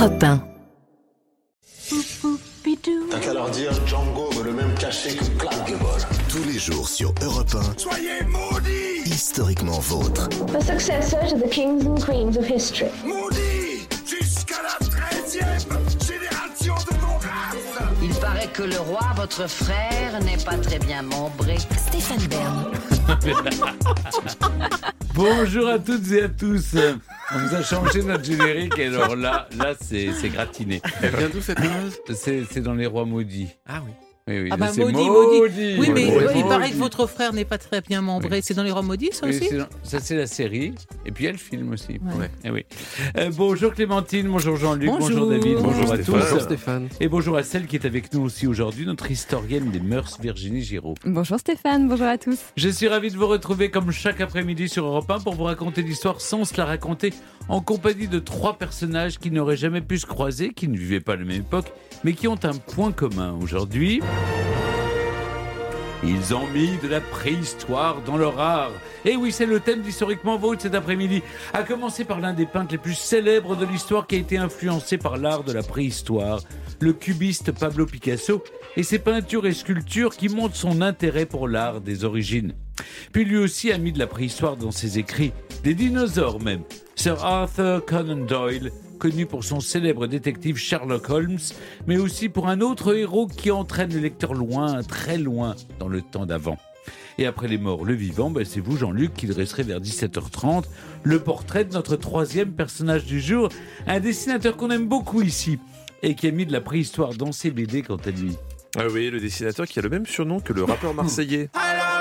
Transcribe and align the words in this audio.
Europe 0.00 0.22
1. 0.22 0.40
T'as 3.10 3.18
qu'à 3.18 3.34
leur 3.34 3.50
dire 3.50 3.70
Django 3.86 4.30
veut 4.30 4.44
le 4.44 4.52
même 4.52 4.72
cachet 4.76 5.14
que 5.14 5.24
Clark 5.38 5.68
Gable. 5.68 5.84
Tous 6.30 6.42
les 6.44 6.58
jours 6.58 6.88
sur 6.88 7.12
Europe 7.22 7.54
1. 7.54 7.78
Soyez 7.78 8.22
maudits 8.26 9.02
Historiquement 9.04 9.78
vôtre. 9.78 10.26
The 10.30 10.62
successor 10.62 11.18
to 11.28 11.36
the 11.36 11.50
kings 11.50 11.84
and 11.84 11.96
queens 11.96 12.38
of 12.38 12.46
history. 12.46 12.88
Maudits 13.04 13.88
Jusqu'à 14.06 14.62
la 14.62 14.86
13e 14.86 15.68
génération 16.02 16.74
de 16.76 16.96
mon 17.02 17.18
race 17.18 17.58
Il 18.02 18.14
paraît 18.20 18.48
que 18.54 18.62
le 18.62 18.78
roi, 18.78 19.02
votre 19.16 19.46
frère, 19.50 20.18
n'est 20.24 20.42
pas 20.42 20.56
très 20.56 20.78
bien 20.78 21.02
membré. 21.02 21.58
Stéphane 21.76 22.26
Bern. 22.28 22.70
Bonjour 25.14 25.68
à 25.68 25.78
toutes 25.78 26.10
et 26.10 26.22
à 26.22 26.28
tous. 26.30 26.74
On 27.32 27.38
nous 27.38 27.54
a 27.54 27.62
changé 27.62 28.02
notre 28.02 28.24
générique 28.24 28.78
et 28.78 28.86
alors 28.86 29.14
là, 29.14 29.48
là 29.56 29.74
c'est 29.80 30.28
gratiné. 30.30 30.82
Elle 31.00 31.14
vient 31.14 31.28
d'où 31.28 31.40
cette 31.40 31.58
c'est 32.12 32.60
dans 32.60 32.74
les 32.74 32.86
rois 32.86 33.04
maudits. 33.04 33.50
Ah 33.66 33.82
oui. 33.84 33.92
Oui, 34.30 34.38
oui, 34.42 34.48
Ah 34.52 34.56
bah 34.56 34.66
maudit, 34.76 34.92
maudit. 35.10 35.76
Oui, 35.78 35.90
mais 35.92 36.04
Maudit. 36.06 36.38
il 36.38 36.44
paraît 36.44 36.70
que 36.70 36.76
votre 36.76 37.06
frère 37.08 37.32
n'est 37.32 37.44
pas 37.44 37.58
très 37.58 37.80
bien 37.80 38.00
membré. 38.00 38.40
C'est 38.42 38.54
dans 38.54 38.62
les 38.62 38.70
rois 38.70 38.82
maudits, 38.82 39.10
ça 39.12 39.26
Oui, 39.26 39.36
aussi 39.36 39.56
dans- 39.56 39.66
ça 39.82 39.98
c'est 39.98 40.14
la 40.14 40.28
série 40.28 40.72
et 41.04 41.10
puis 41.10 41.24
il 41.24 41.26
y 41.26 41.28
a 41.30 41.32
le 41.32 41.38
film 41.38 41.72
aussi. 41.72 41.94
Ouais. 42.16 42.30
Eh 42.44 42.50
oui. 42.50 42.64
Euh, 43.16 43.30
bonjour 43.36 43.74
Clémentine, 43.74 44.28
bonjour 44.28 44.56
Jean-Luc, 44.56 44.88
bonjour, 44.88 45.08
Bonjour. 45.08 45.30
David, 45.30 45.54
bonjour, 45.56 45.72
Bonjour 45.72 45.82
à 45.92 45.96
Stéphane. 45.96 46.04
tous. 46.04 46.12
Bonjour 46.22 46.40
Stéphane. 46.42 46.88
Et 47.00 47.08
bonjour 47.08 47.36
à 47.36 47.42
celle 47.42 47.66
qui 47.66 47.74
est 47.74 47.84
avec 47.86 48.12
nous 48.14 48.20
aussi 48.22 48.46
aujourd'hui, 48.46 48.86
notre 48.86 49.10
historienne 49.10 49.70
des 49.72 49.80
mœurs, 49.80 50.16
Virginie 50.20 50.62
Giraud. 50.62 50.94
Bonjour 51.04 51.38
Stéphane, 51.40 51.88
bonjour 51.88 52.06
à 52.06 52.16
tous. 52.16 52.38
Je 52.56 52.68
suis 52.68 52.86
ravi 52.86 53.10
de 53.10 53.16
vous 53.16 53.26
retrouver 53.26 53.70
comme 53.72 53.90
chaque 53.90 54.20
après-midi 54.20 54.68
sur 54.68 54.84
Europe 54.86 55.10
1 55.10 55.18
pour 55.20 55.34
vous 55.34 55.44
raconter 55.44 55.82
l'histoire 55.82 56.20
sans 56.20 56.44
se 56.44 56.56
la 56.56 56.66
raconter 56.66 57.12
en 57.48 57.60
compagnie 57.60 58.06
de 58.06 58.20
trois 58.20 58.54
personnages 58.58 59.18
qui 59.18 59.32
n'auraient 59.32 59.56
jamais 59.56 59.80
pu 59.80 59.98
se 59.98 60.06
croiser, 60.06 60.50
qui 60.50 60.68
ne 60.68 60.76
vivaient 60.76 61.00
pas 61.00 61.14
à 61.14 61.16
la 61.16 61.24
même 61.24 61.40
époque, 61.40 61.72
mais 62.04 62.12
qui 62.12 62.28
ont 62.28 62.38
un 62.44 62.52
point 62.54 62.92
commun 62.92 63.36
aujourd'hui. 63.42 64.00
Ils 66.02 66.34
ont 66.34 66.46
mis 66.48 66.78
de 66.82 66.88
la 66.88 67.00
préhistoire 67.00 68.00
dans 68.02 68.16
leur 68.16 68.40
art. 68.40 68.72
Et 69.04 69.16
oui, 69.16 69.32
c'est 69.32 69.46
le 69.46 69.60
thème 69.60 69.82
d'Historiquement 69.82 70.38
Vôtre 70.38 70.62
cet 70.62 70.74
après-midi. 70.74 71.22
À 71.52 71.62
commencer 71.62 72.04
par 72.04 72.20
l'un 72.20 72.32
des 72.32 72.46
peintres 72.46 72.72
les 72.72 72.78
plus 72.78 72.94
célèbres 72.94 73.54
de 73.54 73.66
l'histoire 73.66 74.06
qui 74.06 74.16
a 74.16 74.18
été 74.18 74.38
influencé 74.38 74.96
par 74.96 75.18
l'art 75.18 75.44
de 75.44 75.52
la 75.52 75.62
préhistoire, 75.62 76.40
le 76.80 76.94
cubiste 76.94 77.52
Pablo 77.52 77.84
Picasso, 77.84 78.42
et 78.76 78.82
ses 78.82 78.98
peintures 78.98 79.46
et 79.46 79.52
sculptures 79.52 80.16
qui 80.16 80.30
montrent 80.30 80.56
son 80.56 80.80
intérêt 80.80 81.26
pour 81.26 81.48
l'art 81.48 81.80
des 81.82 82.04
origines. 82.04 82.54
Puis 83.12 83.24
lui 83.24 83.36
aussi 83.36 83.70
a 83.70 83.78
mis 83.78 83.92
de 83.92 83.98
la 83.98 84.06
préhistoire 84.06 84.56
dans 84.56 84.70
ses 84.70 84.98
écrits, 84.98 85.32
des 85.64 85.74
dinosaures 85.74 86.40
même. 86.40 86.62
Sir 86.94 87.22
Arthur 87.24 87.84
Conan 87.84 88.24
Doyle, 88.24 88.70
connu 89.00 89.24
pour 89.24 89.42
son 89.42 89.60
célèbre 89.60 90.06
détective 90.06 90.56
Sherlock 90.56 91.08
Holmes, 91.08 91.38
mais 91.86 91.96
aussi 91.96 92.28
pour 92.28 92.48
un 92.48 92.60
autre 92.60 92.94
héros 92.94 93.26
qui 93.26 93.50
entraîne 93.50 93.92
le 93.92 93.98
lecteur 93.98 94.34
loin, 94.34 94.82
très 94.82 95.16
loin, 95.16 95.56
dans 95.78 95.88
le 95.88 96.02
temps 96.02 96.26
d'avant. 96.26 96.58
Et 97.16 97.26
après 97.26 97.48
les 97.48 97.56
morts, 97.56 97.84
le 97.84 97.94
vivant, 97.94 98.30
ben 98.30 98.44
c'est 98.44 98.60
vous, 98.60 98.76
Jean-Luc, 98.76 99.14
qui 99.14 99.26
dresserez 99.26 99.62
vers 99.62 99.80
17h30 99.80 100.64
le 101.02 101.18
portrait 101.18 101.64
de 101.64 101.72
notre 101.72 101.96
troisième 101.96 102.52
personnage 102.52 103.06
du 103.06 103.20
jour, 103.20 103.48
un 103.86 104.00
dessinateur 104.00 104.56
qu'on 104.56 104.70
aime 104.70 104.86
beaucoup 104.86 105.22
ici, 105.22 105.58
et 106.02 106.14
qui 106.14 106.28
a 106.28 106.30
mis 106.30 106.44
de 106.44 106.52
la 106.52 106.60
préhistoire 106.60 107.14
dans 107.14 107.32
ses 107.32 107.50
BD 107.50 107.82
quant 107.82 107.96
à 107.96 108.10
lui. 108.10 108.36
Ah 108.76 108.84
oui, 108.92 109.10
le 109.10 109.18
dessinateur 109.18 109.66
qui 109.66 109.78
a 109.78 109.82
le 109.82 109.88
même 109.88 110.06
surnom 110.06 110.40
que 110.40 110.52
le 110.52 110.64
rappeur 110.64 110.94
marseillais. 110.94 111.48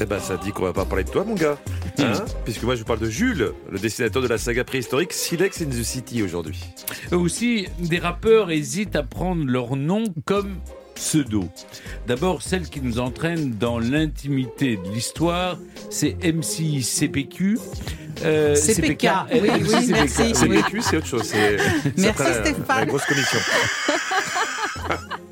Eh 0.00 0.06
ben, 0.06 0.20
ça 0.20 0.36
dit 0.36 0.52
qu'on 0.52 0.62
va 0.62 0.72
pas 0.72 0.84
parler 0.84 1.04
de 1.04 1.10
toi, 1.10 1.24
mon 1.24 1.34
gars. 1.34 1.58
Hein 1.98 2.12
Puisque 2.44 2.62
moi, 2.62 2.74
je 2.74 2.80
vous 2.80 2.86
parle 2.86 3.00
de 3.00 3.10
Jules, 3.10 3.52
le 3.70 3.78
dessinateur 3.78 4.22
de 4.22 4.28
la 4.28 4.38
saga 4.38 4.62
préhistorique 4.62 5.12
Silex 5.12 5.60
in 5.60 5.66
the 5.66 5.82
City 5.82 6.22
aujourd'hui. 6.22 6.60
Eux 7.12 7.16
aussi, 7.16 7.66
des 7.80 7.98
rappeurs 7.98 8.50
hésitent 8.52 8.94
à 8.94 9.02
prendre 9.02 9.44
leur 9.44 9.74
nom 9.74 10.04
comme 10.24 10.56
pseudo. 10.94 11.48
D'abord, 12.06 12.42
celle 12.42 12.68
qui 12.68 12.80
nous 12.80 13.00
entraîne 13.00 13.56
dans 13.58 13.78
l'intimité 13.80 14.76
de 14.76 14.88
l'histoire, 14.92 15.58
c'est 15.90 16.16
MC 16.22 16.80
CPQ. 16.82 17.58
Euh, 18.24 18.54
CPK, 18.54 19.08
oui, 19.32 19.40
MC, 19.40 19.62
oui, 19.62 19.86
CPK, 19.86 19.90
merci. 19.90 20.32
oui. 20.48 20.62
C'est 20.80 20.96
autre 20.96 21.06
chose. 21.06 21.32
Merci, 21.96 22.22
Stéphane. 22.40 22.78
La 22.80 22.86
grosse 22.86 23.04
commission. 23.04 23.38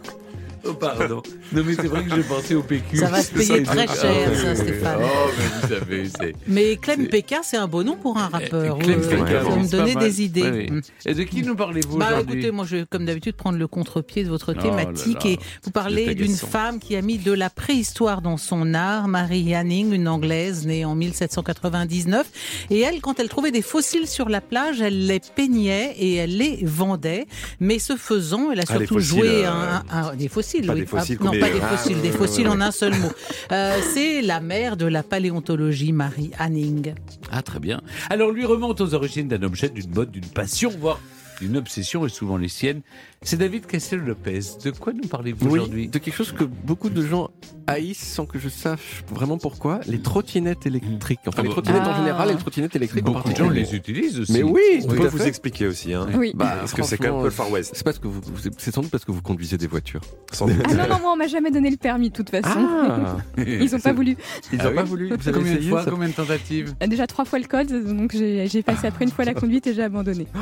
Oh, 0.69 0.75
pardon. 0.75 1.22
Non, 1.53 1.62
mais 1.65 1.75
c'est 1.75 1.87
vrai 1.87 2.04
que 2.04 2.15
j'ai 2.15 2.22
pensé 2.22 2.54
au 2.54 2.62
PQ. 2.62 2.97
Ça 2.97 3.09
va 3.09 3.22
se 3.22 3.32
payer 3.32 3.65
Ça, 3.65 3.72
très 3.72 3.87
cher, 3.87 4.37
ça, 4.37 4.54
Stéphane. 4.56 4.99
Oh, 5.03 5.31
mais 5.38 5.44
vous 5.69 5.75
savez, 5.75 6.09
c'est. 6.21 6.32
Mais 6.47 6.77
Clem 6.77 7.06
PK, 7.09 7.37
c'est 7.43 7.56
un 7.56 7.66
beau 7.69 7.82
nom 7.82 7.97
pour 7.97 8.16
un 8.19 8.28
rappeur. 8.28 8.78
Clem 8.78 9.00
Euh, 9.00 9.44
oui, 9.44 9.62
me 9.72 9.94
mal. 9.94 10.04
des 10.04 10.22
idées. 10.22 10.69
Oui. 10.71 10.81
Et 11.04 11.15
de 11.15 11.22
qui 11.22 11.43
nous 11.43 11.54
parlez-vous 11.54 11.99
Bah 11.99 12.21
écoutez, 12.21 12.50
moi 12.50 12.65
je 12.69 12.77
vais 12.78 12.87
comme 12.88 13.04
d'habitude 13.06 13.37
prendre 13.37 13.59
le 13.59 13.66
contre-pied 13.66 14.25
de 14.25 14.28
votre 14.28 14.54
Oh 14.56 14.60
thématique 14.62 15.25
là 15.25 15.31
là, 15.31 15.31
et 15.31 15.38
vous 15.62 15.71
parler 15.71 16.04
c'est 16.09 16.15
d'une 16.15 16.34
femme 16.37 16.78
qui 16.78 16.97
a 16.97 17.03
mis 17.03 17.19
de 17.19 17.33
la 17.33 17.50
préhistoire 17.50 18.22
dans 18.22 18.37
son 18.37 18.75
art, 18.75 19.09
Marie 19.09 19.54
Hanning, 19.56 19.93
une 19.93 20.09
anglaise 20.09 20.66
née 20.66 20.84
en 20.84 20.94
1799. 20.94 22.27
Et 22.71 22.81
elle, 22.81 23.00
quand 23.00 23.21
elle 23.21 23.28
trouvait 23.28 23.50
des 23.50 23.62
fossiles 23.62 24.06
sur 24.06 24.28
la 24.28 24.41
plage, 24.41 24.81
elle 24.81 25.06
les 25.06 25.21
peignait 25.21 25.94
et 25.98 26.15
elle 26.16 26.37
les 26.37 26.60
vendait. 26.65 27.27
Mais 27.60 27.78
ce 27.78 27.97
faisant, 27.97 28.50
elle 28.53 28.60
a 28.60 28.65
Ah, 28.69 28.72
surtout 28.78 28.94
fossiles, 28.94 29.09
joué 29.09 29.47
euh, 29.47 29.50
un, 29.50 29.83
un- 29.91 30.15
des 30.16 30.28
fossiles. 30.28 30.56
Pas 30.65 30.75
oui. 30.75 30.81
des 30.81 30.87
fossiles 30.87 31.19
Ah, 31.21 31.25
non, 31.25 31.31
comme 31.33 31.41
pas 31.41 31.50
des 31.50 31.61
Ah, 31.62 31.77
fossiles, 31.77 32.00
des 32.00 32.11
ouais, 32.11 32.17
fossiles 32.17 32.49
en 32.49 32.61
un 32.61 32.71
seul 32.71 32.93
mot. 32.94 33.09
Euh, 33.53 33.78
C'est 33.94 34.22
la 34.22 34.41
mère 34.41 34.77
de 34.77 34.87
la 34.87 35.03
paléontologie, 35.03 35.93
Marie 35.93 36.31
Hanning. 36.39 36.94
Ah, 37.33 37.43
très 37.43 37.59
bien. 37.59 37.81
Alors, 38.11 38.31
lui 38.31 38.44
remonte 38.47 38.81
aux 38.81 38.95
origines 38.95 39.28
d'un 39.28 39.43
objet, 39.43 39.69
d'une 39.69 39.91
mode, 39.93 40.11
d'une 40.11 40.25
passion, 40.27 40.71
voire 40.81 41.00
d'une 41.41 41.57
obsession, 41.57 42.07
et 42.07 42.09
souvent 42.09 42.37
les 42.37 42.49
siennes. 42.49 42.83
C'est 43.23 43.37
David 43.37 43.67
Castel-Lopez. 43.67 44.41
De 44.65 44.71
quoi 44.71 44.93
nous 44.93 45.09
parlez-vous 45.09 45.49
aujourd'hui 45.51 45.89
de 45.89 45.99
quelque 45.99 46.15
chose 46.15 46.33
que 46.33 46.45
beaucoup 46.45 46.91
de 46.91 47.05
gens 47.05 47.31
haïssent 47.67 47.99
sans 47.99 48.27
que 48.27 48.39
je 48.39 48.49
sache 48.49 49.03
vraiment 49.11 49.39
pourquoi, 49.39 49.81
les 49.87 50.01
trottinettes 50.01 50.67
électriques. 50.67 51.21
Enfin, 51.27 51.39
Ah 51.39 51.43
les 51.43 51.49
bah, 51.49 51.53
trottinettes 51.55 51.83
ah. 51.85 51.91
en 51.91 51.97
général 51.97 52.29
et 52.31 52.33
les 52.33 52.39
trottinettes 52.39 52.77
électriques 52.77 53.09
en 53.09 53.13
Beaucoup 53.13 53.31
de 53.31 53.37
gens 53.37 53.51
les 53.51 53.75
utilisent 53.75 54.21
aussi. 54.21 54.33
Mais 54.33 54.43
oui, 54.43 54.63
On 54.85 54.89
peut 54.89 55.09
vous 55.09 55.23
expliquer 55.27 55.67
aussi. 55.67 55.93
Hein. 55.93 56.07
Oui. 56.15 56.33
Bah, 56.35 56.57
Parce 56.61 56.73
que 56.73 56.83
c'est 56.83 56.97
quand 56.97 57.05
même 57.05 57.15
un 57.15 57.19
peu 57.19 57.25
le 57.25 57.31
Far 57.31 57.51
West. 57.51 57.73
C'est 57.75 57.85
parce 57.85 57.99
que 57.99 58.07
vous, 58.07 58.21
c'est 58.59 58.75
sans 58.75 58.83
doute 58.83 58.91
parce 58.91 59.05
que 59.05 59.13
vous 59.13 59.23
conduisez 59.23 59.57
des 59.57 59.67
voitures. 59.67 60.03
Sans 60.33 60.47
doute. 60.47 60.57
Ah 60.65 60.75
non, 60.75 60.89
non, 60.89 61.01
moi 61.01 61.13
on 61.13 61.17
m'a 61.17 61.27
jamais 61.27 61.51
donné 61.51 61.71
le 61.71 61.77
permis 61.77 62.11
de 62.11 62.15
toute 62.15 62.31
façon. 62.31 62.49
Ah, 62.49 63.17
Ils 63.39 63.75
ont 63.75 63.81
pas 63.81 63.93
voulu. 63.93 64.17
ils 64.53 64.61
Ah 64.61 64.67
ont 64.67 64.71
oui 64.71 64.75
pas 64.77 64.85
voulu. 64.85 65.09
Vous 65.09 65.29
avez 65.29 65.33
Combien 65.33 65.53
de 65.53 65.57
essayé 65.57 65.71
fois 65.71 65.85
ça 65.85 65.91
Combien 65.91 66.09
de 66.09 66.15
tentatives 66.15 66.75
Déjà 66.87 67.07
trois 67.07 67.25
fois 67.25 67.39
le 67.39 67.47
code, 67.47 67.69
donc 67.97 68.13
j'ai 68.13 68.47
j'ai 68.47 68.63
passé 68.63 68.87
après 68.87 69.05
une 69.05 69.11
fois 69.11 69.25
la 69.25 69.35
conduite 69.35 69.67
et 69.67 69.75
j'ai 69.75 69.83
abandonné. 69.83 70.27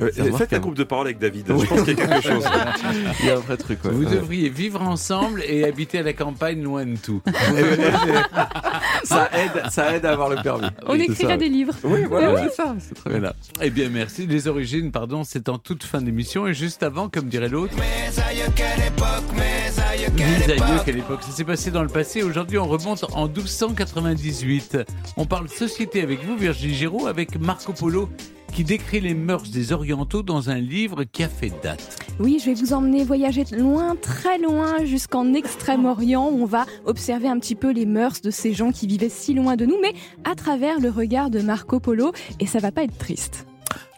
Ouais. 0.00 0.10
Faites 0.36 0.52
un 0.52 0.58
groupe 0.58 0.76
de 0.76 0.84
parole 0.84 1.06
avec 1.06 1.18
David. 1.18 1.46
Je 1.48 1.66
pense 1.66 1.82
qu'il 1.82 1.98
y 1.98 2.00
a 2.02 2.06
quelque 2.06 2.22
chose. 2.22 2.44
Il 3.20 3.26
y 3.26 3.30
a 3.30 3.36
un 3.36 3.40
vrai 3.40 3.56
truc. 3.56 3.84
ouais. 3.84 3.90
Vous 3.90 4.04
devriez 4.04 4.48
vivre 4.48 4.82
ensemble 4.82 5.42
et 5.46 5.64
habiter 5.64 5.98
à 5.98 6.02
la 6.02 6.12
campagne 6.12 6.62
loin 6.62 6.84
de 6.84 6.96
tout. 6.96 7.22
ça 9.04 9.28
aide, 9.32 9.70
ça 9.70 9.94
aide 9.94 10.04
à 10.06 10.12
avoir 10.12 10.28
le 10.28 10.36
permis. 10.42 10.68
On 10.86 10.92
Oui, 10.92 11.02
écrira 11.08 11.36
des 11.36 11.48
livres. 11.48 11.74
Oui, 11.84 12.04
voilà, 12.04 12.44
c'est 12.48 12.54
ça. 12.54 12.74
C'est 12.78 12.94
très 12.94 13.18
bien. 13.18 13.32
Eh 13.62 13.70
bien, 13.70 13.88
merci. 13.88 14.26
Les 14.26 14.48
origines, 14.48 14.90
pardon, 14.90 15.22
c'est 15.24 15.48
en 15.48 15.58
toute 15.58 15.84
fin 15.84 16.00
d'émission 16.00 16.46
et 16.46 16.54
juste 16.54 16.82
avant, 16.82 17.08
comme 17.08 17.28
dirait 17.28 17.48
l'autre. 17.48 17.74
Mes 17.76 18.22
aïeux, 18.22 18.46
quelle 18.54 18.86
époque, 18.86 20.84
quelle 20.84 20.98
époque. 20.98 21.22
Ça 21.22 21.30
s'est 21.32 21.44
passé 21.44 21.70
dans 21.70 21.82
le 21.82 21.88
passé. 21.88 22.22
Aujourd'hui, 22.22 22.58
on 22.58 22.66
remonte 22.66 23.04
en 23.14 23.26
1298. 23.28 24.78
On 25.16 25.26
parle 25.26 25.48
société 25.48 26.02
avec 26.02 26.24
vous, 26.24 26.36
Virginie 26.36 26.74
Giraud, 26.74 27.06
avec 27.06 27.38
Marco 27.40 27.72
Polo, 27.72 28.08
qui 28.56 28.64
décrit 28.64 29.00
les 29.00 29.12
mœurs 29.12 29.50
des 29.50 29.74
Orientaux 29.74 30.22
dans 30.22 30.48
un 30.48 30.58
livre 30.58 31.04
qui 31.04 31.22
a 31.22 31.28
fait 31.28 31.52
date. 31.62 31.98
Oui, 32.18 32.38
je 32.40 32.46
vais 32.46 32.54
vous 32.54 32.72
emmener 32.72 33.04
voyager 33.04 33.44
loin, 33.52 33.96
très 33.96 34.38
loin, 34.38 34.82
jusqu'en 34.86 35.34
Extrême-Orient. 35.34 36.30
où 36.30 36.42
On 36.42 36.46
va 36.46 36.64
observer 36.86 37.28
un 37.28 37.38
petit 37.38 37.54
peu 37.54 37.70
les 37.70 37.84
mœurs 37.84 38.22
de 38.22 38.30
ces 38.30 38.54
gens 38.54 38.72
qui 38.72 38.86
vivaient 38.86 39.10
si 39.10 39.34
loin 39.34 39.56
de 39.56 39.66
nous, 39.66 39.76
mais 39.82 39.92
à 40.24 40.34
travers 40.34 40.80
le 40.80 40.88
regard 40.88 41.28
de 41.28 41.40
Marco 41.40 41.80
Polo, 41.80 42.12
et 42.40 42.46
ça 42.46 42.58
va 42.58 42.72
pas 42.72 42.84
être 42.84 42.96
triste. 42.96 43.46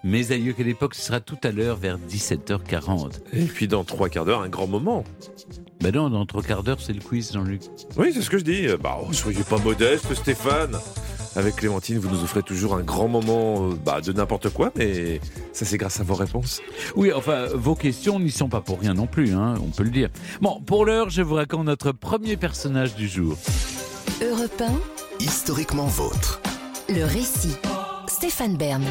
Mes 0.03 0.33
aïeux, 0.33 0.55
quelle 0.55 0.67
époque, 0.67 0.97
ce 0.97 1.03
sera 1.03 1.21
tout 1.21 1.39
à 1.45 1.53
l'heure 1.53 1.77
vers 1.77 1.97
17h40. 1.97 3.13
Et 3.35 3.45
puis 3.45 3.69
dans 3.69 3.85
trois 3.85 4.09
quarts 4.09 4.25
d'heure, 4.25 4.43
un 4.43 4.49
grand 4.49 4.67
moment. 4.67 5.05
Ben 5.83 5.95
non, 5.95 6.11
dans 6.11 6.27
trois 6.27 6.43
quarts 6.43 6.65
d'heure, 6.65 6.81
c'est 6.81 6.93
le 6.93 7.01
quiz, 7.01 7.33
Jean-Luc. 7.33 7.63
Oui, 7.97 8.11
c'est 8.13 8.23
ce 8.23 8.31
que 8.31 8.39
je 8.39 8.45
dis. 8.45 8.67
Bah, 8.83 8.99
oh, 9.01 9.13
soyez 9.13 9.45
pas 9.49 9.59
modeste, 9.59 10.13
Stéphane. 10.15 10.77
Avec 11.39 11.55
Clémentine, 11.55 11.99
vous 11.99 12.11
nous 12.11 12.25
offrez 12.25 12.43
toujours 12.43 12.75
un 12.75 12.83
grand 12.83 13.07
moment 13.07 13.71
euh, 13.71 13.75
bah, 13.77 14.01
de 14.01 14.13
n'importe 14.13 14.51
quoi, 14.51 14.73
mais 14.75 15.21
ça 15.53 15.65
c'est 15.65 15.79
grâce 15.79 16.01
à 16.01 16.03
vos 16.03 16.17
réponses. 16.17 16.61
Oui, 16.97 17.13
enfin, 17.13 17.47
vos 17.55 17.77
questions 17.77 18.19
n'y 18.19 18.33
sont 18.33 18.49
pas 18.49 18.61
pour 18.61 18.81
rien 18.81 18.95
non 18.95 19.07
plus, 19.07 19.35
hein, 19.35 19.55
on 19.65 19.71
peut 19.71 19.85
le 19.85 19.91
dire. 19.91 20.09
Bon, 20.41 20.61
pour 20.61 20.85
l'heure, 20.85 21.11
je 21.11 21.23
vous 21.23 21.37
raconte 21.37 21.67
notre 21.67 21.93
premier 21.93 22.37
personnage 22.37 22.97
du 22.97 23.07
jour. 23.07 23.37
Europe 24.21 24.65
Historiquement 25.21 25.87
vôtre. 25.87 26.41
1, 26.89 26.95
le 26.95 27.05
récit. 27.05 27.55
Stéphane 28.09 28.57
Bern. 28.57 28.83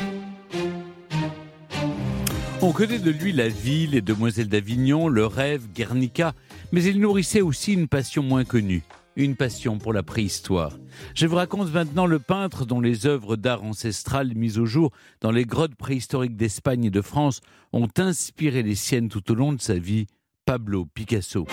On 2.62 2.72
connaît 2.72 3.00
de 3.00 3.12
lui 3.12 3.34
la 3.34 3.50
vie, 3.50 3.88
les 3.88 4.02
demoiselles 4.02 4.48
d'Avignon, 4.48 5.10
le 5.10 5.26
rêve, 5.26 5.64
Guernica, 5.76 6.34
mais 6.72 6.82
il 6.86 7.02
nourrissait 7.02 7.42
aussi 7.42 7.74
une 7.74 7.90
passion 7.90 8.24
moins 8.24 8.46
connue, 8.46 8.84
une 9.18 9.36
passion 9.36 9.80
pour 9.80 9.92
la 9.92 10.04
préhistoire. 10.04 10.74
Je 11.16 11.26
vous 11.26 11.36
raconte 11.36 11.74
maintenant 11.74 12.06
le 12.06 12.20
peintre 12.20 12.66
dont 12.66 12.80
les 12.80 13.08
œuvres 13.08 13.36
d'art 13.36 13.64
ancestrales 13.64 14.34
mises 14.36 14.60
au 14.60 14.66
jour 14.66 14.92
dans 15.22 15.32
les 15.32 15.44
grottes 15.44 15.76
préhistoriques 15.76 16.38
d'Espagne 16.38 16.86
et 16.86 16.92
de 16.92 17.02
France 17.02 17.42
ont 17.74 17.90
inspiré 17.98 18.62
les 18.62 18.76
siennes 18.76 19.10
tout 19.10 19.32
au 19.32 19.36
long 19.36 19.54
de 19.54 19.62
sa 19.62 19.74
vie, 19.74 20.06
Pablo 20.46 20.86
Picasso. 20.86 21.48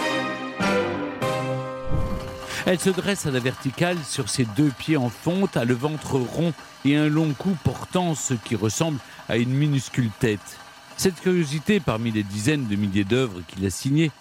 Elle 2.67 2.79
se 2.79 2.91
dresse 2.91 3.27
à 3.27 3.31
la 3.31 3.41
verticale 3.41 3.99
sur 4.05 4.29
ses 4.29 4.47
deux 4.57 4.71
pieds 4.79 4.97
en 4.97 5.09
fonte, 5.09 5.57
a 5.57 5.65
le 5.65 5.75
ventre 5.75 6.15
rond 6.15 6.53
et 6.85 6.97
un 6.97 7.09
long 7.09 7.33
cou 7.33 7.57
portant 7.65 8.15
ce 8.15 8.35
qui 8.35 8.57
ressemble 8.57 8.99
à 9.29 9.39
une 9.39 9.53
minuscule 9.53 10.11
tête. 10.21 10.59
Cette 10.97 11.21
curiosité, 11.21 11.81
parmi 11.81 12.13
les 12.13 12.23
dizaines 12.23 12.67
de 12.67 12.77
milliers 12.77 13.05
d'œuvres 13.05 13.41
qu'il 13.49 13.67
a 13.67 13.71
signées, 13.71 14.13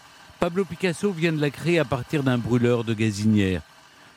Pablo 0.43 0.65
Picasso 0.65 1.09
vient 1.13 1.31
de 1.31 1.39
la 1.39 1.49
créer 1.49 1.79
à 1.79 1.85
partir 1.85 2.21
d'un 2.21 2.37
brûleur 2.37 2.83
de 2.83 2.93
gazinière. 2.93 3.61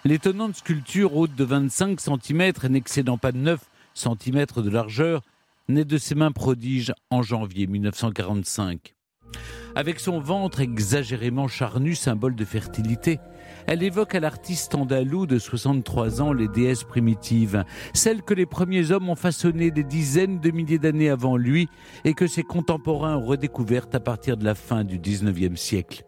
L'étonnante 0.05 0.57
sculpture 0.57 1.15
haute 1.17 1.37
de 1.37 1.45
25 1.45 2.01
cm 2.01 2.41
et 2.41 2.69
n'excédant 2.69 3.17
pas 3.17 3.31
de 3.31 3.37
9 3.37 3.61
cm 3.95 4.45
de 4.57 4.69
largeur 4.69 5.23
naît 5.69 5.85
de 5.85 5.99
ses 5.99 6.17
mains 6.17 6.33
prodiges 6.33 6.93
en 7.11 7.23
janvier 7.23 7.69
1945. 7.69 8.97
Avec 9.77 10.01
son 10.01 10.19
ventre 10.19 10.59
exagérément 10.59 11.47
charnu, 11.47 11.95
symbole 11.95 12.35
de 12.35 12.45
fertilité, 12.45 13.21
elle 13.69 13.85
évoque 13.85 14.17
à 14.17 14.21
l'artiste 14.21 14.75
andalou 14.75 15.27
de 15.27 15.39
63 15.39 16.23
ans 16.23 16.33
les 16.33 16.49
déesses 16.49 16.83
primitives, 16.83 17.63
celles 17.95 18.23
que 18.23 18.35
les 18.35 18.47
premiers 18.47 18.91
hommes 18.91 19.11
ont 19.11 19.15
façonnées 19.15 19.71
des 19.71 19.85
dizaines 19.85 20.41
de 20.41 20.51
milliers 20.51 20.81
d'années 20.81 21.11
avant 21.11 21.37
lui 21.37 21.69
et 22.05 22.15
que 22.15 22.27
ses 22.27 22.43
contemporains 22.43 23.17
ont 23.17 23.27
redécouvertes 23.27 23.95
à 23.95 24.01
partir 24.01 24.37
de 24.37 24.45
la 24.45 24.57
fin 24.57 24.83
du 24.83 24.99
19e 24.99 25.55
siècle. 25.55 26.05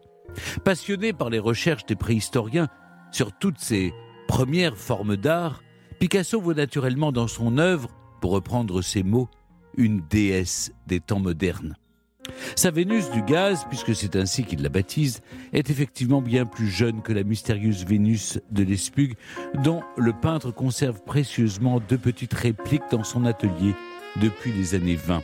Passionné 0.63 1.13
par 1.13 1.29
les 1.29 1.39
recherches 1.39 1.85
des 1.85 1.95
préhistoriens 1.95 2.67
sur 3.11 3.31
toutes 3.31 3.59
ces 3.59 3.93
premières 4.27 4.77
formes 4.77 5.17
d'art, 5.17 5.63
Picasso 5.99 6.39
voit 6.39 6.53
naturellement 6.53 7.11
dans 7.11 7.27
son 7.27 7.57
œuvre, 7.57 7.89
pour 8.21 8.31
reprendre 8.31 8.81
ses 8.81 9.03
mots, 9.03 9.29
une 9.75 10.01
déesse 10.09 10.71
des 10.87 10.99
temps 10.99 11.19
modernes. 11.19 11.75
Sa 12.55 12.71
Vénus 12.71 13.09
du 13.11 13.21
gaz, 13.21 13.65
puisque 13.69 13.95
c'est 13.95 14.15
ainsi 14.15 14.43
qu'il 14.43 14.61
la 14.61 14.69
baptise, 14.69 15.21
est 15.53 15.69
effectivement 15.69 16.21
bien 16.21 16.45
plus 16.45 16.67
jeune 16.67 17.01
que 17.01 17.13
la 17.13 17.23
mystérieuse 17.23 17.85
Vénus 17.85 18.39
de 18.51 18.63
l'Espugue, 18.63 19.15
dont 19.63 19.81
le 19.97 20.13
peintre 20.13 20.51
conserve 20.51 21.01
précieusement 21.03 21.79
deux 21.79 21.97
petites 21.97 22.33
répliques 22.33 22.89
dans 22.91 23.03
son 23.03 23.25
atelier 23.25 23.73
depuis 24.21 24.51
les 24.51 24.75
années 24.75 24.95
20. 24.95 25.21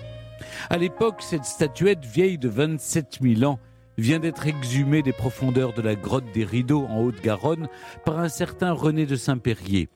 À 0.69 0.78
l'époque, 0.78 1.22
cette 1.22 1.46
statuette 1.46 2.06
vieille 2.06 2.38
de 2.38 2.50
27 2.50 3.19
000 3.22 3.44
ans 3.51 3.60
vient 3.97 4.19
d'être 4.19 4.47
exhumée 4.47 5.01
des 5.01 5.13
profondeurs 5.13 5.74
de 5.74 5.81
la 5.81 5.95
grotte 5.95 6.31
des 6.33 6.45
Rideaux 6.45 6.86
en 6.86 7.01
Haute-Garonne 7.01 7.68
par 8.06 8.19
un 8.19 8.30
certain 8.30 8.71
René 8.71 9.06
de 9.06 9.15
Saint-Périer. 9.15 9.89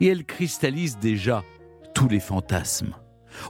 Et 0.00 0.06
elle 0.06 0.24
cristallise 0.24 0.98
déjà 0.98 1.44
tous 1.94 2.08
les 2.08 2.20
fantasmes. 2.20 2.94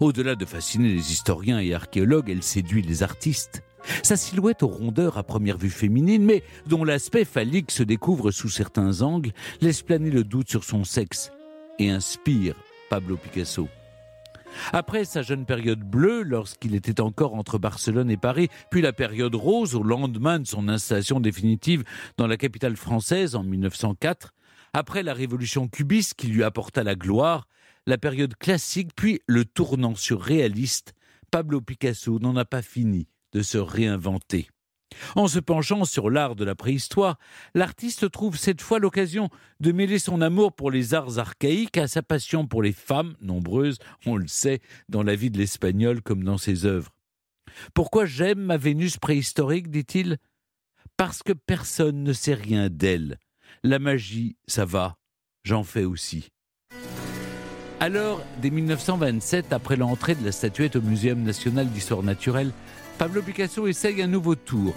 Au-delà 0.01 0.35
de 0.35 0.45
fasciner 0.45 0.89
les 0.89 1.13
historiens 1.13 1.61
et 1.61 1.75
archéologues, 1.75 2.31
elle 2.31 2.43
séduit 2.43 2.83
les 2.83 3.03
artistes. 3.03 3.63
Sa 4.03 4.17
silhouette 4.17 4.63
aux 4.63 4.69
rondeurs 4.69 5.17
à 5.17 5.23
première 5.23 5.57
vue 5.57 5.71
féminine, 5.71 6.25
mais 6.25 6.43
dont 6.67 6.85
l'aspect 6.85 7.25
phallique 7.25 7.71
se 7.71 7.83
découvre 7.83 8.31
sous 8.31 8.51
certains 8.51 9.01
angles, 9.01 9.33
laisse 9.61 9.83
planer 9.83 10.11
le 10.11 10.25
doute 10.25 10.51
sur 10.51 10.65
son 10.65 10.85
sexe 10.85 11.33
et 11.79 11.91
inspire 11.91 12.55
Pablo 12.91 13.17
Picasso. 13.17 13.69
Après 14.73 15.05
sa 15.05 15.23
jeune 15.23 15.47
période 15.47 15.83
bleue, 15.83 16.23
lorsqu'il 16.23 16.75
était 16.75 17.01
encore 17.01 17.35
entre 17.35 17.59
Barcelone 17.59 18.11
et 18.11 18.17
Paris, 18.17 18.49
puis 18.71 18.83
la 18.83 18.93
période 18.93 19.35
rose 19.35 19.75
au 19.75 19.83
lendemain 19.83 20.39
de 20.39 20.47
son 20.47 20.69
installation 20.69 21.21
définitive 21.21 21.85
dans 22.17 22.27
la 22.27 22.37
capitale 22.37 22.77
française 22.77 23.35
en 23.35 23.43
1904, 23.43 24.33
après 24.73 25.03
la 25.03 25.15
révolution 25.15 25.69
cubiste 25.69 26.15
qui 26.15 26.29
lui 26.29 26.45
apporta 26.45 26.85
la 26.85 26.95
gloire, 26.95 27.49
la 27.87 27.99
période 27.99 28.37
classique, 28.37 28.91
puis 28.95 29.21
le 29.27 29.45
tournant 29.45 29.95
surréaliste, 29.95 30.95
Pablo 31.31 31.61
Picasso 31.61 32.19
n'en 32.19 32.37
a 32.37 32.45
pas 32.45 32.63
fini 32.63 33.09
de 33.33 33.43
se 33.43 33.59
réinventer. 33.59 34.49
En 35.17 35.29
se 35.29 35.39
penchant 35.39 35.85
sur 35.85 36.11
l'art 36.11 36.37
de 36.37 36.45
la 36.45 36.55
préhistoire, 36.55 37.19
l'artiste 37.55 38.11
trouve 38.11 38.37
cette 38.37 38.61
fois 38.61 38.79
l'occasion 38.79 39.29
de 39.61 39.73
mêler 39.73 39.99
son 39.99 40.21
amour 40.21 40.53
pour 40.53 40.71
les 40.71 40.95
arts 40.95 41.19
archaïques 41.19 41.79
à 41.79 41.89
sa 41.89 42.03
passion 42.03 42.47
pour 42.47 42.63
les 42.63 42.73
femmes, 42.73 43.15
nombreuses, 43.21 43.79
on 44.07 44.17
le 44.17 44.27
sait, 44.27 44.61
dans 44.89 45.03
la 45.03 45.15
vie 45.15 45.31
de 45.31 45.39
l'espagnol 45.39 46.03
comme 46.03 46.25
dans 46.25 46.39
ses 46.39 46.67
œuvres. 46.67 46.93
Pourquoi 47.75 48.05
j'aime 48.05 48.41
ma 48.41 48.57
Vénus 48.57 48.97
préhistorique, 48.97 49.71
dit-il 49.71 50.19
Parce 50.97 51.23
que 51.23 51.33
personne 51.33 52.03
ne 52.03 52.13
sait 52.13 52.35
rien 52.35 52.69
d'elle. 52.69 53.19
La 53.63 53.79
magie, 53.79 54.37
ça 54.47 54.65
va, 54.65 54.97
j'en 55.45 55.65
fais 55.65 55.85
aussi. 55.85 56.29
Alors, 57.83 58.23
dès 58.43 58.51
1927, 58.51 59.55
après 59.55 59.77
l'entrée 59.77 60.15
de 60.15 60.23
la 60.23 60.33
statuette 60.33 60.77
au 60.77 60.83
Muséum 60.83 61.23
national 61.23 61.67
d'histoire 61.67 62.03
naturelle, 62.03 62.53
Pablo 63.01 63.23
Picasso 63.23 63.67
essaye 63.67 64.03
un 64.03 64.09
nouveau 64.09 64.35
tour. 64.35 64.75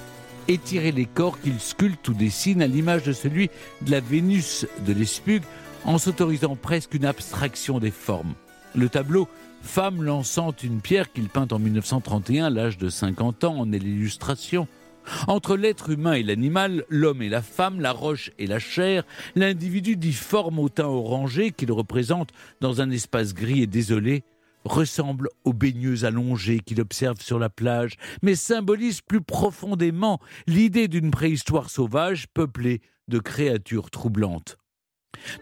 Étirer 0.47 0.93
les 0.93 1.05
corps 1.05 1.41
qu'il 1.41 1.59
sculpte 1.59 2.07
ou 2.07 2.13
dessine 2.13 2.61
à 2.61 2.67
l'image 2.67 3.03
de 3.03 3.11
celui 3.11 3.49
de 3.81 3.91
la 3.91 3.99
Vénus 3.99 4.65
de 4.87 4.93
l'Espugue 4.93 5.43
en 5.83 5.97
s'autorisant 5.97 6.55
presque 6.55 6.93
une 6.93 7.03
abstraction 7.03 7.79
des 7.79 7.91
formes. 7.91 8.33
Le 8.75 8.87
tableau 8.87 9.27
Femme 9.61 10.01
lançant 10.01 10.53
une 10.63 10.79
pierre 10.79 11.11
qu'il 11.11 11.27
peint 11.27 11.49
en 11.51 11.59
1931 11.59 12.45
à 12.45 12.49
l'âge 12.49 12.77
de 12.77 12.87
50 12.87 13.43
ans 13.43 13.59
en 13.59 13.73
est 13.73 13.79
l'illustration. 13.79 14.69
Entre 15.27 15.57
l'être 15.57 15.89
humain 15.89 16.13
et 16.13 16.23
l'animal, 16.23 16.85
l'homme 16.87 17.23
et 17.23 17.29
la 17.29 17.41
femme, 17.41 17.81
la 17.81 17.91
roche 17.91 18.31
et 18.39 18.47
la 18.47 18.59
chair, 18.59 19.03
l'individu 19.35 19.97
difforme 19.97 20.59
au 20.59 20.69
teint 20.69 20.85
orangé 20.85 21.51
qu'il 21.51 21.73
représente 21.73 22.29
dans 22.61 22.79
un 22.79 22.89
espace 22.89 23.33
gris 23.33 23.63
et 23.63 23.67
désolé 23.67 24.23
ressemble 24.65 25.29
aux 25.43 25.53
baigneuses 25.53 26.05
allongées 26.05 26.59
qu'il 26.59 26.81
observe 26.81 27.21
sur 27.21 27.39
la 27.39 27.49
plage, 27.49 27.95
mais 28.21 28.35
symbolise 28.35 29.01
plus 29.01 29.21
profondément 29.21 30.19
l'idée 30.47 30.87
d'une 30.87 31.11
préhistoire 31.11 31.69
sauvage 31.69 32.27
peuplée 32.33 32.81
de 33.07 33.19
créatures 33.19 33.91
troublantes. 33.91 34.57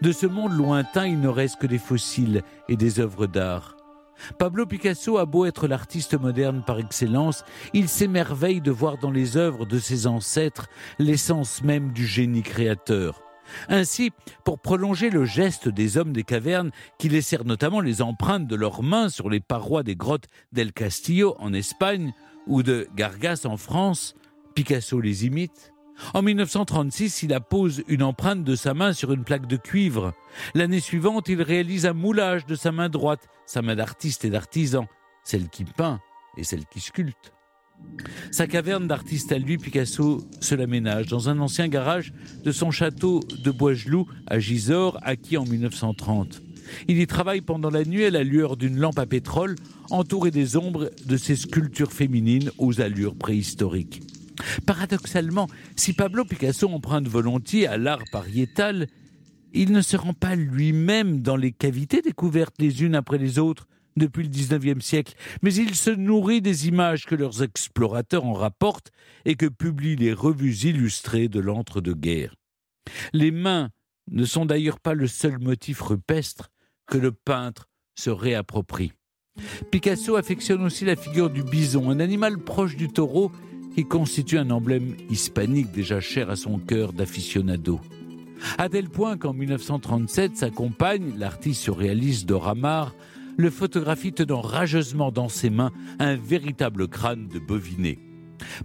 De 0.02 0.12
ce 0.12 0.26
monde 0.26 0.56
lointain, 0.56 1.06
il 1.06 1.20
ne 1.20 1.28
reste 1.28 1.60
que 1.60 1.66
des 1.66 1.78
fossiles 1.78 2.42
et 2.68 2.76
des 2.76 3.00
œuvres 3.00 3.26
d'art. 3.26 3.76
Pablo 4.38 4.66
Picasso 4.66 5.18
a 5.18 5.26
beau 5.26 5.46
être 5.46 5.66
l'artiste 5.66 6.14
moderne 6.14 6.62
par 6.64 6.78
excellence, 6.78 7.44
il 7.72 7.88
s'émerveille 7.88 8.60
de 8.60 8.70
voir 8.70 8.98
dans 8.98 9.10
les 9.10 9.36
œuvres 9.36 9.66
de 9.66 9.78
ses 9.78 10.06
ancêtres 10.06 10.68
l'essence 10.98 11.62
même 11.62 11.92
du 11.92 12.06
génie 12.06 12.42
créateur. 12.42 13.20
Ainsi, 13.68 14.10
pour 14.44 14.60
prolonger 14.60 15.10
le 15.10 15.24
geste 15.24 15.68
des 15.68 15.96
hommes 15.96 16.12
des 16.12 16.24
cavernes 16.24 16.70
qui 16.98 17.08
laissèrent 17.08 17.44
notamment 17.44 17.80
les 17.80 18.02
empreintes 18.02 18.46
de 18.46 18.56
leurs 18.56 18.82
mains 18.82 19.08
sur 19.08 19.30
les 19.30 19.40
parois 19.40 19.82
des 19.82 19.96
grottes 19.96 20.28
d'El 20.52 20.72
Castillo 20.72 21.36
en 21.38 21.52
Espagne 21.52 22.12
ou 22.46 22.62
de 22.62 22.88
Gargas 22.96 23.42
en 23.44 23.56
France, 23.56 24.14
Picasso 24.54 25.00
les 25.00 25.26
imite. 25.26 25.72
En 26.14 26.22
1936, 26.22 27.22
il 27.22 27.32
appose 27.32 27.84
une 27.86 28.02
empreinte 28.02 28.44
de 28.44 28.56
sa 28.56 28.74
main 28.74 28.92
sur 28.92 29.12
une 29.12 29.24
plaque 29.24 29.46
de 29.46 29.56
cuivre. 29.56 30.12
L'année 30.54 30.80
suivante, 30.80 31.28
il 31.28 31.42
réalise 31.42 31.86
un 31.86 31.92
moulage 31.92 32.46
de 32.46 32.54
sa 32.54 32.72
main 32.72 32.88
droite, 32.88 33.28
sa 33.46 33.62
main 33.62 33.76
d'artiste 33.76 34.24
et 34.24 34.30
d'artisan, 34.30 34.86
celle 35.22 35.48
qui 35.48 35.64
peint 35.64 36.00
et 36.36 36.44
celle 36.44 36.66
qui 36.66 36.80
sculpte. 36.80 37.32
Sa 38.30 38.46
caverne 38.46 38.86
d'artiste 38.86 39.32
à 39.32 39.38
lui, 39.38 39.58
Picasso 39.58 40.26
se 40.40 40.54
l'aménage 40.54 41.06
dans 41.06 41.28
un 41.28 41.38
ancien 41.38 41.68
garage 41.68 42.12
de 42.44 42.52
son 42.52 42.70
château 42.70 43.20
de 43.44 43.50
Boisgelou 43.50 44.06
à 44.26 44.38
Gisors, 44.38 44.98
acquis 45.02 45.36
en 45.36 45.44
1930. 45.44 46.42
Il 46.88 46.98
y 46.98 47.06
travaille 47.06 47.40
pendant 47.40 47.70
la 47.70 47.84
nuit 47.84 48.04
à 48.04 48.10
la 48.10 48.24
lueur 48.24 48.56
d'une 48.56 48.78
lampe 48.78 48.98
à 48.98 49.06
pétrole, 49.06 49.56
entouré 49.90 50.30
des 50.30 50.56
ombres 50.56 50.90
de 51.04 51.16
ses 51.16 51.36
sculptures 51.36 51.92
féminines 51.92 52.50
aux 52.58 52.80
allures 52.80 53.16
préhistoriques. 53.16 54.02
Paradoxalement, 54.66 55.48
si 55.76 55.92
Pablo 55.92 56.24
Picasso 56.24 56.68
emprunte 56.68 57.08
volontiers 57.08 57.66
à 57.66 57.76
l'art 57.76 58.04
pariétal, 58.10 58.86
il 59.52 59.72
ne 59.72 59.82
se 59.82 59.96
rend 59.96 60.14
pas 60.14 60.34
lui-même 60.34 61.20
dans 61.20 61.36
les 61.36 61.52
cavités 61.52 62.00
découvertes 62.00 62.54
les 62.58 62.82
unes 62.82 62.94
après 62.94 63.18
les 63.18 63.38
autres 63.38 63.68
depuis 63.96 64.22
le 64.22 64.28
XIXe 64.28 64.84
siècle, 64.84 65.14
mais 65.42 65.54
il 65.54 65.74
se 65.74 65.90
nourrit 65.90 66.40
des 66.40 66.68
images 66.68 67.06
que 67.06 67.14
leurs 67.14 67.42
explorateurs 67.42 68.24
en 68.24 68.32
rapportent 68.32 68.90
et 69.24 69.34
que 69.34 69.46
publient 69.46 69.96
les 69.96 70.12
revues 70.12 70.66
illustrées 70.66 71.28
de 71.28 71.40
l'entre-deux-guerres. 71.40 72.34
Les 73.12 73.30
mains 73.30 73.70
ne 74.10 74.24
sont 74.24 74.46
d'ailleurs 74.46 74.80
pas 74.80 74.94
le 74.94 75.06
seul 75.06 75.38
motif 75.38 75.80
rupestre 75.80 76.50
que 76.86 76.98
le 76.98 77.12
peintre 77.12 77.68
se 77.94 78.10
réapproprie. 78.10 78.92
Picasso 79.70 80.16
affectionne 80.16 80.62
aussi 80.62 80.84
la 80.84 80.96
figure 80.96 81.30
du 81.30 81.42
bison, 81.42 81.90
un 81.90 82.00
animal 82.00 82.38
proche 82.38 82.76
du 82.76 82.88
taureau 82.88 83.32
qui 83.74 83.84
constitue 83.84 84.38
un 84.38 84.50
emblème 84.50 84.94
hispanique 85.08 85.72
déjà 85.72 86.00
cher 86.00 86.28
à 86.28 86.36
son 86.36 86.58
cœur 86.58 86.92
d'aficionado. 86.92 87.80
À 88.58 88.68
tel 88.68 88.88
point 88.88 89.16
qu'en 89.16 89.32
1937, 89.32 90.36
sa 90.36 90.50
compagne, 90.50 91.14
l'artiste 91.16 91.62
surréaliste 91.62 92.26
Dora 92.26 92.54
Maar, 92.54 92.94
le 93.36 93.50
photographie 93.50 94.12
tenant 94.12 94.40
rageusement 94.40 95.10
dans 95.10 95.28
ses 95.28 95.50
mains 95.50 95.72
un 95.98 96.16
véritable 96.16 96.88
crâne 96.88 97.28
de 97.28 97.38
boviné. 97.38 97.98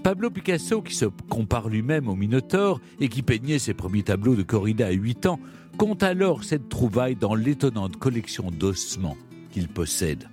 Pablo 0.03 0.29
Picasso, 0.29 0.81
qui 0.81 0.95
se 0.95 1.05
compare 1.05 1.69
lui-même 1.69 2.07
au 2.07 2.15
Minotaure 2.15 2.81
et 2.99 3.09
qui 3.09 3.21
peignait 3.21 3.59
ses 3.59 3.73
premiers 3.73 4.03
tableaux 4.03 4.35
de 4.35 4.43
corrida 4.43 4.87
à 4.87 4.91
8 4.91 5.27
ans, 5.27 5.39
compte 5.77 6.03
alors 6.03 6.43
cette 6.43 6.69
trouvaille 6.69 7.15
dans 7.15 7.35
l'étonnante 7.35 7.97
collection 7.97 8.49
d'ossements 8.51 9.17
qu'il 9.51 9.67
possède. 9.67 10.27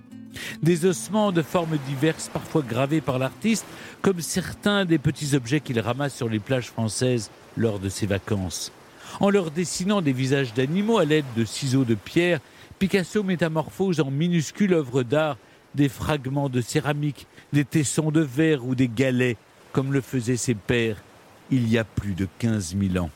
Des 0.63 0.85
ossements 0.85 1.31
de 1.31 1.43
formes 1.43 1.79
diverses, 1.89 2.29
parfois 2.33 2.63
gravés 2.63 3.01
par 3.01 3.19
l'artiste, 3.19 3.67
comme 4.03 4.21
certains 4.21 4.85
des 4.85 4.99
petits 4.99 5.35
objets 5.37 5.61
qu'il 5.61 5.79
ramasse 5.79 6.15
sur 6.15 6.29
les 6.29 6.41
plages 6.41 6.69
françaises 6.69 7.31
lors 7.57 7.79
de 7.79 7.89
ses 7.89 8.07
vacances. 8.07 8.73
En 9.21 9.31
leur 9.31 9.51
dessinant 9.53 10.03
des 10.03 10.13
visages 10.13 10.55
d'animaux 10.55 10.99
à 10.99 11.05
l'aide 11.05 11.25
de 11.37 11.45
ciseaux 11.45 11.85
de 11.85 11.95
pierre, 11.95 12.41
Picasso 12.79 13.23
métamorphose 13.23 14.01
en 14.01 14.11
minuscules 14.11 14.75
œuvres 14.75 15.03
d'art 15.03 15.39
des 15.75 15.89
fragments 15.89 16.49
de 16.49 16.61
céramique, 16.61 17.27
des 17.53 17.65
tessons 17.65 18.11
de 18.11 18.21
verre 18.21 18.65
ou 18.65 18.75
des 18.75 18.89
galets, 18.89 19.37
comme 19.73 19.93
le 19.93 20.01
faisaient 20.01 20.37
ses 20.37 20.55
pères 20.55 21.03
il 21.51 21.69
y 21.69 21.79
a 21.79 21.85
plus 21.85 22.15
de 22.15 22.27
15 22.39 22.77
000 22.77 23.05
ans. 23.05 23.11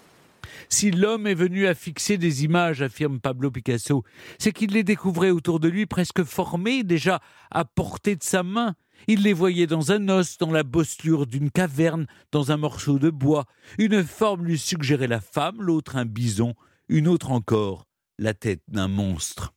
Si 0.68 0.90
l'homme 0.90 1.26
est 1.26 1.34
venu 1.34 1.66
à 1.66 1.74
fixer 1.74 2.18
des 2.18 2.44
images, 2.44 2.82
affirme 2.82 3.20
Pablo 3.20 3.50
Picasso, 3.50 4.04
c'est 4.38 4.52
qu'il 4.52 4.72
les 4.72 4.84
découvrait 4.84 5.30
autour 5.30 5.60
de 5.60 5.68
lui 5.68 5.86
presque 5.86 6.24
formées, 6.24 6.82
déjà 6.82 7.20
à 7.50 7.64
portée 7.64 8.16
de 8.16 8.22
sa 8.22 8.42
main. 8.42 8.74
Il 9.06 9.22
les 9.22 9.32
voyait 9.32 9.66
dans 9.66 9.92
un 9.92 10.08
os, 10.08 10.38
dans 10.38 10.50
la 10.50 10.62
bosselure 10.62 11.26
d'une 11.26 11.50
caverne, 11.50 12.06
dans 12.32 12.52
un 12.52 12.56
morceau 12.56 12.98
de 12.98 13.10
bois. 13.10 13.46
Une 13.78 14.04
forme 14.04 14.44
lui 14.44 14.58
suggérait 14.58 15.06
la 15.08 15.20
femme, 15.20 15.62
l'autre 15.62 15.96
un 15.96 16.04
bison, 16.04 16.54
une 16.88 17.08
autre 17.08 17.30
encore 17.30 17.87
la 18.18 18.34
tête 18.34 18.62
d'un 18.68 18.88
monstre. 18.88 19.54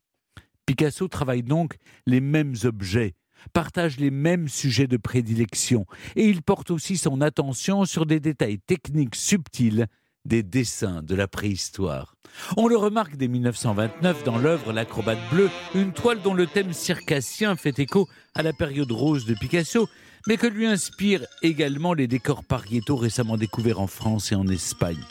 Picasso 0.65 1.07
travaille 1.07 1.43
donc 1.43 1.75
les 2.05 2.21
mêmes 2.21 2.55
objets, 2.63 3.15
partage 3.53 3.97
les 3.97 4.11
mêmes 4.11 4.47
sujets 4.47 4.87
de 4.87 4.97
prédilection, 4.97 5.85
et 6.15 6.27
il 6.27 6.41
porte 6.41 6.71
aussi 6.71 6.97
son 6.97 7.21
attention 7.21 7.85
sur 7.85 8.05
des 8.05 8.19
détails 8.19 8.59
techniques 8.59 9.15
subtils 9.15 9.87
des 10.25 10.43
dessins 10.43 11.01
de 11.01 11.15
la 11.15 11.27
préhistoire. 11.27 12.15
On 12.55 12.67
le 12.67 12.77
remarque 12.77 13.15
dès 13.15 13.27
1929 13.27 14.23
dans 14.23 14.37
l'œuvre 14.37 14.71
L'acrobate 14.71 15.19
bleu, 15.31 15.49
une 15.73 15.93
toile 15.93 16.21
dont 16.21 16.33
le 16.33 16.47
thème 16.47 16.73
circassien 16.73 17.55
fait 17.55 17.79
écho 17.79 18.07
à 18.35 18.43
la 18.43 18.53
période 18.53 18.91
rose 18.91 19.25
de 19.25 19.33
Picasso, 19.33 19.89
mais 20.27 20.37
que 20.37 20.47
lui 20.47 20.65
inspirent 20.65 21.25
également 21.41 21.93
les 21.93 22.07
décors 22.07 22.43
pariétaux 22.43 22.95
récemment 22.95 23.37
découverts 23.37 23.79
en 23.79 23.87
France 23.87 24.31
et 24.31 24.35
en 24.35 24.47
Espagne. 24.47 25.03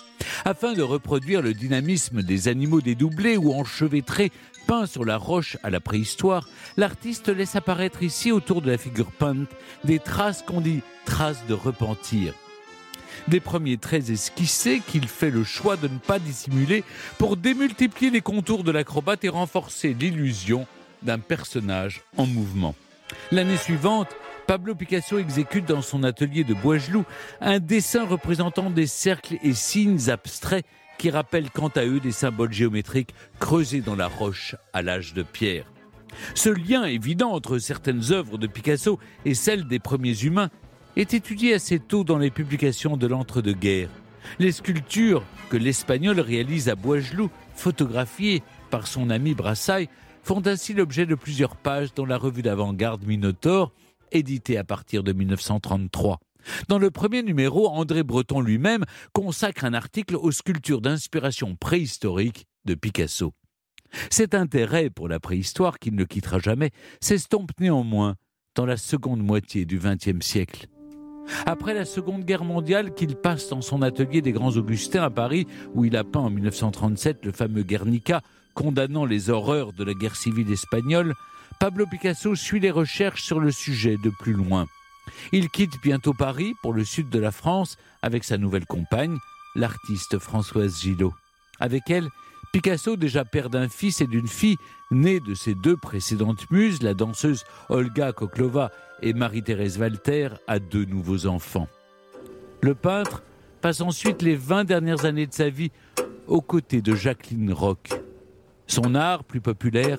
Afin 0.45 0.75
de 0.75 0.83
reproduire 0.83 1.43
le 1.43 1.55
dynamisme 1.55 2.23
des 2.23 2.49
animaux 2.49 2.81
dédoublés 2.81 3.37
ou 3.37 3.53
enchevêtrés 3.53 4.33
peints 4.67 4.87
sur 4.87 5.05
la 5.05 5.17
roche 5.17 5.57
à 5.63 5.71
la 5.71 5.81
préhistoire, 5.81 6.49
l'artiste 6.77 7.29
laisse 7.29 7.57
apparaître 7.57 8.03
ici 8.03 8.31
autour 8.33 8.63
de 8.63 8.71
la 8.71 8.79
figure 8.79 9.11
peinte 9.11 9.49
des 9.85 9.99
traces 9.99 10.43
qu'on 10.43 10.61
dit 10.61 10.81
traces 11.05 11.45
de 11.49 11.55
repentir. 11.55 12.35
Des 13.29 13.41
premiers 13.41 13.77
traits 13.77 14.11
esquissés 14.11 14.81
qu'il 14.87 15.07
fait 15.09 15.31
le 15.31 15.45
choix 15.45 15.77
de 15.77 15.89
ne 15.89 15.99
pas 15.99 16.19
dissimuler 16.19 16.85
pour 17.19 17.37
démultiplier 17.37 18.11
les 18.11 18.21
contours 18.21 18.65
de 18.65 18.71
l'acrobate 18.71 19.25
et 19.25 19.29
renforcer 19.29 19.95
l'illusion 19.99 20.67
d'un 21.03 21.19
personnage 21.19 22.03
en 22.17 22.27
mouvement. 22.27 22.75
L'année 23.33 23.57
suivante, 23.57 24.09
Pablo 24.51 24.75
Picasso 24.75 25.17
exécute 25.17 25.69
dans 25.69 25.81
son 25.81 26.03
atelier 26.03 26.43
de 26.43 26.55
Boisgelou 26.55 27.05
un 27.41 27.61
dessin 27.61 28.05
représentant 28.05 28.69
des 28.69 28.89
cercles 28.89 29.37
et 29.45 29.55
signes 29.55 30.11
abstraits 30.11 30.67
qui 30.99 31.09
rappellent 31.09 31.53
quant 31.53 31.69
à 31.69 31.85
eux 31.85 32.01
des 32.01 32.11
symboles 32.11 32.53
géométriques 32.53 33.15
creusés 33.39 33.81
dans 33.81 33.95
la 33.95 34.09
roche 34.09 34.57
à 34.73 34.83
l'âge 34.83 35.15
de 35.15 35.23
pierre. 35.23 35.73
Ce 36.35 36.49
lien 36.49 36.85
évident 36.85 37.31
entre 37.31 37.59
certaines 37.59 38.11
œuvres 38.11 38.39
de 38.39 38.49
Picasso 38.49 38.99
et 39.25 39.35
celles 39.35 39.69
des 39.69 39.79
premiers 39.79 40.21
humains 40.25 40.51
est 40.97 41.15
étudié 41.15 41.55
assez 41.55 41.79
tôt 41.79 42.03
dans 42.03 42.19
les 42.19 42.33
publications 42.33 42.97
de 42.97 43.07
l'entre-deux-guerres. 43.07 43.91
Les 44.41 44.51
sculptures 44.51 45.23
que 45.49 45.59
l'Espagnol 45.59 46.19
réalise 46.19 46.69
à 46.69 46.75
Boisgelou, 46.75 47.31
photographiées 47.55 48.43
par 48.69 48.89
son 48.89 49.11
ami 49.11 49.35
Brassailles, 49.35 49.89
font 50.25 50.43
ainsi 50.45 50.75
l'objet 50.75 51.07
de 51.07 51.15
plusieurs 51.15 51.55
pages 51.55 51.95
dans 51.95 52.05
la 52.05 52.19
revue 52.19 52.43
d'avant-garde 52.43 53.07
Minotaure, 53.07 53.71
éditée 54.13 54.57
à 54.57 54.65
partir 54.65 55.03
de 55.03 55.13
1933. 55.13 56.19
Dans 56.69 56.79
le 56.79 56.91
premier 56.91 57.23
numéro, 57.23 57.69
André 57.69 58.03
Breton 58.03 58.41
lui-même 58.41 58.85
consacre 59.13 59.65
un 59.65 59.75
article 59.75 60.17
aux 60.17 60.33
sculptures 60.33 60.81
d'inspiration 60.81 61.57
préhistorique 61.57 62.47
de 62.65 62.75
Picasso. 62.75 63.33
Cet 64.11 64.35
intérêt 64.35 64.91
pour 64.91 65.09
la 65.09 65.21
préhistoire, 65.21 65.79
qui 65.79 65.91
ne 65.93 66.05
quittera 66.05 66.39
jamais, 66.39 66.71
s'estompe 67.01 67.51
néanmoins 67.59 68.15
dans 68.55 68.67
la 68.67 68.77
seconde 68.77 69.23
moitié 69.23 69.65
du 69.65 69.79
XXe 69.79 70.25
siècle. 70.25 70.67
Après 71.47 71.75
la 71.75 71.85
Seconde 71.85 72.25
Guerre 72.25 72.45
mondiale, 72.45 72.95
qu'il 72.95 73.15
passe 73.17 73.49
dans 73.49 73.61
son 73.61 73.83
atelier 73.83 74.21
des 74.21 74.33
Grands 74.33 74.57
Augustins 74.57 75.03
à 75.03 75.11
Paris, 75.11 75.47
où 75.75 75.85
il 75.85 75.97
a 75.97 76.05
peint 76.05 76.21
en 76.21 76.31
1937 76.31 77.25
le 77.25 77.33
fameux 77.33 77.63
Guernica, 77.63 78.23
condamnant 78.55 79.05
les 79.05 79.31
horreurs 79.31 79.73
de 79.73 79.85
la 79.85 79.95
guerre 79.95 80.17
civile 80.17 80.51
espagnole, 80.51 81.15
Pablo 81.61 81.85
Picasso 81.87 82.35
suit 82.35 82.59
les 82.59 82.71
recherches 82.71 83.23
sur 83.23 83.39
le 83.39 83.51
sujet 83.51 83.99
de 83.99 84.09
plus 84.09 84.33
loin. 84.33 84.65
Il 85.31 85.51
quitte 85.51 85.79
bientôt 85.83 86.15
Paris 86.15 86.55
pour 86.63 86.73
le 86.73 86.87
sud 86.87 87.11
de 87.11 87.19
la 87.19 87.33
France 87.33 87.77
avec 88.01 88.25
sa 88.25 88.39
nouvelle 88.39 88.65
compagne, 88.65 89.19
l'artiste 89.55 90.19
Françoise 90.19 90.81
Gillot. 90.81 91.13
Avec 91.59 91.91
elle, 91.91 92.09
Picasso, 92.55 92.97
déjà 92.97 93.27
père 93.27 93.51
d'un 93.51 93.69
fils 93.69 94.01
et 94.01 94.07
d'une 94.07 94.27
fille, 94.27 94.57
née 94.91 95.21
de 95.21 95.35
ses 95.35 95.55
deux 95.55 95.77
précédentes 95.77 96.51
muses, 96.51 96.83
la 96.83 96.95
danseuse 96.95 97.45
Olga 97.69 98.13
Koklova 98.13 98.71
et 99.03 99.13
Marie-Thérèse 99.13 99.79
Walter, 99.79 100.31
a 100.47 100.61
deux 100.61 100.87
nouveaux 100.87 101.27
enfants. 101.27 101.69
Le 102.63 102.75
peintre 102.75 103.23
passe 103.61 103.83
ensuite 103.83 104.23
les 104.23 104.35
20 104.35 104.65
dernières 104.65 105.05
années 105.05 105.27
de 105.27 105.35
sa 105.35 105.51
vie 105.51 105.73
aux 106.27 106.41
côtés 106.41 106.81
de 106.81 106.95
Jacqueline 106.95 107.53
Roch. 107.53 107.91
Son 108.67 108.95
art, 108.95 109.25
plus 109.25 109.43
populaire, 109.43 109.99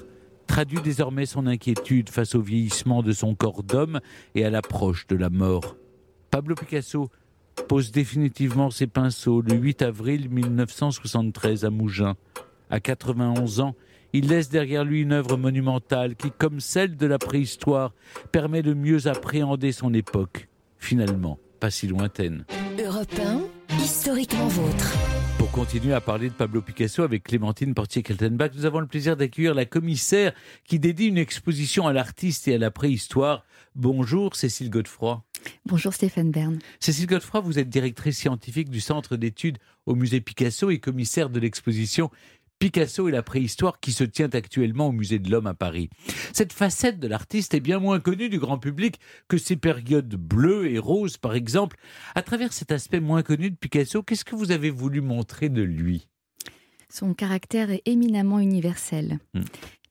traduit 0.51 0.81
désormais 0.81 1.25
son 1.25 1.47
inquiétude 1.47 2.09
face 2.09 2.35
au 2.35 2.41
vieillissement 2.41 3.03
de 3.03 3.13
son 3.13 3.35
corps 3.35 3.63
d'homme 3.63 4.01
et 4.35 4.43
à 4.43 4.49
l'approche 4.49 5.07
de 5.07 5.15
la 5.15 5.29
mort. 5.29 5.77
Pablo 6.29 6.55
Picasso 6.55 7.09
pose 7.69 7.91
définitivement 7.91 8.69
ses 8.69 8.87
pinceaux 8.87 9.41
le 9.41 9.53
8 9.53 9.81
avril 9.81 10.29
1973 10.29 11.63
à 11.63 11.69
Mougins. 11.69 12.15
À 12.69 12.81
91 12.81 13.61
ans, 13.61 13.75
il 14.11 14.27
laisse 14.27 14.49
derrière 14.49 14.83
lui 14.83 15.03
une 15.03 15.13
œuvre 15.13 15.37
monumentale 15.37 16.17
qui, 16.17 16.31
comme 16.37 16.59
celle 16.59 16.97
de 16.97 17.05
la 17.05 17.17
préhistoire, 17.17 17.93
permet 18.33 18.61
de 18.61 18.73
mieux 18.73 19.07
appréhender 19.07 19.71
son 19.71 19.93
époque, 19.93 20.49
finalement 20.77 21.39
pas 21.61 21.69
si 21.69 21.87
lointaine. 21.87 22.43
Europe 22.77 23.13
1, 23.69 23.77
historiquement 23.77 24.47
vôtre. 24.47 25.20
Pour 25.51 25.65
continuer 25.65 25.93
à 25.93 25.99
parler 25.99 26.29
de 26.29 26.33
Pablo 26.33 26.61
Picasso 26.61 27.03
avec 27.03 27.23
Clémentine 27.23 27.73
Portier-Keltenbach, 27.73 28.51
nous 28.55 28.63
avons 28.63 28.79
le 28.79 28.87
plaisir 28.87 29.17
d'accueillir 29.17 29.53
la 29.53 29.65
commissaire 29.65 30.31
qui 30.63 30.79
dédie 30.79 31.07
une 31.07 31.17
exposition 31.17 31.87
à 31.87 31.93
l'artiste 31.93 32.47
et 32.47 32.55
à 32.55 32.57
la 32.57 32.71
préhistoire. 32.71 33.43
Bonjour 33.75 34.37
Cécile 34.37 34.69
Godefroy. 34.69 35.21
Bonjour 35.65 35.93
Stéphane 35.93 36.31
Bern. 36.31 36.59
Cécile 36.79 37.05
Godefroy, 37.05 37.41
vous 37.41 37.59
êtes 37.59 37.67
directrice 37.67 38.17
scientifique 38.17 38.69
du 38.69 38.79
Centre 38.79 39.17
d'études 39.17 39.57
au 39.85 39.93
musée 39.93 40.21
Picasso 40.21 40.69
et 40.69 40.79
commissaire 40.79 41.29
de 41.29 41.41
l'exposition 41.41 42.09
Picasso 42.61 43.09
et 43.09 43.11
la 43.11 43.23
préhistoire 43.23 43.79
qui 43.79 43.91
se 43.91 44.03
tient 44.03 44.29
actuellement 44.33 44.89
au 44.89 44.91
musée 44.91 45.17
de 45.17 45.31
l'Homme 45.31 45.47
à 45.47 45.55
Paris. 45.55 45.89
Cette 46.31 46.53
facette 46.53 46.99
de 46.99 47.07
l'artiste 47.07 47.55
est 47.55 47.59
bien 47.59 47.79
moins 47.79 47.99
connue 47.99 48.29
du 48.29 48.37
grand 48.37 48.59
public 48.59 48.99
que 49.27 49.39
ses 49.39 49.55
périodes 49.55 50.13
bleues 50.13 50.69
et 50.69 50.77
roses 50.77 51.17
par 51.17 51.33
exemple. 51.33 51.77
À 52.13 52.21
travers 52.21 52.53
cet 52.53 52.71
aspect 52.71 52.99
moins 52.99 53.23
connu 53.23 53.49
de 53.49 53.55
Picasso, 53.55 54.03
qu'est-ce 54.03 54.23
que 54.23 54.35
vous 54.35 54.51
avez 54.51 54.69
voulu 54.69 55.01
montrer 55.01 55.49
de 55.49 55.63
lui? 55.63 56.07
Son 56.87 57.15
caractère 57.15 57.71
est 57.71 57.81
éminemment 57.85 58.37
universel. 58.37 59.17
Hmm. 59.33 59.41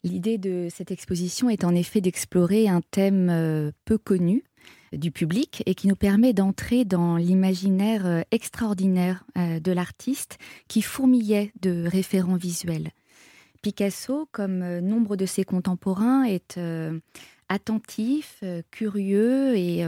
L'idée 0.05 0.39
de 0.39 0.69
cette 0.73 0.93
exposition 0.93 1.51
est 1.51 1.65
en 1.65 1.75
effet 1.75 2.01
d'explorer 2.01 2.69
un 2.69 2.83
thème 2.93 3.31
euh, 3.31 3.73
peu 3.85 3.99
connu 3.99 4.45
du 4.93 5.11
public 5.11 5.63
et 5.67 5.75
qui 5.75 5.89
nous 5.89 5.97
permet 5.97 6.33
d'entrer 6.33 6.85
dans 6.85 7.17
l'imaginaire 7.17 8.07
euh, 8.07 8.23
extraordinaire 8.31 9.25
euh, 9.39 9.61
de 9.61 9.73
l'artiste 9.73 10.39
qui 10.69 10.83
fourmillait 10.83 11.53
de 11.61 11.87
référents 11.87 12.37
visuels. 12.37 12.91
Picasso, 13.63 14.29
comme 14.33 14.63
euh, 14.63 14.81
nombre 14.81 15.17
de 15.17 15.27
ses 15.27 15.45
contemporains, 15.45 16.25
est 16.25 16.59
attentif, 17.49 18.45
curieux 18.71 19.57
et, 19.57 19.85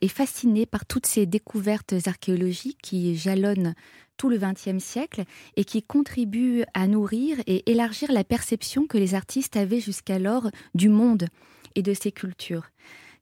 et, 0.00 0.08
fasciné 0.08 0.64
par 0.64 0.86
toutes 0.86 1.04
ces 1.04 1.26
découvertes 1.26 1.94
archéologiques 2.06 2.78
qui 2.82 3.16
jalonnent 3.16 3.74
tout 4.16 4.30
le 4.30 4.38
XXe 4.38 4.82
siècle 4.82 5.24
et 5.56 5.64
qui 5.64 5.82
contribuent 5.82 6.64
à 6.72 6.86
nourrir 6.86 7.36
et 7.46 7.70
élargir 7.70 8.10
la 8.12 8.24
perception 8.24 8.86
que 8.86 8.96
les 8.96 9.14
artistes 9.14 9.58
avaient 9.58 9.80
jusqu'alors 9.80 10.48
du 10.74 10.88
monde 10.88 11.26
et 11.74 11.82
de 11.82 11.92
ses 11.92 12.12
cultures. 12.12 12.70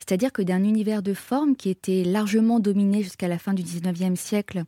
C'est-à-dire 0.00 0.32
que 0.32 0.42
d'un 0.42 0.64
univers 0.64 1.02
de 1.02 1.14
forme 1.14 1.54
qui 1.54 1.68
était 1.68 2.02
largement 2.04 2.58
dominé 2.58 3.02
jusqu'à 3.02 3.28
la 3.28 3.38
fin 3.38 3.52
du 3.54 3.62
19e 3.62 4.16
siècle 4.16 4.64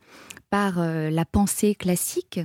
par 0.50 0.78
euh, 0.78 1.10
la 1.10 1.24
pensée 1.24 1.74
classique, 1.74 2.38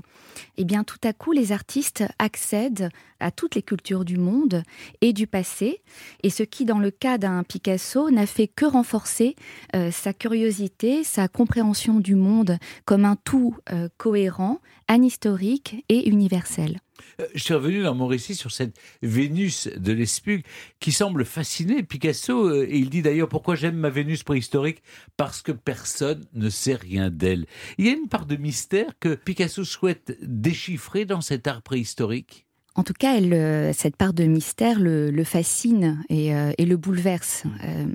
eh 0.56 0.64
bien 0.64 0.84
tout 0.84 1.00
à 1.04 1.14
coup 1.14 1.34
les 1.34 1.52
artistes 1.52 2.06
accèdent 2.18 2.90
à 3.20 3.30
toutes 3.30 3.56
les 3.56 3.62
cultures 3.62 4.06
du 4.06 4.18
monde 4.18 4.64
et 5.02 5.12
du 5.12 5.28
passé, 5.28 5.82
et 6.24 6.30
ce 6.30 6.44
qui 6.44 6.66
dans 6.66 6.80
le 6.80 6.90
cas 6.90 7.18
d'un 7.18 7.44
Picasso 7.44 8.10
n'a 8.10 8.26
fait 8.26 8.48
que 8.48 8.66
renforcer 8.66 9.36
euh, 9.76 9.92
sa 9.92 10.14
curiosité, 10.14 11.04
sa 11.04 11.28
compréhension 11.28 12.00
du 12.00 12.16
monde 12.16 12.58
comme 12.86 13.06
un 13.06 13.18
tout 13.18 13.56
euh, 13.72 13.90
cohérent, 13.98 14.60
anhistorique 14.88 15.84
et 15.90 16.10
universel. 16.10 16.80
Euh, 17.22 17.26
Je 17.36 17.44
suis 17.44 17.54
revenu 17.54 17.84
dans 17.84 17.96
mon 17.96 18.08
récit 18.08 18.36
sur 18.36 18.52
cette 18.52 18.78
Vénus 19.02 19.68
de 19.76 19.94
l'Espug 19.94 20.44
qui 20.80 20.92
semble 20.92 21.26
fasciner 21.26 21.84
Picasso. 21.84 22.48
euh, 22.50 22.68
Et 22.70 22.78
il 22.78 22.90
dit 22.90 23.02
d'ailleurs 23.02 23.30
pourquoi 23.30 23.56
j'aime 23.56 23.78
ma 23.78 23.90
Vénus 23.90 24.24
préhistorique? 24.24 24.82
Parce 25.18 25.42
que 25.42 25.52
personne 25.52 26.26
ne 26.34 26.50
sait 26.50 26.76
rien 26.76 27.10
d'elle. 27.10 27.46
Il 27.78 27.86
y 27.86 27.90
a 27.90 27.94
une 27.94 28.08
part 28.08 28.26
de 28.26 28.36
mystère 28.36 28.92
que 29.00 29.16
Picasso 29.16 29.64
souhaite 29.64 30.18
déchiffrer 30.22 31.06
dans 31.06 31.22
cet 31.22 31.48
art 31.48 31.62
préhistorique? 31.62 32.46
En 32.76 32.84
tout 32.84 32.94
cas, 32.94 33.18
elle, 33.18 33.34
euh, 33.34 33.74
cette 33.74 33.96
part 33.96 34.14
de 34.14 34.26
mystère 34.26 34.80
le, 34.80 35.10
le 35.10 35.24
fascine 35.24 36.04
et, 36.10 36.36
euh, 36.36 36.52
et 36.60 36.66
le 36.66 36.78
bouleverse. 36.78 37.44
Euh, 37.64 37.86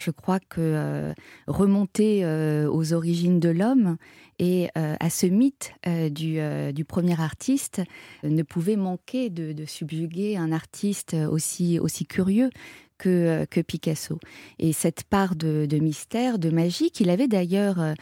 je 0.00 0.10
crois 0.10 0.40
que 0.40 0.56
euh, 0.58 1.12
remonter 1.46 2.26
aux 2.66 2.92
origines 2.92 3.38
de 3.38 3.48
l'homme 3.50 3.96
et 4.38 4.68
euh, 4.76 4.96
à 5.00 5.10
ce 5.10 5.26
mythe 5.26 5.72
euh, 5.86 6.08
du, 6.08 6.38
euh, 6.38 6.72
du 6.72 6.84
premier 6.84 7.20
artiste 7.20 7.82
ne 8.22 8.42
pouvait 8.42 8.76
manquer 8.76 9.30
de, 9.30 9.64
subjuguer 9.66 10.36
un 10.36 10.52
artiste 10.52 11.14
aussi, 11.30 11.78
aussi 11.78 12.06
curieux 12.06 12.50
que, 12.98 13.44
que 13.50 13.60
Picasso. 13.60 14.18
Et 14.58 14.72
cette 14.72 15.04
part 15.04 15.36
de, 15.36 15.66
de 15.66 15.78
mystère, 15.78 16.38
de 16.38 16.50
magie, 16.50 16.90
qu'il 16.90 17.10
avait 17.10 17.28
d'ailleurs 17.28 17.94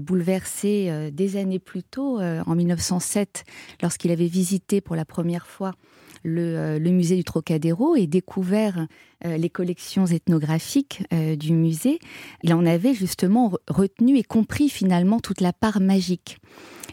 bouleversé 0.00 0.88
euh, 0.90 1.10
des 1.10 1.36
années 1.36 1.58
plus 1.58 1.82
tôt, 1.82 2.20
en 2.20 2.54
1907, 2.54 3.44
lorsqu'il 3.82 4.10
avait 4.10 4.26
visité 4.26 4.80
pour 4.80 4.96
la 4.96 5.04
première 5.04 5.46
fois 5.46 5.72
le, 6.22 6.56
euh, 6.56 6.78
le 6.78 6.90
musée 6.90 7.16
du 7.16 7.24
Trocadéro 7.24 7.96
et 7.96 8.06
découvert 8.06 8.86
euh, 9.24 9.36
les 9.36 9.50
collections 9.50 10.06
ethnographiques 10.06 11.02
euh, 11.12 11.36
du 11.36 11.52
musée, 11.52 11.98
il 12.42 12.54
en 12.54 12.64
avait 12.66 12.94
justement 12.94 13.50
re- 13.50 13.56
retenu 13.68 14.16
et 14.16 14.22
compris 14.22 14.68
finalement 14.68 15.20
toute 15.20 15.40
la 15.40 15.52
part 15.52 15.80
magique. 15.80 16.38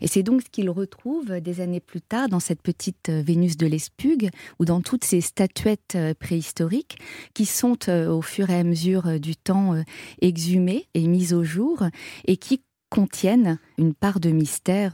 Et 0.02 0.08
c'est 0.08 0.24
donc 0.24 0.42
ce 0.42 0.50
qu'il 0.50 0.70
retrouve 0.70 1.40
des 1.40 1.62
années 1.62 1.80
plus 1.80 2.02
tard 2.02 2.28
dans 2.28 2.42
cette 2.42 2.62
petite 2.62 3.10
Vénus 3.10 3.56
de 3.56 3.66
l'Espug 3.66 4.30
ou 4.60 4.66
dans 4.66 4.82
toutes 4.82 5.06
ces 5.06 5.22
statuettes 5.22 5.98
préhistoriques 6.20 6.98
qui 7.34 7.46
sont 7.46 7.90
au 7.90 8.22
fur 8.22 8.50
et 8.50 8.60
à 8.60 8.64
mesure 8.66 9.20
du 9.22 9.38
temps 9.38 9.82
exhumées 10.22 10.88
et 10.96 11.08
mises 11.08 11.34
au 11.34 11.46
jour 11.46 11.84
et 12.26 12.36
qui 12.36 12.62
contiennent 12.90 13.58
une 13.78 13.94
part 13.94 14.20
de 14.20 14.32
mystère 14.32 14.94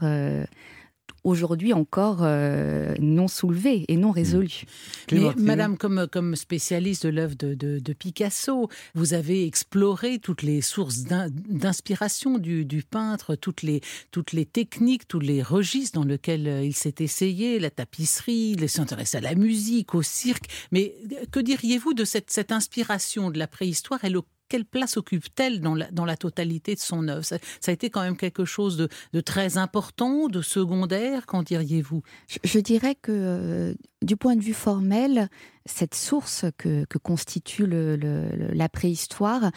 aujourd'hui 1.24 1.72
encore 1.72 2.18
euh, 2.22 2.94
non 3.00 3.28
soulevée 3.28 3.84
et 3.88 3.96
non 3.96 4.10
résolue. 4.10 4.64
Mais 4.64 5.06
Clémentine 5.18 5.44
Madame, 5.44 5.78
comme, 5.78 6.06
comme 6.10 6.36
spécialiste 6.36 7.04
de 7.06 7.10
l'œuvre 7.10 7.34
de, 7.36 7.54
de- 7.54 7.78
de 7.78 7.92
Picasso, 7.92 8.68
vous 8.94 9.14
avez 9.14 9.46
exploré 9.46 10.18
toutes 10.18 10.42
les 10.42 10.60
sources 10.60 11.00
d'in- 11.04 11.28
d'inspiration 11.30 12.38
du, 12.38 12.64
du 12.64 12.82
peintre, 12.82 13.34
toutes 13.34 13.62
les, 13.62 13.80
toutes 14.10 14.32
les 14.32 14.44
techniques, 14.46 15.06
tous 15.08 15.20
les 15.20 15.42
registres 15.42 15.98
dans 16.00 16.04
lesquels 16.06 16.48
euh, 16.48 16.64
il 16.64 16.74
s'est 16.74 16.96
essayé, 17.00 17.58
la 17.58 17.70
tapisserie, 17.70 18.56
il 18.58 18.68
s'intéresse 18.68 19.14
à 19.14 19.20
la 19.20 19.34
musique, 19.34 19.94
au 19.94 20.02
cirque. 20.02 20.46
Mais 20.72 20.94
que 21.30 21.40
diriez-vous 21.40 21.94
de 21.94 22.04
cette, 22.04 22.30
cette 22.30 22.52
inspiration 22.52 23.30
de 23.30 23.38
la 23.38 23.46
préhistoire? 23.46 24.00
Elle 24.02 24.16
quelle 24.52 24.64
place 24.66 24.98
occupe-t-elle 24.98 25.62
dans 25.62 25.74
la, 26.04 26.16
totalité 26.18 26.74
de 26.74 26.80
son 26.80 27.08
œuvre? 27.08 27.24
Ça, 27.24 27.38
a 27.66 27.70
été 27.70 27.88
quand 27.88 28.02
même 28.02 28.18
quelque 28.18 28.44
chose 28.44 28.76
de, 28.76 29.20
très 29.22 29.56
important, 29.56 30.28
de 30.28 30.42
secondaire, 30.42 31.24
qu'en 31.24 31.42
diriez-vous? 31.42 32.02
Je, 32.44 32.58
dirais 32.58 32.94
que 32.94 33.12
euh, 33.12 33.74
du 34.02 34.18
point 34.18 34.36
de 34.36 34.42
vue 34.42 34.52
formel, 34.52 35.30
cette 35.64 35.94
source 35.94 36.44
que, 36.58 36.84
constitue 37.02 37.66
la 37.66 38.68
préhistoire 38.68 39.50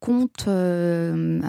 compte 0.00 0.46
euh, 0.48 1.40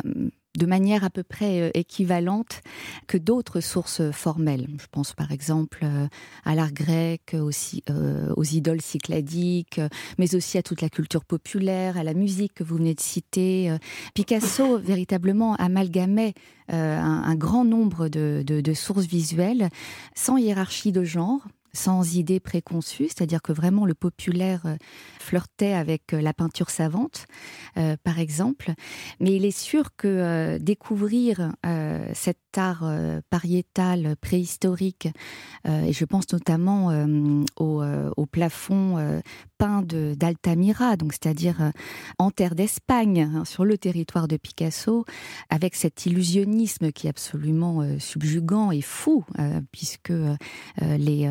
de 0.57 0.65
manière 0.65 1.03
à 1.03 1.09
peu 1.09 1.23
près 1.23 1.61
euh, 1.61 1.71
équivalente 1.73 2.61
que 3.07 3.17
d'autres 3.17 3.61
sources 3.61 4.11
formelles. 4.11 4.67
Je 4.79 4.87
pense 4.91 5.13
par 5.13 5.31
exemple 5.31 5.79
euh, 5.83 6.07
à 6.43 6.55
l'art 6.55 6.73
grec, 6.73 7.35
aussi, 7.39 7.83
euh, 7.89 8.33
aux 8.35 8.43
idoles 8.43 8.81
cycladiques, 8.81 9.79
mais 10.17 10.35
aussi 10.35 10.57
à 10.57 10.63
toute 10.63 10.81
la 10.81 10.89
culture 10.89 11.23
populaire, 11.25 11.97
à 11.97 12.03
la 12.03 12.13
musique 12.13 12.53
que 12.53 12.63
vous 12.63 12.77
venez 12.77 12.93
de 12.93 12.99
citer. 12.99 13.75
Picasso 14.13 14.77
véritablement 14.77 15.55
amalgamait 15.55 16.33
un, 16.67 17.35
grand 17.35 17.65
nombre 17.65 18.07
de 18.07 18.73
sources 18.73 19.05
visuelles 19.05 19.69
sans 20.15 20.37
hiérarchie 20.37 20.91
de 20.91 21.03
genre 21.03 21.41
sans 21.73 22.15
idée 22.15 22.39
préconçue, 22.39 23.07
c'est-à-dire 23.07 23.41
que 23.41 23.51
vraiment 23.51 23.85
le 23.85 23.93
populaire 23.93 24.65
euh, 24.65 24.75
flirtait 25.19 25.73
avec 25.73 26.13
euh, 26.13 26.21
la 26.21 26.33
peinture 26.33 26.69
savante, 26.69 27.25
euh, 27.77 27.95
par 28.03 28.19
exemple. 28.19 28.73
Mais 29.19 29.35
il 29.35 29.45
est 29.45 29.57
sûr 29.57 29.95
que 29.95 30.57
découvrir 30.57 31.53
cet 32.13 32.37
art 32.57 32.83
pariétal 33.29 34.15
préhistorique, 34.17 35.07
et 35.65 35.93
je 35.93 36.05
pense 36.05 36.31
notamment 36.31 36.91
au, 37.57 37.83
au 37.83 38.25
plafond 38.25 39.21
d'Altamira, 39.61 40.97
donc 40.97 41.13
c'est-à-dire 41.13 41.61
euh, 41.61 41.71
en 42.17 42.31
terre 42.31 42.55
d'Espagne, 42.55 43.29
hein, 43.33 43.45
sur 43.45 43.63
le 43.63 43.77
territoire 43.77 44.27
de 44.27 44.37
Picasso, 44.37 45.05
avec 45.49 45.75
cet 45.75 46.05
illusionnisme 46.07 46.91
qui 46.91 47.05
est 47.05 47.09
absolument 47.11 47.81
euh, 47.81 47.99
subjugant 47.99 48.71
et 48.71 48.81
fou, 48.81 49.23
euh, 49.37 49.61
puisque 49.71 50.09
euh, 50.09 50.35
les, 50.79 51.29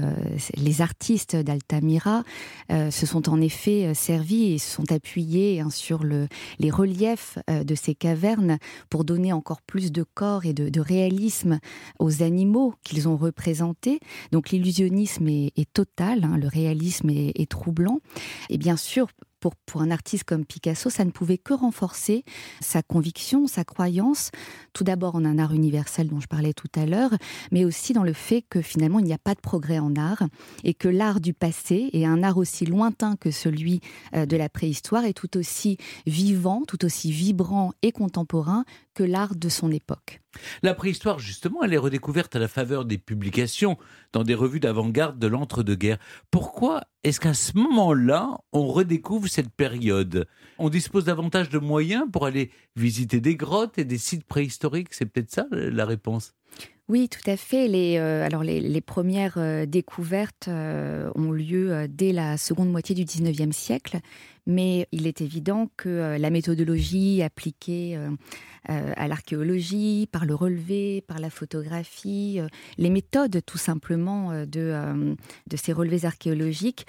les 0.56 0.80
artistes 0.80 1.34
d'Altamira 1.34 2.22
se 2.68 3.06
sont 3.06 3.28
en 3.28 3.40
effet 3.40 3.94
servis 3.94 4.52
et 4.52 4.58
se 4.58 4.70
sont 4.70 4.92
appuyés 4.92 5.60
hein, 5.60 5.70
sur 5.70 6.04
le, 6.04 6.28
les 6.58 6.70
reliefs 6.70 7.38
de 7.48 7.74
ces 7.74 7.94
cavernes 7.94 8.58
pour 8.88 9.04
donner 9.04 9.32
encore 9.32 9.62
plus 9.62 9.90
de 9.92 10.02
corps 10.02 10.44
et 10.44 10.52
de, 10.52 10.80
réalisme 10.80 11.58
aux 11.98 12.22
animaux 12.22 12.74
qu'ils 12.84 13.08
ont 13.08 13.16
représentés. 13.16 14.00
Donc 14.32 14.50
l'illusionnisme 14.50 15.28
est, 15.28 15.72
total, 15.72 16.24
hein, 16.24 16.38
le 16.38 16.48
réalisme 16.48 17.10
est 17.10 17.50
troublant. 17.50 18.00
Et 18.48 18.58
bien 18.58 18.76
sûr, 18.76 19.08
pour, 19.40 19.56
pour 19.56 19.80
un 19.80 19.90
artiste 19.90 20.24
comme 20.24 20.44
Picasso, 20.44 20.90
ça 20.90 21.04
ne 21.04 21.10
pouvait 21.10 21.38
que 21.38 21.54
renforcer 21.54 22.24
sa 22.60 22.82
conviction, 22.82 23.46
sa 23.46 23.64
croyance, 23.64 24.30
tout 24.72 24.84
d'abord 24.84 25.16
en 25.16 25.24
un 25.24 25.38
art 25.38 25.54
universel 25.54 26.08
dont 26.08 26.20
je 26.20 26.28
parlais 26.28 26.52
tout 26.52 26.68
à 26.76 26.86
l'heure, 26.86 27.12
mais 27.50 27.64
aussi 27.64 27.92
dans 27.92 28.04
le 28.04 28.12
fait 28.12 28.44
que 28.48 28.60
finalement 28.60 28.98
il 28.98 29.06
n'y 29.06 29.14
a 29.14 29.18
pas 29.18 29.34
de 29.34 29.40
progrès 29.40 29.78
en 29.78 29.96
art 29.96 30.22
et 30.62 30.74
que 30.74 30.88
l'art 30.88 31.20
du 31.20 31.32
passé 31.32 31.90
est 31.92 32.04
un 32.04 32.22
art 32.22 32.36
aussi 32.36 32.66
lointain 32.66 33.16
que 33.16 33.30
celui 33.30 33.80
euh, 34.14 34.26
de 34.26 34.36
la 34.36 34.48
préhistoire 34.48 35.04
est 35.04 35.14
tout 35.14 35.36
aussi 35.36 35.78
vivant, 36.06 36.62
tout 36.68 36.84
aussi 36.84 37.10
vibrant 37.10 37.72
et 37.82 37.92
contemporain 37.92 38.64
que 38.94 39.02
l'art 39.02 39.34
de 39.34 39.48
son 39.48 39.70
époque. 39.70 40.19
La 40.62 40.74
préhistoire, 40.74 41.18
justement, 41.18 41.62
elle 41.62 41.74
est 41.74 41.78
redécouverte 41.78 42.36
à 42.36 42.38
la 42.38 42.48
faveur 42.48 42.84
des 42.84 42.98
publications 42.98 43.78
dans 44.12 44.22
des 44.22 44.34
revues 44.34 44.60
d'avant-garde 44.60 45.18
de 45.18 45.26
l'entre-deux-guerres. 45.26 45.98
Pourquoi 46.30 46.82
est-ce 47.02 47.20
qu'à 47.20 47.34
ce 47.34 47.56
moment-là, 47.56 48.38
on 48.52 48.66
redécouvre 48.66 49.28
cette 49.28 49.50
période? 49.50 50.28
On 50.58 50.68
dispose 50.68 51.04
davantage 51.04 51.48
de 51.48 51.58
moyens 51.58 52.04
pour 52.12 52.26
aller 52.26 52.50
visiter 52.76 53.20
des 53.20 53.36
grottes 53.36 53.78
et 53.78 53.84
des 53.84 53.98
sites 53.98 54.24
préhistoriques? 54.24 54.94
C'est 54.94 55.06
peut-être 55.06 55.30
ça 55.30 55.46
la 55.50 55.84
réponse 55.84 56.34
Oui, 56.90 57.08
tout 57.08 57.30
à 57.30 57.36
fait. 57.36 57.68
Les, 57.68 57.98
euh, 57.98 58.26
alors 58.26 58.42
les, 58.42 58.80
premières 58.80 59.36
euh, 59.36 59.64
découvertes 59.64 60.48
euh, 60.48 61.08
ont 61.14 61.30
lieu 61.30 61.86
dès 61.88 62.10
la 62.10 62.36
seconde 62.36 62.68
moitié 62.68 62.96
du 62.96 63.04
19e 63.04 63.52
siècle, 63.52 64.00
mais 64.44 64.88
il 64.90 65.06
est 65.06 65.20
évident 65.20 65.70
que 65.76 66.16
la 66.18 66.30
méthodologie 66.30 67.22
appliquée 67.22 67.96
à 68.66 69.06
l'archéologie, 69.06 70.08
par 70.10 70.24
le 70.24 70.34
relevé, 70.34 71.02
par 71.02 71.20
la 71.20 71.30
photographie, 71.30 72.40
les 72.76 72.90
méthodes 72.90 73.40
tout 73.46 73.58
simplement 73.58 74.44
de 74.46 74.84
ces 75.54 75.72
relevés 75.72 76.06
archéologiques 76.06 76.86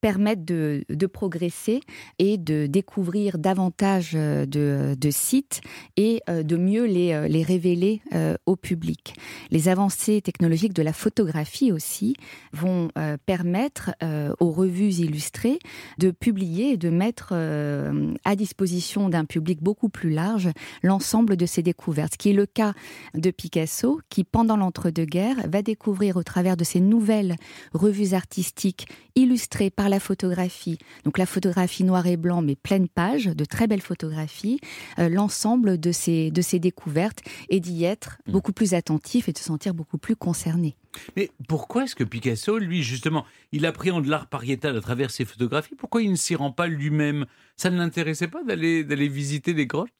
permettent 0.00 0.44
de, 0.44 0.84
progresser 1.06 1.80
et 2.18 2.36
de 2.36 2.66
découvrir 2.66 3.38
davantage 3.38 4.12
euh, 4.14 4.44
de, 4.46 5.10
sites 5.10 5.60
et 5.96 6.20
euh, 6.28 6.42
de 6.42 6.56
mieux 6.56 6.84
les, 6.84 7.12
euh, 7.12 7.28
les 7.28 7.42
révéler 7.42 8.02
au 8.46 8.56
public. 8.56 9.14
Les 9.50 9.68
avancées 9.68 10.20
technologiques 10.20 10.72
de 10.72 10.82
la 10.82 10.92
photographie 10.92 11.72
aussi 11.72 12.16
vont 12.52 12.88
permettre 13.26 13.92
aux 14.40 14.50
revues 14.50 14.94
illustrées 14.94 15.58
de 15.98 16.10
publier 16.10 16.72
et 16.72 16.76
de 16.76 16.88
mettre 16.88 17.32
à 17.32 18.36
disposition 18.36 19.08
d'un 19.08 19.24
public 19.24 19.62
beaucoup 19.62 19.88
plus 19.88 20.10
large 20.10 20.50
l'ensemble 20.82 21.36
de 21.36 21.46
ces 21.46 21.62
découvertes. 21.62 22.14
Ce 22.14 22.18
qui 22.18 22.30
est 22.30 22.34
le 22.34 22.46
cas 22.46 22.74
de 23.14 23.30
Picasso, 23.30 24.00
qui 24.08 24.24
pendant 24.24 24.56
l'entre-deux-guerres 24.56 25.48
va 25.48 25.62
découvrir 25.62 26.16
au 26.16 26.22
travers 26.22 26.56
de 26.56 26.64
ces 26.64 26.80
nouvelles 26.80 27.36
revues 27.72 28.14
artistiques 28.14 28.88
illustrées 29.14 29.70
par 29.70 29.85
par 29.86 29.90
la 29.92 30.00
photographie. 30.00 30.78
Donc 31.04 31.16
la 31.16 31.26
photographie 31.26 31.84
noir 31.84 32.08
et 32.08 32.16
blanc, 32.16 32.42
mais 32.42 32.56
pleine 32.56 32.88
page, 32.88 33.26
de 33.26 33.44
très 33.44 33.68
belles 33.68 33.80
photographies, 33.80 34.58
euh, 34.98 35.08
l'ensemble 35.08 35.78
de 35.78 35.92
ces, 35.92 36.32
de 36.32 36.42
ces 36.42 36.58
découvertes 36.58 37.22
et 37.50 37.60
d'y 37.60 37.84
être 37.84 38.18
Mm. 38.26 38.32
beaucoup 38.32 38.52
plus 38.52 38.74
attentif 38.74 39.28
et 39.28 39.32
de 39.32 39.38
se 39.38 39.44
sentir 39.44 39.74
beaucoup 39.74 39.98
plus 39.98 40.16
concerné. 40.16 40.74
Mais 41.16 41.30
pourquoi 41.46 41.84
est-ce 41.84 41.94
que 41.94 42.02
Picasso, 42.02 42.58
lui, 42.58 42.82
justement, 42.82 43.24
il 43.52 43.64
appréhende 43.66 44.06
l'art 44.06 44.26
pariétal 44.26 44.76
à 44.76 44.80
travers 44.80 45.10
ses 45.10 45.24
photographies? 45.24 45.76
Pourquoi 45.76 46.02
il 46.02 46.10
ne 46.10 46.16
s'y 46.16 46.34
rend 46.34 46.50
pas 46.50 46.66
lui-même? 46.66 47.26
Ça 47.56 47.70
ne 47.70 47.76
l'intéressait 47.76 48.28
pas 48.28 48.42
d'aller 48.42 48.82
d'aller 48.82 49.08
visiter 49.08 49.54
des 49.54 49.66
grottes? 49.66 49.90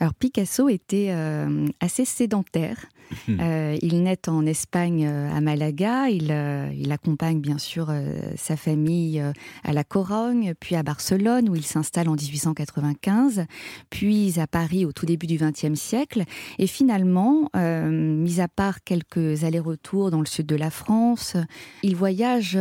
Alors 0.00 0.14
Picasso 0.14 0.68
était 0.68 1.08
euh, 1.10 1.66
assez 1.80 2.04
sédentaire. 2.04 2.86
Hmm. 3.28 3.36
Euh, 3.38 3.76
il 3.82 4.02
naît 4.02 4.28
en 4.28 4.44
Espagne, 4.46 5.06
euh, 5.06 5.30
à 5.30 5.40
Malaga. 5.40 6.08
Il, 6.08 6.34
il 6.76 6.90
accompagne 6.90 7.40
bien 7.40 7.58
sûr 7.58 7.92
sa 8.36 8.56
famille 8.56 9.22
à 9.62 9.72
La 9.72 9.84
Corogne, 9.84 10.54
puis 10.58 10.74
à 10.74 10.82
Barcelone 10.82 11.48
où 11.48 11.54
il 11.54 11.64
s'installe 11.64 12.08
en 12.08 12.14
1895, 12.14 13.44
puis 13.90 14.40
à 14.40 14.46
Paris 14.46 14.84
au 14.84 14.92
tout 14.92 15.06
début 15.06 15.26
du 15.26 15.36
XXe 15.36 15.78
siècle. 15.78 16.24
Et 16.58 16.66
finalement, 16.66 17.50
mis 17.54 18.40
à 18.40 18.48
part 18.48 18.82
quelques 18.82 19.44
allers-retours 19.44 20.10
dans 20.10 20.20
le 20.20 20.26
sud 20.26 20.46
de 20.46 20.56
la 20.56 20.70
France, 20.70 21.36
il 21.82 21.94
voyage 21.94 22.58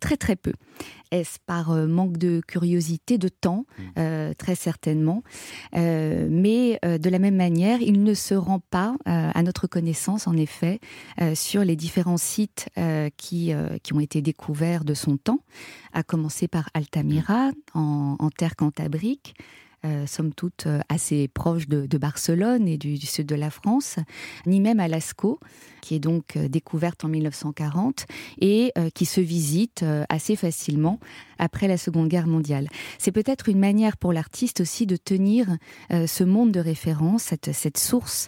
très 0.00 0.16
très 0.16 0.36
peu. 0.36 0.52
Est-ce 1.20 1.38
par 1.46 1.70
euh, 1.70 1.86
manque 1.86 2.16
de 2.18 2.40
curiosité, 2.46 3.18
de 3.18 3.28
temps, 3.28 3.66
euh, 3.98 4.32
très 4.34 4.54
certainement. 4.54 5.22
Euh, 5.74 6.28
mais 6.30 6.78
euh, 6.84 6.98
de 6.98 7.08
la 7.08 7.18
même 7.18 7.36
manière, 7.36 7.80
il 7.80 8.02
ne 8.02 8.14
se 8.14 8.34
rend 8.34 8.60
pas, 8.70 8.96
à 9.06 9.42
notre 9.42 9.66
connaissance, 9.66 10.26
en 10.26 10.36
effet, 10.36 10.80
sur 11.34 11.64
les 11.64 11.76
différents 11.76 12.16
sites 12.16 12.68
qui, 13.16 13.52
qui 13.82 13.92
ont 13.94 14.00
été 14.00 14.22
découverts 14.22 14.84
de 14.84 14.94
son 14.94 15.16
temps, 15.16 15.40
à 15.92 16.02
commencer 16.02 16.48
par 16.48 16.68
Altamira, 16.74 17.50
en, 17.74 18.16
en 18.18 18.30
terre 18.30 18.56
cantabrique. 18.56 19.34
Euh, 19.84 20.06
somme 20.06 20.32
toute 20.32 20.66
euh, 20.66 20.80
assez 20.88 21.28
proche 21.28 21.68
de, 21.68 21.86
de 21.86 21.98
Barcelone 21.98 22.66
et 22.68 22.78
du, 22.78 22.98
du 22.98 23.06
sud 23.06 23.26
de 23.26 23.34
la 23.34 23.50
France, 23.50 23.96
ni 24.46 24.60
même 24.60 24.80
à 24.80 24.88
Lascaux, 24.88 25.38
qui 25.86 25.94
est 25.94 26.00
donc 26.00 26.36
euh, 26.36 26.48
découverte 26.48 27.04
en 27.04 27.08
1940 27.08 28.06
et 28.40 28.72
euh, 28.76 28.90
qui 28.90 29.06
se 29.06 29.20
visite 29.20 29.84
euh, 29.84 30.04
assez 30.08 30.34
facilement 30.34 30.98
après 31.38 31.68
la 31.68 31.76
Seconde 31.76 32.08
Guerre 32.08 32.26
mondiale. 32.26 32.68
C'est 32.98 33.12
peut-être 33.12 33.48
une 33.48 33.58
manière 33.58 33.96
pour 33.96 34.12
l'artiste 34.12 34.60
aussi 34.60 34.86
de 34.86 34.96
tenir 34.96 35.46
euh, 35.92 36.06
ce 36.06 36.24
monde 36.24 36.50
de 36.50 36.60
référence, 36.60 37.24
cette, 37.24 37.52
cette 37.52 37.78
source 37.78 38.26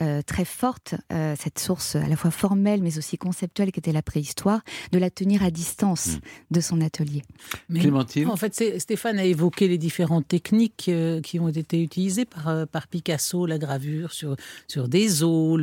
euh, 0.00 0.22
très 0.22 0.44
forte, 0.44 0.94
euh, 1.12 1.34
cette 1.38 1.58
source 1.58 1.96
à 1.96 2.06
la 2.06 2.16
fois 2.16 2.30
formelle 2.30 2.82
mais 2.82 2.96
aussi 2.98 3.18
conceptuelle 3.18 3.72
qui 3.72 3.80
était 3.80 3.92
la 3.92 4.02
préhistoire, 4.02 4.60
de 4.92 4.98
la 4.98 5.10
tenir 5.10 5.42
à 5.42 5.50
distance 5.50 6.18
de 6.50 6.60
son 6.60 6.80
atelier. 6.80 7.22
Mais 7.68 7.80
Clémentine 7.80 8.28
En 8.28 8.36
fait, 8.36 8.78
Stéphane 8.78 9.18
a 9.18 9.24
évoqué 9.24 9.66
les 9.66 9.78
différentes 9.78 10.28
techniques 10.28 10.89
qui 11.20 11.38
ont 11.40 11.48
été 11.48 11.82
utilisées 11.82 12.24
par, 12.24 12.48
euh, 12.48 12.66
par 12.66 12.86
Picasso, 12.88 13.46
la 13.46 13.58
gravure 13.58 14.12
sur, 14.12 14.36
sur 14.68 14.88
des 14.88 15.22
os, 15.22 15.58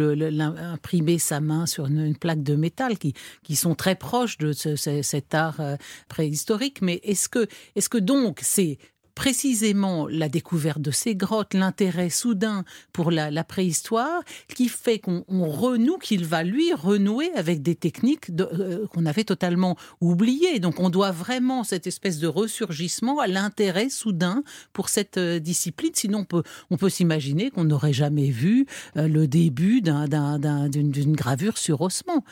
imprimer 0.57 1.17
sa 1.19 1.39
main 1.39 1.65
sur 1.65 1.87
une, 1.87 1.99
plaque 2.15 2.43
de 2.43 2.55
métal, 2.55 2.97
qui, 2.97 3.13
qui 3.43 3.55
sont 3.55 3.75
très 3.75 3.95
proches 3.95 4.37
de 4.37 4.53
ce- 4.53 4.75
ce- 4.75 5.01
cet 5.01 5.33
art 5.33 5.59
euh, 5.59 5.75
préhistorique. 6.07 6.81
Mais 6.81 6.99
est-ce 7.03 7.29
que, 7.29 7.47
est 7.75 7.89
que 7.89 7.97
donc 7.97 8.39
c'est 8.41 8.77
précisément 9.17 10.05
la 10.07 10.29
découverte 10.29 10.79
de 10.79 10.91
ces 10.91 11.15
grottes, 11.15 11.55
l'intérêt 11.55 12.11
soudain 12.11 12.63
pour 12.93 13.09
la, 13.09 13.43
préhistoire, 13.43 14.21
qui 14.53 14.69
fait 14.69 14.99
qu'on 14.99 15.25
on 15.27 15.49
renoue, 15.49 15.97
qu'il 15.97 16.23
va 16.23 16.43
lui 16.43 16.71
renouer 16.71 17.31
avec 17.33 17.63
des 17.63 17.73
techniques 17.73 18.29
euh, 18.39 18.85
qu'on 18.93 19.07
avait 19.07 19.23
totalement 19.23 19.75
oubliées. 20.01 20.59
Donc 20.59 20.79
on 20.79 20.91
doit 20.91 21.09
vraiment 21.11 21.63
cette 21.63 21.87
espèce 21.87 22.19
de 22.19 22.27
ressurgissement 22.27 23.19
à 23.19 23.25
l'intérêt 23.25 23.89
soudain 23.89 24.43
pour 24.71 24.87
cette 24.87 25.17
euh, 25.17 25.39
discipline. 25.39 25.93
Sinon 25.95 26.27
on 26.69 26.77
peut, 26.77 26.89
s'imaginer 26.89 27.49
qu'on 27.49 27.63
n'aurait 27.63 27.93
jamais 27.93 28.29
vu 28.29 28.67
euh, 28.97 29.07
le 29.07 29.27
début 29.27 29.81
d'un- 29.81 30.07
d'un- 30.07 30.37
d'un- 30.37 30.69
d'une 30.69 31.15
gravure 31.15 31.57
sur 31.57 31.81
ossement. 31.81 32.23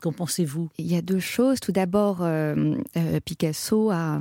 Qu'en 0.00 0.12
pensez-vous? 0.12 0.68
Il 0.78 0.86
y 0.90 0.96
a 0.96 1.00
deux 1.00 1.20
choses. 1.20 1.60
Tout 1.60 1.72
d'abord, 1.72 2.26
Picasso 3.24 3.90
a, 3.90 4.18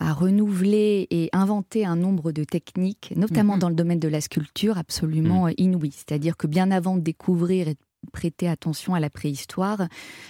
a 0.00 0.12
renouvelé 0.12 1.06
et 1.10 1.28
inventé 1.32 1.84
un 1.86 1.96
nombre 1.96 2.32
de 2.32 2.44
techniques, 2.44 3.12
notamment 3.16 3.54
Mhm. 3.54 3.60
dans 3.60 3.68
le 3.68 3.74
domaine 3.74 4.00
de 4.00 4.08
la 4.08 4.20
sculpture, 4.20 4.78
absolument 4.78 5.46
euh, 5.46 5.52
inouïes. 5.58 5.92
C'est-à-dire 5.92 6.36
que 6.36 6.46
bien 6.46 6.70
avant 6.70 6.96
de 6.96 7.02
découvrir 7.02 7.68
et 7.68 7.74
de 7.74 7.80
prêter 8.12 8.48
attention 8.48 8.94
à 8.94 9.00
la 9.00 9.10
préhistoire, 9.10 9.86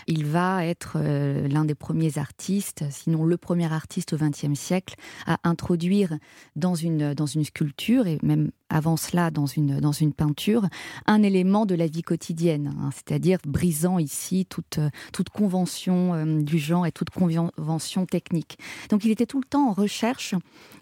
il 0.09 0.27
va 0.27 0.67
être 0.67 0.95
euh, 0.97 1.47
l'un 1.47 1.65
des 1.65 1.77
premiers 1.77 2.19
artistes, 2.19 2.85
sinon 2.91 3.25
le 3.25 3.37
premier 3.37 3.73
artiste 3.73 4.13
au 4.13 4.17
XXe 4.17 4.59
siècle, 4.59 4.97
à 5.25 5.39
introduire 5.45 6.19
dans 6.57 6.75
une, 6.75 7.15
dans 7.15 7.27
une 7.27 7.45
sculpture, 7.45 8.09
et 8.09 8.19
même 8.23 8.51
avant 8.71 8.97
cela 8.97 9.31
dans 9.31 9.47
une, 9.47 9.81
dans 9.81 9.93
une 9.93 10.13
peinture, 10.13 10.67
un 11.07 11.23
élément 11.23 11.67
de 11.67 11.75
la 11.75 11.89
vie 11.89 12.03
quotidienne, 12.03 12.75
hein, 12.81 12.91
c'est-à-dire 12.95 13.39
brisant 13.47 13.99
ici 13.99 14.47
toute, 14.49 14.79
euh, 14.79 14.89
toute 15.13 15.29
convention 15.29 16.15
euh, 16.15 16.41
du 16.43 16.59
genre 16.59 16.87
et 16.87 16.93
toute 16.93 17.11
convention 17.11 18.07
technique. 18.07 18.59
Donc 18.89 19.05
il 19.05 19.11
était 19.11 19.27
tout 19.27 19.41
le 19.41 19.47
temps 19.47 19.69
en 19.69 19.73
recherche 19.73 20.35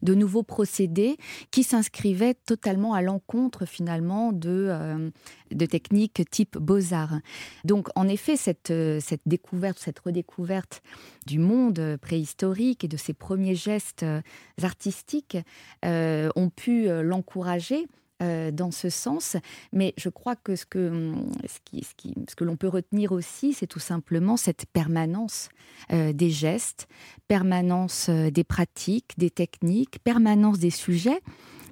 de 0.03 0.15
nouveaux 0.15 0.43
procédés 0.43 1.17
qui 1.51 1.63
s'inscrivaient 1.63 2.35
totalement 2.35 2.93
à 2.93 3.01
l'encontre 3.01 3.65
finalement 3.65 4.33
de, 4.33 4.67
euh, 4.69 5.11
de 5.51 5.67
techniques 5.67 6.23
type 6.31 6.59
beaux-arts. 6.59 7.19
Donc 7.65 7.89
en 7.97 8.07
effet, 8.07 8.37
cette, 8.37 8.73
cette 9.01 9.23
découverte, 9.25 9.79
cette 9.79 9.99
redécouverte 9.99 10.83
du 11.27 11.39
monde 11.39 11.97
préhistorique 12.03 12.85
et 12.85 12.89
de 12.89 12.97
ses 12.99 13.15
premiers 13.15 13.55
gestes 13.55 14.05
artistiques 14.63 15.39
ont 15.85 16.51
pu 16.55 16.89
l'encourager 17.03 17.78
euh, 18.21 18.51
dans 18.51 18.71
ce 18.71 18.91
sens. 18.91 19.37
Mais 19.73 19.95
je 19.97 20.09
crois 20.09 20.35
que 20.35 20.57
ce 20.57 20.67
que, 20.67 20.89
hum, 20.89 21.33
ce 21.47 21.59
ce 22.29 22.35
que 22.35 22.45
l'on 22.45 22.57
peut 22.57 22.69
retenir 22.69 23.13
aussi, 23.13 23.53
c'est 23.53 23.67
tout 23.67 23.79
simplement 23.79 24.37
cette 24.37 24.67
permanence 24.67 25.49
euh, 25.93 26.13
des 26.13 26.31
gestes, 26.31 26.89
permanence 27.29 28.09
euh, 28.09 28.31
des 28.31 28.45
pratiques, 28.45 29.15
des 29.19 29.31
techniques, 29.31 30.01
permanence 30.03 30.59
des 30.59 30.71
sujets, 30.71 31.21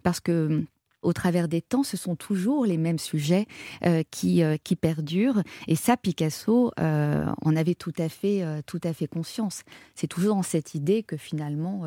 parce 0.02 0.20
que 0.20 0.46
hum, 0.46 0.66
au 1.06 1.12
travers 1.12 1.46
des 1.46 1.62
temps, 1.62 1.84
ce 1.84 1.96
sont 1.96 2.16
toujours 2.16 2.66
les 2.66 2.78
mêmes 2.78 2.98
sujets 2.98 3.46
euh, 3.84 4.02
qui, 4.10 4.42
euh, 4.42 4.56
qui 4.62 4.74
perdurent. 4.74 5.42
Et 5.68 5.76
ça, 5.76 5.96
Picasso 5.96 6.72
euh, 6.80 7.26
en 7.40 7.56
avait 7.56 7.76
tout 7.76 7.92
à 7.96 8.08
fait, 8.08 8.44
tout 8.66 8.80
à 8.82 8.92
fait 8.92 9.06
conscience. 9.06 9.62
C'est 9.94 10.08
toujours 10.08 10.34
dans 10.34 10.42
cette 10.42 10.74
idée 10.74 11.02
que 11.02 11.16
finalement, 11.16 11.84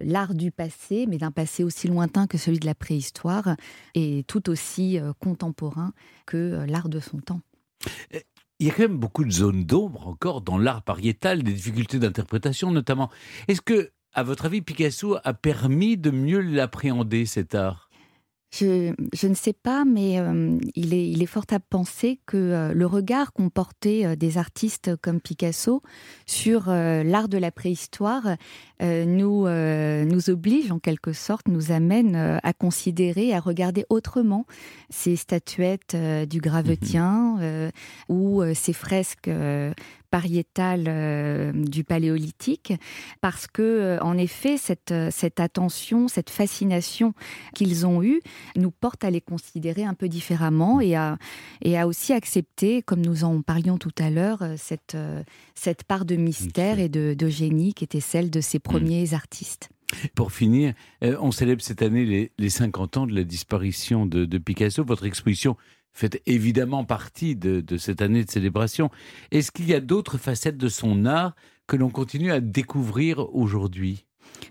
l'art 0.00 0.34
du 0.34 0.50
passé, 0.50 1.06
mais 1.06 1.18
d'un 1.18 1.30
passé 1.30 1.64
aussi 1.64 1.86
lointain 1.86 2.26
que 2.26 2.38
celui 2.38 2.58
de 2.58 2.66
la 2.66 2.74
préhistoire, 2.74 3.56
est 3.94 4.26
tout 4.26 4.48
aussi 4.48 4.98
contemporain 5.20 5.92
que 6.26 6.64
l'art 6.66 6.88
de 6.88 7.00
son 7.00 7.18
temps. 7.18 7.40
Il 8.58 8.66
y 8.66 8.70
a 8.70 8.72
quand 8.72 8.82
même 8.82 8.98
beaucoup 8.98 9.24
de 9.24 9.30
zones 9.30 9.64
d'ombre 9.64 10.08
encore 10.08 10.40
dans 10.40 10.56
l'art 10.56 10.82
pariétal, 10.82 11.42
des 11.42 11.52
difficultés 11.52 11.98
d'interprétation 11.98 12.70
notamment. 12.70 13.10
Est-ce 13.48 13.60
que, 13.60 13.92
à 14.14 14.22
votre 14.22 14.46
avis, 14.46 14.62
Picasso 14.62 15.16
a 15.22 15.34
permis 15.34 15.96
de 15.98 16.10
mieux 16.10 16.40
l'appréhender, 16.40 17.26
cet 17.26 17.54
art? 17.54 17.90
Je, 18.52 18.92
je 19.14 19.26
ne 19.28 19.34
sais 19.34 19.54
pas, 19.54 19.86
mais 19.86 20.20
euh, 20.20 20.58
il, 20.74 20.92
est, 20.92 21.08
il 21.08 21.22
est 21.22 21.26
fort 21.26 21.46
à 21.50 21.58
penser 21.58 22.20
que 22.26 22.36
euh, 22.36 22.74
le 22.74 22.84
regard 22.84 23.32
qu'ont 23.32 23.48
porté 23.48 24.04
euh, 24.04 24.14
des 24.14 24.36
artistes 24.36 24.94
comme 24.96 25.22
Picasso 25.22 25.82
sur 26.26 26.68
euh, 26.68 27.02
l'art 27.02 27.28
de 27.28 27.38
la 27.38 27.50
préhistoire 27.50 28.36
euh, 28.82 29.06
nous, 29.06 29.46
euh, 29.46 30.04
nous 30.04 30.28
oblige 30.28 30.70
en 30.70 30.78
quelque 30.78 31.14
sorte, 31.14 31.48
nous 31.48 31.72
amène 31.72 32.14
à 32.14 32.52
considérer, 32.52 33.32
à 33.32 33.40
regarder 33.40 33.86
autrement 33.88 34.44
ces 34.90 35.16
statuettes 35.16 35.96
du 36.28 36.40
Gravetien 36.40 37.38
euh, 37.40 37.70
ou 38.10 38.42
ces 38.54 38.74
fresques 38.74 39.30
pariétales 40.12 40.84
euh, 40.88 41.52
du 41.54 41.84
Paléolithique, 41.84 42.74
parce 43.22 43.46
que, 43.46 43.62
euh, 43.62 43.98
en 44.02 44.18
effet, 44.18 44.58
cette, 44.58 44.92
euh, 44.92 45.08
cette 45.10 45.40
attention, 45.40 46.06
cette 46.06 46.28
fascination 46.28 47.14
qu'ils 47.54 47.86
ont 47.86 48.02
eue 48.02 48.20
nous 48.54 48.70
porte 48.70 49.04
à 49.04 49.10
les 49.10 49.22
considérer 49.22 49.84
un 49.84 49.94
peu 49.94 50.08
différemment 50.08 50.82
et 50.82 50.94
à, 50.96 51.16
et 51.62 51.78
à 51.78 51.86
aussi 51.86 52.12
accepter, 52.12 52.82
comme 52.82 53.00
nous 53.00 53.24
en 53.24 53.40
parlions 53.40 53.78
tout 53.78 53.94
à 53.98 54.10
l'heure, 54.10 54.44
cette, 54.58 54.96
cette 55.54 55.84
part 55.84 56.04
de 56.04 56.16
mystère 56.16 56.78
et 56.78 56.90
de, 56.90 57.14
de 57.14 57.28
génie 57.28 57.72
qui 57.72 57.84
était 57.84 58.00
celle 58.00 58.30
de 58.30 58.42
ces 58.42 58.58
premiers 58.58 59.14
artistes. 59.14 59.70
Pour 60.14 60.32
finir, 60.32 60.74
on 61.00 61.30
célèbre 61.30 61.62
cette 61.62 61.80
année 61.80 62.04
les, 62.04 62.32
les 62.38 62.50
50 62.50 62.96
ans 62.98 63.06
de 63.06 63.14
la 63.14 63.24
disparition 63.24 64.04
de 64.04 64.38
Picasso. 64.38 64.84
Votre 64.84 65.06
exposition 65.06 65.56
fait 65.92 66.22
évidemment 66.26 66.84
partie 66.84 67.36
de, 67.36 67.64
cette 67.76 68.02
année 68.02 68.24
de 68.24 68.30
célébration. 68.30 68.90
Est-ce 69.30 69.50
qu'il 69.52 69.68
y 69.68 69.74
a 69.74 69.80
d'autres 69.80 70.18
facettes 70.18 70.56
de 70.56 70.68
son 70.68 71.06
art 71.06 71.34
que 71.66 71.76
l'on 71.76 71.90
continue 71.90 72.32
à 72.32 72.40
découvrir 72.40 73.34
aujourd'hui? 73.34 74.06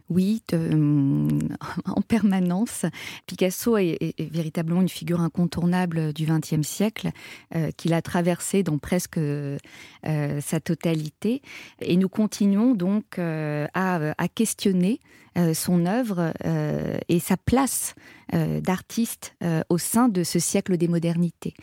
Oui, 0.09 0.41
de- 0.49 1.27
en 1.85 2.01
permanence. 2.01 2.85
Picasso 3.25 3.77
est, 3.77 4.15
véritablement 4.19 4.81
une 4.81 4.89
figure 4.89 5.21
incontournable 5.21 6.13
du 6.13 6.25
XXe 6.25 6.67
siècle, 6.67 7.11
euh, 7.55 7.71
qu'il 7.75 7.93
a 7.93 8.01
traversé 8.01 8.63
dans 8.63 8.77
presque 8.77 9.17
euh, 9.17 9.57
sa 10.03 10.59
totalité. 10.59 11.41
Et 11.81 11.97
nous 11.97 12.09
continuons 12.09 12.73
donc 12.73 13.19
euh, 13.19 13.67
à, 13.73 14.13
questionner 14.33 14.99
euh, 15.03 15.20
son 15.53 15.85
œuvre 15.85 16.33
euh, 16.45 16.97
et 17.09 17.19
sa 17.19 17.37
place 17.37 17.95
euh, 18.33 18.61
d'artiste 18.61 19.35
euh, 19.43 19.61
au 19.69 19.77
sein 19.77 20.07
de 20.07 20.23
ce 20.23 20.39
siècle 20.39 20.77
des 20.77 20.87
modernités. 20.87 21.53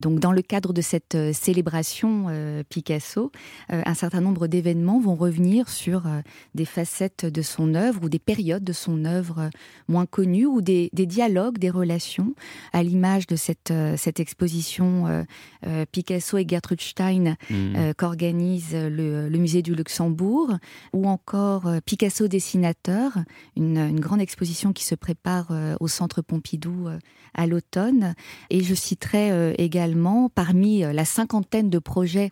Donc, 0.00 0.20
dans 0.20 0.32
le 0.32 0.42
cadre 0.42 0.72
de 0.72 0.82
cette 0.82 1.14
euh, 1.14 1.32
célébration 1.32 2.26
euh, 2.28 2.62
Picasso, 2.68 3.32
euh, 3.72 3.82
un 3.84 3.94
certain 3.94 4.20
nombre 4.20 4.46
d'événements 4.46 5.00
vont 5.00 5.14
revenir 5.14 5.68
sur 5.68 6.06
euh, 6.06 6.20
des 6.54 6.66
facettes 6.66 7.24
de 7.24 7.42
son 7.42 7.74
œuvre 7.74 8.04
ou 8.04 8.08
des 8.08 8.18
périodes 8.18 8.62
de 8.62 8.74
son 8.74 9.04
œuvre 9.06 9.38
euh, 9.38 9.48
moins 9.88 10.06
connues 10.06 10.46
ou 10.46 10.60
des, 10.60 10.90
des 10.92 11.06
dialogues, 11.06 11.58
des 11.58 11.70
relations, 11.70 12.34
à 12.72 12.82
l'image 12.82 13.26
de 13.26 13.36
cette, 13.36 13.70
euh, 13.70 13.96
cette 13.96 14.20
exposition 14.20 15.06
euh, 15.06 15.24
euh, 15.66 15.84
Picasso 15.90 16.36
et 16.36 16.46
Gertrude 16.46 16.82
Stein 16.82 17.36
euh, 17.50 17.92
qu'organise 17.96 18.74
le, 18.74 19.28
le 19.28 19.38
musée 19.38 19.62
du 19.62 19.74
Luxembourg, 19.74 20.58
ou 20.92 21.08
encore 21.08 21.66
euh, 21.66 21.80
Picasso 21.84 22.28
dessinateur, 22.28 23.12
une, 23.56 23.78
une 23.78 24.00
grande 24.00 24.20
exposition 24.20 24.72
qui 24.72 24.84
se 24.84 24.94
prépare 24.94 25.48
euh, 25.50 25.76
au 25.80 25.88
Centre 25.88 26.22
Pompidou 26.22 26.88
euh, 26.88 26.98
à 27.34 27.46
l'automne. 27.46 28.14
Et 28.50 28.62
je 28.62 28.74
citerai 28.74 29.30
euh, 29.30 29.54
également, 29.58 30.28
parmi 30.28 30.80
la 30.80 31.04
cinquantaine 31.04 31.70
de 31.70 31.78
projets 31.78 32.30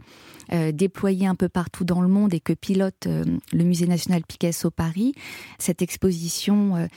déployés 0.72 1.26
un 1.26 1.34
peu 1.34 1.48
partout 1.48 1.84
dans 1.84 2.00
le 2.00 2.06
monde 2.06 2.32
et 2.32 2.38
que 2.38 2.52
pilote 2.52 3.06
le 3.06 3.64
Musée 3.64 3.88
national 3.88 4.22
Picasso 4.22 4.70
Paris, 4.70 5.12
cette 5.58 5.82
exposition 5.82 6.88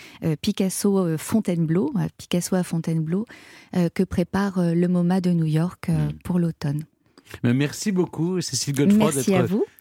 Picasso 0.42 1.18
Fontainebleau, 1.18 1.92
Picasso 2.18 2.56
à 2.56 2.62
Fontainebleau, 2.62 3.26
que 3.74 4.04
prépare 4.04 4.62
le 4.62 4.88
MoMA 4.88 5.20
de 5.20 5.32
New 5.32 5.46
York 5.46 5.90
euh, 5.90 6.10
pour 6.24 6.40
l'automne. 6.40 6.84
Merci 7.44 7.92
beaucoup, 7.92 8.42
Cécile 8.42 8.76
Godefroy, 8.76 9.12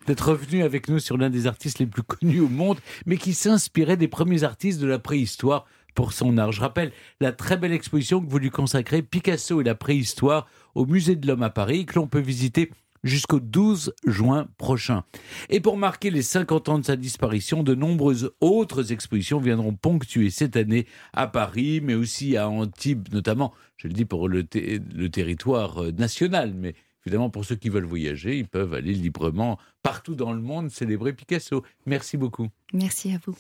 d'être 0.07 0.31
revenue 0.31 0.63
avec 0.63 0.89
nous 0.89 0.99
sur 0.99 1.17
l'un 1.17 1.31
des 1.31 1.47
artistes 1.47 1.79
les 1.79 1.87
plus 1.87 2.03
connus 2.03 2.41
au 2.41 2.49
monde, 2.49 2.79
mais 3.07 3.17
qui 3.17 3.35
s'inspirait 3.35 3.97
des 3.97 4.09
premiers 4.09 4.45
artistes 4.45 4.81
de 4.81 4.87
la 4.87 4.99
préhistoire 4.99 5.67
pour 5.95 6.13
son 6.13 6.39
art. 6.39 6.53
Je 6.53 6.61
rappelle 6.61 6.93
la 7.21 7.33
très 7.33 7.57
belle 7.57 7.73
exposition 7.73 8.21
que 8.21 8.31
vous 8.31 8.39
lui 8.39 8.51
consacrez, 8.51 9.03
Picasso 9.03 9.61
et 9.61 9.65
la 9.65 9.75
préhistoire, 9.75 10.47
au 10.75 10.87
Musée 10.87 11.17
de 11.17 11.27
l'Homme 11.27 11.43
à 11.43 11.51
Paris, 11.51 11.87
que 11.87 11.97
l'on 11.97 12.07
peut 12.07 12.21
visiter 12.21 12.71
jusqu'au 13.05 13.41
12 13.41 13.95
juin 14.07 14.49
prochain. 14.59 15.05
Et 15.49 15.61
pour 15.61 15.77
marquer 15.77 16.11
les 16.11 16.23
50 16.23 16.69
ans 16.69 16.79
de 16.79 16.85
sa 16.85 16.97
disparition, 16.97 17.63
de 17.63 17.75
nombreuses 17.75 18.33
autres 18.41 18.93
expositions 18.93 19.41
viendront 19.41 19.75
ponctuer 19.75 20.31
cette 20.31 20.57
année 20.57 20.87
à 21.13 21.27
Paris, 21.27 21.81
mais 21.83 21.95
aussi 21.95 22.37
à 22.37 22.49
Antibes, 22.49 23.09
notamment, 23.13 23.53
je 23.77 23.89
le 23.89 23.95
dis 23.95 24.05
pour 24.05 24.29
le, 24.29 24.45
le 24.53 25.09
territoire 25.09 25.83
euh, 25.83 25.93
national, 25.93 26.55
mais 26.55 26.75
évidemment 27.09 27.31
pour 27.31 27.45
ceux 27.47 27.57
qui 27.57 27.71
veulent 27.71 27.87
voyager, 27.87 28.37
ils 28.37 28.47
peuvent 28.47 28.75
aller 28.75 28.93
librement 28.93 29.59
partout 29.83 30.15
dans 30.15 30.33
le 30.35 30.41
monde 30.43 30.71
célébrer 30.71 31.15
Picasso. 31.15 31.63
Merci 31.87 32.19
beaucoup. 32.19 32.49
Merci 32.75 33.13
à 33.15 33.19
vous. 33.27 33.35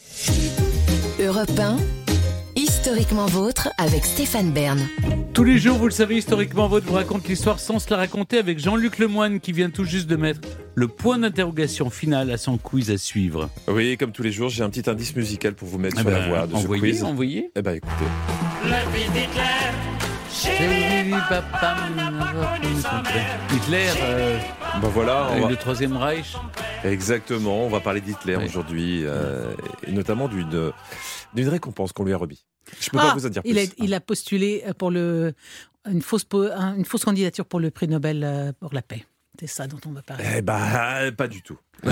Europe 1.22 1.50
1, 1.58 1.76
historiquement 2.56 3.26
vôtre 3.26 3.68
avec 3.76 4.06
Stéphane 4.06 4.52
Bern. 4.52 4.80
Tous 5.34 5.44
les 5.44 5.58
jours, 5.58 5.76
vous 5.76 5.84
le 5.84 5.90
savez, 5.92 6.16
historiquement, 6.16 6.66
votre 6.66 6.86
vous 6.86 6.94
raconte 6.94 7.28
l'histoire 7.28 7.60
sans 7.60 7.78
se 7.78 7.90
la 7.90 7.98
raconter 7.98 8.38
avec 8.38 8.58
Jean-Luc 8.58 8.98
Lemoine 8.98 9.38
qui 9.38 9.52
vient 9.52 9.68
tout 9.70 9.84
juste 9.84 10.06
de 10.08 10.16
mettre 10.16 10.40
le 10.74 10.88
point 10.88 11.18
d'interrogation 11.18 11.90
final 11.90 12.30
à 12.30 12.38
son 12.38 12.56
quiz 12.56 12.90
à 12.90 12.96
suivre. 12.96 13.50
Oui, 13.68 13.96
comme 13.98 14.12
tous 14.12 14.22
les 14.22 14.32
jours, 14.32 14.48
j'ai 14.48 14.62
un 14.64 14.70
petit 14.70 14.88
indice 14.88 15.14
musical 15.14 15.54
pour 15.54 15.68
vous 15.68 15.78
mettre 15.78 15.96
Eh 15.98 16.00
sur 16.02 16.10
ben, 16.10 16.18
la 16.18 16.28
voie 16.28 16.46
de 16.46 16.54
envoyez, 16.54 16.94
ce 16.94 16.98
quiz. 17.00 17.04
envoyez. 17.04 17.50
Eh 17.54 17.60
ben 17.62 17.74
écoutez. 17.74 18.04
Hitler, 23.52 23.86
euh, 24.02 24.38
Ben 24.82 24.88
voilà, 24.88 25.26
on 25.28 25.32
avec 25.32 25.42
va- 25.44 25.50
le 25.50 25.56
Troisième 25.56 25.96
Reich. 25.96 26.36
exactement, 26.84 27.64
on 27.64 27.68
va 27.68 27.80
parler 27.80 28.00
d'Hitler 28.00 28.36
Oui. 28.36 28.44
aujourd'hui, 28.46 29.02
euh, 29.04 29.52
et 29.86 29.92
notamment 29.92 30.28
d'une 30.28 30.72
d'une 31.34 31.48
récompense 31.48 31.92
qu'on 31.92 32.04
lui 32.04 32.12
a 32.12 32.16
remis. 32.16 32.44
Je 32.80 32.90
peux 32.90 32.98
Ah, 33.00 33.08
pas 33.08 33.14
vous 33.14 33.26
en 33.26 33.28
dire 33.28 33.42
plus. 33.42 33.50
il, 33.50 33.58
a, 33.58 33.62
il 33.78 33.94
a 33.94 34.00
postulé 34.00 34.64
pour 34.78 34.90
le, 34.90 35.34
une, 35.90 36.00
fausse, 36.02 36.26
une 36.32 36.84
fausse 36.84 37.04
candidature 37.04 37.44
pour 37.44 37.60
le 37.60 37.70
prix 37.70 37.86
Nobel 37.88 38.24
euh, 38.24 38.52
pour 38.58 38.72
la 38.72 38.82
paix. 38.82 39.04
C'est 39.40 39.46
ça 39.46 39.66
dont 39.68 39.78
on 39.86 39.90
va 39.92 40.02
parler. 40.02 40.24
Eh 40.38 40.42
ben, 40.42 41.12
pas 41.16 41.28
du 41.28 41.42
tout. 41.42 41.58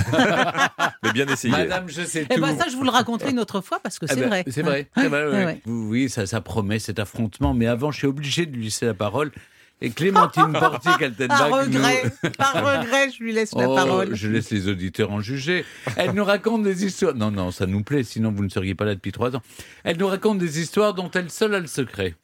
Mais 1.02 1.12
bien 1.12 1.26
essayé. 1.28 1.52
Madame, 1.52 1.88
je 1.88 2.02
sais 2.02 2.26
Eh 2.28 2.34
tout. 2.34 2.40
ben 2.40 2.56
ça, 2.58 2.66
je 2.68 2.76
vous 2.76 2.82
le 2.82 2.90
raconterai 2.90 3.30
une 3.30 3.38
autre 3.38 3.60
fois 3.60 3.78
parce 3.80 3.98
que 4.00 4.06
Eh 4.08 4.14
c'est 4.14 4.20
ben, 4.20 4.28
vrai. 4.28 4.44
C'est 4.50 4.62
vrai. 4.62 4.72
Ouais. 4.72 4.88
c'est 4.96 5.08
vrai, 5.08 5.24
Ouais, 5.26 5.32
ouais. 5.32 5.44
ouais. 5.44 5.60
Oui, 5.66 6.08
ça, 6.10 6.26
ça 6.26 6.40
promet 6.40 6.78
cet 6.80 6.98
affrontement. 6.98 7.54
Mais 7.54 7.66
avant, 7.66 7.92
je 7.92 7.98
suis 7.98 8.06
obligé 8.08 8.46
de 8.46 8.56
lui 8.56 8.64
laisser 8.64 8.86
la 8.86 8.94
parole. 8.94 9.30
Et 9.80 9.90
Clémentine 9.90 10.52
Portier-Kaltenbach. 10.58 11.38
Par 11.38 11.48
nous- 11.50 11.56
regret, 11.56 12.02
par 12.38 12.54
regret, 12.54 13.10
je 13.16 13.22
lui 13.22 13.32
laisse 13.32 13.52
la 13.54 13.68
Oh, 13.68 13.74
parole. 13.76 14.14
Je 14.14 14.26
laisse 14.28 14.50
les 14.50 14.68
auditeurs 14.68 15.12
en 15.12 15.20
juger. 15.20 15.64
Elle 15.96 16.12
nous 16.12 16.24
raconte 16.24 16.62
des 16.64 16.84
histoires. 16.84 17.14
Non, 17.14 17.30
non, 17.30 17.50
ça 17.52 17.66
nous 17.66 17.82
plaît, 17.84 18.02
sinon 18.02 18.32
vous 18.32 18.42
ne 18.42 18.48
seriez 18.48 18.74
pas 18.74 18.86
là 18.86 18.94
depuis 18.94 19.12
trois 19.12 19.36
ans. 19.36 19.42
Elle 19.84 19.98
nous 19.98 20.08
raconte 20.08 20.38
des 20.38 20.60
histoires 20.60 20.94
dont 20.94 21.10
elle 21.12 21.30
seule 21.30 21.54
a 21.54 21.60
le 21.60 21.66
secret. 21.68 22.14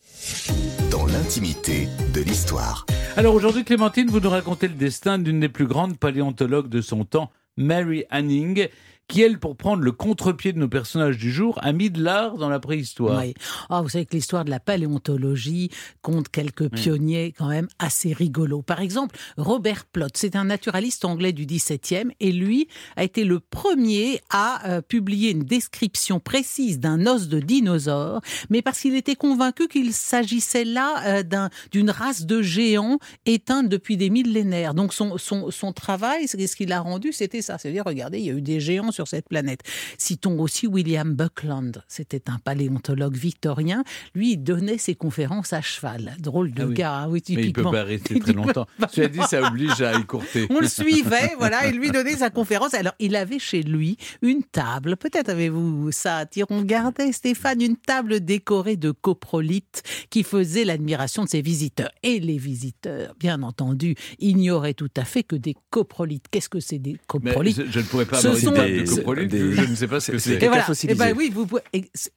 Dans 0.92 1.06
l'intimité 1.06 1.88
de 2.12 2.20
l'histoire. 2.20 2.84
Alors 3.16 3.34
aujourd'hui, 3.34 3.64
Clémentine, 3.64 4.10
vous 4.10 4.20
nous 4.20 4.28
racontez 4.28 4.68
le 4.68 4.74
destin 4.74 5.18
d'une 5.18 5.40
des 5.40 5.48
plus 5.48 5.66
grandes 5.66 5.98
paléontologues 5.98 6.68
de 6.68 6.82
son 6.82 7.06
temps, 7.06 7.30
Mary 7.56 8.04
Anning, 8.10 8.68
qui, 9.08 9.20
elle, 9.22 9.38
pour 9.38 9.56
prendre 9.56 9.82
le 9.82 9.92
contre-pied 9.92 10.52
de 10.54 10.58
nos 10.58 10.68
personnages 10.68 11.18
du 11.18 11.30
jour, 11.30 11.58
a 11.62 11.72
mis 11.72 11.90
de 11.90 12.02
l'art 12.02 12.36
dans 12.38 12.48
la 12.48 12.60
préhistoire. 12.60 13.20
Oui. 13.22 13.34
Ah, 13.68 13.82
vous 13.82 13.88
savez 13.90 14.06
que 14.06 14.14
l'histoire 14.14 14.44
de 14.44 14.50
la 14.50 14.60
paléontologie 14.60 15.70
compte 16.00 16.28
quelques 16.28 16.68
pionniers 16.70 17.34
quand 17.36 17.48
même 17.48 17.68
assez 17.78 18.12
rigolos. 18.12 18.62
Par 18.62 18.80
exemple, 18.80 19.16
Robert 19.36 19.84
Plot, 19.86 20.06
c'est 20.14 20.36
un 20.36 20.44
naturaliste 20.44 21.04
anglais 21.04 21.32
du 21.32 21.44
XVIIe 21.46 22.12
et 22.20 22.32
lui 22.32 22.68
a 22.96 23.04
été 23.04 23.24
le 23.24 23.40
premier 23.40 24.20
à 24.30 24.68
euh, 24.68 24.80
publier 24.80 25.30
une 25.32 25.42
description 25.44 26.20
précise 26.20 26.78
d'un 26.78 27.06
os 27.06 27.28
de 27.28 27.40
dinosaure, 27.40 28.20
mais 28.50 28.62
parce 28.62 28.80
qu'il 28.80 28.94
était 28.94 29.16
convaincu 29.16 29.68
qu'il 29.68 29.92
s'agissait 29.92 30.64
là 30.64 31.02
euh, 31.06 31.22
d'un- 31.22 31.50
d'une 31.70 31.90
race 31.90 32.24
de 32.24 32.40
géants 32.40 32.98
éteintes 33.26 33.68
depuis 33.68 33.96
des 33.96 34.10
millénaires. 34.10 34.74
Donc 34.74 34.94
son, 34.94 35.18
son, 35.18 35.50
son 35.50 35.72
travail, 35.72 36.28
ce 36.28 36.36
qu'il 36.56 36.72
a 36.72 36.80
rendu, 36.80 37.12
c'était 37.12 37.42
ça. 37.42 37.58
C'est-à-dire, 37.58 37.84
regardez, 37.84 38.18
il 38.20 38.26
y 38.26 38.30
a 38.30 38.34
eu 38.34 38.42
des 38.42 38.60
géants 38.60 38.91
sur 38.92 39.08
cette 39.08 39.28
planète. 39.28 39.60
Citons 39.98 40.38
aussi 40.40 40.66
William 40.66 41.14
Buckland. 41.14 41.82
C'était 41.88 42.22
un 42.30 42.38
paléontologue 42.38 43.16
victorien. 43.16 43.82
Lui, 44.14 44.32
il 44.32 44.36
donnait 44.38 44.78
ses 44.78 44.94
conférences 44.94 45.52
à 45.52 45.60
cheval. 45.60 46.14
Drôle 46.20 46.52
de 46.52 46.62
Ah 46.62 46.66
oui. 46.66 46.74
gars, 46.74 46.94
hein, 46.98 47.08
oui, 47.08 47.22
Mais 47.28 47.34
il 47.34 47.36
peut 47.36 47.42
typiquement. 47.42 47.70
pas 47.72 47.82
rester 47.84 48.18
très 48.20 48.32
longtemps. 48.32 48.66
Cela 48.92 49.08
dit, 49.08 49.20
ça 49.28 49.42
oblige 49.48 49.80
à 49.82 49.98
écourter. 49.98 50.46
On 50.50 50.60
le 50.60 50.68
suivait, 50.68 51.32
voilà, 51.38 51.66
et 51.66 51.72
lui 51.72 51.90
donnait 51.90 52.16
sa 52.16 52.30
conférence. 52.30 52.74
Alors, 52.74 52.94
il 52.98 53.16
avait 53.16 53.38
chez 53.38 53.62
lui 53.62 53.96
une 54.22 54.42
table. 54.44 54.96
Peut-être 54.96 55.28
avez-vous 55.30 55.90
ça 55.92 56.18
à. 56.18 56.26
On 56.50 56.62
gardait, 56.62 57.12
Stéphane, 57.12 57.60
une 57.60 57.76
table 57.76 58.20
décorée 58.20 58.76
de 58.76 58.90
coprolites 58.90 59.82
qui 60.10 60.22
faisait 60.22 60.64
l'admiration 60.64 61.24
de 61.24 61.28
ses 61.28 61.42
visiteurs. 61.42 61.90
Et 62.02 62.20
les 62.20 62.38
visiteurs, 62.38 63.14
bien 63.18 63.42
entendu, 63.42 63.94
ignoraient 64.18 64.74
tout 64.74 64.90
à 64.96 65.04
fait 65.04 65.22
que 65.22 65.36
des 65.36 65.56
coprolites. 65.70 66.24
Qu'est-ce 66.30 66.48
que 66.48 66.60
c'est 66.60 66.78
des 66.78 66.96
coprolites? 67.06 67.56
je, 67.66 67.70
je 67.70 67.78
ne 67.80 67.84
pourrais 67.84 68.04
pas 68.06 68.18
Ce 68.20 68.34
sont- 68.34 68.52
Des- 68.84 69.26
des- 69.26 69.52
je 69.52 69.64
ne 69.70 69.74
sais 69.74 69.88
pas 69.88 70.00
ce 70.00 70.12
que 70.12 70.18
c'est- 70.18 70.32
et 70.34 70.38
caca 70.38 70.48
voilà. 70.48 70.62
fossilisés. 70.64 70.98
Eh 71.02 71.08
ben 71.12 71.16
oui, 71.16 71.30
vous 71.34 71.46
pouvez. 71.46 71.62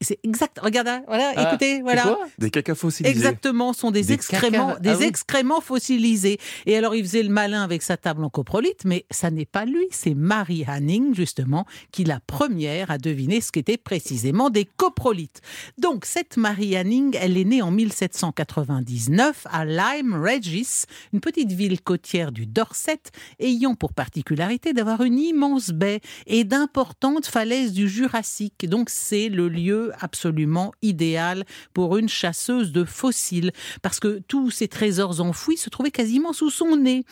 c'est- 0.01 0.19
exact. 0.23 0.59
Regarde, 0.61 0.87
hein, 0.87 1.03
voilà. 1.07 1.33
Ah, 1.35 1.47
écoutez, 1.49 1.81
voilà. 1.81 2.03
quoi 2.03 2.19
Des 2.37 2.49
cacas 2.49 2.75
fossilisés. 2.75 3.15
Exactement, 3.15 3.73
sont 3.73 3.91
des, 3.91 4.01
Des 4.03 4.13
excréments, 4.13 4.71
caca- 4.73 4.81
des 4.81 4.89
ah 4.89 4.97
oui. 4.99 5.05
excréments 5.05 5.61
fossilisés. 5.61 6.37
Et 6.65 6.77
alors, 6.77 6.95
il 6.95 7.03
faisait 7.03 7.23
le 7.23 7.29
malin 7.29 7.63
avec 7.63 7.81
sa 7.81 7.97
table 7.97 8.23
en 8.23 8.29
coprolite, 8.29 8.85
mais 8.85 9.05
ça 9.11 9.31
n'est 9.31 9.45
pas 9.45 9.65
lui, 9.65 9.85
c'est 9.91 10.13
Mary 10.15 10.65
Hanning, 10.67 11.13
justement, 11.15 11.65
qui 11.91 12.03
la 12.03 12.19
première 12.19 12.91
a 12.91 12.97
deviné 12.97 13.41
ce 13.41 13.51
qu'étaient 13.51 13.77
précisément 13.77 14.49
des 14.49 14.65
coprolites. 14.65 15.41
Donc, 15.77 16.05
cette 16.05 16.37
Mary 16.37 16.77
Hanning, 16.77 17.15
elle 17.19 17.37
est 17.37 17.43
née 17.45 17.61
en 17.61 17.71
1799 17.71 19.45
à 19.51 19.65
Lyme 19.65 20.13
Regis, 20.15 20.83
une 21.13 21.19
petite 21.19 21.51
ville 21.51 21.81
côtière 21.81 22.31
du 22.31 22.45
Dorset, 22.45 22.99
ayant 23.39 23.75
pour 23.75 23.93
particularité 23.93 24.73
d'avoir 24.73 25.01
une 25.03 25.19
immense 25.19 25.69
baie 25.69 25.99
et 26.27 26.43
d'importantes 26.55 27.25
falaises 27.25 27.73
du 27.73 27.89
Jurassique. 27.89 28.65
Donc, 28.69 28.89
c'est 28.89 29.27
le 29.27 29.49
lieu 29.49 29.91
absolument 29.99 30.71
idéal 30.81 31.43
pour 31.73 31.97
une 31.97 32.07
chasseuse 32.07 32.71
de 32.71 32.85
fossiles, 32.85 33.51
parce 33.81 33.99
que 33.99 34.21
tous 34.25 34.51
ces 34.51 34.69
trésors 34.69 35.19
enfouis 35.19 35.57
se 35.57 35.69
trouvaient 35.69 35.91
quasiment 35.91 36.31
sous 36.31 36.49
son 36.49 36.77
nez. 36.77 37.03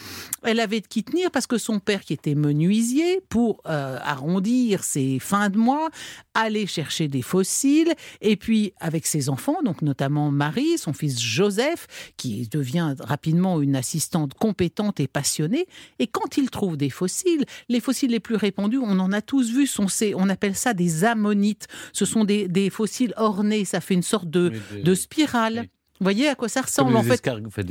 Elle 0.44 0.62
avait 0.62 0.80
de 0.80 0.88
qui 0.88 1.04
tenir 1.04 1.30
parce 1.30 1.46
que 1.46 1.58
son 1.58 1.80
père, 1.80 2.06
qui 2.06 2.14
était 2.14 2.36
menuisier, 2.36 3.20
pour 3.28 3.62
euh, 3.68 4.00
arrondir 4.02 4.86
ses 4.86 5.20
fins 5.20 5.50
de 5.50 5.58
mois, 5.58 5.90
allait 6.34 6.66
chercher 6.66 7.10
des 7.10 7.22
fossiles, 7.22 7.94
et 8.22 8.38
puis 8.38 8.72
avec 8.80 9.06
ses 9.06 9.28
enfants, 9.28 9.62
donc 9.62 9.82
notamment 9.82 10.32
Marie, 10.32 10.78
son 10.78 10.94
fils 10.94 11.20
Joseph, 11.20 12.14
qui 12.16 12.48
devient 12.48 12.96
rapidement 13.00 13.62
une 13.62 13.76
assistante 13.76 14.36
compétente 14.36 15.02
et 15.02 15.08
passionnée, 15.08 15.68
et 16.00 16.08
quand 16.08 16.38
il 16.38 16.50
trouve 16.50 16.78
des 16.78 16.90
fossiles, 16.90 17.44
les 17.68 17.82
fossiles 17.82 18.12
les 18.12 18.22
plus 18.22 18.36
répandus, 18.36 18.80
on 18.82 19.00
en 19.00 19.12
a 19.12 19.22
tous 19.34 19.50
vu, 19.52 19.66
sont 19.66 19.88
ces, 19.88 20.14
on 20.16 20.30
appelle 20.30 20.56
ça 20.56 20.76
des 20.76 21.06
ammonites. 21.06 21.66
Ce 21.92 22.06
sont 22.06 22.24
des, 22.24 22.48
des 22.48 22.70
fossiles 22.70 23.14
ornés, 23.18 23.66
ça 23.66 23.82
fait 23.82 23.96
une 23.96 24.04
sorte 24.04 24.30
de, 24.30 24.52
Oui, 24.54 24.60
de- 24.82 24.84
de 24.84 24.94
spirale. 24.96 25.66
Vous 26.00 26.06
voyez 26.06 26.28
à 26.28 26.36
quoi 26.36 26.50
ça 26.50 26.62
ressemble 26.62 26.92
en 26.98 27.02
fait? 27.04 27.14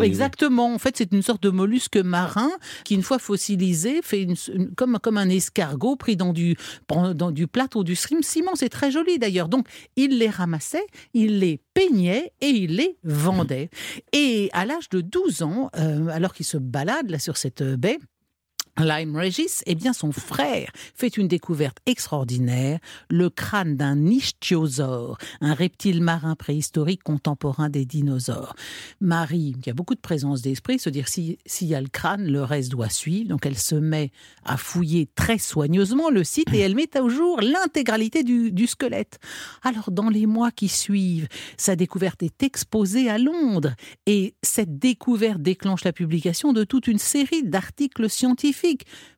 en 0.00 0.04
Exactement. 0.04 0.74
En 0.74 0.78
fait, 0.78 0.96
c'est 0.96 1.12
une 1.12 1.22
sorte 1.22 1.42
de 1.42 1.50
mollusque 1.50 1.98
marin 1.98 2.50
qui, 2.84 2.94
une 2.94 3.02
fois 3.02 3.18
fossilisé, 3.18 4.00
fait 4.02 4.22
une- 4.22 4.36
une- 4.54 4.74
comme, 4.74 4.98
comme 5.02 5.18
un 5.18 5.28
escargot 5.28 5.96
pris 5.96 6.16
dans 6.16 6.32
du, 6.32 6.56
dans 6.88 7.30
du 7.30 7.46
plâtre 7.46 7.76
ou 7.76 7.84
du 7.84 7.94
ciment. 7.94 8.54
C'est 8.54 8.68
très 8.70 8.90
joli 8.90 9.18
d'ailleurs. 9.18 9.48
Donc, 9.48 9.66
il 9.96 10.18
les 10.18 10.30
ramassait, 10.30 10.86
il 11.14 11.40
les 11.40 11.60
peignait 11.74 12.32
et 12.40 12.48
il 12.48 12.76
les 12.76 12.96
vendait. 13.04 13.68
Et 14.12 14.48
à 14.52 14.64
l'âge 14.64 14.88
de 14.88 15.00
12 15.00 15.42
ans, 15.42 15.70
euh, 15.76 16.06
alors 16.08 16.32
qu'il 16.32 16.46
se 16.46 16.56
balade 16.56 17.10
là 17.10 17.18
sur 17.18 17.36
cette 17.36 17.62
baie, 17.62 17.98
Lyme 18.78 19.14
Regis, 19.16 19.60
eh 19.66 19.74
bien 19.74 19.92
son 19.92 20.12
frère 20.12 20.70
fait 20.94 21.18
une 21.18 21.28
découverte 21.28 21.76
extraordinaire, 21.84 22.78
le 23.10 23.28
crâne 23.28 23.76
d'un 23.76 24.06
ichthyosaure, 24.06 25.18
un 25.42 25.52
reptile 25.52 26.00
marin 26.02 26.34
préhistorique 26.36 27.02
contemporain 27.02 27.68
des 27.68 27.84
dinosaures. 27.84 28.54
Marie, 29.00 29.54
qui 29.62 29.68
a 29.68 29.74
beaucoup 29.74 29.94
de 29.94 30.00
présence 30.00 30.40
d'esprit, 30.40 30.78
se 30.78 30.88
si- 31.06 31.38
s'il 31.44 31.68
y 31.68 31.74
a 31.74 31.82
le 31.82 31.88
crâne, 31.88 32.26
le 32.26 32.42
reste 32.42 32.70
doit 32.70 32.88
suivre. 32.88 33.28
Donc 33.28 33.44
elle 33.44 33.58
se 33.58 33.74
met 33.74 34.10
à 34.44 34.56
fouiller 34.56 35.06
très 35.16 35.36
soigneusement 35.38 36.08
le 36.08 36.24
site 36.24 36.52
et 36.54 36.58
elle 36.60 36.74
met 36.74 36.98
au 36.98 37.10
jour 37.10 37.40
l'intégralité 37.42 38.22
du, 38.22 38.52
du 38.52 38.66
squelette. 38.66 39.18
Alors 39.62 39.90
dans 39.90 40.08
les 40.08 40.24
mois 40.24 40.50
qui 40.50 40.68
suivent, 40.68 41.28
sa 41.58 41.76
découverte 41.76 42.22
est 42.22 42.42
exposée 42.42 43.10
à 43.10 43.18
Londres 43.18 43.74
et 44.06 44.34
cette 44.42 44.78
découverte 44.78 45.42
déclenche 45.42 45.84
la 45.84 45.92
publication 45.92 46.54
de 46.54 46.64
toute 46.64 46.86
une 46.86 46.98
série 46.98 47.42
d'articles 47.42 48.08
scientifiques. 48.08 48.61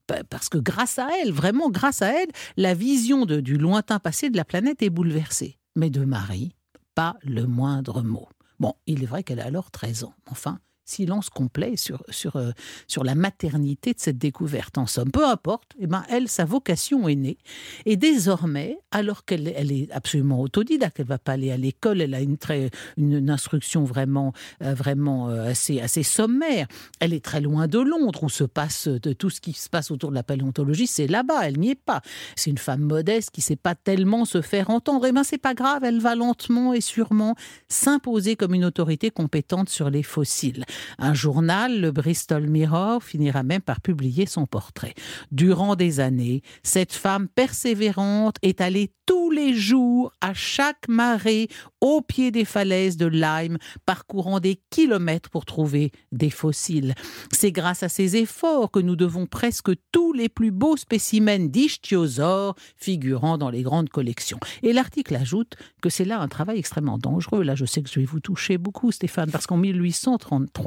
Pa- 0.07 0.25
Parce 0.25 0.49
que 0.49 0.59
grâce 0.59 0.99
à 0.99 1.09
elle, 1.23 1.33
vraiment 1.33 1.71
grâce 1.71 2.03
à 2.03 2.09
elle, 2.23 2.29
la 2.57 2.75
vision 2.75 3.25
du 3.27 3.57
lointain 3.57 3.99
passé 3.99 4.31
de 4.31 4.37
la 4.37 4.45
planète 4.45 4.83
est 4.83 4.91
bouleversée. 4.91 5.59
Mais 5.77 5.91
de 5.91 6.05
Marie, 6.05 6.55
pas 6.95 7.17
le 7.23 7.47
moindre 7.47 8.03
mot. 8.03 8.29
Bon, 8.61 8.75
il 8.87 9.03
est 9.03 9.07
vrai 9.07 9.23
qu'elle 9.25 9.41
a 9.41 9.47
alors 9.47 9.71
13 9.71 10.05
ans. 10.05 10.15
Enfin, 10.31 10.59
silence 10.85 11.31
complet 11.31 11.77
sur, 11.77 12.03
sur, 12.09 12.37
euh, 12.37 12.51
sur 12.87 13.05
la 13.05 13.15
maternité 13.15 13.93
de 13.93 14.01
cette 14.01 14.19
découverte. 14.19 14.79
En 14.79 14.87
somme, 14.87 15.11
peu 15.11 15.27
importe, 15.27 15.73
eh 15.81 15.87
ben, 15.87 16.05
elle, 16.09 16.29
sa 16.29 16.45
vocation 16.45 17.09
est 17.09 17.15
née. 17.15 17.39
Et 17.87 17.97
désormais, 17.97 18.79
alors 18.91 19.25
qu'elle 19.25 19.49
elle 19.49 19.73
est 19.73 19.91
absolument 19.93 20.41
autodidacte, 20.41 21.01
elle 21.01 21.07
va 21.07 21.19
pas 21.19 21.33
aller 21.33 21.51
à 21.51 21.57
l'école, 21.57 22.01
elle 22.01 22.15
a 22.15 22.21
une, 22.21 22.39
très, 22.39 22.71
une, 22.97 23.31
instruction 23.31 23.85
vraiment, 23.85 24.33
euh, 24.63 24.75
vraiment 24.75 25.29
euh, 25.31 25.51
assez, 25.51 25.81
assez 25.81 26.03
sommaire. 26.03 26.67
Elle 27.01 27.13
est 27.13 27.25
très 27.25 27.41
loin 27.41 27.67
de 27.67 27.79
Londres, 27.79 28.23
où 28.23 28.29
se 28.29 28.45
passe 28.45 28.89
de 28.89 29.13
tout 29.13 29.31
ce 29.31 29.41
qui 29.41 29.53
se 29.53 29.69
passe 29.69 29.91
autour 29.91 30.11
de 30.11 30.15
la 30.15 30.23
paléontologie, 30.23 30.87
c'est 30.87 31.07
là-bas, 31.07 31.47
elle 31.47 31.59
n'y 31.59 31.71
est 31.71 31.75
pas. 31.75 32.03
C'est 32.37 32.51
une 32.51 32.59
femme 32.59 32.83
modeste 32.83 33.31
qui 33.31 33.41
sait 33.41 33.57
pas 33.57 33.75
tellement 33.75 34.25
se 34.25 34.43
faire 34.43 34.71
entendre. 34.71 35.07
Et 35.07 35.13
ben 35.13 35.25
c'est 35.25 35.39
pas 35.39 35.55
grave, 35.55 35.85
elle 35.85 36.01
va 36.01 36.15
lentement 36.15 36.75
et 36.75 36.81
sûrement 36.81 37.35
s'imposer 37.69 38.37
comme 38.37 38.55
une 38.55 38.65
autorité 38.65 39.11
compétente 39.11 39.69
sur 39.69 39.91
les 39.91 40.03
fossiles. 40.03 40.65
Un 40.99 41.15
journal, 41.15 41.81
le 41.81 41.91
Bristol 41.91 42.47
Mirror, 42.47 43.03
finira 43.03 43.43
même 43.43 43.61
par 43.61 43.81
publier 43.81 44.27
son 44.27 44.47
portrait. 44.47 44.95
Durant 45.33 45.77
des 45.77 46.01
années, 46.01 46.43
cette 46.63 46.93
femme 46.93 47.29
persévérante 47.29 48.37
est 48.43 48.61
allée 48.61 48.93
tous 49.07 49.31
les 49.31 49.55
jours, 49.55 50.13
à 50.21 50.33
chaque 50.33 50.89
marée, 50.89 51.49
au 51.81 52.01
pied 52.01 52.31
des 52.31 52.45
falaises 52.45 52.97
de 52.97 53.07
Lyme, 53.07 53.59
parcourant 53.85 54.41
des 54.41 54.61
kilomètres 54.71 55.29
pour 55.29 55.45
trouver 55.45 55.93
des 56.13 56.31
fossiles. 56.31 56.95
C'est 57.31 57.53
grâce 57.53 57.83
à 57.83 57.89
ces 57.89 58.17
efforts 58.17 58.71
que 58.71 58.79
nous 58.79 58.97
devons 58.97 59.27
presque 59.27 59.73
tous 59.93 60.13
les 60.13 60.29
plus 60.29 60.51
beaux 60.51 60.77
spécimens 60.77 61.49
d'ichthyosaures 61.49 62.55
figurant 62.77 63.37
dans 63.37 63.51
les 63.51 63.63
grandes 63.63 63.91
collections. 63.91 64.41
Et 64.63 64.73
l'article 64.73 65.17
ajoute 65.17 65.57
que 65.83 65.91
c'est 65.91 66.05
là 66.05 66.21
un 66.21 66.29
travail 66.29 66.59
extrêmement 66.59 66.99
dangereux. 66.99 67.43
Là, 67.43 67.55
je 67.55 67.67
sais 67.67 67.83
que 67.83 67.91
je 67.91 68.01
vais 68.01 68.07
vous 68.07 68.21
toucher 68.21 68.57
beaucoup, 68.57 68.93
Stéphane, 68.93 69.31
parce 69.31 69.47
qu'en 69.47 69.59
1833, 69.59 70.64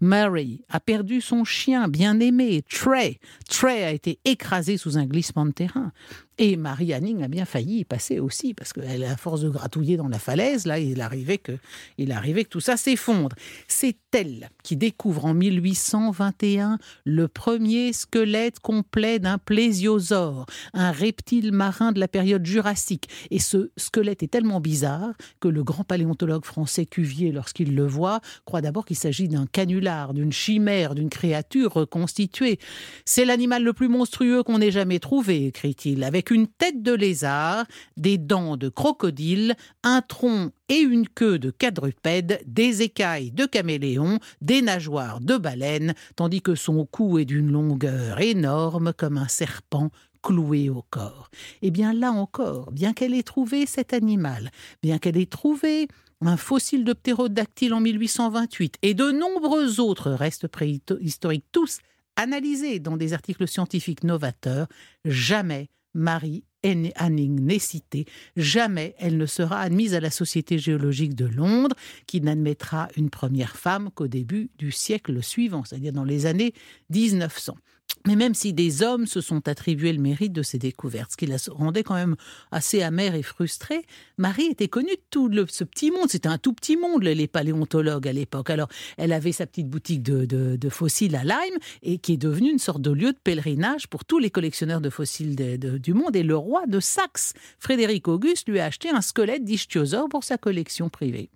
Mary 0.00 0.64
a 0.68 0.80
perdu 0.80 1.20
son 1.20 1.44
chien 1.44 1.88
bien-aimé, 1.88 2.62
Trey. 2.68 3.18
Trey 3.48 3.84
a 3.84 3.92
été 3.92 4.18
écrasé 4.24 4.76
sous 4.76 4.98
un 4.98 5.06
glissement 5.06 5.46
de 5.46 5.52
terrain. 5.52 5.92
Et 6.38 6.56
Marie 6.56 6.94
Hanning 6.94 7.22
a 7.22 7.28
bien 7.28 7.44
failli 7.44 7.80
y 7.80 7.84
passer 7.84 8.18
aussi, 8.18 8.54
parce 8.54 8.72
qu'elle, 8.72 9.04
à 9.04 9.16
force 9.16 9.42
de 9.42 9.50
gratouiller 9.50 9.98
dans 9.98 10.08
la 10.08 10.18
falaise, 10.18 10.66
là, 10.66 10.78
il 10.78 11.00
arrivait 11.00 11.38
que, 11.38 11.52
il 11.98 12.10
arrivait 12.10 12.44
que 12.44 12.48
tout 12.48 12.60
ça 12.60 12.76
s'effondre. 12.76 13.36
C'est 13.68 13.96
elle 14.12 14.48
qui 14.62 14.76
découvre 14.76 15.26
en 15.26 15.34
1821 15.34 16.78
le 17.04 17.28
premier 17.28 17.92
squelette 17.92 18.60
complet 18.60 19.18
d'un 19.18 19.38
plésiosaure, 19.38 20.46
un 20.72 20.90
reptile 20.90 21.52
marin 21.52 21.92
de 21.92 22.00
la 22.00 22.08
période 22.08 22.44
jurassique. 22.46 23.08
Et 23.30 23.38
ce 23.38 23.70
squelette 23.76 24.22
est 24.22 24.28
tellement 24.28 24.60
bizarre 24.60 25.12
que 25.38 25.48
le 25.48 25.62
grand 25.62 25.84
paléontologue 25.84 26.44
français 26.44 26.86
Cuvier, 26.86 27.30
lorsqu'il 27.30 27.74
le 27.74 27.86
voit, 27.86 28.20
croit 28.46 28.62
d'abord 28.62 28.86
qu'il 28.86 28.96
s'agit 28.96 29.28
d'un 29.32 29.46
canular, 29.46 30.14
d'une 30.14 30.32
chimère, 30.32 30.94
d'une 30.94 31.10
créature 31.10 31.72
reconstituée. 31.72 32.58
C'est 33.04 33.24
l'animal 33.24 33.64
le 33.64 33.72
plus 33.72 33.88
monstrueux 33.88 34.42
qu'on 34.42 34.60
ait 34.60 34.70
jamais 34.70 35.00
trouvé, 35.00 35.46
écrit-il, 35.46 36.04
avec 36.04 36.30
une 36.30 36.46
tête 36.46 36.82
de 36.82 36.92
lézard, 36.92 37.64
des 37.96 38.18
dents 38.18 38.56
de 38.56 38.68
crocodile, 38.68 39.54
un 39.82 40.00
tronc 40.02 40.52
et 40.68 40.78
une 40.78 41.08
queue 41.08 41.38
de 41.38 41.50
quadrupède, 41.50 42.40
des 42.46 42.82
écailles 42.82 43.32
de 43.32 43.44
caméléon, 43.44 44.18
des 44.40 44.62
nageoires 44.62 45.20
de 45.20 45.36
baleine, 45.36 45.94
tandis 46.16 46.42
que 46.42 46.54
son 46.54 46.86
cou 46.86 47.18
est 47.18 47.24
d'une 47.24 47.50
longueur 47.50 48.20
énorme 48.20 48.92
comme 48.96 49.18
un 49.18 49.28
serpent 49.28 49.90
cloué 50.22 50.70
au 50.70 50.84
corps. 50.88 51.30
Et 51.60 51.70
bien 51.70 51.92
là 51.92 52.12
encore, 52.12 52.70
bien 52.72 52.92
qu'elle 52.92 53.14
ait 53.14 53.22
trouvé 53.24 53.66
cet 53.66 53.92
animal, 53.92 54.50
bien 54.82 54.98
qu'elle 54.98 55.16
ait 55.16 55.26
trouvé 55.26 55.88
un 56.26 56.36
fossile 56.36 56.84
de 56.84 56.92
ptérodactyle 56.92 57.74
en 57.74 57.80
1828 57.80 58.76
et 58.82 58.94
de 58.94 59.10
nombreux 59.10 59.80
autres 59.80 60.10
restes 60.10 60.48
préhistoriques, 60.48 61.44
tous 61.52 61.78
analysés 62.16 62.78
dans 62.78 62.96
des 62.96 63.12
articles 63.12 63.48
scientifiques 63.48 64.04
novateurs, 64.04 64.66
jamais 65.04 65.68
Marie 65.94 66.44
Hanning 66.64 67.40
n'est 67.40 67.58
citée, 67.58 68.06
jamais 68.36 68.94
elle 68.98 69.16
ne 69.16 69.26
sera 69.26 69.60
admise 69.60 69.94
à 69.94 70.00
la 70.00 70.10
Société 70.10 70.58
géologique 70.58 71.14
de 71.14 71.26
Londres, 71.26 71.76
qui 72.06 72.20
n'admettra 72.20 72.88
une 72.96 73.10
première 73.10 73.56
femme 73.56 73.90
qu'au 73.90 74.06
début 74.06 74.50
du 74.58 74.70
siècle 74.70 75.22
suivant, 75.22 75.64
c'est-à-dire 75.64 75.92
dans 75.92 76.04
les 76.04 76.26
années 76.26 76.54
1900. 76.90 77.56
Mais 78.04 78.16
même 78.16 78.34
si 78.34 78.52
des 78.52 78.82
hommes 78.82 79.06
se 79.06 79.20
sont 79.20 79.46
attribués 79.46 79.92
le 79.92 80.00
mérite 80.00 80.32
de 80.32 80.42
ces 80.42 80.58
découvertes, 80.58 81.12
ce 81.12 81.16
qui 81.16 81.26
la 81.26 81.36
rendait 81.50 81.84
quand 81.84 81.94
même 81.94 82.16
assez 82.50 82.82
amère 82.82 83.14
et 83.14 83.22
frustrée, 83.22 83.86
Marie 84.18 84.46
était 84.46 84.66
connue 84.66 84.90
de 84.96 85.02
tout 85.10 85.28
le- 85.28 85.46
ce 85.48 85.62
petit 85.62 85.92
monde. 85.92 86.08
C'était 86.10 86.28
un 86.28 86.38
tout 86.38 86.52
petit 86.52 86.76
monde, 86.76 87.04
les 87.04 87.28
paléontologues 87.28 88.08
à 88.08 88.12
l'époque. 88.12 88.50
Alors, 88.50 88.68
elle 88.96 89.12
avait 89.12 89.30
sa 89.30 89.46
petite 89.46 89.68
boutique 89.68 90.02
de, 90.02 90.68
fossiles 90.68 91.14
à 91.14 91.22
Lyme, 91.22 91.58
et 91.82 91.98
qui 91.98 92.14
est 92.14 92.16
devenue 92.16 92.50
une 92.50 92.58
sorte 92.58 92.82
de 92.82 92.90
lieu 92.90 93.12
de 93.12 93.18
pèlerinage 93.22 93.86
pour 93.86 94.04
tous 94.04 94.18
les 94.18 94.30
collectionneurs 94.30 94.80
de 94.80 94.90
fossiles 94.90 95.36
du 95.58 95.94
monde. 95.94 96.16
Et 96.16 96.24
le 96.24 96.36
roi 96.36 96.66
de 96.66 96.80
Saxe, 96.80 97.34
Frédéric 97.60 98.08
Auguste, 98.08 98.48
lui 98.48 98.58
a 98.58 98.64
acheté 98.64 98.88
un 98.90 99.00
squelette 99.00 99.44
d'ichthyosaure 99.44 100.08
pour 100.08 100.24
sa 100.24 100.38
collection 100.38 100.88
privée. 100.88 101.30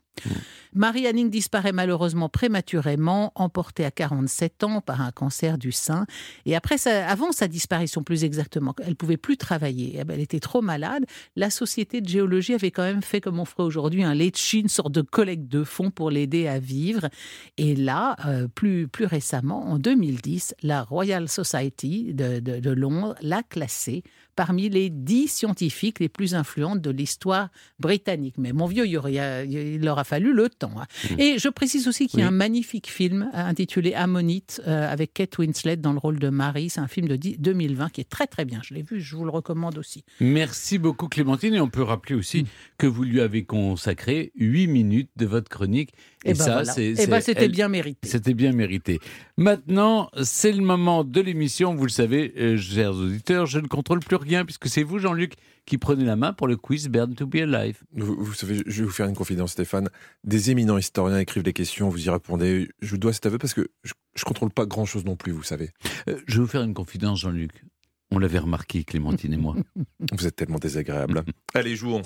Marie 0.76 1.08
Hanning 1.08 1.30
disparaît 1.30 1.72
malheureusement 1.72 2.28
prématurément, 2.28 3.32
emportée 3.34 3.84
à 3.84 3.90
47 3.90 4.62
ans 4.64 4.80
par 4.82 5.00
un 5.00 5.10
cancer 5.10 5.56
du 5.56 5.72
sein. 5.72 6.06
Et 6.44 6.54
avant 6.54 7.32
sa 7.32 7.48
disparition, 7.48 8.02
plus 8.02 8.24
exactement, 8.24 8.74
elle 8.84 8.94
pouvait 8.94 9.16
plus 9.16 9.38
travailler. 9.38 9.96
Eh 9.98 10.04
ben, 10.04 10.14
Elle 10.14 10.20
était 10.20 10.40
trop 10.40 10.60
malade. 10.60 11.06
La 11.34 11.48
Société 11.48 12.02
de 12.02 12.08
géologie 12.08 12.52
avait 12.52 12.70
quand 12.70 12.82
même 12.82 13.02
fait, 13.02 13.22
comme 13.22 13.40
on 13.40 13.46
ferait 13.46 13.62
aujourd'hui, 13.62 14.04
un 14.04 14.14
letchi, 14.14 14.60
une 14.60 14.68
sorte 14.68 14.92
de 14.92 15.00
collecte 15.00 15.48
de 15.48 15.64
fonds 15.64 15.90
pour 15.90 16.10
l'aider 16.10 16.46
à 16.46 16.58
vivre. 16.58 17.08
Et 17.56 17.74
là, 17.74 18.16
euh, 18.26 18.46
plus, 18.46 18.88
récemment, 19.00 19.70
en 19.70 19.78
2010, 19.78 20.54
la 20.62 20.82
Royal 20.82 21.28
Society 21.28 22.12
de 22.12 22.70
Londres 22.70 23.14
l'a 23.22 23.42
classée 23.42 24.02
parmi 24.36 24.68
les 24.68 24.90
dix 24.90 25.28
scientifiques 25.28 25.98
les 25.98 26.08
plus 26.08 26.34
influentes 26.34 26.80
de 26.80 26.90
l'histoire 26.90 27.48
britannique. 27.80 28.34
Mais 28.38 28.52
mon 28.52 28.66
vieux, 28.66 28.86
il, 28.86 28.92
y 28.92 28.96
aurait- 28.96 29.46
il 29.48 29.80
leur 29.80 29.98
a 29.98 30.04
fallu 30.04 30.32
le 30.34 30.48
temps. 30.48 30.72
hein. 30.78 30.86
Et 31.18 31.38
je 31.38 31.48
précise 31.48 31.88
aussi 31.88 32.06
qu'il 32.06 32.20
y 32.20 32.22
a 32.22 32.26
Oui. 32.26 32.28
un 32.28 32.36
magnifique 32.36 32.88
film 32.90 33.30
euh, 33.34 33.38
intitulé 33.38 33.94
Ammonite 33.94 34.60
euh, 34.66 34.90
avec 34.92 35.14
Kate 35.14 35.38
Winslet 35.38 35.76
dans 35.78 35.92
le 35.92 35.98
rôle 35.98 36.18
de 36.18 36.28
Marie. 36.28 36.70
C'est 36.70 36.80
un 36.80 36.88
film 36.88 37.08
de 37.08 37.16
dix- 37.16 37.38
2020 37.38 37.88
qui 37.90 38.00
est 38.02 38.08
très 38.08 38.26
très 38.26 38.44
bien. 38.44 38.60
Je 38.62 38.74
l'ai 38.74 38.82
vu, 38.82 39.00
je 39.00 39.16
vous 39.16 39.24
le 39.24 39.30
recommande 39.30 39.78
aussi. 39.78 40.04
Merci 40.20 40.78
beaucoup 40.78 41.08
Clémentine 41.08 41.54
et 41.54 41.60
on 41.60 41.68
peut 41.70 41.82
rappeler 41.82 42.14
aussi 42.14 42.42
Mm. 42.42 42.46
que 42.78 42.86
vous 42.86 43.02
lui 43.04 43.20
avez 43.20 43.44
consacré 43.44 44.32
8 44.36 44.66
minutes 44.66 45.10
de 45.16 45.24
votre 45.26 45.48
chronique 45.48 45.90
Eh 46.24 46.34
ben 46.34 46.44
voilà. 46.44 46.72
Eh 46.76 47.06
ben, 47.06 47.20
c'était 47.20 47.44
elle- 47.46 47.52
bien 47.52 47.68
mérité. 47.68 48.06
C'était 48.08 48.34
bien 48.34 48.52
mérité. 48.52 48.98
Maintenant, 49.38 50.10
c'est 50.22 50.52
le 50.52 50.62
moment 50.62 51.04
de 51.04 51.20
l'émission. 51.20 51.74
Vous 51.74 51.84
le 51.84 51.90
savez, 51.90 52.32
euh, 52.36 52.56
chers 52.56 52.94
auditeurs, 52.94 53.46
je 53.46 53.58
ne 53.60 53.66
contrôle 53.68 54.00
plus 54.00 54.16
rien 54.16 54.25
puisque 54.44 54.68
c'est 54.68 54.82
vous, 54.82 54.98
Jean-Luc, 54.98 55.34
qui 55.64 55.78
prenez 55.78 56.04
la 56.04 56.16
main 56.16 56.32
pour 56.32 56.46
le 56.46 56.56
quiz 56.56 56.88
Burn 56.88 57.14
to 57.14 57.26
be 57.26 57.36
Alive. 57.36 57.82
Vous, 57.92 58.16
vous 58.18 58.34
savez, 58.34 58.62
je 58.66 58.80
vais 58.80 58.86
vous 58.86 58.92
faire 58.92 59.06
une 59.06 59.16
confidence, 59.16 59.52
Stéphane. 59.52 59.88
Des 60.24 60.50
éminents 60.50 60.78
historiens 60.78 61.18
écrivent 61.18 61.42
des 61.42 61.52
questions, 61.52 61.88
vous 61.88 62.06
y 62.06 62.10
répondez. 62.10 62.68
Je 62.80 62.90
vous 62.90 62.98
dois 62.98 63.12
cet 63.12 63.26
aveu 63.26 63.38
parce 63.38 63.54
que 63.54 63.68
je, 63.84 63.92
je 64.14 64.24
contrôle 64.24 64.50
pas 64.50 64.66
grand-chose 64.66 65.04
non 65.04 65.16
plus, 65.16 65.32
vous 65.32 65.42
savez. 65.42 65.70
Euh, 66.08 66.18
je 66.26 66.34
vais 66.34 66.40
vous 66.40 66.46
faire 66.46 66.62
une 66.62 66.74
confidence, 66.74 67.20
Jean-Luc. 67.20 67.52
On 68.10 68.18
l'avait 68.18 68.38
remarqué, 68.38 68.84
Clémentine 68.84 69.32
et 69.32 69.36
moi. 69.36 69.56
Vous 70.12 70.26
êtes 70.26 70.36
tellement 70.36 70.58
désagréable. 70.58 71.24
Allez, 71.54 71.74
jouons. 71.74 72.02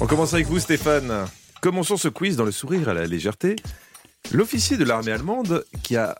On 0.00 0.06
commence 0.06 0.32
avec 0.32 0.46
vous, 0.46 0.58
Stéphane. 0.58 1.26
Commençons 1.60 1.96
ce 1.96 2.08
quiz 2.08 2.36
dans 2.36 2.44
le 2.44 2.52
sourire 2.52 2.88
à 2.88 2.94
la 2.94 3.06
légèreté. 3.06 3.56
L'officier 4.32 4.76
de 4.76 4.84
l'armée 4.84 5.12
allemande 5.12 5.64
qui 5.82 5.96
a 5.96 6.16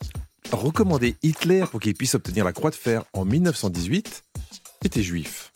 recommandé 0.52 1.16
Hitler 1.22 1.64
pour 1.70 1.80
qu'il 1.80 1.94
puisse 1.94 2.14
obtenir 2.14 2.44
la 2.44 2.52
croix 2.52 2.70
de 2.70 2.74
fer 2.74 3.04
en 3.12 3.24
1918 3.24 4.24
était 4.84 5.02
juif. 5.02 5.52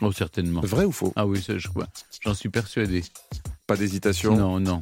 Oh, 0.00 0.12
certainement. 0.12 0.60
Vrai 0.62 0.84
ou 0.84 0.92
faux? 0.92 1.12
Ah 1.16 1.26
oui, 1.26 1.42
ça, 1.42 1.58
je 1.58 1.68
crois. 1.68 1.88
J'en 2.22 2.34
suis 2.34 2.48
persuadé. 2.48 3.02
Pas 3.66 3.76
d'hésitation? 3.76 4.36
Non, 4.36 4.60
non. 4.60 4.80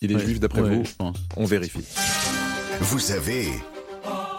Il 0.00 0.12
est 0.12 0.16
Ouais, 0.16 0.24
juif 0.24 0.40
d'après 0.40 0.60
ouais, 0.62 0.76
vous? 0.76 0.84
je 0.84 0.94
pense. 0.94 1.16
On 1.36 1.44
vérifie. 1.46 1.84
Vous 2.80 3.10
avez 3.12 3.48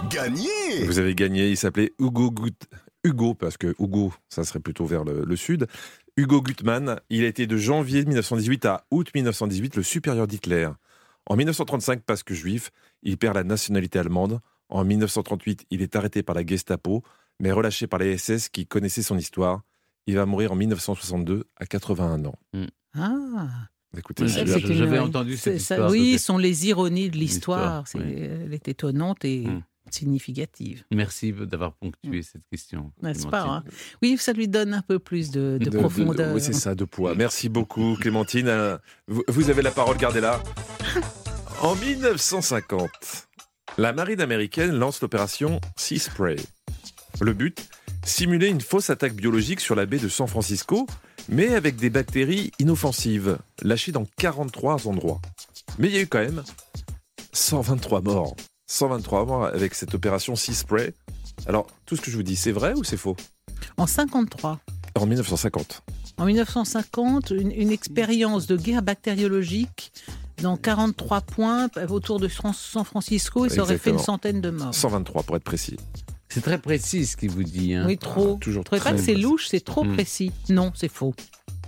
gagné 0.09 0.85
Vous 0.85 0.99
avez 0.99 1.15
gagné. 1.15 1.49
Il 1.49 1.57
s'appelait 1.57 1.91
Hugo 1.99 2.31
Gut... 2.31 2.55
Hugo, 3.03 3.33
parce 3.33 3.55
que 3.57 3.73
Hugo, 3.79 4.13
ça 4.27 4.43
serait 4.43 4.59
plutôt 4.59 4.85
vers 4.85 5.03
le, 5.05 5.23
le 5.25 5.35
sud. 5.35 5.67
Hugo 6.17 6.41
Gutmann. 6.41 6.99
Il 7.09 7.23
a 7.23 7.27
été 7.27 7.47
de 7.47 7.57
janvier 7.57 8.03
1918 8.05 8.65
à 8.65 8.85
août 8.91 9.09
1918 9.15 9.77
le 9.77 9.83
supérieur 9.83 10.27
d'Hitler. 10.27 10.69
En 11.25 11.35
1935, 11.35 12.01
parce 12.05 12.23
que 12.23 12.33
juif, 12.33 12.71
il 13.03 13.17
perd 13.17 13.35
la 13.35 13.43
nationalité 13.43 13.99
allemande. 13.99 14.39
En 14.69 14.83
1938, 14.83 15.65
il 15.71 15.81
est 15.81 15.95
arrêté 15.95 16.21
par 16.23 16.35
la 16.35 16.45
Gestapo, 16.45 17.03
mais 17.39 17.51
relâché 17.51 17.87
par 17.87 17.99
les 17.99 18.17
SS 18.17 18.49
qui 18.49 18.65
connaissaient 18.67 19.01
son 19.03 19.17
histoire. 19.17 19.61
Il 20.07 20.15
va 20.15 20.25
mourir 20.25 20.51
en 20.51 20.55
1962 20.55 21.45
à 21.57 21.65
81 21.65 22.25
ans. 22.25 22.35
Ah, 22.95 23.47
Écoutez, 23.97 24.23
Oui, 24.23 24.29
c'est- 24.29 24.45
j'avais- 24.45 24.51
c'est 24.61 24.67
une- 24.67 24.73
j'avais 24.73 24.99
oui. 24.99 25.05
entendu 25.05 25.35
C'est- 25.35 25.53
cette 25.57 25.61
ça- 25.61 25.75
histoire, 25.75 25.89
Oui, 25.91 26.19
ce 26.19 26.25
sont 26.25 26.37
les 26.37 26.67
ironies 26.67 27.09
de 27.09 27.17
l'histoire. 27.17 27.83
L'histoire, 27.83 27.87
C'est- 27.87 27.97
oui. 27.97 28.21
Elle 28.45 28.53
est 28.53 28.67
étonnante 28.67 29.25
et 29.25 29.47
Mm. 29.47 29.63
significative. 29.89 30.83
Merci 30.91 31.31
d'avoir 31.33 31.73
ponctué 31.73 32.21
cette 32.21 32.43
question. 32.51 32.91
N'est-ce 33.01 33.21
Clémentine. 33.25 33.31
pas 33.31 33.43
hein? 33.47 33.63
Oui, 34.03 34.15
ça 34.19 34.33
lui 34.33 34.47
donne 34.47 34.75
un 34.75 34.83
peu 34.83 34.99
plus 34.99 35.31
de, 35.31 35.57
de 35.59 35.65
De- 35.65 35.69
de- 35.71 35.77
profondeur. 35.79 36.35
oui, 36.35 36.41
c'est 36.41 36.53
ça, 36.53 36.75
de 36.75 36.85
poids. 36.85 37.15
Merci 37.15 37.49
beaucoup, 37.49 37.95
Clémentine. 37.99 38.47
Euh, 38.47 38.77
Vous, 39.07 39.23
vous 39.27 39.49
avez 39.49 39.63
la 39.63 39.71
parole, 39.71 39.97
gardez-la. 39.97 40.39
En 41.61 41.75
1950, 41.75 42.89
la 43.79 43.91
marine 43.91 44.21
américaine 44.21 44.71
lance 44.71 45.01
l'opération 45.01 45.59
Sea 45.77 45.97
Spray. 45.99 46.37
Le 47.21 47.33
but 47.33 47.69
Simuler 48.03 48.47
une 48.47 48.61
fausse 48.61 48.89
attaque 48.89 49.13
biologique 49.13 49.59
sur 49.59 49.75
la 49.75 49.85
baie 49.85 49.99
de 49.99 50.07
San 50.07 50.27
Francisco, 50.27 50.87
mais 51.27 51.53
avec 51.53 51.75
des 51.75 51.89
bactéries 51.89 52.51
inoffensives, 52.57 53.37
lâchées 53.61 53.91
dans 53.91 54.05
43 54.17 54.87
endroits. 54.87 55.19
Mais 55.77 55.89
il 55.89 55.95
y 55.95 55.97
a 55.97 56.01
eu 56.01 56.07
quand 56.07 56.19
même 56.19 56.43
123 57.33 58.01
morts. 58.01 58.35
123 58.67 59.25
morts 59.25 59.45
avec 59.45 59.75
cette 59.75 59.93
opération 59.93 60.35
Sea 60.35 60.53
Spray. 60.53 60.93
Alors, 61.45 61.67
tout 61.85 61.97
ce 61.97 62.01
que 62.01 62.09
je 62.09 62.15
vous 62.15 62.23
dis, 62.23 62.35
c'est 62.35 62.51
vrai 62.51 62.73
ou 62.75 62.83
c'est 62.83 62.97
faux? 62.97 63.17
En 63.77 63.85
53. 63.85 64.59
En 64.95 65.05
1950. 65.05 65.83
En 66.17 66.25
1950, 66.25 67.31
une, 67.31 67.51
une 67.51 67.71
expérience 67.71 68.47
de 68.47 68.55
guerre 68.55 68.81
bactériologique 68.81 69.91
dans 70.41 70.57
43 70.57 71.21
points 71.21 71.69
autour 71.89 72.19
de 72.19 72.29
San 72.29 72.85
Francisco 72.85 73.45
et 73.45 73.49
ça 73.49 73.61
aurait 73.61 73.77
fait 73.77 73.89
une 73.89 73.99
centaine 73.99 74.41
de 74.41 74.49
morts. 74.49 74.73
123 74.73 75.23
pour 75.23 75.35
être 75.35 75.43
précis. 75.43 75.77
C'est 76.29 76.41
très 76.41 76.59
précis 76.59 77.05
ce 77.05 77.17
qu'il 77.17 77.31
vous 77.31 77.43
dit. 77.43 77.73
Hein. 77.73 77.85
Oui, 77.87 77.97
trop. 77.97 78.35
Toujours 78.35 78.61
Vous 78.61 78.65
trouvez 78.65 78.79
pas 78.81 78.89
très 78.91 78.97
que 78.99 79.03
c'est 79.03 79.15
louche, 79.15 79.47
c'est 79.49 79.63
trop 79.63 79.83
Mm. 79.83 79.93
précis 79.95 80.31
Non, 80.49 80.71
c'est 80.75 80.91
faux. 80.91 81.13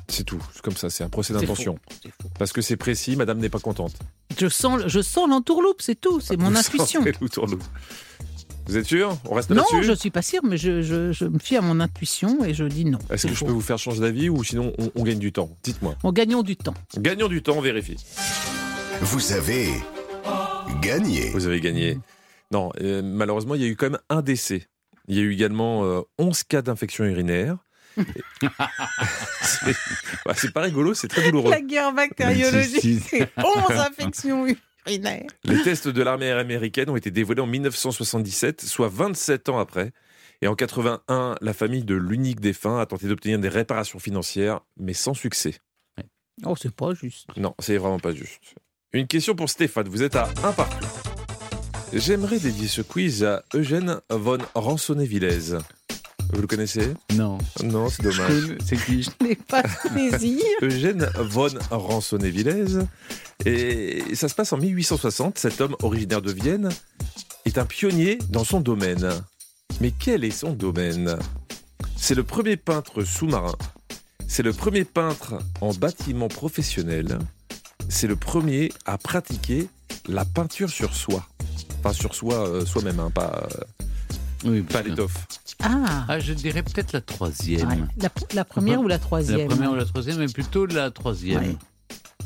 C'est 0.08 0.24
tout, 0.26 0.42
c'est 0.54 0.62
comme 0.62 0.76
ça, 0.76 0.90
c'est 0.90 1.04
un 1.06 1.10
procès 1.10 1.34
d'intention. 1.34 1.76
faux. 1.76 1.96
C'est 2.04 2.10
faux. 2.22 2.30
Parce 2.38 2.52
que 2.52 2.62
c'est 2.62 2.76
précis, 2.76 3.16
madame 3.16 3.40
n'est 3.40 3.50
pas 3.50 3.60
contente. 3.60 3.94
Je 4.38 4.48
sens, 4.50 4.82
je 4.86 5.02
sens 5.02 5.28
l'entourloupe, 5.30 5.82
c'est 5.82 6.00
tout, 6.00 6.20
c'est 6.20 6.36
mon 6.38 6.54
intuition. 6.56 7.00
sentez 7.02 7.14
l'outourloupe. 7.22 7.64
Vous 8.68 8.78
êtes 8.78 8.86
sûr? 8.86 9.18
On 9.30 9.34
reste 9.34 9.50
Non, 9.50 9.64
là-dessus? 9.72 9.84
je 9.84 9.94
suis 9.94 10.12
pas 10.12 10.22
sûre, 10.22 10.42
mais 10.44 10.58
je, 10.58 10.82
je- 10.82 11.12
je 11.12 11.26
me 11.26 11.40
fie 11.40 11.56
à 11.58 11.62
mon 11.62 11.80
intuition 11.80 12.44
et 12.46 12.54
je 12.54 12.64
dis 12.66 12.86
non. 12.86 13.00
Est-ce 13.10 13.28
que 13.28 13.34
je 13.34 13.44
peux 13.46 13.52
vous 13.52 13.62
faire 13.62 13.80
changer 13.80 14.02
d'avis 14.02 14.30
ou 14.30 14.44
sinon 14.44 14.72
on, 14.78 14.92
on 14.96 15.04
gagne 15.04 15.18
du 15.18 15.32
temps? 15.32 15.50
Dites-moi. 15.64 15.96
En 16.04 16.12
gagnant 16.12 16.44
du 16.44 16.56
temps. 16.58 16.76
Gagnons 16.98 17.28
du 17.28 17.42
temps, 17.42 17.56
on 17.58 17.62
vérifie. 17.62 17.96
Vous 19.02 19.32
avez 19.32 19.68
gagné. 20.82 21.30
Vous 21.32 21.48
avez 21.48 21.60
gagné. 21.60 21.98
Non, 22.52 22.72
euh, 22.82 23.02
malheureusement, 23.02 23.56
il 23.56 23.62
y 23.62 23.66
a 23.66 23.68
eu 23.68 23.76
quand 23.76 23.90
même 23.90 24.00
un 24.10 24.22
décès. 24.22 24.68
Il 25.08 25.16
y 25.16 25.20
a 25.20 25.24
eu 25.24 25.34
également 25.34 25.86
euh, 25.86 26.02
11 26.20 26.44
cas 26.44 26.62
d'infection 26.62 27.06
urinaire. 27.06 27.58
c'est 27.98 29.76
bah, 30.26 30.34
c'est 30.36 30.54
pas 30.54 30.62
rigolo, 30.62 30.94
c'est 30.94 31.10
très 31.10 31.24
douloureux. 31.24 31.52
La 31.52 31.62
guerre 31.62 31.92
bactériologique, 31.94 33.02
c'est 33.06 33.30
11 33.38 33.72
infections 33.72 34.46
urinaires. 34.86 35.28
Les 35.44 35.62
tests 35.64 35.88
de 35.88 36.02
l'armée 36.02 36.32
américaine 36.32 36.90
ont 36.90 36.96
été 36.96 37.12
dévoilés 37.12 37.42
en 37.42 37.48
1977, 37.48 38.62
soit 38.62 38.88
27 38.88 39.50
ans 39.50 39.60
après. 39.60 39.92
Et 40.42 40.48
en 40.48 40.56
81, 40.56 41.36
la 41.40 41.54
famille 41.54 41.84
de 41.84 41.94
l'unique 41.94 42.40
défunt 42.40 42.80
a 42.80 42.86
tenté 42.86 43.08
d'obtenir 43.08 43.38
des 43.40 43.50
réparations 43.50 44.00
financières, 44.00 44.62
mais 44.78 44.94
sans 44.94 45.14
succès. 45.14 45.56
Oh, 46.46 46.56
c'est 46.60 46.74
pas 46.74 46.94
juste. 46.94 47.28
Non, 47.38 47.54
c'est 47.60 47.78
vraiment 47.78 48.00
pas 48.00 48.14
juste. 48.14 48.56
Une 48.94 49.08
question 49.08 49.36
pour 49.36 49.50
Stéphane, 49.50 49.88
vous 49.88 50.02
êtes 50.02 50.16
à 50.16 50.30
un 50.44 50.52
partout. 50.52 51.11
J'aimerais 51.94 52.40
dédier 52.40 52.70
ce 52.70 52.82
quiz 52.82 53.24
à 53.26 53.44
Eugène 53.54 54.00
von 54.10 54.38
Ransonnet-Villez. 54.56 55.58
Vous 56.32 56.42
le 56.42 56.48
connaissez? 56.48 56.94
Non. 57.16 57.38
Non, 57.64 57.90
c'est 57.90 58.02
dommage. 58.02 58.56
C'est 58.66 58.78
qui? 58.78 59.04
Je 59.04 59.10
n'ai 59.28 59.36
pas 59.36 59.62
de 59.62 59.90
plaisir. 59.90 60.42
Eugène 60.62 61.10
von 61.20 61.50
Ransonnet-Villez. 61.70 62.80
Et 63.46 64.16
ça 64.16 64.30
se 64.30 64.36
passe 64.36 64.54
en 64.54 64.58
1860. 64.58 65.38
Cet 65.38 65.60
homme 65.60 65.76
originaire 65.84 66.22
de 66.22 66.32
Vienne 66.32 66.70
est 67.44 67.58
un 67.58 67.66
pionnier 67.66 68.20
dans 68.30 68.46
son 68.46 68.62
domaine. 68.62 69.10
Mais 69.82 69.92
quel 69.92 70.24
est 70.24 70.32
son 70.32 70.54
domaine? 70.54 71.18
C'est 71.98 72.16
le 72.16 72.24
premier 72.24 72.56
peintre 72.56 73.04
sous-marin. 73.04 73.56
C'est 74.28 74.44
le 74.44 74.54
premier 74.54 74.86
peintre 74.86 75.40
en 75.60 75.74
bâtiment 75.74 76.30
professionnel. 76.30 77.20
C'est 77.90 78.08
le 78.08 78.16
premier 78.16 78.72
à 78.86 78.98
pratiquer 78.98 79.68
la 80.08 80.24
peinture 80.24 80.70
sur 80.70 80.96
soi. 80.96 81.28
Enfin, 81.84 81.94
sur 81.94 82.14
soi, 82.16 82.48
euh, 82.48 82.66
soi-même, 82.66 83.00
hein, 83.00 83.10
pas, 83.14 83.48
euh, 83.52 83.86
Oui, 84.46 84.62
pas 84.62 84.82
l'étoffe. 84.84 85.26
Ah, 85.64 86.06
Ah, 86.08 86.20
je 86.20 86.34
dirais 86.34 86.62
peut-être 86.64 86.94
la 86.94 87.02
troisième. 87.02 87.68
ouais. 87.68 87.78
la, 87.98 88.10
la 88.34 88.46
première 88.46 88.80
ou 88.82 88.88
la 88.88 89.00
troisième 89.00 89.40
La 89.50 89.56
première 89.56 89.72
ou 89.72 89.76
la 89.76 89.86
troisième, 89.86 90.18
mais 90.18 90.28
plutôt 90.28 90.66
la 90.66 90.92
troisième. 90.92 91.42
Ouais. 91.44 91.56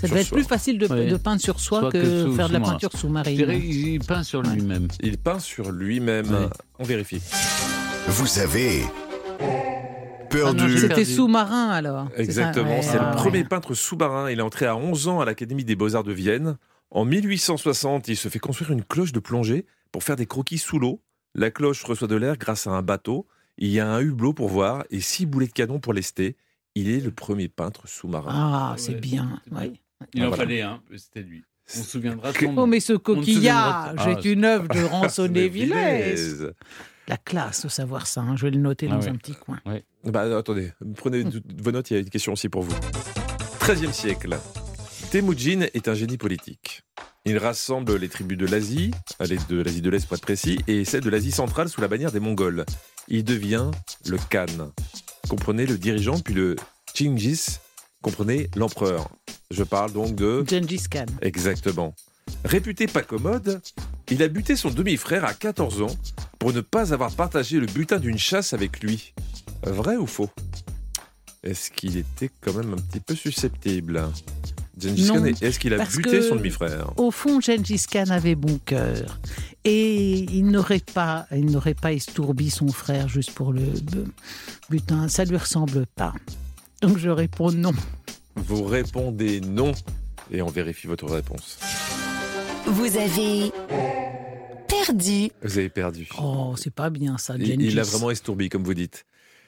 Ça 0.02 0.10
doit 0.10 0.20
être 0.20 0.28
soi. 0.28 0.38
plus 0.38 0.46
facile 0.46 0.78
de, 0.78 0.88
Ouais. 0.88 1.08
de 1.08 1.16
peindre 1.16 1.40
sur 1.42 1.60
soi 1.62 1.80
Soit 1.80 1.92
que, 1.94 1.98
que 2.00 2.24
sous- 2.26 2.36
faire 2.36 2.50
de 2.50 2.54
la 2.54 2.60
peinture 2.60 2.90
Je 2.94 2.98
sous-marine. 2.98 3.36
dirais 3.36 3.58
il 3.60 4.00
peint 4.00 4.24
sur 4.24 4.42
lui-même. 4.42 4.88
Il 5.02 5.18
peint 5.18 5.40
sur 5.40 5.72
lui-même. 5.72 6.50
On 6.80 6.84
vérifie. 6.84 7.22
Vous 8.08 8.40
avez 8.40 8.84
Ah 9.40 10.26
perdu. 10.30 10.70
j'ai 10.70 10.80
C'était 10.80 11.06
sous-marin 11.06 11.70
alors. 11.70 12.08
Exactement, 12.18 12.82
c'est 12.82 13.00
ouais, 13.00 13.06
le 13.10 13.16
premier 13.16 13.44
peintre 13.46 13.74
sous-marin. 13.74 14.30
Il 14.30 14.40
est 14.40 14.44
entré 14.44 14.66
à 14.66 14.76
11 14.76 15.08
ans 15.08 15.22
à 15.22 15.26
l'Académie 15.26 15.64
des 15.64 15.76
Beaux-Arts 15.78 16.04
de 16.04 16.12
Vienne. 16.14 16.58
En 16.96 17.04
1860, 17.04 18.08
il 18.08 18.16
se 18.16 18.30
fait 18.30 18.40
construire 18.40 18.72
une 18.72 18.82
cloche 18.84 19.12
de 19.12 19.20
plongée 19.20 19.66
pour 19.92 20.02
faire 20.04 20.16
des 20.16 20.26
croquis 20.26 20.58
sous 20.58 20.80
l'eau. 20.80 21.02
La 21.34 21.52
cloche 21.52 21.84
reçoit 21.84 22.08
de 22.08 22.16
l'air 22.16 22.38
grâce 22.38 22.68
à 22.68 22.72
un 22.72 22.82
bateau. 22.82 23.28
Il 23.58 23.68
y 23.70 23.82
a 23.82 23.88
un 23.90 24.00
hublot 24.00 24.32
pour 24.32 24.48
voir 24.48 24.86
et 24.92 25.02
six 25.02 25.26
boulets 25.26 25.48
de 25.48 25.52
canon 25.52 25.82
pour 25.82 25.92
lester. 25.92 26.38
Il 26.74 26.90
est 26.90 27.02
le 27.02 27.12
premier 27.12 27.50
peintre 27.50 27.86
sous-marin. 27.90 28.32
Ah, 28.34 28.72
Ouais, 28.72 28.78
c'est 28.78 28.94
bien. 28.96 29.42
ouais. 29.52 29.74
Il 30.14 30.24
en 30.24 30.28
Voilà. 30.30 30.44
fallait 30.44 30.62
un, 30.62 30.82
c'était 30.96 31.22
lui. 31.22 31.44
On 31.76 31.80
se 31.80 31.84
souviendra 31.84 32.32
de 32.32 32.38
Que- 32.38 32.46
son 32.46 32.58
Oh, 32.60 32.66
mais 32.66 32.80
ce 32.80 32.94
coquillage 32.94 33.96
Ah, 33.98 34.12
est 34.12 34.24
une 34.26 34.46
œuvre 34.46 34.70
de 34.70 34.80
Ransonnet-Villez. 34.84 36.14
Villez. 36.16 36.50
La 37.10 37.18
classe 37.18 37.64
de 37.66 37.70
savoir 37.70 38.08
ça. 38.08 38.22
hein. 38.22 38.38
Je 38.38 38.46
vais 38.46 38.52
le 38.52 38.60
noter 38.62 38.88
Ah 38.90 38.96
dans 38.96 39.02
ouais. 39.02 39.10
un 39.10 39.16
petit 39.16 39.36
coin. 39.36 39.60
Bah, 40.06 40.38
attendez, 40.38 40.72
prenez 40.96 41.26
de- 41.26 41.44
vos 41.62 41.72
notes, 41.72 41.92
il 41.92 41.96
y 41.96 41.98
a 41.98 42.00
une 42.00 42.10
question 42.10 42.32
aussi 42.32 42.48
pour 42.48 42.62
vous. 42.64 42.74
13e 43.60 43.92
siècle. 43.92 44.38
Temujin 45.16 45.62
est 45.74 45.88
un 45.88 45.94
génie 45.94 46.18
politique. 46.18 46.84
Il 47.24 47.38
rassemble 47.38 47.96
les 47.96 48.10
tribus 48.10 48.38
de 48.38 48.46
l'Asie, 48.46 48.92
allez, 49.18 49.38
de 49.48 49.62
l'Asie 49.62 49.82
de 49.82 49.90
l'Est 49.90 50.06
pour 50.06 50.18
être 50.18 50.24
précis, 50.24 50.60
et 50.68 50.84
celle 50.84 51.04
de 51.04 51.10
l'Asie 51.10 51.32
centrale 51.32 51.70
sous 51.70 51.80
la 51.80 51.88
bannière 51.88 52.12
des 52.12 52.20
Mongols. 52.20 52.66
Il 53.08 53.24
devient 53.24 53.72
le 54.08 54.18
Khan. 54.30 54.74
Comprenez 55.30 55.68
le 55.68 55.78
dirigeant, 55.78 56.20
puis 56.20 56.34
le 56.34 56.58
Chingis, 56.94 57.60
comprenez 58.02 58.50
l'empereur. 58.58 59.08
Je 59.52 59.64
parle 59.64 59.94
donc 59.94 60.16
de... 60.16 60.44
Gengis 60.46 60.90
Khan. 60.92 61.06
Exactement. 61.22 61.96
Réputé 62.44 62.86
pas 62.86 63.02
commode, 63.02 63.62
il 64.12 64.22
a 64.22 64.28
buté 64.28 64.58
son 64.58 64.70
demi-frère 64.70 65.24
à 65.24 65.34
14 65.34 65.82
ans 65.82 65.96
pour 66.40 66.52
ne 66.52 66.60
pas 66.60 66.92
avoir 66.92 67.14
partagé 67.14 67.62
le 67.62 67.68
butin 67.68 68.00
d'une 68.00 68.20
chasse 68.20 68.52
avec 68.52 68.84
lui. 68.84 69.14
Vrai 69.64 69.96
ou 69.96 70.08
faux? 70.08 70.30
Est-ce 71.42 71.72
qu'il 71.72 71.96
était 71.96 72.32
quand 72.42 72.54
même 72.56 72.74
un 72.74 72.82
petit 72.82 73.00
peu 73.00 73.16
susceptible? 73.16 74.04
Gengis 74.78 75.08
Khan, 75.08 75.24
est-ce 75.26 75.58
qu'il 75.60 75.74
a 75.74 75.78
parce 75.78 75.96
buté 75.96 76.10
que- 76.10 76.22
son 76.22 76.36
demi-frère 76.36 76.92
Au 76.98 77.12
fond, 77.12 77.40
Gengis 77.40 77.86
Khan 77.90 78.06
avait 78.10 78.36
bon 78.36 78.60
cœur. 78.66 79.20
Et 79.64 80.20
il 80.32 80.46
n'aurait 80.48 80.82
pas, 80.94 81.26
il 81.32 81.46
n'aurait 81.52 81.74
pas 81.74 81.94
estourbi 81.94 82.50
son 82.50 82.68
frère 82.68 83.08
juste 83.08 83.32
pour 83.32 83.54
le 83.54 83.64
butin. 84.70 85.08
Ça 85.08 85.24
lui 85.26 85.38
ressemble 85.38 85.86
pas. 85.96 86.14
Donc 86.82 86.98
je 86.98 87.10
réponds 87.10 87.52
non. 87.52 87.72
Vous 88.36 88.64
répondez 88.66 89.40
non 89.42 89.72
et 90.32 90.42
on 90.42 90.48
vérifie 90.50 90.88
votre 90.88 91.06
réponse. 91.10 91.58
Vous 92.68 92.98
avez 92.98 93.52
perdu. 94.68 95.30
Vous 95.42 95.58
avez 95.58 95.70
perdu. 95.70 96.08
Oh, 96.22 96.54
c'est 96.58 96.74
pas 96.74 96.90
bien 96.90 97.18
ça, 97.18 97.36
Il, 97.40 97.46
Gengis. 97.46 97.68
il 97.68 97.80
a 97.80 97.84
vraiment 97.84 98.12
estourbi, 98.12 98.50
comme 98.50 98.64
vous 98.64 98.74
dites. 98.74 99.06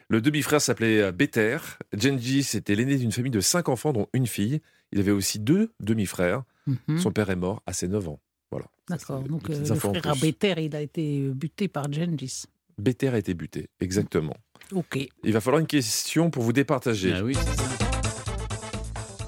Le 0.10 0.22
demi-frère 0.22 0.62
s'appelait 0.62 1.12
Beter. 1.12 1.58
Gengis 1.96 2.48
était 2.56 2.76
l'aîné 2.76 2.96
d'une 2.96 3.12
famille 3.12 3.32
de 3.32 3.42
cinq 3.42 3.68
enfants, 3.70 3.92
dont 3.92 4.08
une 4.14 4.28
fille. 4.28 4.62
Il 4.92 5.00
avait 5.00 5.12
aussi 5.12 5.40
deux 5.40 5.72
demi-frères. 5.80 6.44
Mhm. 6.66 7.00
Son 7.00 7.12
père 7.12 7.30
est 7.30 7.36
mort 7.36 7.62
à 7.66 7.74
ses 7.74 7.88
9 7.88 8.10
ans. 8.10 8.20
Voilà. 8.52 8.66
D'accord, 8.88 9.22
donc 9.22 9.50
euh, 9.50 9.60
le 9.60 9.76
frère. 9.76 10.16
Béter, 10.16 10.54
il 10.58 10.76
a 10.76 10.82
été 10.82 11.22
euh, 11.22 11.34
buté 11.34 11.68
par 11.68 11.92
Gengis. 11.92 12.46
Beter 12.78 13.10
a 13.10 13.18
été 13.18 13.34
buté, 13.34 13.70
exactement. 13.80 14.36
Ok. 14.72 15.00
Il 15.24 15.34
va 15.34 15.42
falloir 15.42 15.60
une 15.60 15.68
question 15.68 16.30
pour 16.30 16.44
vous 16.44 16.54
départager. 16.54 17.14
Ah 17.14 17.24
oui. 17.24 17.36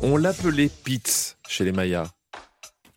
On 0.02 0.16
l'appelait 0.16 0.70
Pitz 0.70 1.38
chez 1.48 1.66
les 1.66 1.72
Mayas, 1.72 2.10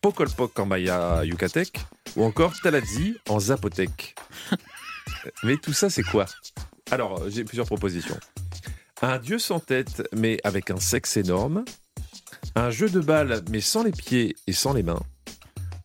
Pokolpok 0.00 0.56
en 0.58 0.66
Maya 0.66 1.24
Yucatec, 1.24 1.80
ou 2.16 2.22
encore 2.22 2.52
Taladzi 2.60 3.16
en 3.28 3.40
Zapotec. 3.40 4.14
mais 5.42 5.56
tout 5.56 5.72
ça, 5.72 5.90
c'est 5.90 6.02
quoi? 6.04 6.26
Alors, 6.90 7.28
j'ai 7.28 7.44
plusieurs 7.44 7.66
propositions. 7.66 8.18
Un 9.00 9.18
dieu 9.18 9.38
sans 9.38 9.58
tête, 9.58 10.08
mais 10.14 10.38
avec 10.44 10.70
un 10.70 10.78
sexe 10.78 11.16
énorme. 11.16 11.64
Un 12.54 12.70
jeu 12.70 12.88
de 12.88 13.00
balle, 13.00 13.42
mais 13.50 13.60
sans 13.60 13.82
les 13.82 13.92
pieds 13.92 14.36
et 14.46 14.52
sans 14.52 14.72
les 14.72 14.82
mains. 14.82 15.00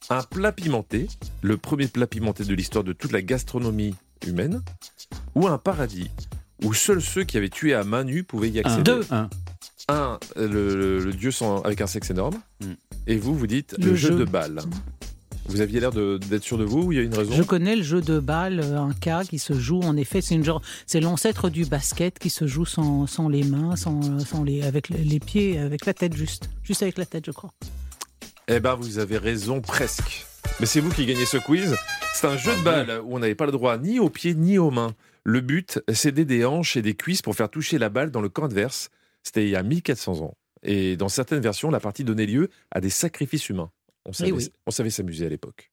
Un 0.09 0.22
plat 0.24 0.51
pimenté, 0.51 1.07
le 1.41 1.57
premier 1.57 1.88
plat 1.88 2.07
pimenté 2.07 2.43
de 2.45 2.53
l'histoire 2.53 2.84
de 2.84 2.93
toute 2.93 3.11
la 3.11 3.22
gastronomie 3.22 3.95
humaine. 4.26 4.61
Ou 5.36 5.47
un 5.47 5.57
paradis, 5.57 6.09
où 6.63 6.74
seuls 6.74 7.01
ceux 7.01 7.24
qui 7.24 7.38
avaient 7.38 7.49
tué 7.49 7.74
à 7.74 7.84
main 7.84 8.03
nue 8.03 8.24
pouvaient 8.24 8.49
y 8.49 8.59
accéder. 8.59 8.84
Deux. 8.84 9.05
Un. 9.11 9.30
Un, 9.89 10.20
le, 10.36 10.47
le- 10.76 10.99
le 10.99 11.13
dieu 11.13 11.32
sans, 11.32 11.61
avec 11.61 11.80
un 11.80 11.88
sexe 11.88 12.09
énorme. 12.09 12.36
Mm. 12.61 12.74
Et 13.07 13.15
vous, 13.18 13.34
vous 13.36 13.47
dites 13.47 13.76
le, 13.80 13.91
Le 13.91 13.95
jeu, 13.95 14.09
jeu. 14.09 14.15
de 14.20 14.26
balle. 14.26 14.59
Vous 15.47 15.61
aviez 15.61 15.79
l'air 15.79 15.91
d'être 15.91 16.43
sûr 16.43 16.57
de 16.57 16.63
vous 16.65 16.83
ou 16.83 16.91
il 16.91 16.97
y 16.97 16.99
a 16.99 17.03
une 17.03 17.13
raison? 17.15 17.33
Je 17.33 17.43
connais 17.43 17.75
le 17.75 17.83
jeu 17.83 18.01
de 18.01 18.19
balle, 18.19 18.59
euh, 18.59 18.79
un 18.79 18.93
cas 18.93 19.23
qui 19.23 19.39
se 19.39 19.53
joue. 19.53 19.79
En 19.79 19.95
effet, 19.95 20.21
c'est 20.21 20.35
une 20.35 20.43
genre, 20.43 20.61
c'est 20.85 20.99
l'ancêtre 20.99 21.49
du 21.49 21.65
basket 21.65 22.19
qui 22.19 22.29
se 22.29 22.47
joue 22.47 22.65
sans, 22.65 23.07
sans 23.07 23.29
les 23.29 23.43
mains, 23.43 23.75
sans, 23.75 24.19
sans 24.19 24.43
les, 24.43 24.63
avec 24.63 24.89
les- 24.89 25.19
pieds, 25.19 25.57
avec 25.57 25.85
la 25.85 25.93
tête 25.93 26.15
juste, 26.15 26.49
juste 26.63 26.83
avec 26.83 26.97
la 26.97 27.05
tête, 27.05 27.25
je 27.25 27.31
crois. 27.31 27.51
Eh 28.49 28.59
ben, 28.59 28.75
vous 28.75 28.99
avez 28.99 29.17
raison 29.17 29.61
presque. 29.61 30.25
Mais 30.59 30.65
c'est 30.65 30.79
vous 30.79 30.91
qui 30.91 31.05
gagnez 31.05 31.25
ce 31.25 31.37
quiz. 31.37 31.75
C'est 32.13 32.27
un 32.27 32.37
jeu 32.37 32.55
de 32.55 32.61
balle 32.63 33.01
où 33.05 33.15
on 33.15 33.19
n'avait 33.19 33.35
pas 33.35 33.45
le 33.45 33.51
droit 33.51 33.77
ni 33.77 33.99
aux 33.99 34.09
pieds 34.09 34.35
ni 34.35 34.57
aux 34.57 34.71
mains. 34.71 34.93
Le 35.23 35.41
but, 35.41 35.79
d'aider 35.87 36.23
des 36.25 36.45
hanches 36.45 36.77
et 36.77 36.81
des 36.81 36.93
cuisses 36.93 37.21
pour 37.21 37.35
faire 37.35 37.49
toucher 37.49 37.77
la 37.77 37.89
balle 37.89 38.11
dans 38.11 38.21
le 38.21 38.29
camp 38.29 38.45
adverse. 38.45 38.89
C'était 39.23 39.43
il 39.43 39.49
y 39.49 39.55
a 39.55 39.63
1400 39.63 40.21
ans. 40.21 40.33
Et 40.63 40.95
dans 40.97 41.09
certaines 41.09 41.41
versions, 41.41 41.69
la 41.69 41.79
partie 41.79 42.03
donnait 42.03 42.25
lieu 42.25 42.49
à 42.71 42.79
des 42.81 42.89
sacrifices 42.89 43.49
humains. 43.49 43.69
On 44.07 44.13
savait, 44.13 44.31
oui. 44.31 44.49
on 44.65 44.71
savait 44.71 44.89
s'amuser 44.89 45.25
à 45.25 45.29
l'époque. 45.29 45.69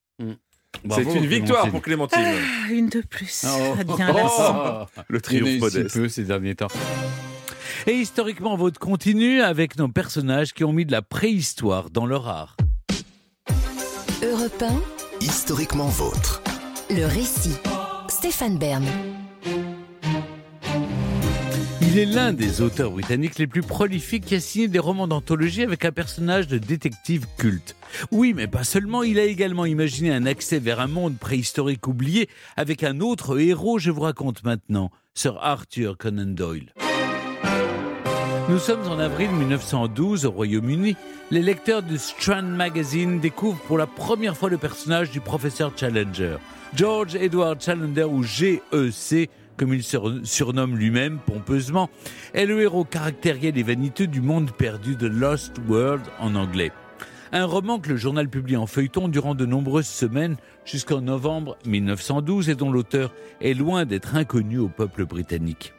Bravo, 0.84 1.10
c'est 1.12 1.18
une 1.18 1.26
victoire 1.26 1.70
pour 1.70 1.80
Clémentine. 1.80 2.18
Ah, 2.20 2.70
une 2.70 2.88
de 2.88 3.00
plus. 3.00 3.44
Oh. 3.46 3.74
Ça 3.76 3.84
devient 3.84 4.12
lassant. 4.14 4.86
Le 5.08 5.20
triomphe 5.20 5.48
si 5.48 5.58
modeste. 5.60 5.94
peu 5.94 6.08
ces 6.08 6.24
derniers 6.24 6.56
temps. 6.56 6.66
Et 7.86 7.92
historiquement, 7.92 8.56
votre 8.56 8.80
continue 8.80 9.40
avec 9.40 9.78
nos 9.78 9.88
personnages 9.88 10.52
qui 10.52 10.64
ont 10.64 10.72
mis 10.72 10.84
de 10.84 10.92
la 10.92 11.02
préhistoire 11.02 11.90
dans 11.90 12.06
leur 12.06 12.26
art. 12.28 12.56
Europe 14.22 14.62
1, 14.62 14.80
Historiquement 15.20 15.88
vôtre. 15.88 16.42
le 16.90 17.04
récit. 17.06 17.54
Stéphane 18.08 18.58
Bern. 18.58 18.84
Il 21.94 22.00
est 22.00 22.06
l'un 22.06 22.32
des 22.32 22.60
auteurs 22.60 22.90
britanniques 22.90 23.38
les 23.38 23.46
plus 23.46 23.62
prolifiques 23.62 24.24
qui 24.24 24.34
a 24.34 24.40
signé 24.40 24.66
des 24.66 24.80
romans 24.80 25.06
d'anthologie 25.06 25.62
avec 25.62 25.84
un 25.84 25.92
personnage 25.92 26.48
de 26.48 26.58
détective 26.58 27.24
culte. 27.38 27.76
Oui, 28.10 28.34
mais 28.34 28.48
pas 28.48 28.64
seulement, 28.64 29.04
il 29.04 29.16
a 29.20 29.22
également 29.22 29.64
imaginé 29.64 30.12
un 30.12 30.26
accès 30.26 30.58
vers 30.58 30.80
un 30.80 30.88
monde 30.88 31.16
préhistorique 31.18 31.86
oublié 31.86 32.28
avec 32.56 32.82
un 32.82 32.98
autre 32.98 33.38
héros, 33.38 33.78
je 33.78 33.92
vous 33.92 34.00
raconte 34.00 34.42
maintenant, 34.42 34.90
Sir 35.14 35.38
Arthur 35.40 35.96
Conan 35.96 36.26
Doyle. 36.26 36.72
Nous 38.48 38.58
sommes 38.58 38.88
en 38.88 38.98
avril 38.98 39.30
1912 39.30 40.26
au 40.26 40.32
Royaume-Uni. 40.32 40.96
Les 41.30 41.42
lecteurs 41.42 41.84
du 41.84 41.98
Strand 41.98 42.42
Magazine 42.42 43.20
découvrent 43.20 43.62
pour 43.68 43.78
la 43.78 43.86
première 43.86 44.36
fois 44.36 44.50
le 44.50 44.58
personnage 44.58 45.12
du 45.12 45.20
professeur 45.20 45.70
Challenger. 45.76 46.38
George 46.74 47.14
Edward 47.14 47.62
Challenger, 47.62 48.02
ou 48.02 48.24
GEC, 48.24 49.30
comme 49.56 49.74
il 49.74 49.82
se 49.82 49.96
surnomme 50.24 50.76
lui-même 50.76 51.18
pompeusement, 51.24 51.90
est 52.32 52.46
le 52.46 52.60
héros 52.62 52.84
caractériel 52.84 53.58
et 53.58 53.62
vaniteux 53.62 54.06
du 54.06 54.20
monde 54.20 54.50
perdu 54.52 54.96
de 54.96 55.06
Lost 55.06 55.56
World 55.68 56.04
en 56.18 56.34
anglais. 56.34 56.72
Un 57.32 57.46
roman 57.46 57.80
que 57.80 57.88
le 57.88 57.96
journal 57.96 58.28
publie 58.28 58.56
en 58.56 58.66
feuilleton 58.66 59.08
durant 59.08 59.34
de 59.34 59.44
nombreuses 59.44 59.88
semaines 59.88 60.36
jusqu'en 60.64 61.00
novembre 61.00 61.58
1912 61.66 62.48
et 62.48 62.54
dont 62.54 62.70
l'auteur 62.70 63.12
est 63.40 63.54
loin 63.54 63.84
d'être 63.84 64.14
inconnu 64.14 64.58
au 64.58 64.68
peuple 64.68 65.04
britannique. 65.04 65.73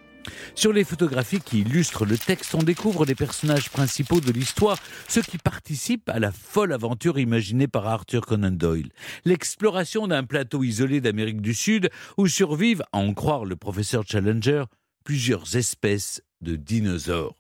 Sur 0.56 0.74
les 0.74 0.84
photographies 0.84 1.40
qui 1.40 1.60
illustrent 1.62 2.06
le 2.06 2.18
texte, 2.18 2.56
on 2.56 2.64
découvre 2.64 3.06
les 3.06 3.16
personnages 3.16 3.70
principaux 3.70 4.22
de 4.22 4.32
l'histoire, 4.32 4.78
ceux 5.08 5.22
qui 5.22 5.38
participent 5.38 6.10
à 6.10 6.20
la 6.20 6.32
folle 6.32 6.74
aventure 6.74 7.20
imaginée 7.20 7.68
par 7.68 7.88
Arthur 7.88 8.26
Conan 8.26 8.52
Doyle. 8.52 8.90
L'exploration 9.26 10.08
d'un 10.08 10.24
plateau 10.24 10.64
isolé 10.64 11.02
d'Amérique 11.02 11.42
du 11.42 11.54
Sud 11.54 11.90
où 12.18 12.28
survivent, 12.28 12.84
à 12.92 12.98
en 12.98 13.14
croire 13.14 13.46
le 13.46 13.56
professeur 13.56 14.04
Challenger, 14.08 14.66
plusieurs 15.04 15.56
espèces 15.56 16.22
de 16.42 16.56
dinosaures. 16.56 17.36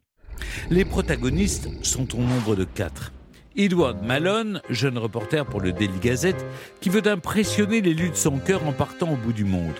Les 0.69 0.85
protagonistes 0.85 1.69
sont 1.83 2.15
au 2.15 2.19
nombre 2.19 2.55
de 2.55 2.65
quatre. 2.65 3.13
Edward 3.55 4.03
Malone, 4.03 4.61
jeune 4.69 4.97
reporter 4.97 5.45
pour 5.45 5.61
le 5.61 5.71
Daily 5.71 5.99
Gazette, 5.99 6.45
qui 6.81 6.89
veut 6.89 7.07
impressionner 7.07 7.79
l'élu 7.79 8.09
de 8.09 8.15
son 8.15 8.37
cœur 8.37 8.67
en 8.67 8.73
partant 8.73 9.13
au 9.13 9.15
bout 9.15 9.31
du 9.31 9.45
monde 9.45 9.75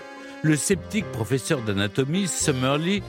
le 0.46 0.56
sceptique 0.56 1.10
professeur 1.12 1.60
d'anatomie 1.62 2.28
Summerlee, 2.28 3.02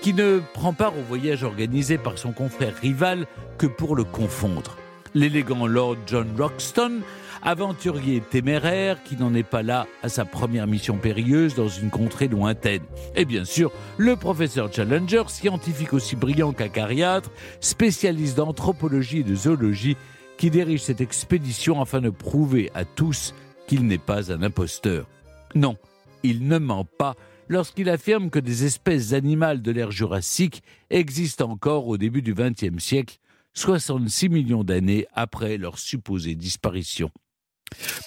qui 0.00 0.14
ne 0.14 0.40
prend 0.52 0.72
part 0.72 0.96
au 0.96 1.02
voyage 1.02 1.42
organisé 1.42 1.98
par 1.98 2.18
son 2.18 2.32
confrère 2.32 2.76
rival 2.76 3.26
que 3.58 3.66
pour 3.66 3.96
le 3.96 4.04
confondre. 4.04 4.76
L'élégant 5.12 5.66
Lord 5.66 5.96
John 6.06 6.28
Roxton, 6.38 7.00
aventurier 7.42 8.20
téméraire 8.20 9.02
qui 9.02 9.16
n'en 9.16 9.34
est 9.34 9.42
pas 9.42 9.62
là 9.62 9.86
à 10.02 10.08
sa 10.08 10.24
première 10.24 10.66
mission 10.66 10.96
périlleuse 10.96 11.54
dans 11.54 11.68
une 11.68 11.90
contrée 11.90 12.28
lointaine. 12.28 12.82
Et 13.16 13.24
bien 13.24 13.44
sûr, 13.44 13.72
le 13.98 14.14
professeur 14.14 14.72
Challenger, 14.72 15.24
scientifique 15.28 15.92
aussi 15.92 16.16
brillant 16.16 16.52
qu'acariâtre, 16.52 17.30
spécialiste 17.60 18.36
d'anthropologie 18.36 19.20
et 19.20 19.24
de 19.24 19.34
zoologie, 19.34 19.96
qui 20.36 20.50
dirige 20.50 20.82
cette 20.82 21.00
expédition 21.00 21.80
afin 21.80 22.00
de 22.00 22.10
prouver 22.10 22.70
à 22.74 22.84
tous 22.84 23.34
qu'il 23.66 23.86
n'est 23.86 23.98
pas 23.98 24.32
un 24.32 24.42
imposteur. 24.42 25.06
Non, 25.54 25.76
il 26.24 26.48
ne 26.48 26.58
ment 26.58 26.84
pas 26.84 27.14
lorsqu'il 27.48 27.88
affirme 27.88 28.30
que 28.30 28.40
des 28.40 28.64
espèces 28.64 29.12
animales 29.12 29.62
de 29.62 29.70
l'ère 29.70 29.92
jurassique 29.92 30.62
existent 30.90 31.50
encore 31.50 31.86
au 31.86 31.96
début 31.96 32.22
du 32.22 32.34
XXe 32.34 32.82
siècle, 32.82 33.18
66 33.52 34.30
millions 34.30 34.64
d'années 34.64 35.06
après 35.12 35.58
leur 35.58 35.78
supposée 35.78 36.34
disparition. 36.34 37.10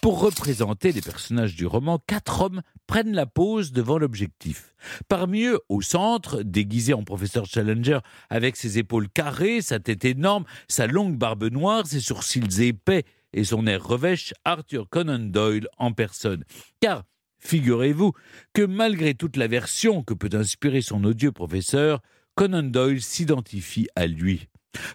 Pour 0.02 0.20
représenter 0.20 0.92
les 0.92 1.02
personnages 1.02 1.56
du 1.56 1.66
roman, 1.66 2.00
quatre 2.08 2.42
hommes 2.42 2.62
prennent 2.88 3.14
la 3.14 3.26
pose 3.26 3.72
devant 3.72 3.98
l'objectif. 3.98 4.74
Parmi 5.10 5.44
eux, 5.44 5.60
au 5.70 5.82
centre, 5.82 6.42
déguisé 6.42 6.94
en 6.94 7.04
professeur 7.04 7.46
Challenger, 7.46 8.00
avec 8.30 8.56
ses 8.56 8.78
épaules 8.78 9.10
carrées, 9.10 9.62
sa 9.62 9.80
tête 9.80 10.06
énorme, 10.06 10.46
sa 10.68 10.88
longue 10.88 11.18
barbe 11.18 11.46
noire, 11.46 11.86
ses 11.86 12.00
sourcils 12.00 12.64
épais 12.64 13.04
et 13.34 13.44
son 13.44 13.68
air 13.68 13.86
revêche, 13.86 14.34
Arthur 14.46 14.88
Conan 14.90 15.20
Doyle 15.20 15.68
en 15.78 15.92
personne. 15.92 16.44
Car, 16.80 17.04
figurez-vous 17.48 18.12
que 18.54 18.62
malgré 18.62 19.14
toute 19.14 19.38
l'aversion 19.38 20.04
que 20.04 20.14
peut 20.14 20.36
inspirer 20.38 20.82
son 20.82 21.04
odieux 21.04 21.32
professeur, 21.32 22.02
Conan 22.36 22.64
Doyle 22.64 23.02
s'identifie 23.02 23.88
à 23.96 24.06
lui. 24.06 24.48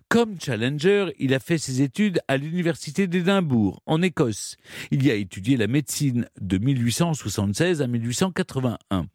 Comme 0.09 0.39
Challenger, 0.41 1.07
il 1.19 1.35
a 1.35 1.41
fait 1.41 1.59
ses 1.59 1.83
études 1.83 2.21
à 2.29 2.37
l'université 2.37 3.07
d'Édimbourg, 3.07 3.83
en 3.87 4.03
Écosse. 4.03 4.57
Il 4.91 5.05
y 5.05 5.11
a 5.11 5.15
étudié 5.15 5.57
la 5.57 5.67
médecine 5.67 6.29
de 6.41 6.59
1876 6.59 7.83
à 7.83 7.87
1881. 7.87 9.07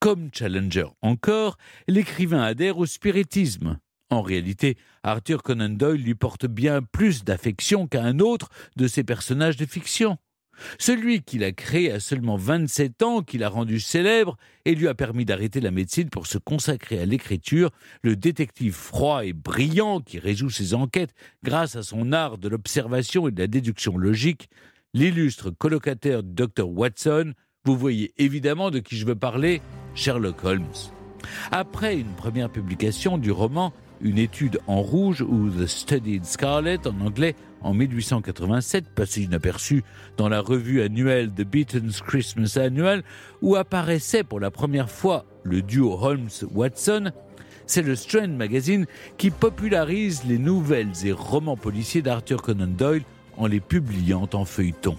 Comme 0.00 0.30
Challenger 0.32 0.86
encore, 1.02 1.58
l'écrivain 1.86 2.42
adhère 2.42 2.78
au 2.78 2.86
spiritisme. 2.86 3.78
En 4.10 4.22
réalité, 4.22 4.78
Arthur 5.02 5.42
Conan 5.42 5.68
Doyle 5.68 6.02
lui 6.02 6.14
porte 6.14 6.46
bien 6.46 6.80
plus 6.80 7.22
d'affection 7.22 7.86
qu'à 7.86 8.02
un 8.02 8.18
autre 8.18 8.48
de 8.76 8.88
ses 8.88 9.04
personnages 9.04 9.58
de 9.58 9.66
fiction. 9.66 10.16
Celui 10.78 11.22
qu'il 11.22 11.44
a 11.44 11.52
créé 11.52 11.90
à 11.90 12.00
seulement 12.00 12.36
27 12.36 13.02
ans, 13.02 13.22
qu'il 13.22 13.44
a 13.44 13.48
rendu 13.48 13.80
célèbre 13.80 14.36
et 14.64 14.74
lui 14.74 14.88
a 14.88 14.94
permis 14.94 15.24
d'arrêter 15.24 15.60
la 15.60 15.70
médecine 15.70 16.10
pour 16.10 16.26
se 16.26 16.38
consacrer 16.38 16.98
à 16.98 17.06
l'écriture, 17.06 17.70
le 18.02 18.16
détective 18.16 18.74
froid 18.74 19.24
et 19.24 19.32
brillant 19.32 20.00
qui 20.00 20.18
résout 20.18 20.50
ses 20.50 20.74
enquêtes 20.74 21.14
grâce 21.42 21.76
à 21.76 21.82
son 21.82 22.12
art 22.12 22.38
de 22.38 22.48
l'observation 22.48 23.28
et 23.28 23.30
de 23.30 23.40
la 23.40 23.46
déduction 23.46 23.96
logique, 23.96 24.48
l'illustre 24.94 25.50
colocataire 25.50 26.22
du 26.22 26.32
docteur 26.32 26.68
Watson, 26.68 27.32
vous 27.64 27.76
voyez 27.76 28.12
évidemment 28.16 28.70
de 28.70 28.78
qui 28.78 28.96
je 28.96 29.06
veux 29.06 29.16
parler, 29.16 29.60
Sherlock 29.94 30.44
Holmes. 30.44 30.72
Après 31.50 31.98
une 31.98 32.14
première 32.14 32.50
publication 32.50 33.18
du 33.18 33.30
roman, 33.30 33.72
Une 34.00 34.18
étude 34.18 34.60
en 34.66 34.80
rouge 34.80 35.22
ou 35.22 35.50
The 35.50 35.66
Study 35.66 36.18
in 36.18 36.24
Scarlet 36.24 36.86
en 36.86 37.04
anglais 37.04 37.34
en 37.62 37.74
1887, 37.74 38.90
passé 38.94 39.22
inaperçu 39.22 39.82
dans 40.16 40.28
la 40.28 40.40
revue 40.40 40.82
annuelle 40.82 41.30
The 41.30 41.42
Beaton's 41.42 42.00
Christmas 42.00 42.56
Annual, 42.56 43.02
où 43.42 43.56
apparaissait 43.56 44.22
pour 44.22 44.38
la 44.38 44.52
première 44.52 44.90
fois 44.90 45.24
le 45.42 45.62
duo 45.62 45.98
Holmes-Watson, 46.00 47.10
c'est 47.66 47.82
le 47.82 47.96
Strand 47.96 48.28
Magazine 48.28 48.86
qui 49.18 49.30
popularise 49.30 50.24
les 50.24 50.38
nouvelles 50.38 50.92
et 51.04 51.12
romans 51.12 51.56
policiers 51.56 52.02
d'Arthur 52.02 52.42
Conan 52.42 52.66
Doyle 52.66 53.02
en 53.36 53.46
les 53.46 53.60
publiant 53.60 54.28
en 54.32 54.44
feuilleton. 54.44 54.96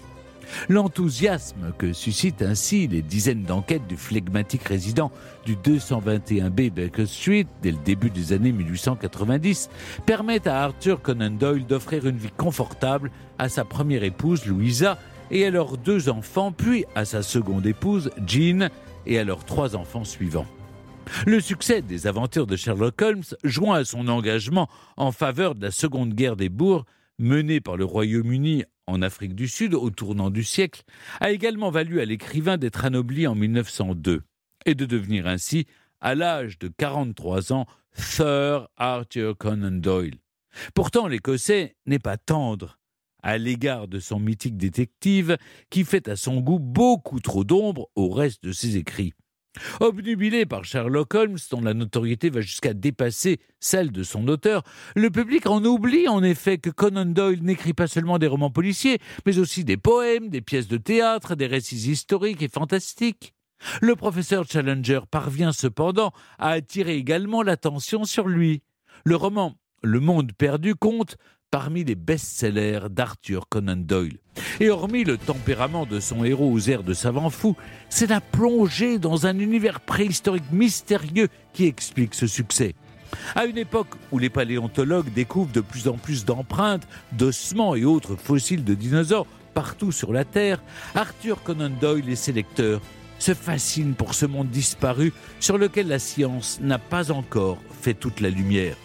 L'enthousiasme 0.68 1.72
que 1.78 1.92
suscitent 1.92 2.42
ainsi 2.42 2.86
les 2.86 3.02
dizaines 3.02 3.42
d'enquêtes 3.42 3.86
du 3.86 3.96
flegmatique 3.96 4.64
résident 4.64 5.10
du 5.44 5.56
221B 5.56 6.70
Baker 6.70 7.06
Street 7.06 7.46
dès 7.62 7.72
le 7.72 7.78
début 7.78 8.10
des 8.10 8.32
années 8.32 8.52
1890 8.52 9.70
permet 10.06 10.46
à 10.46 10.62
Arthur 10.64 11.00
Conan 11.02 11.30
Doyle 11.30 11.66
d'offrir 11.66 12.06
une 12.06 12.18
vie 12.18 12.32
confortable 12.36 13.10
à 13.38 13.48
sa 13.48 13.64
première 13.64 14.04
épouse 14.04 14.46
Louisa 14.46 14.98
et 15.30 15.46
à 15.46 15.50
leurs 15.50 15.76
deux 15.76 16.08
enfants, 16.08 16.52
puis 16.52 16.84
à 16.94 17.04
sa 17.04 17.22
seconde 17.22 17.66
épouse 17.66 18.10
Jean 18.26 18.68
et 19.06 19.18
à 19.18 19.24
leurs 19.24 19.44
trois 19.44 19.76
enfants 19.76 20.04
suivants. 20.04 20.46
Le 21.26 21.40
succès 21.40 21.82
des 21.82 22.06
aventures 22.06 22.46
de 22.46 22.56
Sherlock 22.56 23.00
Holmes, 23.02 23.22
joint 23.44 23.78
à 23.78 23.84
son 23.84 24.08
engagement 24.08 24.68
en 24.96 25.12
faveur 25.12 25.54
de 25.54 25.62
la 25.62 25.70
Seconde 25.70 26.14
Guerre 26.14 26.36
des 26.36 26.48
Bourgs, 26.48 26.84
menée 27.18 27.60
par 27.60 27.76
le 27.76 27.84
Royaume-Uni 27.84 28.64
en 28.86 29.02
Afrique 29.02 29.34
du 29.34 29.48
Sud 29.48 29.74
au 29.74 29.90
tournant 29.90 30.30
du 30.30 30.44
siècle, 30.44 30.82
a 31.20 31.30
également 31.30 31.70
valu 31.70 32.00
à 32.00 32.04
l'écrivain 32.04 32.56
d'être 32.56 32.84
anobli 32.84 33.26
en 33.26 33.34
1902 33.34 34.22
et 34.66 34.74
de 34.74 34.86
devenir 34.86 35.26
ainsi, 35.26 35.66
à 36.00 36.14
l'âge 36.14 36.58
de 36.58 36.68
43 36.68 37.52
ans, 37.52 37.66
Sir 37.92 38.68
Arthur 38.76 39.36
Conan 39.36 39.70
Doyle. 39.72 40.18
Pourtant, 40.74 41.06
l'Écossais 41.06 41.76
n'est 41.86 41.98
pas 41.98 42.16
tendre 42.16 42.78
à 43.22 43.38
l'égard 43.38 43.88
de 43.88 44.00
son 44.00 44.18
mythique 44.18 44.56
détective 44.56 45.36
qui 45.68 45.84
fait 45.84 46.08
à 46.08 46.16
son 46.16 46.40
goût 46.40 46.58
beaucoup 46.58 47.20
trop 47.20 47.44
d'ombre 47.44 47.88
au 47.94 48.10
reste 48.10 48.42
de 48.42 48.52
ses 48.52 48.76
écrits. 48.76 49.12
Obnubilé 49.80 50.46
par 50.46 50.64
Sherlock 50.64 51.14
Holmes, 51.14 51.38
dont 51.50 51.60
la 51.60 51.74
notoriété 51.74 52.30
va 52.30 52.40
jusqu'à 52.40 52.72
dépasser 52.72 53.40
celle 53.58 53.90
de 53.90 54.02
son 54.02 54.28
auteur, 54.28 54.62
le 54.94 55.10
public 55.10 55.46
en 55.46 55.64
oublie 55.64 56.08
en 56.08 56.22
effet 56.22 56.58
que 56.58 56.70
Conan 56.70 57.06
Doyle 57.06 57.42
n'écrit 57.42 57.74
pas 57.74 57.88
seulement 57.88 58.18
des 58.18 58.28
romans 58.28 58.50
policiers, 58.50 58.98
mais 59.26 59.38
aussi 59.38 59.64
des 59.64 59.76
poèmes, 59.76 60.28
des 60.28 60.40
pièces 60.40 60.68
de 60.68 60.76
théâtre, 60.76 61.34
des 61.34 61.46
récits 61.46 61.90
historiques 61.90 62.42
et 62.42 62.48
fantastiques. 62.48 63.34
Le 63.82 63.96
professeur 63.96 64.44
Challenger 64.48 65.00
parvient 65.10 65.52
cependant 65.52 66.12
à 66.38 66.50
attirer 66.50 66.96
également 66.96 67.42
l'attention 67.42 68.04
sur 68.04 68.28
lui. 68.28 68.62
Le 69.04 69.16
roman 69.16 69.56
Le 69.82 70.00
Monde 70.00 70.32
perdu 70.32 70.74
compte 70.74 71.16
parmi 71.50 71.84
les 71.84 71.96
best-sellers 71.96 72.88
d'Arthur 72.90 73.48
Conan 73.48 73.76
Doyle. 73.76 74.18
Et 74.60 74.70
hormis 74.70 75.04
le 75.04 75.16
tempérament 75.16 75.86
de 75.86 76.00
son 76.00 76.24
héros 76.24 76.50
aux 76.50 76.68
airs 76.68 76.82
de 76.82 76.94
savant 76.94 77.30
fou, 77.30 77.56
c'est 77.88 78.08
la 78.08 78.20
plongée 78.20 78.98
dans 78.98 79.26
un 79.26 79.38
univers 79.38 79.80
préhistorique 79.80 80.50
mystérieux 80.52 81.28
qui 81.52 81.66
explique 81.66 82.14
ce 82.14 82.26
succès. 82.26 82.74
À 83.34 83.44
une 83.46 83.58
époque 83.58 83.94
où 84.12 84.18
les 84.18 84.30
paléontologues 84.30 85.12
découvrent 85.12 85.52
de 85.52 85.60
plus 85.60 85.88
en 85.88 85.94
plus 85.94 86.24
d'empreintes, 86.24 86.86
d'ossements 87.12 87.74
et 87.74 87.84
autres 87.84 88.16
fossiles 88.16 88.64
de 88.64 88.74
dinosaures 88.74 89.26
partout 89.54 89.92
sur 89.92 90.12
la 90.12 90.24
Terre, 90.24 90.62
Arthur 90.94 91.42
Conan 91.42 91.70
Doyle 91.70 92.08
et 92.08 92.16
ses 92.16 92.32
lecteurs 92.32 92.80
se 93.18 93.34
fascinent 93.34 93.94
pour 93.94 94.14
ce 94.14 94.26
monde 94.26 94.48
disparu 94.48 95.12
sur 95.40 95.58
lequel 95.58 95.88
la 95.88 95.98
science 95.98 96.58
n'a 96.62 96.78
pas 96.78 97.10
encore 97.10 97.58
fait 97.80 97.94
toute 97.94 98.20
la 98.20 98.30
lumière. 98.30 98.76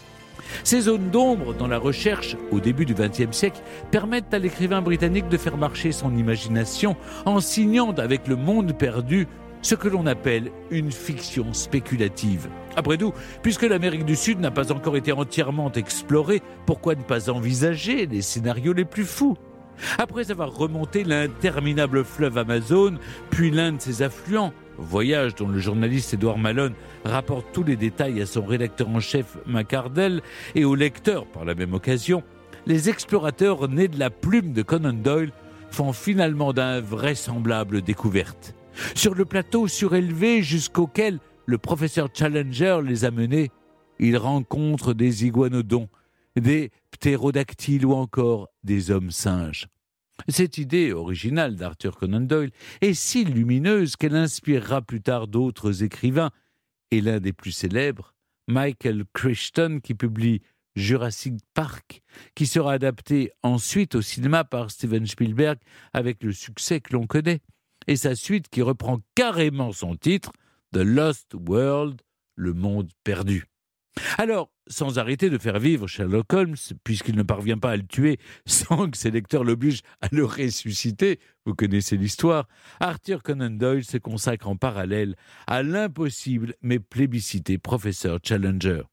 Ces 0.63 0.81
zones 0.81 1.09
d'ombre 1.09 1.53
dans 1.53 1.67
la 1.67 1.77
recherche 1.77 2.37
au 2.51 2.59
début 2.59 2.85
du 2.85 2.93
XXe 2.93 3.35
siècle 3.35 3.61
permettent 3.91 4.33
à 4.33 4.39
l'écrivain 4.39 4.81
britannique 4.81 5.29
de 5.29 5.37
faire 5.37 5.57
marcher 5.57 5.91
son 5.91 6.15
imagination 6.15 6.95
en 7.25 7.39
signant 7.39 7.91
avec 7.93 8.27
le 8.27 8.35
monde 8.35 8.77
perdu 8.77 9.27
ce 9.61 9.73
que 9.73 9.87
l'on 9.87 10.05
appelle 10.05 10.51
une 10.69 10.91
fiction 10.91 11.51
spéculative. 11.53 12.49
Après 12.75 12.97
tout, 12.97 13.13
puisque 13.41 13.63
l'Amérique 13.63 14.05
du 14.05 14.15
Sud 14.15 14.39
n'a 14.39 14.51
pas 14.51 14.71
encore 14.71 14.95
été 14.95 15.11
entièrement 15.11 15.71
explorée, 15.71 16.43
pourquoi 16.67 16.93
ne 16.93 17.01
pas 17.01 17.31
envisager 17.31 18.05
les 18.05 18.21
scénarios 18.21 18.73
les 18.73 18.85
plus 18.85 19.05
fous? 19.05 19.35
Après 19.97 20.31
avoir 20.31 20.55
remonté 20.55 21.03
l'interminable 21.03 22.05
fleuve 22.05 22.37
Amazon, 22.37 22.95
puis 23.31 23.49
l'un 23.49 23.73
de 23.73 23.81
ses 23.81 24.03
affluents, 24.03 24.53
voyage 24.77 25.35
dont 25.35 25.47
le 25.47 25.59
journaliste 25.59 26.13
Edouard 26.13 26.37
Malone 26.37 26.73
rapporte 27.03 27.47
tous 27.53 27.63
les 27.63 27.75
détails 27.75 28.21
à 28.21 28.25
son 28.25 28.45
rédacteur 28.45 28.89
en 28.89 28.99
chef 28.99 29.37
Macardel 29.45 30.21
et 30.55 30.65
au 30.65 30.75
lecteur 30.75 31.25
par 31.25 31.45
la 31.45 31.55
même 31.55 31.73
occasion, 31.73 32.23
les 32.65 32.89
explorateurs 32.89 33.69
nés 33.69 33.87
de 33.87 33.99
la 33.99 34.09
plume 34.09 34.53
de 34.53 34.61
Conan 34.61 34.93
Doyle 34.93 35.31
font 35.71 35.93
finalement 35.93 36.53
d'invraisemblables 36.53 37.81
découvertes. 37.81 38.55
Sur 38.95 39.13
le 39.13 39.25
plateau 39.25 39.67
surélevé 39.67 40.41
jusqu'auquel 40.41 41.19
le 41.45 41.57
professeur 41.57 42.09
Challenger 42.13 42.79
les 42.83 43.05
a 43.05 43.11
menés, 43.11 43.51
ils 43.99 44.17
rencontrent 44.17 44.93
des 44.93 45.25
iguanodons, 45.25 45.89
des 46.35 46.71
ptérodactyles 46.91 47.85
ou 47.85 47.93
encore 47.93 48.49
des 48.63 48.91
hommes 48.91 49.11
singes. 49.11 49.67
Cette 50.27 50.57
idée 50.57 50.91
originale 50.91 51.55
d'Arthur 51.55 51.97
Conan 51.97 52.21
Doyle 52.21 52.51
est 52.81 52.93
si 52.93 53.25
lumineuse 53.25 53.95
qu'elle 53.95 54.15
inspirera 54.15 54.81
plus 54.81 55.01
tard 55.01 55.27
d'autres 55.27 55.83
écrivains, 55.83 56.31
et 56.91 57.01
l'un 57.01 57.19
des 57.19 57.33
plus 57.33 57.51
célèbres, 57.51 58.13
Michael 58.47 59.05
Crichton, 59.13 59.79
qui 59.83 59.93
publie 59.93 60.41
Jurassic 60.75 61.35
Park, 61.53 62.01
qui 62.35 62.47
sera 62.47 62.73
adapté 62.73 63.31
ensuite 63.43 63.95
au 63.95 64.01
cinéma 64.01 64.43
par 64.43 64.71
Steven 64.71 65.05
Spielberg 65.05 65.57
avec 65.93 66.23
le 66.23 66.33
succès 66.33 66.81
que 66.81 66.93
l'on 66.93 67.07
connaît, 67.07 67.41
et 67.87 67.95
sa 67.95 68.15
suite 68.15 68.49
qui 68.49 68.61
reprend 68.61 68.99
carrément 69.15 69.71
son 69.71 69.95
titre, 69.95 70.31
The 70.73 70.77
Lost 70.77 71.33
World, 71.47 72.01
le 72.35 72.53
monde 72.53 72.89
perdu. 73.03 73.45
Alors, 74.17 74.49
sans 74.67 74.97
arrêter 74.97 75.29
de 75.29 75.37
faire 75.37 75.59
vivre 75.59 75.87
Sherlock 75.87 76.31
Holmes, 76.33 76.55
puisqu'il 76.83 77.15
ne 77.15 77.23
parvient 77.23 77.57
pas 77.57 77.71
à 77.71 77.77
le 77.77 77.85
tuer 77.85 78.17
sans 78.45 78.89
que 78.89 78.97
ses 78.97 79.11
lecteurs 79.11 79.43
l'obligent 79.43 79.83
à 80.01 80.07
le 80.11 80.25
ressusciter, 80.25 81.19
vous 81.45 81.53
connaissez 81.53 81.97
l'histoire, 81.97 82.47
Arthur 82.79 83.23
Conan 83.23 83.51
Doyle 83.51 83.83
se 83.83 83.97
consacre 83.97 84.47
en 84.47 84.55
parallèle 84.55 85.15
à 85.47 85.63
l'impossible 85.63 86.55
mais 86.61 86.79
plébiscité 86.79 87.57
professeur 87.57 88.19
Challenger. 88.23 88.83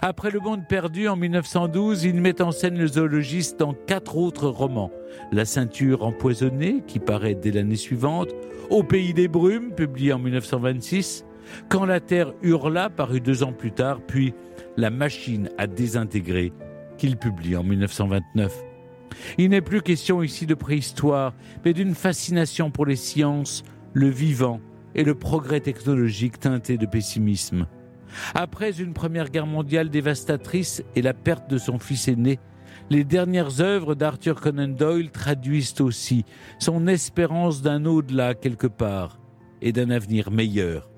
Après 0.00 0.30
Le 0.30 0.40
Monde 0.40 0.66
perdu 0.66 1.06
en 1.06 1.16
1912, 1.16 2.04
il 2.04 2.20
met 2.20 2.40
en 2.40 2.50
scène 2.50 2.78
le 2.78 2.86
zoologiste 2.86 3.58
dans 3.58 3.74
quatre 3.74 4.16
autres 4.16 4.48
romans. 4.48 4.90
La 5.32 5.44
ceinture 5.44 6.02
empoisonnée, 6.02 6.82
qui 6.86 6.98
paraît 6.98 7.34
dès 7.34 7.52
l'année 7.52 7.76
suivante, 7.76 8.30
Au 8.70 8.82
pays 8.82 9.14
des 9.14 9.28
brumes, 9.28 9.72
publié 9.72 10.12
en 10.12 10.18
1926, 10.18 11.24
quand 11.68 11.84
la 11.84 12.00
Terre 12.00 12.32
hurla, 12.42 12.90
paru 12.90 13.20
deux 13.20 13.42
ans 13.42 13.52
plus 13.52 13.72
tard, 13.72 14.00
puis 14.06 14.34
La 14.76 14.90
machine 14.90 15.48
à 15.56 15.66
désintégrer, 15.66 16.52
qu'il 16.98 17.16
publie 17.16 17.56
en 17.56 17.62
1929. 17.62 18.52
Il 19.38 19.50
n'est 19.50 19.62
plus 19.62 19.80
question 19.80 20.22
ici 20.22 20.46
de 20.46 20.54
préhistoire, 20.54 21.34
mais 21.64 21.72
d'une 21.72 21.94
fascination 21.94 22.70
pour 22.70 22.86
les 22.86 22.96
sciences, 22.96 23.62
le 23.94 24.08
vivant 24.08 24.60
et 24.94 25.04
le 25.04 25.14
progrès 25.14 25.60
technologique 25.60 26.38
teinté 26.38 26.76
de 26.76 26.86
pessimisme. 26.86 27.66
Après 28.34 28.80
une 28.80 28.92
première 28.92 29.30
guerre 29.30 29.46
mondiale 29.46 29.90
dévastatrice 29.90 30.82
et 30.94 31.02
la 31.02 31.14
perte 31.14 31.50
de 31.50 31.58
son 31.58 31.78
fils 31.78 32.08
aîné, 32.08 32.38
les 32.90 33.04
dernières 33.04 33.60
œuvres 33.60 33.94
d'Arthur 33.94 34.40
Conan 34.40 34.68
Doyle 34.68 35.10
traduisent 35.10 35.80
aussi 35.80 36.24
son 36.58 36.86
espérance 36.86 37.62
d'un 37.62 37.84
au-delà 37.84 38.34
quelque 38.34 38.66
part 38.66 39.18
et 39.60 39.72
d'un 39.72 39.90
avenir 39.90 40.30
meilleur 40.30 40.88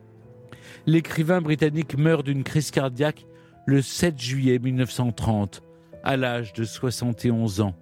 l'écrivain 0.89 1.43
britannique 1.43 1.99
meurt 1.99 2.24
d'une 2.24 2.43
crise 2.43 2.70
cardiaque 2.70 3.26
le 3.66 3.82
7 3.82 4.18
juillet 4.18 4.59
1930, 4.59 5.62
à 6.03 6.16
l'âge 6.16 6.55
de 6.55 6.64
71 6.64 7.61
ans. 7.61 7.74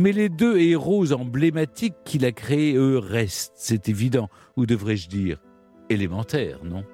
Mais 0.00 0.10
les 0.10 0.28
deux 0.28 0.58
héros 0.58 1.12
emblématiques 1.12 1.94
qu'il 2.04 2.24
a 2.24 2.32
créés, 2.32 2.74
eux, 2.74 2.98
restent, 2.98 3.52
c'est 3.54 3.88
évident, 3.88 4.28
ou 4.56 4.66
devrais-je 4.66 5.08
dire, 5.08 5.40
élémentaires, 5.88 6.58
non? 6.64 6.84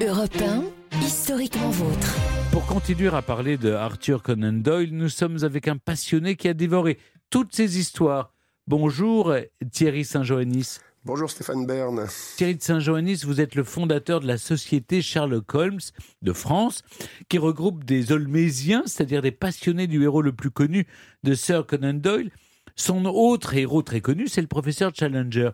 Europe 0.00 0.40
1, 0.40 1.02
historiquement 1.02 1.68
vôtre. 1.68 2.16
Pour 2.50 2.64
continuer 2.64 3.14
à 3.14 3.20
parler 3.20 3.58
de 3.58 3.72
Arthur 3.72 4.22
Conan 4.22 4.54
Doyle, 4.54 4.94
nous 4.94 5.10
sommes 5.10 5.44
avec 5.44 5.68
un 5.68 5.76
passionné 5.76 6.34
qui 6.34 6.48
a 6.48 6.54
dévoré 6.54 6.96
toutes 7.28 7.54
ces 7.54 7.78
histoires. 7.78 8.32
Bonjour 8.66 9.34
Thierry 9.70 10.06
Saint-Joannis. 10.06 10.78
Bonjour 11.06 11.30
Stéphane 11.30 11.66
Bern. 11.66 12.04
Thierry 12.36 12.56
de 12.56 12.62
Saint-Joannis, 12.62 13.22
vous 13.24 13.40
êtes 13.40 13.54
le 13.54 13.62
fondateur 13.62 14.18
de 14.18 14.26
la 14.26 14.38
société 14.38 15.02
Sherlock 15.02 15.54
Holmes 15.54 15.78
de 16.22 16.32
France, 16.32 16.82
qui 17.28 17.38
regroupe 17.38 17.84
des 17.84 18.10
Olmésiens, 18.10 18.82
c'est-à-dire 18.86 19.22
des 19.22 19.30
passionnés 19.30 19.86
du 19.86 20.02
héros 20.02 20.20
le 20.20 20.32
plus 20.32 20.50
connu 20.50 20.84
de 21.22 21.34
Sir 21.34 21.64
Conan 21.64 21.94
Doyle. 21.94 22.32
Son 22.74 23.04
autre 23.04 23.54
héros 23.54 23.82
très 23.82 24.00
connu, 24.00 24.26
c'est 24.26 24.40
le 24.40 24.48
professeur 24.48 24.90
Challenger. 24.92 25.50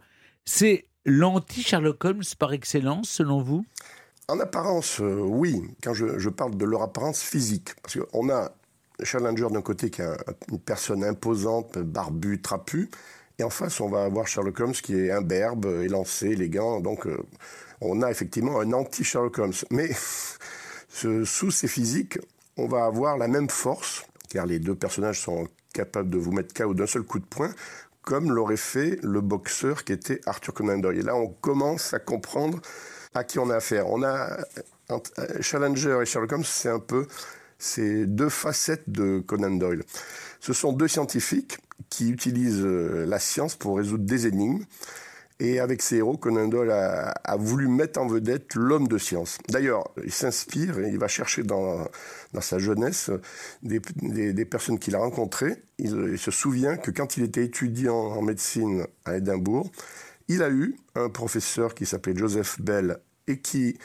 C'est 0.47 0.87
l'anti-Sherlock 1.05 2.03
Holmes 2.03 2.23
par 2.39 2.55
excellence, 2.55 3.11
selon 3.11 3.43
vous? 3.43 3.67
En 4.29 4.41
apparence, 4.41 5.01
euh, 5.01 5.21
oui, 5.21 5.61
quand 5.83 5.93
je, 5.93 6.19
je 6.19 6.31
parle 6.31 6.57
de 6.57 6.65
leur 6.65 6.81
apparence 6.81 7.21
physique. 7.21 7.75
Parce 7.83 7.99
qu'on 7.99 8.31
a 8.31 8.53
Challenger 9.03 9.49
d'un 9.51 9.61
côté 9.61 9.91
qui 9.91 10.01
est 10.01 10.07
un- 10.07 10.17
une 10.51 10.61
personne 10.61 11.05
imposante, 11.05 11.77
barbue, 11.77 12.41
trapue. 12.41 12.87
Et 13.43 13.45
en 13.45 13.51
face, 13.51 13.81
on 13.81 13.89
va 13.89 14.05
avoir 14.05 14.29
Sherlock 14.29 14.61
Holmes 14.61 14.73
qui 14.73 14.95
est 14.97 15.11
imberbe, 15.11 15.67
élancé, 15.83 16.29
élégant. 16.29 16.79
Donc, 16.81 17.09
euh, 17.09 17.17
on 17.81 18.01
a 18.01 18.09
effectivement 18.09 18.61
un 18.61 18.73
anti-Sherlock 18.73 19.37
Holmes. 19.37 19.53
Mais 19.73 19.91
ce- 20.89 21.25
sous 21.25 21.51
ces 21.51 21.67
physiques, 21.67 22.21
on 22.57 22.69
va 22.69 22.85
avoir 22.85 23.19
la 23.19 23.27
même 23.27 23.51
force, 23.51 24.05
car 24.31 24.47
les 24.47 24.61
deux 24.61 24.77
personnages 24.77 25.21
sont 25.23 25.49
capables 25.75 26.09
de 26.09 26.19
vous 26.19 26.31
mettre 26.31 26.55
KO 26.55 26.73
d'un 26.73 26.87
seul 26.87 27.03
coup 27.03 27.19
de 27.19 27.25
poing, 27.25 27.51
comme 28.03 28.31
l'aurait 28.31 28.57
fait 28.57 29.01
le 29.03 29.21
boxeur 29.21 29.83
qui 29.83 29.93
était 29.93 30.21
Arthur 30.27 30.55
Conan 30.55 30.79
Doyle. 30.79 30.99
Et 31.01 31.03
là, 31.03 31.17
on 31.17 31.27
commence 31.27 31.95
à 31.95 31.99
comprendre 31.99 32.61
à 33.15 33.25
qui 33.25 33.41
on 33.41 33.51
a 33.51 33.57
affaire. 33.57 33.89
On 33.89 34.05
a 34.05 34.39
entre- 34.89 35.11
euh, 35.19 35.41
Challenger 35.43 35.99
et 36.01 36.07
Sherlock 36.07 36.31
Holmes, 36.31 36.45
c'est 36.45 36.69
un 36.69 36.79
peu 36.79 37.09
ces 37.59 38.07
deux 38.07 38.29
facettes 38.29 38.89
de 38.89 39.19
Conan 39.27 39.51
Doyle. 39.57 39.83
Ce 40.43 40.53
sont 40.53 40.73
deux 40.73 40.89
scientifiques 40.89 41.59
qui 41.89 42.11
utilisent 42.11 42.65
euh, 42.65 43.07
la 43.07 43.21
science 43.21 43.55
pour 43.55 43.77
résoudre 43.77 44.05
des 44.05 44.27
énigmes. 44.27 44.65
Et 45.39 45.61
avec 45.61 45.83
ses 45.83 45.97
héros, 45.97 46.17
Conan 46.17 46.49
Doyle 46.49 46.73
a, 46.73 47.37
voulu 47.37 47.69
mettre 47.69 48.01
en 48.01 48.07
vedette 48.07 48.55
l'homme 48.55 48.87
de 48.89 48.99
science. 48.99 49.39
D'ailleurs, 49.49 49.89
il 50.05 50.13
s'inspire 50.13 50.81
et 50.81 50.89
il 50.89 50.99
va 50.99 51.09
chercher 51.09 51.43
dans, 51.43 51.89
sa 52.41 52.59
jeunesse 52.59 53.11
des, 53.63 53.81
personnes 54.45 54.79
qu'il 54.79 54.95
a 54.95 54.99
rencontrées. 54.99 55.63
Il, 55.79 56.11
il 56.13 56.19
se 56.19 56.31
souvient 56.31 56.77
que 56.77 56.91
quand 56.91 57.17
il 57.17 57.25
était 57.25 57.45
étudiant 57.45 57.97
en 57.97 58.23
médecine 58.23 58.87
à 59.05 59.17
Édimbourg, 59.17 59.71
il 60.29 60.43
a 60.43 60.51
eu 60.51 60.77
un 60.95 61.09
professeur 61.09 61.75
qui 61.75 61.87
s'appelait 61.87 62.17
Joseph 62.17 62.61
Bell 62.61 62.99
et 63.27 63.41
qui 63.41 63.79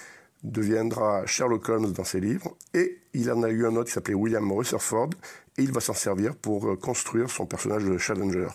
deviendra 0.44 1.26
Sherlock 1.26 1.70
Holmes 1.70 1.92
dans 1.92 2.04
ses 2.04 2.20
livres. 2.20 2.56
Et 2.74 3.00
il 3.14 3.32
en 3.32 3.42
a 3.42 3.50
eu 3.50 3.66
un 3.66 3.76
autre 3.76 3.86
qui 3.86 3.94
s'appelait 3.94 4.14
William 4.14 4.52
Rutherford 4.52 5.10
et 5.58 5.64
il 5.64 5.72
va 5.72 5.80
s'en 5.80 5.94
servir 5.94 6.36
pour 6.36 6.68
euh, 6.68 6.76
construire 6.76 7.30
son 7.30 7.46
personnage 7.46 7.84
de 7.84 7.98
Challenger. 7.98 8.48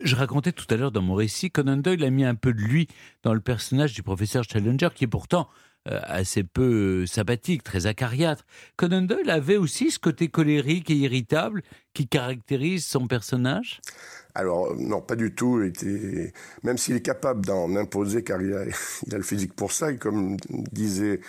Je 0.00 0.16
racontais 0.16 0.52
tout 0.52 0.66
à 0.70 0.76
l'heure 0.76 0.92
dans 0.92 1.02
mon 1.02 1.14
récit, 1.14 1.50
Conan 1.50 1.76
Doyle 1.76 2.04
a 2.04 2.10
mis 2.10 2.24
un 2.24 2.34
peu 2.34 2.52
de 2.52 2.60
lui 2.60 2.88
dans 3.22 3.34
le 3.34 3.40
personnage 3.40 3.94
du 3.94 4.02
professeur 4.02 4.44
Challenger, 4.44 4.88
qui 4.94 5.04
est 5.04 5.08
pourtant 5.08 5.48
euh, 5.88 6.00
assez 6.04 6.44
peu 6.44 7.02
euh, 7.02 7.06
sympathique, 7.06 7.62
très 7.62 7.86
acariâtre. 7.86 8.44
Conan 8.76 9.02
Doyle 9.02 9.30
avait 9.30 9.56
aussi 9.56 9.90
ce 9.90 9.98
côté 9.98 10.28
colérique 10.28 10.90
et 10.90 10.96
irritable 10.96 11.62
qui 11.94 12.08
caractérise 12.08 12.84
son 12.84 13.06
personnage? 13.06 13.80
Alors, 14.34 14.70
euh, 14.72 14.76
non, 14.78 15.00
pas 15.00 15.16
du 15.16 15.34
tout. 15.34 15.60
Il 15.62 15.68
était- 15.68 16.32
Même 16.62 16.78
s'il 16.78 16.94
est 16.96 17.00
capable 17.02 17.44
d'en 17.44 17.74
imposer, 17.76 18.22
car 18.22 18.40
il 18.42 18.52
a, 18.54 18.64
il 19.06 19.14
a 19.14 19.16
le 19.18 19.22
physique 19.24 19.54
pour 19.54 19.72
ça, 19.72 19.90
et 19.90 19.96
comme 19.98 20.36
disait 20.72 21.20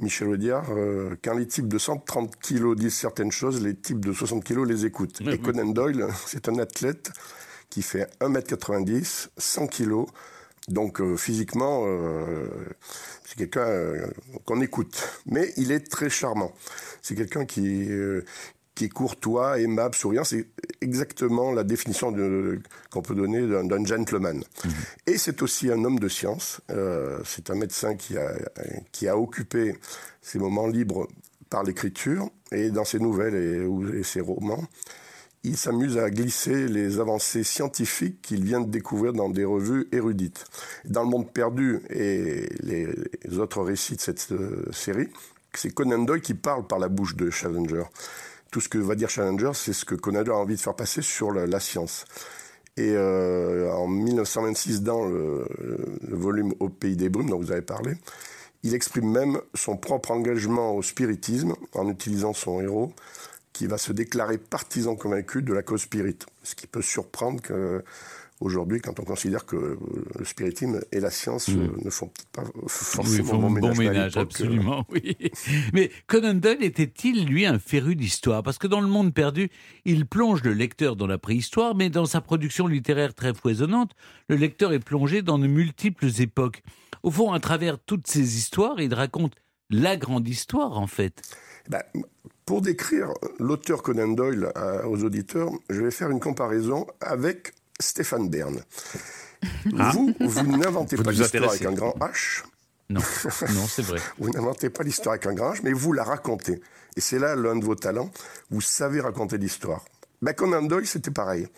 Michel 0.00 0.28
Audiard, 0.28 0.66
euh, 0.70 1.14
quand 1.22 1.34
les 1.34 1.46
types 1.46 1.68
de 1.68 1.78
130 1.78 2.36
kilos 2.40 2.76
disent 2.76 2.94
certaines 2.96 3.30
choses, 3.32 3.62
les 3.62 3.74
types 3.74 4.04
de 4.04 4.12
60 4.12 4.42
kilos 4.44 4.66
les 4.68 4.84
écoutent. 4.84 5.20
Et. 5.20 5.38
Conan 5.38 5.66
Doyle, 5.72 6.06
c'est 6.26 6.48
un 6.48 6.58
athlète 6.58 7.10
qui 7.70 7.82
fait 7.82 8.08
1m90, 8.20 9.28
100 9.36 9.66
kilos. 9.68 10.06
Donc 10.68 11.00
euh, 11.00 11.16
physiquement, 11.16 11.84
euh, 11.86 12.48
c'est 13.24 13.36
quelqu'un 13.38 13.60
euh, 13.68 14.06
qu'on 14.44 14.60
écoute. 14.60 15.20
Mais 15.26 15.52
il 15.56 15.70
est 15.70 15.88
très 15.88 16.10
charmant. 16.10 16.52
C'est 17.02 17.14
quelqu'un 17.14 17.44
qui, 17.44 17.88
qui 18.74 18.84
est 18.86 18.88
courtois, 18.88 19.60
aimable, 19.60 19.94
souriant. 19.94 20.24
C'est 20.24 20.46
exactement 20.80 21.52
la 21.52 21.64
définition 21.64 22.14
qu'on 22.90 23.02
peut 23.02 23.14
donner 23.14 23.46
d'un 23.46 23.84
gentleman. 23.84 24.42
Et 25.06 25.18
c'est 25.18 25.42
aussi 25.42 25.70
un 25.70 25.84
homme 25.84 25.98
de 25.98 26.08
science. 26.08 26.60
Euh, 26.70 27.18
c'est 27.24 27.50
un 27.50 27.54
médecin 27.54 27.96
qui 27.96 28.16
a, 28.16 28.32
qui 28.92 29.08
a 29.08 29.16
occupé 29.16 29.74
ses 30.22 30.38
moments 30.38 30.66
libres 30.66 31.08
par 31.50 31.62
l'écriture 31.62 32.28
et 32.52 32.70
dans 32.70 32.84
ses 32.84 32.98
nouvelles 32.98 33.34
et, 33.34 34.02
ses 34.02 34.20
romans. 34.20 34.64
Il 35.44 35.56
s'amuse 35.56 35.96
à 35.96 36.10
glisser 36.10 36.66
les 36.66 36.98
avancées 36.98 37.44
scientifiques 37.44 38.20
qu'il 38.20 38.42
vient 38.42 38.60
de 38.60 38.68
découvrir 38.68 39.12
dans 39.12 39.28
des 39.28 39.44
revues 39.44 39.86
érudites. 39.92 40.44
Dans 40.84 41.04
Le 41.04 41.08
Monde 41.08 41.32
Perdu 41.32 41.82
et 41.88 42.48
les, 42.60 42.88
les 43.24 43.38
autres 43.38 43.62
récits 43.62 43.94
de 43.94 44.00
cette 44.00 44.32
euh, 44.32 44.64
série, 44.72 45.08
c'est 45.54 45.70
Conan 45.70 46.00
Doyle 46.00 46.20
qui 46.20 46.34
parle 46.34 46.66
par 46.66 46.78
la 46.78 46.88
bouche 46.88 47.16
de 47.16 47.30
Challenger. 47.30 47.84
Tout 48.56 48.62
ce 48.62 48.70
que 48.70 48.78
va 48.78 48.94
dire 48.94 49.10
Challenger, 49.10 49.50
c'est 49.52 49.74
ce 49.74 49.84
que 49.84 49.94
Conan 49.94 50.22
Doyle 50.22 50.38
a 50.38 50.40
envie 50.40 50.54
de 50.54 50.60
faire 50.60 50.74
passer 50.74 51.02
sur 51.02 51.30
la, 51.30 51.46
la 51.46 51.60
science. 51.60 52.06
Et 52.78 52.92
euh, 52.94 53.70
en 53.70 53.86
1926, 53.86 54.82
dans 54.82 55.04
le, 55.04 55.44
le 56.00 56.16
volume 56.16 56.54
Au 56.58 56.70
pays 56.70 56.96
des 56.96 57.10
brumes 57.10 57.28
dont 57.28 57.38
vous 57.38 57.52
avez 57.52 57.60
parlé, 57.60 57.92
il 58.62 58.74
exprime 58.74 59.12
même 59.12 59.38
son 59.52 59.76
propre 59.76 60.10
engagement 60.10 60.74
au 60.74 60.80
spiritisme 60.80 61.54
en 61.74 61.86
utilisant 61.90 62.32
son 62.32 62.62
héros 62.62 62.94
qui 63.52 63.66
va 63.66 63.76
se 63.76 63.92
déclarer 63.92 64.38
partisan 64.38 64.96
convaincu 64.96 65.42
de 65.42 65.52
la 65.52 65.62
cause 65.62 65.82
spirit. 65.82 66.16
Ce 66.42 66.54
qui 66.54 66.66
peut 66.66 66.80
surprendre 66.80 67.42
que 67.42 67.84
aujourd'hui, 68.40 68.80
quand 68.80 68.98
on 69.00 69.04
considère 69.04 69.46
que 69.46 69.56
euh, 69.56 69.76
le 70.18 70.24
spiritisme 70.24 70.80
et 70.92 71.00
la 71.00 71.10
science 71.10 71.48
Mm. 71.48 71.60
euh, 71.60 71.68
ne 71.84 71.90
font 71.90 72.10
pas 72.32 72.42
Oui, 72.54 72.62
forcément 72.68 73.28
font 73.32 73.50
bon 73.50 73.74
ménage. 73.74 74.14
bon 74.14 74.20
euh, 74.20 74.22
absolument, 74.22 74.86
oui. 74.90 75.16
Mais 75.72 75.90
Conan 76.06 76.34
Doyle 76.34 76.62
était-il, 76.62 77.26
lui, 77.26 77.46
un 77.46 77.58
féru 77.58 77.96
d'histoire? 77.96 78.42
Parce 78.42 78.58
que 78.58 78.66
dans 78.66 78.80
Le 78.80 78.88
Monde 78.88 79.14
perdu, 79.14 79.48
il 79.84 80.06
plonge 80.06 80.42
le 80.42 80.52
lecteur 80.52 80.96
dans 80.96 81.06
la 81.06 81.18
préhistoire, 81.18 81.74
mais 81.74 81.88
dans 81.90 82.06
sa 82.06 82.20
production 82.20 82.66
littéraire 82.66 83.14
très 83.14 83.32
foisonnante, 83.34 83.92
le 84.28 84.36
lecteur 84.36 84.72
est 84.72 84.80
plongé 84.80 85.22
dans 85.22 85.38
de 85.38 85.46
multiples 85.46 86.08
époques. 86.20 86.62
Au 87.02 87.10
fond, 87.10 87.32
à 87.32 87.40
travers 87.40 87.78
toutes 87.78 88.06
ces 88.06 88.36
histoires, 88.36 88.80
il 88.80 88.92
raconte 88.92 89.34
la 89.70 89.96
grande 89.96 90.28
histoire, 90.28 90.78
en 90.78 90.86
fait. 90.86 91.22
Ben, 91.68 91.82
pour 92.44 92.62
décrire 92.62 93.08
l'auteur 93.40 93.82
Conan 93.82 94.08
Doyle 94.08 94.52
à- 94.54 94.86
aux 94.88 95.02
auditeurs, 95.02 95.50
je 95.68 95.82
vais 95.82 95.90
faire 95.90 96.10
une 96.10 96.20
comparaison 96.20 96.86
avec 97.00 97.52
Stéphane 97.80 98.28
Bern. 98.28 98.60
Ah. 99.78 99.92
Vous, 99.92 100.14
vous 100.20 100.56
n'inventez 100.56 100.96
Vous 100.96 101.02
pas 101.02 101.12
l'histoire 101.12 101.50
avec 101.50 101.64
un 101.64 101.72
grand 101.72 101.94
H. 101.98 102.42
Non, 102.88 103.00
non, 103.00 103.66
c'est 103.66 103.82
vrai. 103.82 103.98
Vous 104.18 104.30
n'inventez 104.30 104.70
pas 104.70 104.84
l'histoire 104.84 105.14
avec 105.14 105.26
un 105.26 105.34
grand 105.34 105.54
H, 105.54 105.60
mais 105.64 105.72
vous 105.72 105.92
la 105.92 106.04
racontez. 106.04 106.60
Et 106.96 107.00
c'est 107.00 107.18
là 107.18 107.34
l'un 107.34 107.56
de 107.56 107.64
vos 107.64 107.74
talents. 107.74 108.10
Vous 108.50 108.60
savez 108.60 109.00
raconter 109.00 109.38
l'histoire. 109.38 109.84
Ben, 110.22 110.32
Conan 110.32 110.62
Doyle, 110.62 110.86
c'était 110.86 111.10
pareil. 111.10 111.48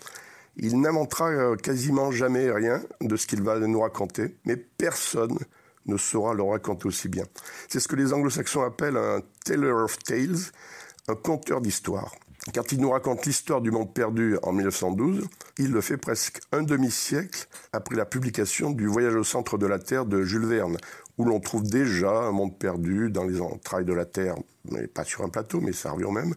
Il 0.57 0.81
n'inventera 0.81 1.29
euh, 1.29 1.55
quasiment 1.55 2.11
jamais 2.11 2.51
rien 2.51 2.81
de 3.01 3.15
ce 3.15 3.27
qu'il 3.27 3.43
va 3.43 3.59
nous 3.59 3.79
raconter, 3.79 4.37
mais 4.45 4.57
personne 4.57 5.37
ne 5.85 5.97
saura 5.97 6.33
le 6.33 6.43
raconter 6.43 6.87
aussi 6.87 7.07
bien. 7.07 7.25
C'est 7.67 7.79
ce 7.79 7.87
que 7.87 7.95
les 7.95 8.11
anglo-saxons 8.11 8.63
appellent 8.63 8.97
un 8.97 9.21
teller 9.45 9.71
of 9.71 9.99
tales, 9.99 10.51
un 11.07 11.15
conteur 11.15 11.61
d'histoire. 11.61 12.13
Quand 12.53 12.71
il 12.71 12.79
nous 12.79 12.89
raconte 12.89 13.25
l'histoire 13.25 13.59
du 13.59 13.69
monde 13.69 13.93
perdu 13.93 14.37
en 14.43 14.53
1912, 14.53 15.27
il 15.57 15.71
le 15.71 15.81
fait 15.81 15.97
presque 15.97 16.39
un 16.53 16.63
demi-siècle 16.63 17.47
après 17.73 17.95
la 17.95 18.05
publication 18.05 18.71
du 18.71 18.87
Voyage 18.87 19.15
au 19.15 19.25
centre 19.25 19.57
de 19.57 19.67
la 19.67 19.77
Terre 19.77 20.05
de 20.05 20.23
Jules 20.23 20.45
Verne, 20.45 20.77
où 21.17 21.25
l'on 21.25 21.41
trouve 21.41 21.63
déjà 21.63 22.11
un 22.11 22.31
monde 22.31 22.57
perdu 22.57 23.11
dans 23.11 23.25
les 23.25 23.41
entrailles 23.41 23.85
de 23.85 23.93
la 23.93 24.05
Terre, 24.05 24.35
mais 24.71 24.87
pas 24.87 25.03
sur 25.03 25.23
un 25.23 25.29
plateau, 25.29 25.59
mais 25.59 25.73
ça 25.73 25.91
revient 25.91 26.11
même, 26.11 26.33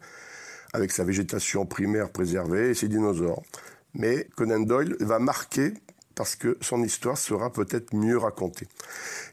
avec 0.73 0.91
sa 0.91 1.05
végétation 1.05 1.67
primaire 1.67 2.11
préservée 2.11 2.71
et 2.71 2.75
ses 2.75 2.89
dinosaures. 2.89 3.43
Mais 3.95 4.27
Conan 4.35 4.61
Doyle 4.61 4.97
va 5.01 5.21
marquer 5.21 5.73
parce 6.17 6.35
que 6.35 6.59
son 6.61 6.83
histoire 6.83 7.17
sera 7.17 7.51
peut-être 7.51 7.95
mieux 7.95 8.19
racontée. 8.19 8.67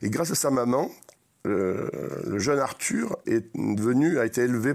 Et 0.03 0.09
grâce 0.09 0.31
à 0.31 0.35
sa 0.35 0.51
maman, 0.51 0.89
euh, 1.47 1.89
le 2.27 2.39
jeune 2.39 2.59
Arthur 2.59 3.17
est 3.25 3.45
devenu, 3.55 4.19
a 4.19 4.25
été 4.25 4.41
élevé 4.41 4.73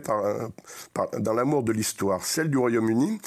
dans 1.19 1.35
l'amour 1.35 1.63
de 1.63 1.73
l'histoire, 1.73 2.25
celle 2.25 2.51
du 2.51 2.57
Royaume-Uni, 2.57 3.21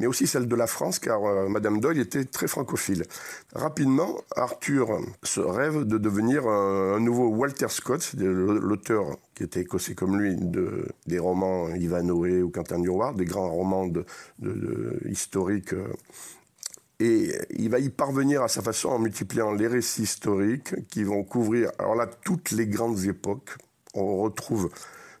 mais 0.00 0.06
aussi 0.06 0.26
celle 0.26 0.48
de 0.48 0.56
la 0.56 0.66
France, 0.66 0.98
car 0.98 1.24
euh, 1.24 1.48
Madame 1.48 1.80
Doyle 1.80 1.98
était 1.98 2.24
très 2.24 2.48
francophile. 2.48 3.04
Rapidement, 3.54 4.16
Arthur 4.34 4.98
se 5.22 5.40
rêve 5.40 5.84
de 5.84 5.98
devenir 5.98 6.48
un, 6.48 6.98
nouveau 7.00 7.28
Walter 7.28 7.68
Scott, 7.68 8.14
l'auteur 8.18 9.16
qui 9.34 9.44
était 9.44 9.60
écossais 9.60 9.94
comme 9.94 10.18
lui, 10.18 10.36
de, 10.36 10.88
des 11.06 11.18
romans 11.18 11.68
Ivanhoe 11.74 12.42
ou 12.42 12.50
Quentin 12.50 12.80
Durward, 12.80 13.16
des 13.16 13.24
grands 13.24 13.50
romans 13.50 13.88
historiques. 15.04 15.74
euh, 15.74 15.86
et 17.00 17.32
il 17.56 17.70
va 17.70 17.78
y 17.78 17.88
parvenir 17.88 18.42
à 18.42 18.48
sa 18.48 18.60
façon 18.60 18.90
en 18.90 18.98
multipliant 18.98 19.52
les 19.52 19.66
récits 19.66 20.02
historiques 20.02 20.86
qui 20.88 21.02
vont 21.02 21.24
couvrir, 21.24 21.70
alors 21.78 21.94
là, 21.94 22.06
toutes 22.06 22.50
les 22.50 22.66
grandes 22.66 23.04
époques. 23.06 23.56
On 23.94 24.18
retrouve 24.18 24.70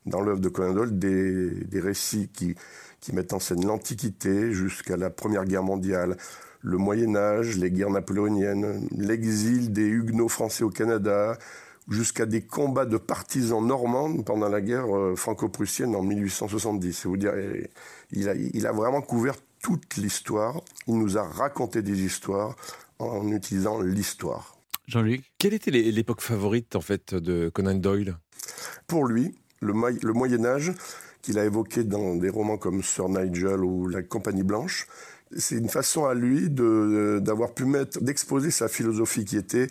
dans 0.04 0.20
l'œuvre 0.20 0.40
de 0.40 0.50
Conan 0.50 0.74
Doyle 0.74 0.98
des, 0.98 1.50
des 1.50 1.80
récits 1.80 2.28
qui, 2.28 2.54
qui 3.00 3.14
mettent 3.14 3.32
en 3.32 3.40
scène 3.40 3.64
l'Antiquité 3.66 4.52
jusqu'à 4.52 4.98
la 4.98 5.08
Première 5.08 5.46
Guerre 5.46 5.62
mondiale, 5.62 6.18
le 6.60 6.76
Moyen 6.76 7.16
Âge, 7.16 7.56
les 7.56 7.70
guerres 7.70 7.90
napoléoniennes, 7.90 8.86
l'exil 8.94 9.72
des 9.72 9.86
Huguenots 9.86 10.28
français 10.28 10.64
au 10.64 10.70
Canada, 10.70 11.38
jusqu'à 11.88 12.26
des 12.26 12.42
combats 12.42 12.84
de 12.84 12.98
partisans 12.98 13.66
normands 13.66 14.22
pendant 14.22 14.50
la 14.50 14.60
guerre 14.60 14.94
euh, 14.94 15.16
franco-prussienne 15.16 15.96
en 15.96 16.02
1870. 16.02 16.92
C'est 16.92 17.08
vous 17.08 17.16
dire, 17.16 17.32
il 18.12 18.28
a, 18.28 18.34
il 18.34 18.66
a 18.66 18.72
vraiment 18.72 19.00
couvert 19.00 19.34
toute 19.62 19.96
l'histoire. 19.96 20.60
Il 20.86 20.98
nous 20.98 21.18
a 21.18 21.22
raconté 21.22 21.82
des 21.82 22.02
histoires 22.02 22.56
en 22.98 23.30
utilisant 23.32 23.80
l'histoire. 23.80 24.56
Jean-Luc 24.86 25.22
Quelle 25.38 25.54
était 25.54 25.70
l'é- 25.70 25.92
l'époque 25.92 26.20
favorite 26.20 26.74
en 26.76 26.80
fait 26.80 27.14
de 27.14 27.48
Conan 27.48 27.74
Doyle? 27.74 28.16
Pour 28.86 29.06
lui, 29.06 29.34
le, 29.60 29.72
le 29.72 30.12
Moyen 30.12 30.44
Âge, 30.44 30.72
qu'il 31.22 31.38
a 31.38 31.44
évoqué 31.44 31.84
dans 31.84 32.16
des 32.16 32.30
romans 32.30 32.58
comme 32.58 32.82
Sir 32.82 33.08
Nigel 33.08 33.60
ou 33.60 33.86
La 33.88 34.02
Compagnie 34.02 34.42
Blanche, 34.42 34.86
c'est 35.36 35.56
une 35.56 35.68
façon 35.68 36.06
à 36.06 36.14
lui 36.14 36.50
d'avoir 36.50 37.54
pu 37.54 37.64
mettre, 37.64 38.00
d'exposer 38.02 38.50
sa 38.50 38.66
philosophie 38.68 39.24
qui 39.24 39.36
était 39.36 39.68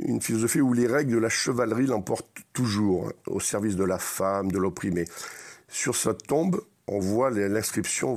une 0.00 0.20
philosophie 0.20 0.60
où 0.60 0.72
les 0.72 0.86
règles 0.86 1.12
de 1.12 1.18
la 1.18 1.28
chevalerie 1.28 1.86
l'emportent 1.86 2.28
toujours, 2.52 3.12
au 3.26 3.38
service 3.38 3.76
de 3.76 3.84
la 3.84 3.98
femme, 3.98 4.50
de 4.50 4.58
l'opprimé. 4.58 5.04
Sur 5.68 5.94
sa 5.94 6.14
tombe, 6.14 6.60
on 6.88 6.98
voit 6.98 7.30
l'inscription 7.30 8.16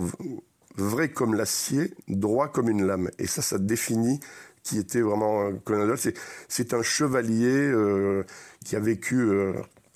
vrai 0.82 1.10
comme 1.10 1.34
l'acier, 1.34 1.94
droit 2.08 2.48
comme 2.48 2.70
une 2.70 2.86
lame. 2.86 3.10
Et 3.20 3.28
ça, 3.28 3.42
ça 3.42 3.58
définit 3.58 4.20
qui 4.64 4.78
était 4.78 5.02
vraiment 5.02 5.52
Conan 5.64 5.86
Doyle. 5.86 6.14
C'est 6.48 6.74
un 6.74 6.82
chevalier 6.82 7.48
euh, 7.48 8.24
qui 8.64 8.76
a 8.76 8.80
vécu 8.80 9.20
euh, 9.20 9.54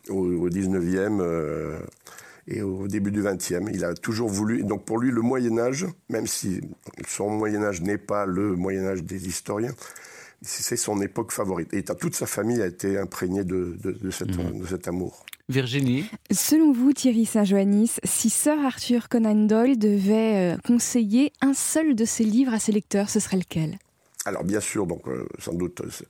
au, 0.09 0.25
au, 0.25 0.49
19e 0.49 1.19
euh, 1.21 1.79
et 2.47 2.61
au 2.61 2.88
début 2.88 3.11
du 3.11 3.21
20e. 3.21 3.69
Il 3.73 3.86
a 3.86 3.93
toujours 3.93 4.29
voulu. 4.29 4.63
Donc 4.63 4.86
pour 4.86 4.99
lui, 4.99 5.11
le 5.11 5.21
Moyen 5.21 5.57
Âge, 5.59 5.86
même 6.09 6.27
si 6.27 6.61
son 7.07 7.29
Moyen 7.29 7.63
Âge 7.63 7.81
n'est 7.81 7.97
pas 7.97 8.25
le 8.25 8.55
Moyen 8.55 8.86
Âge 8.86 9.03
des 9.03 9.27
historiens, 9.27 9.73
c'est 10.41 10.77
son 10.77 11.01
époque 11.01 11.31
favorite. 11.31 11.73
Et 11.73 11.83
toute 11.83 12.15
sa 12.15 12.25
famille 12.25 12.61
a 12.61 12.67
été 12.67 12.97
imprégnée 12.97 13.43
de, 13.43 13.77
de, 13.81 13.91
de, 13.91 14.11
cette, 14.11 14.29
de 14.29 14.65
cet 14.67 14.88
amour. 14.88 15.25
Virginie 15.47 16.09
Selon 16.31 16.71
vous, 16.71 16.91
Thierry 16.91 17.25
Saint-Joannis, 17.25 17.97
si 18.03 18.31
Sir 18.31 18.57
Arthur 18.65 19.09
Conan 19.09 19.45
Doyle 19.45 19.77
devait 19.77 20.53
euh, 20.53 20.57
conseiller 20.65 21.31
un 21.41 21.53
seul 21.53 21.93
de 21.93 22.03
ses 22.03 22.23
livres 22.23 22.53
à 22.53 22.59
ses 22.59 22.71
lecteurs, 22.71 23.09
ce 23.09 23.19
serait 23.19 23.37
lequel? 23.37 23.77
Alors 24.25 24.43
bien 24.43 24.59
sûr, 24.59 24.87
donc 24.87 25.07
euh, 25.07 25.27
sans 25.37 25.53
doute, 25.53 25.81
euh, 25.81 26.05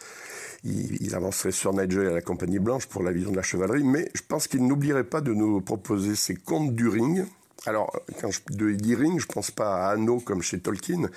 il, 0.64 1.02
il 1.02 1.16
avancerait 1.16 1.52
sur 1.52 1.74
Nigel 1.74 2.08
à 2.08 2.14
la 2.14 2.22
Compagnie 2.22 2.60
Blanche 2.60 2.86
pour 2.86 3.04
la 3.04 3.12
vision 3.12 3.32
de 3.32 3.36
la 3.36 3.42
chevalerie, 3.42 3.84
mais 3.84 4.10
je 4.14 4.22
pense 4.26 4.48
qu'il 4.48 4.66
n'oublierait 4.66 5.04
pas 5.04 5.20
de 5.20 5.34
nous 5.34 5.60
proposer 5.60 6.16
ses 6.16 6.36
contes 6.36 6.74
du 6.74 6.88
ring. 6.88 7.26
Alors 7.66 7.92
quand 8.22 8.32
je 8.32 8.40
de, 8.52 8.72
dis 8.72 8.96
ring, 8.96 9.20
je 9.20 9.26
pense 9.26 9.52
pas 9.52 9.88
à 9.88 9.92
anneaux 9.92 10.22
comme 10.22 10.42
chez 10.42 10.60
Tolkien, 10.60 11.10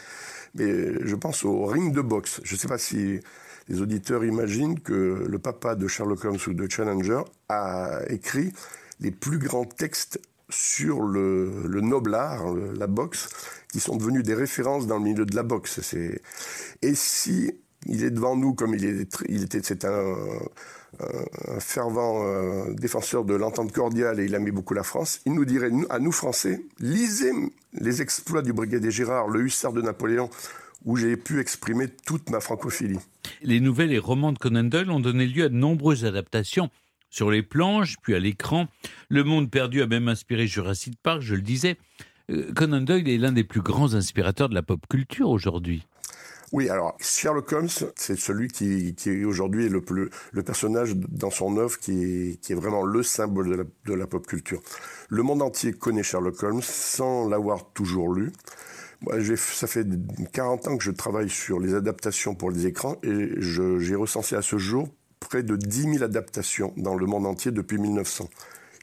mais 0.56 1.06
je 1.06 1.14
pense 1.14 1.44
au 1.44 1.66
ring 1.66 1.94
de 1.94 2.00
boxe. 2.00 2.40
Je 2.42 2.54
ne 2.54 2.58
sais 2.58 2.68
pas 2.68 2.78
si 2.78 3.20
les 3.68 3.80
auditeurs 3.80 4.24
imaginent 4.24 4.80
que 4.80 5.26
le 5.28 5.38
papa 5.38 5.74
de 5.74 5.86
Sherlock 5.86 6.24
Holmes 6.24 6.38
ou 6.46 6.52
de 6.54 6.70
Challenger 6.70 7.22
a 7.48 8.00
écrit 8.08 8.52
les 9.00 9.10
plus 9.10 9.38
grands 9.38 9.64
textes 9.64 10.20
sur 10.50 11.02
le, 11.02 11.66
le 11.66 11.80
noble 11.80 12.14
art, 12.14 12.54
la 12.54 12.86
boxe, 12.86 13.28
qui 13.70 13.80
sont 13.80 13.96
devenus 13.96 14.22
des 14.22 14.34
références 14.34 14.86
dans 14.86 14.96
le 14.96 15.04
milieu 15.04 15.26
de 15.26 15.36
la 15.36 15.42
boxe. 15.42 15.94
Et 16.82 16.94
si 16.94 17.52
il 17.86 18.04
est 18.04 18.10
devant 18.10 18.36
nous 18.36 18.54
comme 18.54 18.74
il, 18.74 18.84
est, 18.84 19.42
était, 19.42 19.60
c'est 19.62 19.84
un, 19.84 20.14
fervent 21.60 22.24
euh, 22.24 22.72
défenseur 22.74 23.24
de 23.24 23.34
l'entente 23.34 23.72
cordiale 23.72 24.20
et 24.20 24.24
il 24.24 24.34
aimait 24.34 24.50
beaucoup 24.50 24.74
la 24.74 24.82
France, 24.82 25.20
il 25.26 25.34
nous 25.34 25.44
dirait 25.44 25.70
à 25.90 25.98
nous 25.98 26.12
Français, 26.12 26.64
lisez 26.80 27.32
les 27.74 28.02
exploits 28.02 28.42
du 28.42 28.52
brigadier 28.52 28.90
Gérard, 28.90 29.28
le 29.28 29.42
hussard 29.42 29.72
de 29.72 29.82
Napoléon, 29.82 30.30
où 30.85 30.97
j'ai 30.97 31.16
pu 31.16 31.41
exprimer 31.41 31.89
toute 31.89 32.31
ma 32.31 32.41
francophilie. 32.41 32.99
Les 33.43 33.61
nouvelles 33.61 33.93
et 33.93 33.99
romans 33.99 34.33
de 34.33 34.39
Conan 34.39 34.64
Doyle 34.64 34.91
ont 34.91 35.01
donné 35.01 35.26
lieu 35.26 35.45
à 35.45 35.49
de 35.49 35.55
nombreuses 35.55 36.05
adaptations 36.05 36.70
sur 37.11 37.31
les 37.31 37.43
planches, 37.43 37.97
puis 38.03 38.14
à 38.14 38.18
l'écran. 38.18 38.68
Le 39.09 39.24
Monde 39.24 39.51
perdu 39.51 39.83
a 39.83 39.87
même 39.87 40.09
inspiré 40.09 40.47
Jurassic 40.47 40.95
Park, 41.03 41.20
je 41.22 41.35
le 41.35 41.43
disais. 41.43 41.76
Euh, 42.31 42.53
Conan 42.55 42.81
Doyle 42.81 43.09
est 43.09 43.18
l'un 43.18 43.33
des 43.33 43.45
plus 43.45 43.62
grands 43.62 43.95
inspirateurs 43.95 44.49
de 44.49 44.55
la 44.55 44.62
pop 44.62 44.81
culture 44.89 45.29
aujourd'hui. 45.29 45.87
Oui, 46.53 46.70
alors 46.70 46.97
Sherlock 46.99 47.53
Holmes, 47.53 47.68
c'est 47.68 48.18
celui 48.18 48.49
qui, 48.49 48.95
qui 48.95 49.24
aujourd'hui 49.24 49.66
est 49.66 49.68
le, 49.68 49.83
plus, 49.83 50.09
le 50.33 50.43
personnage 50.43 50.97
dans 50.97 51.31
son 51.31 51.59
œuvre 51.59 51.79
qui 51.79 52.03
est, 52.03 52.41
qui 52.41 52.53
est 52.53 52.55
vraiment 52.55 52.85
le 52.85 53.03
symbole 53.03 53.51
de 53.51 53.55
la, 53.57 53.64
de 53.85 53.93
la 53.93 54.07
pop 54.07 54.26
culture. 54.26 54.62
Le 55.11 55.22
monde 55.22 55.43
entier 55.43 55.72
connaît 55.72 56.03
Sherlock 56.03 56.43
Holmes 56.43 56.62
sans 56.62 57.29
l'avoir 57.29 57.70
toujours 57.72 58.14
lu. 58.14 58.33
Ça 59.36 59.66
fait 59.66 59.86
40 60.32 60.68
ans 60.68 60.76
que 60.76 60.84
je 60.84 60.90
travaille 60.90 61.30
sur 61.30 61.61
les 61.61 61.74
adaptations 61.74 62.34
pour 62.34 62.51
les 62.51 62.66
écrans 62.66 62.96
et 63.03 63.30
j'ai 63.38 63.94
recensé 63.94 64.34
à 64.34 64.42
ce 64.42 64.59
jour 64.59 64.88
près 65.20 65.42
de 65.42 65.57
10 65.57 65.82
000 65.82 66.03
adaptations 66.03 66.72
dans 66.76 66.94
le 66.94 67.07
monde 67.07 67.26
entier 67.26 67.53
depuis 67.53 67.78
1900. 67.78 68.28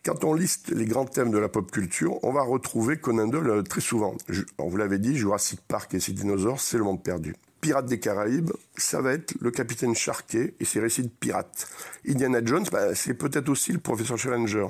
Quand 0.05 0.23
on 0.23 0.35
liste 0.35 0.69
les 0.69 0.85
grands 0.85 1.05
thèmes 1.05 1.31
de 1.31 1.39
la 1.39 1.49
pop 1.49 1.71
culture, 1.71 2.23
on 2.23 2.31
va 2.31 2.43
retrouver 2.43 2.97
Conan 2.97 3.27
Doyle 3.27 3.49
euh, 3.49 3.63
très 3.63 3.81
souvent. 3.81 4.15
On 4.59 4.67
vous 4.67 4.77
l'avait 4.77 4.99
dit, 4.99 5.17
Jurassic 5.17 5.59
Park 5.67 5.95
et 5.95 5.99
ses 5.99 6.11
dinosaures, 6.11 6.59
c'est 6.59 6.77
le 6.77 6.83
monde 6.83 7.01
perdu. 7.01 7.35
Pirates 7.59 7.87
des 7.87 7.99
Caraïbes, 7.99 8.51
ça 8.77 9.01
va 9.01 9.13
être 9.13 9.33
le 9.41 9.49
capitaine 9.49 9.95
Sharkey 9.95 10.53
et 10.59 10.65
ses 10.65 10.79
récits 10.79 11.01
de 11.01 11.09
pirates. 11.09 11.67
Indiana 12.07 12.39
Jones, 12.45 12.65
bah, 12.71 12.93
c'est 12.93 13.15
peut-être 13.15 13.49
aussi 13.49 13.71
le 13.71 13.79
professeur 13.79 14.19
Challenger. 14.19 14.67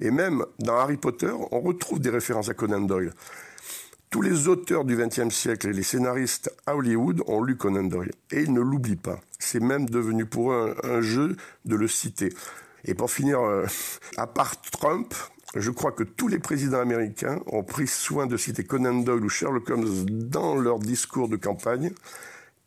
Et 0.00 0.10
même 0.10 0.44
dans 0.58 0.76
Harry 0.76 0.96
Potter, 0.96 1.30
on 1.52 1.60
retrouve 1.60 2.00
des 2.00 2.10
références 2.10 2.48
à 2.48 2.54
Conan 2.54 2.80
Doyle. 2.80 3.12
Tous 4.12 4.20
les 4.20 4.46
auteurs 4.46 4.84
du 4.84 4.94
XXe 4.94 5.34
siècle 5.34 5.68
et 5.68 5.72
les 5.72 5.82
scénaristes 5.82 6.54
à 6.66 6.76
Hollywood 6.76 7.22
ont 7.28 7.42
lu 7.42 7.56
Conan 7.56 7.84
Doyle. 7.84 8.12
Et 8.30 8.42
ils 8.42 8.52
ne 8.52 8.60
l'oublient 8.60 8.94
pas. 8.94 9.18
C'est 9.38 9.58
même 9.58 9.88
devenu 9.88 10.26
pour 10.26 10.52
eux 10.52 10.76
un, 10.84 11.00
jeu 11.00 11.34
de 11.64 11.76
le 11.76 11.88
citer. 11.88 12.28
Et 12.84 12.92
pour 12.92 13.10
finir, 13.10 13.40
euh, 13.40 13.64
à 14.18 14.26
part 14.26 14.60
Trump, 14.60 15.14
je 15.56 15.70
crois 15.70 15.92
que 15.92 16.02
tous 16.02 16.28
les 16.28 16.38
présidents 16.38 16.80
américains 16.80 17.40
ont 17.46 17.62
pris 17.62 17.86
soin 17.86 18.26
de 18.26 18.36
citer 18.36 18.64
Conan 18.64 18.96
Doyle 18.96 19.24
ou 19.24 19.30
Sherlock 19.30 19.70
Holmes 19.70 20.04
dans 20.06 20.56
leur 20.56 20.78
discours 20.78 21.30
de 21.30 21.36
campagne, 21.36 21.90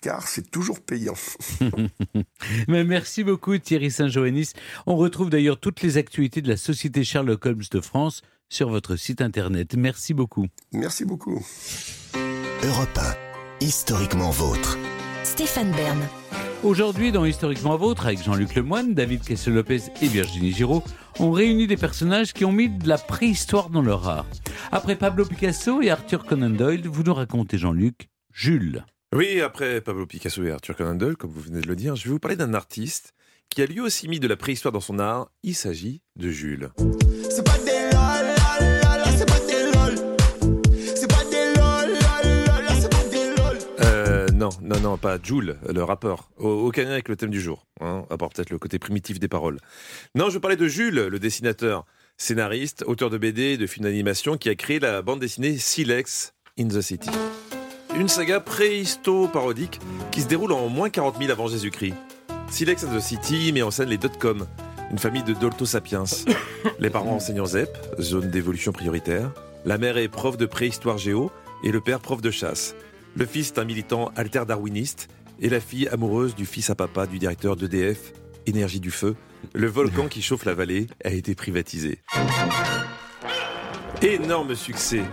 car 0.02 0.28
c'est 0.28 0.50
toujours 0.50 0.80
payant. 0.80 1.14
Mais 2.68 2.84
merci 2.84 3.24
beaucoup 3.24 3.56
Thierry 3.60 3.92
Saint-Joannis. 3.92 4.54
On 4.88 4.96
retrouve 4.96 5.30
d'ailleurs 5.30 5.60
toutes 5.60 5.84
les 5.84 5.98
actualités 5.98 6.42
de 6.42 6.50
la 6.50 6.58
Société 6.58 7.04
Sherlock 7.04 7.46
Holmes 7.46 7.62
de 7.70 7.82
France 7.82 8.24
sur 8.50 8.70
votre 8.70 8.96
site 8.96 9.22
internet. 9.22 9.76
Merci 9.76 10.14
beaucoup. 10.14 10.48
Merci 10.72 11.06
beaucoup. 11.06 11.46
Europe 12.64 12.98
1, 12.98 13.66
historiquement 13.66 14.32
vôtre. 14.32 14.78
Stéphane 15.24 15.72
Bern. 15.72 16.08
Aujourd'hui, 16.64 17.12
dans 17.12 17.26
Historiquement 17.26 17.78
Vôtre, 17.78 18.08
avec 18.08 18.24
Jean-Luc 18.24 18.56
Lemoyne, 18.56 18.96
David 18.96 19.22
Kessel-Lopez 19.22 19.82
et 20.02 20.08
Virginie 20.08 20.52
Giraud, 20.52 20.84
on 21.20 21.32
réunit 21.32 21.68
des 21.68 21.78
personnages 21.78 22.34
qui 22.34 22.44
ont 22.44 22.52
mis 22.52 22.70
de 22.70 22.88
la 22.88 22.98
préhistoire 22.98 23.70
dans 23.70 23.84
leur 23.84 24.08
art. 24.08 24.26
Après 24.72 24.96
Pablo 24.96 25.26
Picasso 25.26 25.84
et 25.84 25.92
Arthur 25.92 26.26
Conan 26.26 26.50
Doyle, 26.50 26.88
vous 26.88 27.04
nous 27.04 27.14
racontez, 27.14 27.60
Jean-Luc, 27.60 28.10
Jules. 28.34 28.84
Oui, 29.14 29.42
après 29.42 29.80
Pablo 29.82 30.08
Picasso 30.08 30.44
et 30.44 30.52
Arthur 30.52 30.76
Conan 30.76 30.96
Doyle, 30.96 31.18
comme 31.18 31.30
vous 31.30 31.42
venez 31.42 31.62
de 31.62 31.68
le 31.68 31.76
dire, 31.76 31.96
je 31.96 32.06
vais 32.06 32.10
vous 32.10 32.20
parler 32.20 32.38
d'un 32.38 32.56
artiste 32.56 33.14
qui 33.50 33.62
a 33.62 33.68
lui 33.68 33.80
aussi 33.80 34.08
mis 34.08 34.20
de 34.20 34.28
la 34.28 34.36
préhistoire 34.36 34.72
dans 34.72 34.82
son 34.82 34.98
art. 34.98 35.30
Il 35.44 35.56
s'agit 35.56 36.02
de 36.16 36.30
Jules. 36.30 36.72
C'est 37.30 37.46
pas 37.46 37.60
des 37.60 37.75
non, 44.66 44.80
non, 44.80 44.98
pas 44.98 45.18
Jules, 45.22 45.58
le 45.72 45.84
rappeur. 45.84 46.30
Au- 46.38 46.66
Aucun 46.68 46.84
lien 46.84 46.92
avec 46.92 47.08
le 47.10 47.16
thème 47.16 47.30
du 47.30 47.40
jour. 47.42 47.66
Hein, 47.82 48.06
à 48.10 48.18
part 48.18 48.30
peut-être 48.30 48.50
le 48.50 48.58
côté 48.58 48.80
primitif 48.80 49.20
des 49.20 49.28
paroles. 49.28 49.60
Non, 50.16 50.30
je 50.30 50.40
parlais 50.40 50.56
de 50.58 50.68
Jules, 50.68 50.96
le 50.96 51.20
dessinateur, 51.20 51.86
scénariste, 52.18 52.84
auteur 52.88 53.10
de 53.10 53.18
BD 53.18 53.42
et 53.54 53.58
de 53.58 53.68
films 53.68 53.86
d'animation 53.86 54.38
qui 54.38 54.50
a 54.50 54.56
créé 54.56 54.80
la 54.80 55.02
bande 55.02 55.20
dessinée 55.20 55.58
Silex 55.58 56.34
in 56.60 56.68
the 56.68 56.82
City. 56.82 57.10
Une 57.98 58.08
saga 58.08 58.40
préhisto-parodique 58.40 59.80
qui 60.12 60.22
se 60.22 60.28
déroule 60.28 60.52
en 60.52 60.68
moins 60.70 60.90
40 60.90 61.18
000 61.20 61.32
avant 61.32 61.48
Jésus-Christ. 61.48 61.94
Silex 62.50 62.84
in 62.84 62.96
the 62.98 63.02
City 63.02 63.52
met 63.54 63.62
en 63.62 63.72
scène 63.72 63.90
les 63.90 63.98
dot-com, 63.98 64.46
une 64.92 64.98
famille 65.00 65.24
de 65.24 65.34
Dolto 65.34 65.66
Sapiens. 65.66 66.04
Les 66.80 66.90
parents 66.90 67.16
enseignants 67.16 67.46
ZEP, 67.46 67.70
zone 68.00 68.30
d'évolution 68.30 68.72
prioritaire. 68.72 69.32
La 69.66 69.78
mère 69.78 69.98
est 69.98 70.08
prof 70.10 70.38
de 70.38 70.46
préhistoire 70.46 70.98
géo 70.98 71.32
et 71.64 71.72
le 71.72 71.82
père 71.82 72.00
prof 72.00 72.22
de 72.22 72.32
chasse. 72.32 72.76
Le 73.18 73.26
fils 73.26 73.52
est 73.52 73.60
un 73.60 73.64
militant 73.64 74.12
alter-darwiniste 74.18 75.08
et 75.40 75.48
la 75.48 75.62
fille 75.62 75.88
amoureuse 75.88 76.36
du 76.36 76.46
fils 76.46 76.70
à 76.70 76.76
papa 76.76 77.08
du 77.08 77.18
directeur 77.18 77.56
d'EDF, 77.56 78.12
Énergie 78.46 78.82
du 78.82 78.92
Feu. 78.92 79.16
Le 79.54 79.68
volcan 79.68 80.08
qui 80.10 80.22
chauffe 80.22 80.44
la 80.44 80.54
vallée 80.54 80.88
a 81.04 81.12
été 81.12 81.34
privatisé. 81.34 82.00
Énorme 84.02 84.56
succès. 84.56 85.04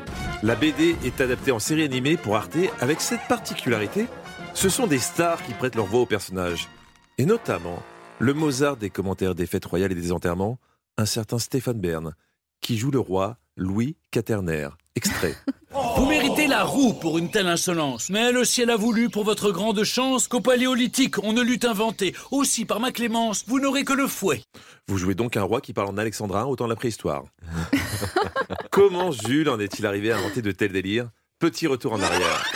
La 0.42 0.56
BD 0.56 0.96
est 1.04 1.20
adaptée 1.20 1.52
en 1.52 1.60
série 1.60 1.84
animée 1.84 2.16
pour 2.16 2.36
Arte 2.36 2.56
avec 2.80 3.00
cette 3.00 3.26
particularité. 3.28 4.06
Ce 4.52 4.68
sont 4.68 4.88
des 4.88 4.98
stars 4.98 5.40
qui 5.44 5.54
prêtent 5.54 5.76
leur 5.76 5.86
voix 5.86 6.00
aux 6.00 6.06
personnages. 6.06 6.68
Et 7.18 7.24
notamment, 7.24 7.80
le 8.18 8.34
Mozart 8.34 8.78
des 8.78 8.90
commentaires 8.90 9.36
des 9.36 9.46
fêtes 9.46 9.64
royales 9.64 9.92
et 9.92 9.96
des 9.96 10.10
enterrements, 10.10 10.58
un 10.96 11.06
certain 11.06 11.38
Stéphane 11.38 11.80
Bern, 11.80 12.14
qui 12.60 12.78
joue 12.78 12.90
le 12.90 12.98
roi 12.98 13.38
Louis 13.56 13.96
Quaternaire. 14.10 14.76
Extrait. 14.96 15.36
Vous 16.02 16.08
méritez 16.08 16.48
la 16.48 16.64
roue 16.64 16.94
pour 16.94 17.16
une 17.16 17.30
telle 17.30 17.46
insolence. 17.46 18.10
Mais 18.10 18.32
le 18.32 18.44
ciel 18.44 18.70
a 18.70 18.76
voulu, 18.76 19.08
pour 19.08 19.22
votre 19.22 19.52
grande 19.52 19.84
chance, 19.84 20.26
qu'au 20.26 20.40
paléolithique, 20.40 21.22
on 21.22 21.32
ne 21.32 21.42
l'eût 21.42 21.60
inventé. 21.62 22.12
Aussi, 22.32 22.64
par 22.64 22.80
ma 22.80 22.90
clémence, 22.90 23.44
vous 23.46 23.60
n'aurez 23.60 23.84
que 23.84 23.92
le 23.92 24.08
fouet. 24.08 24.42
Vous 24.88 24.98
jouez 24.98 25.14
donc 25.14 25.36
un 25.36 25.44
roi 25.44 25.60
qui 25.60 25.72
parle 25.72 25.86
en 25.90 25.96
alexandrin, 25.96 26.44
autant 26.44 26.66
la 26.66 26.74
préhistoire. 26.74 27.22
Comment 28.72 29.12
Jules 29.12 29.48
en 29.48 29.60
est-il 29.60 29.86
arrivé 29.86 30.10
à 30.10 30.18
inventer 30.18 30.42
de 30.42 30.50
tels 30.50 30.72
délires? 30.72 31.08
Petit 31.38 31.68
retour 31.68 31.92
en 31.92 32.02
arrière. 32.02 32.50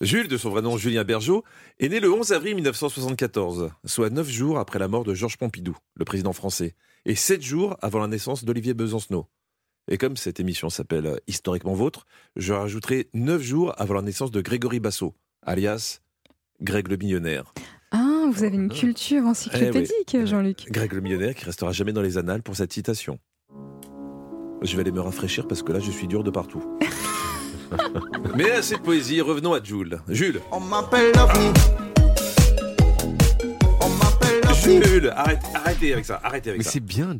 Jules, 0.00 0.26
de 0.26 0.36
son 0.36 0.50
vrai 0.50 0.62
nom 0.62 0.76
Julien 0.76 1.04
Bergeau, 1.04 1.44
est 1.78 1.88
né 1.88 2.00
le 2.00 2.12
11 2.12 2.32
avril 2.32 2.56
1974, 2.56 3.70
soit 3.84 4.10
9 4.10 4.28
jours 4.28 4.58
après 4.58 4.80
la 4.80 4.88
mort 4.88 5.04
de 5.04 5.14
Georges 5.14 5.36
Pompidou, 5.38 5.76
le 5.94 6.04
président 6.04 6.32
français, 6.32 6.74
et 7.06 7.14
7 7.14 7.40
jours 7.42 7.76
avant 7.80 8.00
la 8.00 8.08
naissance 8.08 8.44
d'Olivier 8.44 8.74
Besancenot. 8.74 9.28
Et 9.88 9.96
comme 9.98 10.16
cette 10.16 10.38
émission 10.40 10.68
s'appelle 10.68 11.18
Historiquement 11.26 11.72
Vôtre, 11.74 12.04
je 12.36 12.52
rajouterai 12.52 13.08
9 13.14 13.40
jours 13.42 13.72
avant 13.78 13.94
la 13.94 14.02
naissance 14.02 14.30
de 14.30 14.40
Grégory 14.40 14.80
Bassot, 14.80 15.14
alias 15.46 16.00
Greg 16.60 16.88
le 16.88 16.96
Millionnaire. 16.96 17.54
Ah, 17.90 18.26
vous 18.30 18.44
avez 18.44 18.56
une 18.56 18.68
culture 18.68 19.24
encyclopédique, 19.24 19.92
Eh 20.14 20.18
oui. 20.18 20.26
Jean-Luc. 20.26 20.66
Greg 20.70 20.92
le 20.92 21.00
Millionnaire 21.00 21.34
qui 21.34 21.44
restera 21.44 21.72
jamais 21.72 21.92
dans 21.92 22.02
les 22.02 22.18
annales 22.18 22.42
pour 22.42 22.56
cette 22.56 22.72
citation. 22.72 23.18
Je 24.60 24.74
vais 24.74 24.82
aller 24.82 24.92
me 24.92 25.00
rafraîchir 25.00 25.46
parce 25.46 25.62
que 25.62 25.72
là 25.72 25.78
je 25.78 25.90
suis 25.90 26.06
dur 26.08 26.22
de 26.24 26.30
partout. 26.30 26.62
Mais 28.36 28.50
assez 28.50 28.74
de 28.76 28.80
poésie, 28.80 29.20
revenons 29.20 29.54
à 29.54 29.62
Jules. 29.62 30.00
Jules, 30.08 30.40
On 30.50 30.60
m'appelle 30.60 31.12
l'OVNI. 31.14 31.52
Arrête- 34.72 35.42
arrêtez 35.54 35.92
avec 35.92 36.04
ça, 36.04 36.20
arrêtez 36.22 36.50
avec 36.50 36.58
Mais 36.60 36.64
ça. 36.64 36.70
c'est 36.72 36.80
bien. 36.80 37.16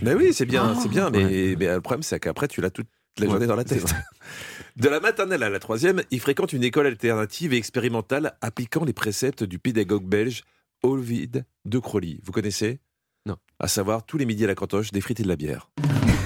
Mais 0.00 0.14
oui, 0.14 0.32
c'est 0.32 0.46
bien, 0.46 0.78
c'est 0.80 0.88
bien, 0.88 1.10
mais, 1.10 1.24
Ouais. 1.24 1.56
mais 1.58 1.66
le 1.74 1.80
problème 1.80 2.02
c'est 2.02 2.20
qu'après 2.20 2.46
tu 2.48 2.60
l'as 2.60 2.70
toute 2.70 2.86
la 3.18 3.26
Ouais, 3.26 3.30
journée 3.32 3.46
dans 3.46 3.56
la 3.56 3.64
tête. 3.64 3.84
De 4.76 4.88
la 4.88 4.98
maternelle 5.00 5.42
à 5.44 5.50
la 5.50 5.58
troisième, 5.60 6.02
il 6.10 6.18
fréquente 6.20 6.52
une 6.52 6.64
école 6.64 6.86
alternative 6.86 7.52
et 7.52 7.56
expérimentale 7.56 8.36
appliquant 8.40 8.84
les 8.84 8.92
préceptes 8.92 9.44
du 9.44 9.58
pédagogue 9.60 10.04
belge 10.04 10.42
Ovid 10.82 11.44
de 11.64 11.78
Crolly. 11.78 12.20
Vous 12.24 12.32
connaissez? 12.32 12.80
Non. 13.26 13.36
À 13.60 13.68
savoir 13.68 14.04
tous 14.04 14.18
les 14.18 14.26
midis 14.26 14.44
à 14.44 14.48
la 14.48 14.54
cantoche, 14.56 14.90
des 14.90 15.00
frites 15.00 15.20
et 15.20 15.22
de 15.22 15.28
la 15.28 15.36
bière. 15.36 15.70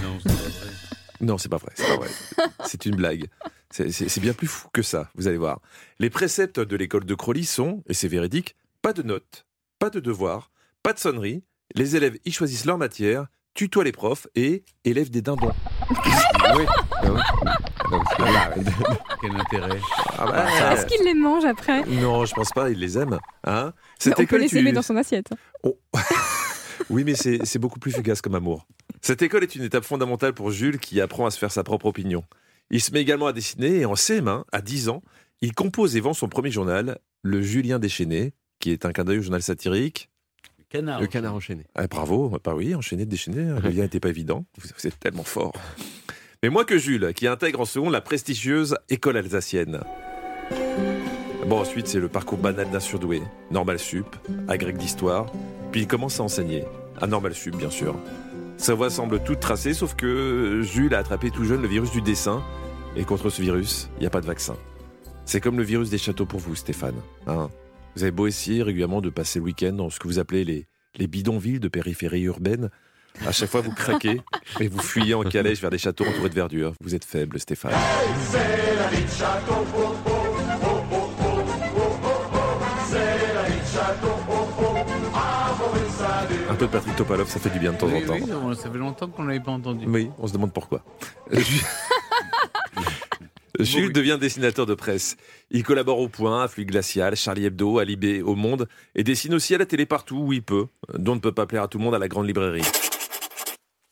Non, 0.03 0.19
c'est 0.19 0.29
pas 0.29 0.35
vrai. 0.35 0.71
Non, 1.21 1.39
c'est 1.39 1.49
pas 1.49 1.57
vrai, 1.59 1.73
c'est 1.75 1.87
pas 1.87 1.97
vrai. 1.97 2.09
C'est 2.67 2.87
une 2.87 2.97
blague. 2.97 3.27
C'est- 3.71 4.21
bien 4.21 4.33
plus 4.33 4.47
fou 4.47 4.69
que 4.73 4.81
ça, 4.83 5.11
vous 5.15 5.29
allez 5.29 5.37
voir. 5.37 5.61
Les 5.99 6.09
préceptes 6.11 6.59
de 6.59 6.77
l'école 6.77 7.05
de 7.05 7.15
Crolly 7.15 7.45
sont, 7.45 7.83
et 7.87 7.93
c'est 7.95 8.09
véridique, 8.09 8.57
pas 8.81 8.95
de 8.95 9.03
notes, 9.03 9.45
pas 9.79 9.91
de 9.91 10.01
devoirs, 10.01 10.51
pas 10.83 10.93
de 10.93 10.99
sonneries. 10.99 11.43
Les 11.75 11.97
élèves 11.97 12.17
y 12.25 12.31
choisissent 12.33 12.65
leur 12.65 12.79
matière, 12.79 13.27
tutoient 13.55 13.85
les 13.85 13.93
profs 13.93 14.27
et 14.35 14.65
élèvent 14.85 15.11
des 15.11 15.23
dindons. 15.23 15.53
oui. 16.57 16.65
Ah. 18.21 18.51
Quel 19.21 19.35
intérêt 19.37 19.81
Ah 20.19 20.27
bah, 20.27 20.73
Est-ce 20.75 20.87
qu'il 20.87 21.05
les 21.05 21.15
mange 21.15 21.45
après? 21.45 21.85
Non, 21.87 22.25
je 22.25 22.35
pense 22.35 22.51
pas, 22.51 22.71
ils 22.71 22.79
les 22.79 22.99
aiment. 22.99 23.19
Hein 23.45 23.73
Mais 24.07 24.13
On 24.19 24.25
peut 24.27 24.39
les 24.39 24.49
tu- 24.49 24.59
aimer 24.59 24.73
dans 24.73 24.83
son 24.83 24.97
assiette. 24.97 25.29
Oui, 26.91 27.03
mais 27.05 27.15
c'est 27.15 27.45
c'est 27.45 27.59
beaucoup 27.59 27.79
plus 27.81 27.91
fugace 27.93 28.23
comme 28.23 28.37
amour. 28.37 28.67
Cette 29.03 29.21
école 29.21 29.43
est 29.43 29.55
une 29.55 29.63
étape 29.65 29.85
fondamentale 29.85 30.33
pour 30.33 30.51
Jules 30.53 30.79
qui 30.79 31.01
apprend 31.03 31.27
à 31.27 31.31
se 31.31 31.39
faire 31.39 31.51
sa 31.53 31.63
propre 31.63 31.85
opinion. 31.87 32.25
Il 32.71 32.81
se 32.81 32.93
met 32.93 33.01
également 33.03 33.27
à 33.27 33.33
dessiner 33.35 33.81
et 33.81 33.85
en 33.85 33.93
CM1, 33.95 34.45
à 34.53 34.61
10 34.63 34.89
ans, 34.89 35.03
il 35.43 35.53
compose 35.55 35.97
et 35.97 36.01
vend 36.01 36.15
son 36.15 36.29
premier 36.29 36.51
journal, 36.51 36.99
le 37.23 37.43
Julien 37.43 37.79
Déchaîné, 37.79 38.33
qui 38.59 38.71
est 38.71 38.87
un 38.87 38.93
clin 38.93 39.05
d'œil 39.05 39.19
au 39.19 39.23
journal 39.23 39.43
satirique. 39.43 40.08
Le 40.71 40.79
canard. 40.81 41.01
Le 41.01 41.07
canard 41.07 41.35
enchaîné. 41.35 41.65
Ah, 41.75 41.87
bravo, 41.87 42.39
bah 42.45 42.55
oui, 42.55 42.75
enchaîné, 42.75 43.07
déchaîné, 43.07 43.37
le 43.63 43.71
lien 43.71 43.83
n'était 43.85 44.01
pas 44.01 44.11
évident. 44.11 44.45
Vous, 44.59 44.69
vous 44.79 44.87
êtes 44.87 44.99
tellement 45.01 45.25
fort. 45.25 45.53
Mais 46.43 46.51
moins 46.51 46.65
que 46.65 46.77
Jules, 46.79 47.13
qui 47.15 47.27
intègre 47.27 47.61
en 47.61 47.65
second 47.65 47.89
la 47.91 48.01
prestigieuse 48.01 48.77
école 48.91 49.17
alsacienne. 49.17 49.81
Bon, 51.47 51.61
ensuite, 51.61 51.87
c'est 51.89 51.99
le 52.01 52.09
parcours 52.09 52.37
banal 52.39 52.71
d'un 52.71 52.81
surdoué. 52.81 53.23
Normal 53.51 53.79
sup, 53.79 54.15
agrég 54.49 54.77
d'histoire, 54.77 55.27
puis 55.73 55.81
il 55.83 55.87
commence 55.87 56.21
à 56.21 56.25
enseigner. 56.25 56.65
À 57.01 57.07
Normal 57.07 57.35
sup, 57.35 57.57
bien 57.57 57.71
sûr. 57.71 57.97
Sa 58.59 58.75
voie 58.75 58.91
semble 58.91 59.23
toute 59.25 59.41
tracée, 59.41 59.73
sauf 59.73 59.95
que 59.95 60.61
Jules 60.63 60.95
a 60.95 60.99
attrapé 60.99 61.31
tout 61.31 61.45
jeune 61.45 61.63
le 61.63 61.69
virus 61.69 61.91
du 61.93 62.03
dessin, 62.03 62.43
et 62.97 63.05
contre 63.05 63.31
ce 63.31 63.41
virus, 63.41 63.89
il 63.97 64.01
n'y 64.01 64.07
a 64.07 64.11
pas 64.11 64.21
de 64.21 64.27
vaccin. 64.27 64.57
C'est 65.25 65.41
comme 65.41 65.57
le 65.57 65.63
virus 65.63 65.89
des 65.89 65.99
châteaux 65.99 66.27
pour 66.27 66.41
vous, 66.41 66.55
Stéphane. 66.55 66.97
hein? 67.27 67.49
Vous 67.99 68.05
avez 68.05 68.13
beau 68.13 68.29
essayer 68.29 68.63
régulièrement 68.63 69.01
de 69.01 69.11
passer 69.11 69.41
le 69.41 69.47
week-end 69.47 69.73
dans 69.73 69.91
ce 69.91 69.99
que 69.99 70.07
vous 70.07 70.21
appelez 70.21 70.45
les, 70.45 70.69
les 70.95 71.09
bidonvilles 71.09 71.59
de 71.59 71.67
périphérie 71.67 72.23
urbaine. 72.23 72.71
À 73.27 73.33
chaque 73.33 73.51
fois, 73.51 73.61
vous 73.61 73.73
craquez 73.73 74.21
et 74.61 74.69
vous 74.69 74.79
fuyez 74.79 75.15
en 75.15 75.25
calèche 75.25 75.61
vers 75.61 75.71
des 75.71 75.79
châteaux 75.79 76.05
entourés 76.07 76.29
de 76.29 76.35
verdure. 76.37 76.75
Vous 76.81 76.95
êtes 76.95 77.05
faible, 77.05 77.41
Stéphane. 77.41 77.73
C'est 78.21 78.39
la 78.77 78.87
vie 78.87 79.05
de 79.05 79.11
château. 79.11 79.53
Oh, 79.77 79.97
oh, 80.07 80.11
oh, 80.11 80.65
oh, 80.65 80.87
oh, 80.93 81.39
oh, 81.77 81.81
oh. 82.35 82.39
C'est 82.89 83.35
la 83.35 83.43
vie 83.49 83.61
de 83.61 83.67
château. 83.67 84.15
Oh, 84.31 84.49
oh. 84.61 84.77
Amour 85.17 85.75
et 85.75 85.91
salut. 85.91 86.41
Un 86.51 86.55
peu 86.55 86.67
de 86.67 86.71
Patrick 86.71 86.95
Topalov, 86.95 87.29
ça 87.29 87.41
fait 87.41 87.51
du 87.51 87.59
bien 87.59 87.73
de 87.73 87.79
temps 87.79 87.89
Oui, 87.89 88.05
en 88.05 88.07
temps. 88.07 88.47
oui, 88.47 88.55
ça 88.57 88.71
fait 88.71 88.79
longtemps 88.79 89.09
qu'on 89.09 89.25
l'avait 89.25 89.41
pas 89.41 89.51
entendu. 89.51 89.87
Oui, 89.89 90.09
on 90.19 90.29
se 90.29 90.33
demande 90.35 90.53
pourquoi. 90.53 90.85
Ju- 93.59 93.65
Jules 93.65 93.93
devient 93.93 94.19
dessinateur 94.21 94.67
de 94.67 94.75
presse. 94.75 95.17
Il 95.51 95.63
collabore 95.65 95.99
au 95.99 96.09
Point, 96.09 96.45
à 96.45 96.49
Flux 96.49 96.65
Glacial, 96.65 97.17
Charlie 97.17 97.45
Hebdo, 97.47 97.79
à 97.79 97.85
Libé, 97.85 98.23
au 98.23 98.35
Monde, 98.35 98.69
et 98.95 99.05
dessine 99.05 99.35
aussi 99.35 99.55
à 99.55 99.59
la 99.59 99.67
télé 99.67 99.87
partout 99.87 100.17
où 100.19 100.33
il 100.33 100.43
peut, 100.43 100.67
dont 100.95 101.13
on 101.13 101.17
ne 101.17 101.21
peut 101.21 101.33
pas 101.33 101.47
plaire 101.47 101.63
à 101.65 101.69
tout 101.69 101.79
le 101.79 101.85
monde 101.85 101.95
à 101.95 101.99
la 101.99 102.09
grande 102.09 102.27
librairie. 102.27 102.63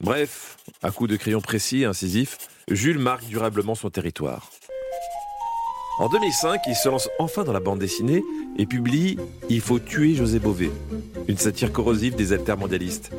Bref, 0.03 0.57
à 0.83 0.91
coups 0.91 1.09
de 1.09 1.15
crayon 1.15 1.41
précis 1.41 1.81
et 1.81 1.85
incisif, 1.85 2.37
Jules 2.69 2.99
marque 2.99 3.25
durablement 3.25 3.75
son 3.75 3.89
territoire. 3.89 4.51
En 5.99 6.09
2005, 6.09 6.61
il 6.67 6.75
se 6.75 6.89
lance 6.89 7.09
enfin 7.17 7.43
dans 7.43 7.53
la 7.53 7.59
bande 7.59 7.79
dessinée 7.79 8.23
et 8.57 8.67
publie 8.67 9.17
Il 9.49 9.61
faut 9.61 9.79
tuer 9.79 10.13
José 10.13 10.37
Bové, 10.37 10.69
une 11.27 11.37
satire 11.37 11.71
corrosive 11.71 12.15
des 12.15 12.33
altermondialistes. 12.33 13.11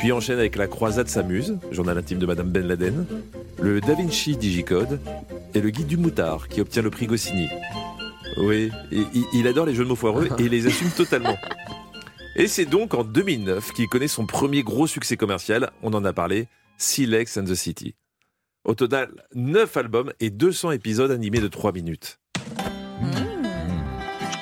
Puis 0.00 0.10
enchaîne 0.10 0.38
avec 0.38 0.56
La 0.56 0.66
Croisade 0.66 1.08
s'amuse, 1.08 1.56
journal 1.70 1.96
intime 1.96 2.18
de 2.18 2.26
Madame 2.26 2.50
Ben 2.50 2.66
Laden, 2.66 3.06
le 3.62 3.80
Da 3.80 3.94
Vinci 3.94 4.36
Digicode 4.36 5.00
et 5.54 5.60
le 5.60 5.70
Guide 5.70 5.86
du 5.86 5.96
moutard 5.96 6.48
qui 6.48 6.60
obtient 6.60 6.82
le 6.82 6.90
prix 6.90 7.06
Goscinny. 7.06 7.48
Oui, 8.38 8.72
il, 8.90 9.06
il 9.32 9.46
adore 9.46 9.66
les 9.66 9.74
jeux 9.74 9.84
de 9.84 9.88
mots 9.88 9.94
foireux 9.94 10.28
et 10.38 10.42
il 10.42 10.50
les 10.50 10.66
assume 10.66 10.90
totalement. 10.96 11.36
Et 12.34 12.48
c'est 12.48 12.66
donc 12.66 12.94
en 12.94 13.04
2009 13.04 13.72
qu'il 13.72 13.86
connaît 13.86 14.08
son 14.08 14.26
premier 14.26 14.64
gros 14.64 14.88
succès 14.88 15.16
commercial, 15.16 15.70
on 15.82 15.94
en 15.94 16.04
a 16.04 16.12
parlé, 16.12 16.48
Silex 16.76 17.36
and 17.36 17.44
the 17.44 17.54
City. 17.54 17.94
Au 18.66 18.74
total, 18.74 19.10
9 19.36 19.76
albums 19.76 20.12
et 20.18 20.28
200 20.28 20.72
épisodes 20.72 21.12
animés 21.12 21.38
de 21.38 21.46
3 21.46 21.70
minutes. 21.70 22.18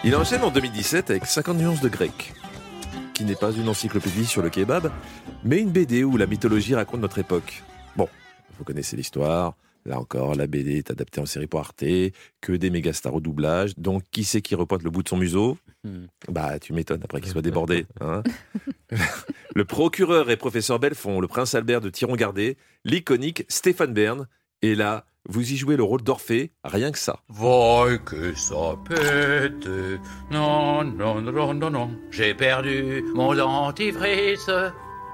Il 0.03 0.17
enchaîne 0.17 0.43
en 0.43 0.51
2017 0.51 1.11
avec 1.11 1.27
50 1.27 1.59
nuances 1.59 1.83
de 1.83 1.91
grec, 1.91 2.33
qui 3.13 3.27
n'est 3.27 3.35
pas 3.35 3.53
une 3.53 3.69
encyclopédie 3.69 4.25
sur 4.25 4.41
le 4.41 4.49
kebab, 4.49 4.91
mais 5.45 5.61
une 5.61 5.71
BD 5.71 6.05
où 6.05 6.17
la 6.17 6.25
mythologie 6.27 6.75
raconte 6.75 7.03
notre 7.03 7.19
époque. 7.19 7.63
Bon, 7.97 8.09
vous 8.57 8.65
connaissez 8.65 8.97
l'histoire. 8.97 9.57
Là 9.85 9.99
encore, 10.01 10.35
la 10.35 10.47
BD 10.47 10.79
est 10.79 10.91
adaptée 10.91 11.21
en 11.21 11.27
série 11.27 11.47
pour 11.47 11.61
Arte, 11.61 11.85
que 12.41 12.53
des 12.53 12.71
méga 12.71 12.95
stars 12.95 13.17
au 13.17 13.21
doublage. 13.21 13.75
Donc, 13.77 14.05
qui 14.11 14.25
c'est 14.25 14.41
qui 14.41 14.55
repointe 14.55 14.83
le 14.83 14.89
bout 14.89 15.03
de 15.03 15.09
son 15.11 15.19
museau? 15.19 15.59
Hmm. 15.85 16.07
Bah, 16.31 16.59
tu 16.59 16.73
m'étonnes 16.73 17.03
après 17.05 17.21
qu'il 17.21 17.31
soit 17.31 17.43
débordé. 17.43 17.85
hein. 18.01 18.23
le 19.55 19.65
procureur 19.67 20.31
et 20.31 20.39
professeur 20.39 20.79
Belfond, 20.79 21.21
le 21.21 21.29
prince 21.29 21.55
Albert 21.55 21.83
de 21.83 21.91
Tiron-Gardé, 21.91 22.57
l'iconique 22.85 23.45
Stéphane 23.49 23.93
Bern. 23.93 24.29
Et 24.63 24.75
là, 24.75 25.05
vous 25.29 25.53
y 25.53 25.57
jouez 25.57 25.77
le 25.77 25.83
rôle 25.83 26.03
d'Orphée, 26.03 26.53
rien 26.65 26.91
que 26.93 26.99
ça. 26.99 27.21
Voy 27.29 27.99
que 28.05 28.35
ça 28.35 28.77
pète. 28.89 29.69
Non, 30.31 30.85
non, 30.85 31.21
non, 31.21 31.55
non, 31.55 31.71
non. 31.71 31.91
J'ai 32.11 32.35
perdu 32.35 33.05
mon 33.15 33.35
dentifrice. 33.35 34.51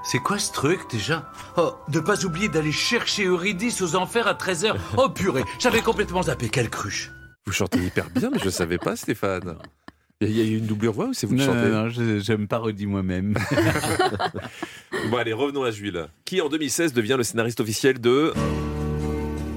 C'est 0.02 0.18
quoi 0.18 0.38
ce 0.38 0.52
truc 0.52 0.80
déjà? 0.90 1.30
Oh, 1.56 1.74
de 1.88 2.00
pas 2.00 2.24
oublier 2.24 2.48
d'aller 2.48 2.72
chercher 2.72 3.24
Eurydice 3.26 3.82
aux 3.82 3.96
enfers 3.96 4.26
à 4.26 4.34
13h. 4.34 4.74
Oh 4.96 5.08
purée, 5.10 5.44
j'avais 5.58 5.82
complètement 5.82 6.22
zappé. 6.22 6.48
Quelle 6.48 6.70
cruche. 6.70 7.10
Vous 7.46 7.52
chantez 7.52 7.78
hyper 7.78 8.08
bien, 8.10 8.30
mais 8.30 8.38
je 8.42 8.50
savais 8.50 8.78
pas, 8.78 8.96
Stéphane. 8.96 9.56
Il 10.22 10.36
y 10.36 10.42
a 10.42 10.44
eu 10.44 10.58
une 10.58 10.66
doublure 10.66 10.92
voix 10.92 11.06
ou 11.06 11.14
c'est 11.14 11.26
vous 11.26 11.34
qui 11.34 11.40
Non, 11.40 11.46
chantez 11.46 11.70
non, 11.70 11.84
non, 11.84 11.88
je, 11.88 12.20
je 12.20 12.32
me 12.34 12.46
parodie 12.46 12.86
moi-même. 12.86 13.38
Bon, 15.10 15.16
allez, 15.16 15.32
revenons 15.32 15.62
à 15.62 15.70
Jules, 15.70 16.08
qui 16.26 16.42
en 16.42 16.50
2016 16.50 16.92
devient 16.92 17.14
le 17.16 17.22
scénariste 17.22 17.60
officiel 17.60 17.98
de. 17.98 18.34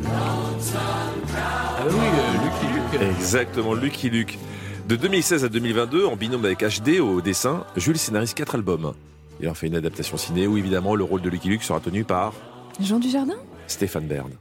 Ah 0.07 1.86
oui, 1.86 1.95
euh, 1.95 2.34
Lucky 2.45 2.74
Luke. 2.74 3.01
Exactement, 3.20 3.74
Lucky 3.74 4.09
Luke. 4.09 4.39
De 4.88 4.95
2016 4.95 5.43
à 5.43 5.49
2022, 5.49 6.05
en 6.05 6.16
binôme 6.16 6.45
avec 6.45 6.59
HD 6.64 7.01
au 7.01 7.20
dessin, 7.20 7.66
Jules 7.76 7.97
scénarise 7.97 8.34
4 8.34 8.55
albums. 8.55 8.93
Il 9.41 9.49
en 9.49 9.53
fait 9.53 9.68
une 9.68 9.76
adaptation 9.76 10.16
ciné 10.16 10.47
où 10.47 10.57
évidemment 10.57 10.95
le 10.95 11.03
rôle 11.03 11.22
de 11.22 11.30
Lucky 11.30 11.49
Luke 11.49 11.64
sera 11.64 11.82
tenu 11.82 12.05
par 12.05 12.34
Jean 12.80 12.99
Dujardin? 12.99 13.36
Stéphane 13.74 14.07
Bern. 14.07 14.32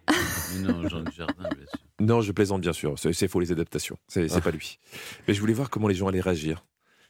non, 0.60 0.88
Jean 0.88 1.02
Dujardin, 1.02 1.34
bien 1.40 1.66
sûr. 1.66 1.78
Non, 2.00 2.20
je 2.20 2.32
plaisante 2.32 2.60
bien 2.60 2.72
sûr, 2.72 2.94
c'est 2.98 3.28
faux 3.28 3.40
les 3.40 3.52
adaptations, 3.52 3.96
c'est 4.08 4.28
c'est 4.28 4.40
pas 4.40 4.50
lui. 4.50 4.78
Mais 5.26 5.34
je 5.34 5.40
voulais 5.40 5.52
voir 5.52 5.70
comment 5.70 5.88
les 5.88 5.94
gens 5.94 6.08
allaient 6.08 6.20
réagir. 6.20 6.64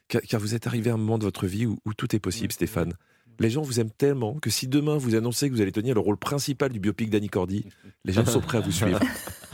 Car, 0.08 0.20
car 0.22 0.40
vous 0.40 0.54
êtes 0.54 0.66
arrivé 0.66 0.90
à 0.90 0.94
un 0.94 0.98
moment 0.98 1.18
de 1.18 1.24
votre 1.24 1.46
vie 1.46 1.64
où, 1.66 1.78
où 1.86 1.94
tout 1.94 2.14
est 2.14 2.18
possible, 2.18 2.52
Stéphane. 2.52 2.92
Les 3.40 3.48
gens 3.48 3.62
vous 3.62 3.80
aiment 3.80 3.90
tellement 3.90 4.34
que 4.34 4.50
si 4.50 4.68
demain 4.68 4.98
vous 4.98 5.14
annoncez 5.14 5.48
que 5.48 5.54
vous 5.54 5.62
allez 5.62 5.72
tenir 5.72 5.94
le 5.94 6.00
rôle 6.00 6.18
principal 6.18 6.70
du 6.70 6.78
biopic 6.78 7.08
d'Annie 7.08 7.30
Cordy, 7.30 7.64
les 8.04 8.12
gens 8.12 8.26
sont 8.26 8.40
prêts 8.42 8.58
à 8.58 8.60
vous 8.60 8.70
suivre. 8.72 9.00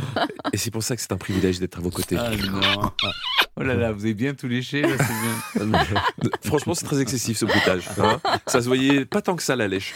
Et 0.53 0.57
c'est 0.57 0.71
pour 0.73 0.83
ça 0.83 0.97
que 0.97 1.03
c'est 1.03 1.13
un 1.13 1.17
privilège 1.17 1.61
d'être 1.61 1.79
à 1.79 1.81
vos 1.81 1.91
côtés. 1.91 2.17
Ah 2.19 2.31
non. 2.37 2.91
Oh 3.57 3.63
là 3.63 3.75
là, 3.75 3.93
vous 3.93 4.05
avez 4.05 4.15
bien 4.15 4.35
tout 4.35 4.49
léché, 4.49 4.83
là, 4.83 4.97
c'est 4.99 5.65
bien. 5.65 5.81
Franchement, 6.45 6.75
c'est 6.75 6.85
très 6.85 7.01
excessif 7.01 7.39
ce 7.39 7.45
bruitage. 7.45 7.89
hein. 8.01 8.21
ça 8.47 8.61
se 8.61 8.67
voyait 8.67 9.05
pas 9.05 9.23
tant 9.23 9.37
que 9.37 9.43
ça 9.43 9.55
la 9.57 9.69
lèche. 9.69 9.95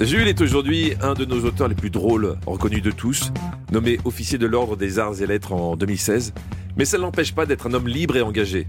Jules 0.00 0.26
est 0.26 0.40
aujourd'hui 0.40 0.94
un 1.00 1.14
de 1.14 1.24
nos 1.24 1.44
auteurs 1.44 1.68
les 1.68 1.76
plus 1.76 1.90
drôles, 1.90 2.36
reconnu 2.46 2.80
de 2.80 2.90
tous, 2.90 3.32
nommé 3.70 4.00
officier 4.04 4.38
de 4.38 4.46
l'Ordre 4.46 4.76
des 4.76 4.98
Arts 4.98 5.22
et 5.22 5.26
Lettres 5.26 5.52
en 5.52 5.76
2016, 5.76 6.34
mais 6.76 6.84
ça 6.84 6.96
ne 6.96 7.02
l'empêche 7.02 7.32
pas 7.32 7.46
d'être 7.46 7.68
un 7.68 7.74
homme 7.74 7.86
libre 7.86 8.16
et 8.16 8.20
engagé. 8.20 8.66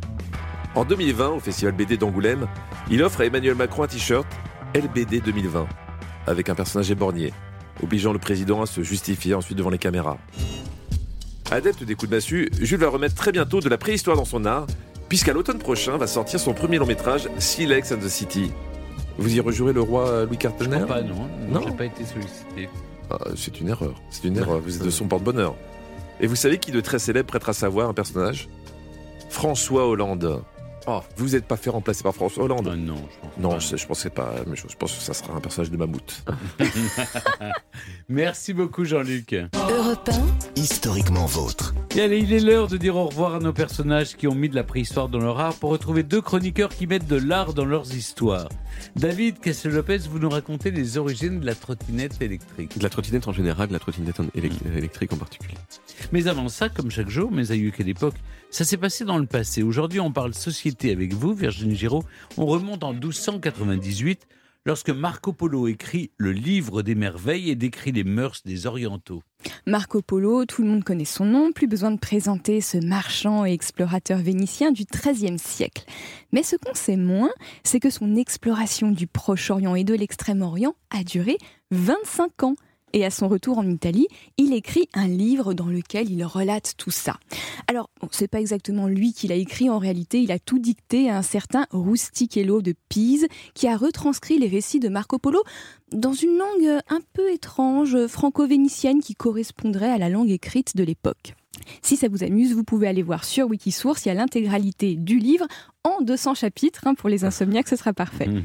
En 0.75 0.85
2020, 0.85 1.29
au 1.29 1.39
Festival 1.39 1.73
BD 1.73 1.97
d'Angoulême, 1.97 2.47
il 2.91 3.01
offre 3.01 3.21
à 3.21 3.25
Emmanuel 3.25 3.55
Macron 3.55 3.83
un 3.83 3.87
t-shirt 3.87 4.27
LBD 4.75 5.21
2020, 5.21 5.67
avec 6.27 6.49
un 6.49 6.55
personnage 6.55 6.91
éborgné, 6.91 7.33
obligeant 7.81 8.13
le 8.13 8.19
président 8.19 8.61
à 8.61 8.67
se 8.67 8.83
justifier 8.83 9.33
ensuite 9.33 9.57
devant 9.57 9.71
les 9.71 9.79
caméras. 9.79 10.19
Adepte 11.49 11.83
des 11.83 11.95
coups 11.95 12.11
de 12.11 12.15
massue, 12.15 12.49
Jules 12.61 12.79
va 12.79 12.89
remettre 12.89 13.15
très 13.15 13.31
bientôt 13.31 13.61
de 13.61 13.69
la 13.69 13.79
préhistoire 13.79 14.15
dans 14.15 14.25
son 14.25 14.45
art, 14.45 14.67
puisqu'à 15.09 15.33
l'automne 15.33 15.59
prochain 15.59 15.97
va 15.97 16.05
sortir 16.05 16.39
son 16.39 16.53
premier 16.53 16.77
long 16.77 16.85
métrage, 16.85 17.27
Silex 17.39 17.91
and 17.91 17.97
the 17.97 18.09
City. 18.09 18.51
Vous 19.17 19.35
y 19.35 19.39
rejouerez 19.39 19.73
le 19.73 19.81
roi 19.81 20.25
Louis 20.25 20.37
XIV 20.37 20.51
Je 20.59 20.65
crois 20.65 20.85
pas, 20.85 21.01
non. 21.01 21.29
Non, 21.49 21.61
j'ai 21.65 21.73
pas 21.73 21.85
été 21.85 22.03
sollicité. 22.05 22.69
Ah, 23.09 23.17
c'est 23.35 23.59
une 23.61 23.69
erreur. 23.69 23.93
C'est 24.09 24.27
une 24.27 24.37
erreur. 24.37 24.59
Vous 24.59 24.75
êtes 24.77 24.83
de 24.83 24.89
son 24.89 25.07
porte-bonheur. 25.07 25.55
Et 26.19 26.27
vous 26.27 26.35
savez 26.35 26.57
qui 26.57 26.71
de 26.71 26.81
très 26.81 26.99
célèbre 26.99 27.37
voix 27.69 27.85
à 27.85 27.87
un 27.87 27.93
personnage? 27.93 28.47
François 29.29 29.87
Hollande. 29.87 30.41
Oh, 30.87 31.01
vous 31.17 31.29
n'êtes 31.29 31.45
pas 31.45 31.57
fait 31.57 31.71
remplacer 31.71 32.03
par 32.03 32.13
François 32.13 32.43
Hollande 32.43 32.69
Ah 32.71 32.75
non, 32.75 32.95
je 32.95 33.19
pense 33.19 33.37
Non, 33.39 33.49
pas. 33.49 33.59
je, 33.59 33.75
je 33.75 33.87
pensais 33.87 34.09
pas. 34.11 34.33
Mais 34.45 34.55
je, 34.55 34.67
je 34.69 34.75
pense 34.75 34.93
que 34.93 35.01
ça 35.01 35.13
sera 35.15 35.33
un 35.33 35.39
personnage 35.41 35.71
de 35.71 35.77
mammouth. 35.77 36.23
Merci 38.09 38.53
beaucoup, 38.53 38.85
Jean-Luc. 38.85 39.35
Europe 39.55 40.09
Historiquement 40.55 41.25
vôtre. 41.25 41.73
Et 41.95 42.01
allez, 42.01 42.19
il 42.19 42.31
est 42.33 42.39
l'heure 42.39 42.67
de 42.67 42.77
dire 42.77 42.95
au 42.95 43.05
revoir 43.07 43.35
à 43.35 43.39
nos 43.39 43.53
personnages 43.53 44.15
qui 44.15 44.27
ont 44.27 44.35
mis 44.35 44.47
de 44.49 44.55
la 44.55 44.63
préhistoire 44.63 45.09
dans 45.09 45.19
leur 45.19 45.39
art 45.39 45.55
pour 45.55 45.71
retrouver 45.71 46.03
deux 46.03 46.21
chroniqueurs 46.21 46.69
qui 46.69 46.85
mettent 46.87 47.07
de 47.07 47.15
l'art 47.15 47.53
dans 47.53 47.65
leurs 47.65 47.93
histoires. 47.95 48.49
David 48.95 49.39
Castel-Lopez, 49.39 49.99
vous 50.09 50.19
nous 50.19 50.29
racontez 50.29 50.69
les 50.71 50.97
origines 50.97 51.39
de 51.39 51.45
la 51.45 51.55
trottinette 51.55 52.21
électrique. 52.21 52.77
De 52.77 52.83
la 52.83 52.89
trottinette 52.89 53.27
en 53.27 53.33
général, 53.33 53.67
de 53.69 53.73
la 53.73 53.79
trottinette 53.79 54.17
électrique 54.35 55.13
en 55.13 55.17
particulier. 55.17 55.57
Mais 56.11 56.27
avant 56.27 56.47
ça, 56.49 56.69
comme 56.69 56.91
chaque 56.91 57.09
jour, 57.09 57.31
mais 57.31 57.51
aïeux 57.51 57.71
qu'à 57.71 57.83
l'époque, 57.83 58.15
ça 58.55 58.63
s'est 58.63 58.77
passé 58.77 59.03
dans 59.03 59.17
le 59.17 59.25
passé. 59.25 59.63
Aujourd'hui, 59.63 59.99
on 59.99 60.13
parle 60.13 60.33
société 60.33 60.89
avec 60.89 61.13
vous, 61.13 61.33
Virginie 61.33 61.75
Giraud. 61.75 62.05
On 62.37 62.45
remonte 62.45 62.85
en 62.85 62.93
1298, 62.93 64.27
lorsque 64.65 64.91
Marco 64.91 65.33
Polo 65.33 65.67
écrit 65.67 66.11
Le 66.15 66.31
Livre 66.31 66.81
des 66.81 66.95
Merveilles 66.95 67.49
et 67.49 67.55
décrit 67.55 67.91
les 67.91 68.05
mœurs 68.05 68.43
des 68.45 68.65
Orientaux. 68.65 69.23
Marco 69.67 70.01
Polo, 70.01 70.45
tout 70.45 70.61
le 70.61 70.69
monde 70.69 70.85
connaît 70.85 71.03
son 71.03 71.25
nom, 71.25 71.51
plus 71.51 71.67
besoin 71.67 71.91
de 71.91 71.99
présenter 71.99 72.61
ce 72.61 72.77
marchand 72.77 73.45
et 73.45 73.51
explorateur 73.51 74.19
vénitien 74.19 74.71
du 74.71 74.85
XIIIe 74.85 75.37
siècle. 75.37 75.83
Mais 76.31 76.41
ce 76.41 76.55
qu'on 76.55 76.75
sait 76.75 76.95
moins, 76.95 77.33
c'est 77.65 77.81
que 77.81 77.89
son 77.89 78.15
exploration 78.15 78.89
du 78.89 79.05
Proche-Orient 79.05 79.75
et 79.75 79.83
de 79.83 79.95
l'Extrême-Orient 79.95 80.75
a 80.91 81.03
duré 81.03 81.37
25 81.71 82.43
ans. 82.43 82.55
Et 82.95 83.03
à 83.03 83.11
son 83.11 83.27
retour 83.27 83.57
en 83.57 83.69
Italie, 83.69 84.07
il 84.37 84.53
écrit 84.53 84.87
un 84.93 85.09
livre 85.09 85.53
dans 85.53 85.65
lequel 85.65 86.09
il 86.09 86.23
relate 86.23 86.75
tout 86.77 86.91
ça. 86.91 87.19
Alors, 87.67 87.89
bon, 87.99 88.07
c'est 88.09 88.29
pas 88.29 88.39
exactement 88.39 88.87
lui 88.87 89.11
qui 89.11 89.27
l'a 89.27 89.35
écrit, 89.35 89.69
en 89.69 89.79
réalité, 89.79 90.21
il 90.21 90.31
a 90.31 90.39
tout 90.39 90.59
dicté 90.59 91.09
à 91.09 91.17
un 91.17 91.21
certain 91.21 91.65
Rustichello 91.71 92.61
de 92.61 92.73
Pise, 92.87 93.27
qui 93.53 93.67
a 93.67 93.75
retranscrit 93.75 94.39
les 94.39 94.47
récits 94.47 94.79
de 94.79 94.87
Marco 94.87 95.19
Polo 95.19 95.43
dans 95.91 96.13
une 96.13 96.37
langue 96.37 96.79
un 96.87 97.01
peu 97.11 97.33
étrange, 97.33 98.07
franco-vénitienne, 98.07 99.01
qui 99.01 99.13
correspondrait 99.13 99.91
à 99.91 99.97
la 99.97 100.07
langue 100.07 100.31
écrite 100.31 100.77
de 100.77 100.85
l'époque. 100.85 101.35
Si 101.81 101.97
ça 101.97 102.07
vous 102.07 102.23
amuse, 102.23 102.53
vous 102.53 102.63
pouvez 102.63 102.87
aller 102.87 103.03
voir 103.03 103.25
sur 103.25 103.49
Wikisource, 103.49 104.05
il 104.05 104.07
y 104.07 104.11
a 104.11 104.15
l'intégralité 104.15 104.95
du 104.95 105.19
livre 105.19 105.47
en 105.83 106.01
200 106.01 106.35
chapitres. 106.35 106.87
hein, 106.87 106.95
pour 106.95 107.09
les 107.09 107.25
insomniaques, 107.25 107.67
ce 107.67 107.75
sera 107.75 107.91
parfait. 107.91 108.29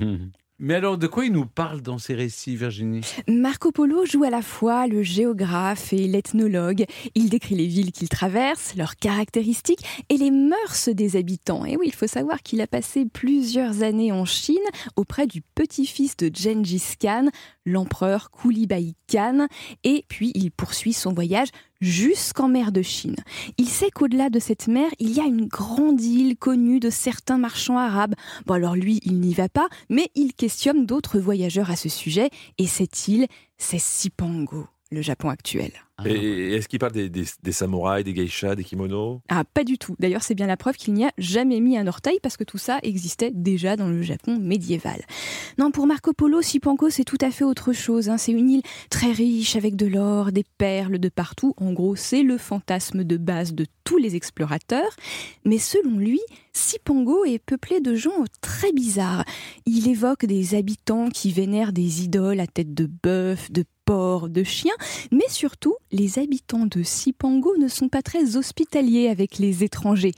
Mais 0.62 0.74
alors, 0.74 0.98
de 0.98 1.06
quoi 1.06 1.24
il 1.24 1.32
nous 1.32 1.46
parle 1.46 1.80
dans 1.80 1.96
ces 1.96 2.14
récits, 2.14 2.54
Virginie? 2.54 3.00
Marco 3.26 3.72
Polo 3.72 4.04
joue 4.04 4.24
à 4.24 4.30
la 4.30 4.42
fois 4.42 4.86
le 4.86 5.02
géographe 5.02 5.94
et 5.94 6.06
l'ethnologue. 6.06 6.84
Il 7.14 7.30
décrit 7.30 7.54
les 7.54 7.66
villes 7.66 7.92
qu'il 7.92 8.10
traverse, 8.10 8.74
leurs 8.76 8.96
caractéristiques 8.96 9.82
et 10.10 10.18
les 10.18 10.30
mœurs 10.30 10.90
des 10.90 11.16
habitants. 11.16 11.64
Et 11.64 11.78
oui, 11.78 11.86
il 11.86 11.94
faut 11.94 12.06
savoir 12.06 12.42
qu'il 12.42 12.60
a 12.60 12.66
passé 12.66 13.06
plusieurs 13.06 13.82
années 13.82 14.12
en 14.12 14.26
Chine 14.26 14.58
auprès 14.96 15.26
du 15.26 15.40
petit-fils 15.40 16.14
de 16.18 16.30
Gengis 16.30 16.96
Khan, 17.00 17.30
l'empereur 17.70 18.30
Kulibai 18.30 18.94
Khan. 19.10 19.46
Et 19.84 20.04
puis, 20.08 20.32
il 20.34 20.50
poursuit 20.50 20.92
son 20.92 21.12
voyage 21.12 21.48
jusqu'en 21.80 22.48
mer 22.48 22.72
de 22.72 22.82
Chine. 22.82 23.16
Il 23.56 23.68
sait 23.68 23.90
qu'au-delà 23.90 24.30
de 24.30 24.38
cette 24.38 24.68
mer, 24.68 24.90
il 24.98 25.10
y 25.10 25.20
a 25.20 25.24
une 25.24 25.46
grande 25.46 26.00
île 26.00 26.36
connue 26.36 26.80
de 26.80 26.90
certains 26.90 27.38
marchands 27.38 27.78
arabes. 27.78 28.14
Bon 28.46 28.54
alors 28.54 28.76
lui, 28.76 29.00
il 29.04 29.20
n'y 29.20 29.34
va 29.34 29.48
pas, 29.48 29.68
mais 29.88 30.10
il 30.14 30.34
questionne 30.34 30.86
d'autres 30.86 31.18
voyageurs 31.18 31.70
à 31.70 31.76
ce 31.76 31.88
sujet, 31.88 32.30
et 32.58 32.66
cette 32.66 33.08
île, 33.08 33.26
c'est 33.56 33.80
Sipango, 33.80 34.66
le 34.90 35.02
Japon 35.02 35.30
actuel. 35.30 35.72
Et 36.06 36.54
est-ce 36.54 36.68
qu'il 36.68 36.78
parle 36.78 36.92
des, 36.92 37.08
des- 37.08 37.24
des 37.42 37.52
samouraïs, 37.52 38.04
des 38.04 38.14
geishas, 38.14 38.54
des 38.54 38.64
kimonos? 38.64 39.20
Ah, 39.28 39.44
pas 39.44 39.64
du 39.64 39.78
tout. 39.78 39.94
D'ailleurs, 39.98 40.22
c'est 40.22 40.34
bien 40.34 40.46
la 40.46 40.56
preuve 40.56 40.76
qu'il 40.76 40.94
n'y 40.94 41.04
a 41.04 41.10
jamais 41.18 41.60
mis 41.60 41.76
un 41.76 41.86
orteil 41.86 42.18
parce 42.22 42.36
que 42.36 42.44
tout 42.44 42.58
ça 42.58 42.78
existait 42.82 43.30
déjà 43.34 43.76
dans 43.76 43.88
le 43.88 44.02
Japon 44.02 44.38
médiéval. 44.40 45.00
Non, 45.58 45.70
pour 45.70 45.86
Marco 45.86 46.12
Polo, 46.12 46.42
Sipango, 46.42 46.90
c'est 46.90 47.04
tout 47.04 47.18
à 47.20 47.30
fait 47.30 47.44
autre 47.44 47.72
chose. 47.72 48.08
hein. 48.08 48.16
C'est 48.18 48.32
une 48.32 48.50
île 48.50 48.62
très 48.90 49.12
riche 49.12 49.56
avec 49.56 49.76
de 49.76 49.86
l'or, 49.86 50.32
des 50.32 50.44
perles 50.58 50.98
de 50.98 51.08
partout. 51.08 51.54
En 51.56 51.72
gros, 51.72 51.96
c'est 51.96 52.22
le 52.22 52.38
fantasme 52.38 53.04
de 53.04 53.16
base 53.16 53.52
de 53.54 53.66
tous 53.84 53.98
les 53.98 54.16
explorateurs. 54.16 54.94
Mais 55.44 55.58
selon 55.58 55.98
lui, 55.98 56.20
Sipango 56.52 57.24
est 57.24 57.38
peuplé 57.38 57.80
de 57.80 57.94
gens 57.94 58.24
très 58.40 58.72
bizarres. 58.72 59.24
Il 59.66 59.88
évoque 59.88 60.24
des 60.24 60.54
habitants 60.54 61.08
qui 61.08 61.32
vénèrent 61.32 61.72
des 61.72 62.04
idoles 62.04 62.40
à 62.40 62.46
tête 62.46 62.74
de 62.74 62.88
bœuf, 63.02 63.50
de 63.50 63.64
porc, 63.84 64.28
de 64.28 64.44
chien, 64.44 64.74
mais 65.10 65.28
surtout, 65.28 65.74
les 65.90 66.18
habitants 66.18 66.66
de 66.66 66.82
Sipango 66.82 67.56
ne 67.56 67.68
sont 67.68 67.88
pas 67.88 68.02
très 68.02 68.36
hospitaliers 68.36 69.08
avec 69.08 69.38
les 69.38 69.64
étrangers. 69.64 70.14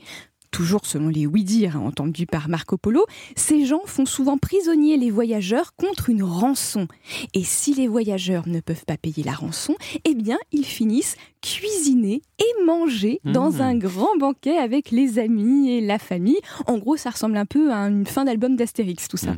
Toujours 0.53 0.85
selon 0.85 1.09
les 1.09 1.25
oui-dire 1.25 1.81
entendus 1.81 2.27
par 2.27 2.47
Marco 2.47 2.77
Polo, 2.77 3.07
ces 3.35 3.65
gens 3.65 3.81
font 3.85 4.05
souvent 4.05 4.37
prisonnier 4.37 4.97
les 4.97 5.09
voyageurs 5.09 5.75
contre 5.75 6.11
une 6.11 6.21
rançon. 6.21 6.87
Et 7.33 7.43
si 7.43 7.73
les 7.73 7.87
voyageurs 7.87 8.47
ne 8.47 8.59
peuvent 8.59 8.85
pas 8.85 8.95
payer 8.97 9.23
la 9.23 9.33
rançon, 9.33 9.75
eh 10.05 10.13
bien, 10.13 10.37
ils 10.51 10.63
finissent 10.63 11.15
cuisiner 11.41 12.21
et 12.37 12.65
manger 12.65 13.19
dans 13.25 13.53
Mmh. 13.53 13.61
un 13.61 13.75
grand 13.75 14.15
banquet 14.19 14.57
avec 14.57 14.91
les 14.91 15.17
amis 15.17 15.71
et 15.71 15.81
la 15.81 15.97
famille. 15.97 16.39
En 16.67 16.77
gros, 16.77 16.97
ça 16.97 17.09
ressemble 17.09 17.37
un 17.37 17.45
peu 17.47 17.71
à 17.73 17.87
une 17.87 18.05
fin 18.05 18.23
d'album 18.23 18.55
d'Astérix, 18.55 19.07
tout 19.07 19.17
ça. 19.17 19.35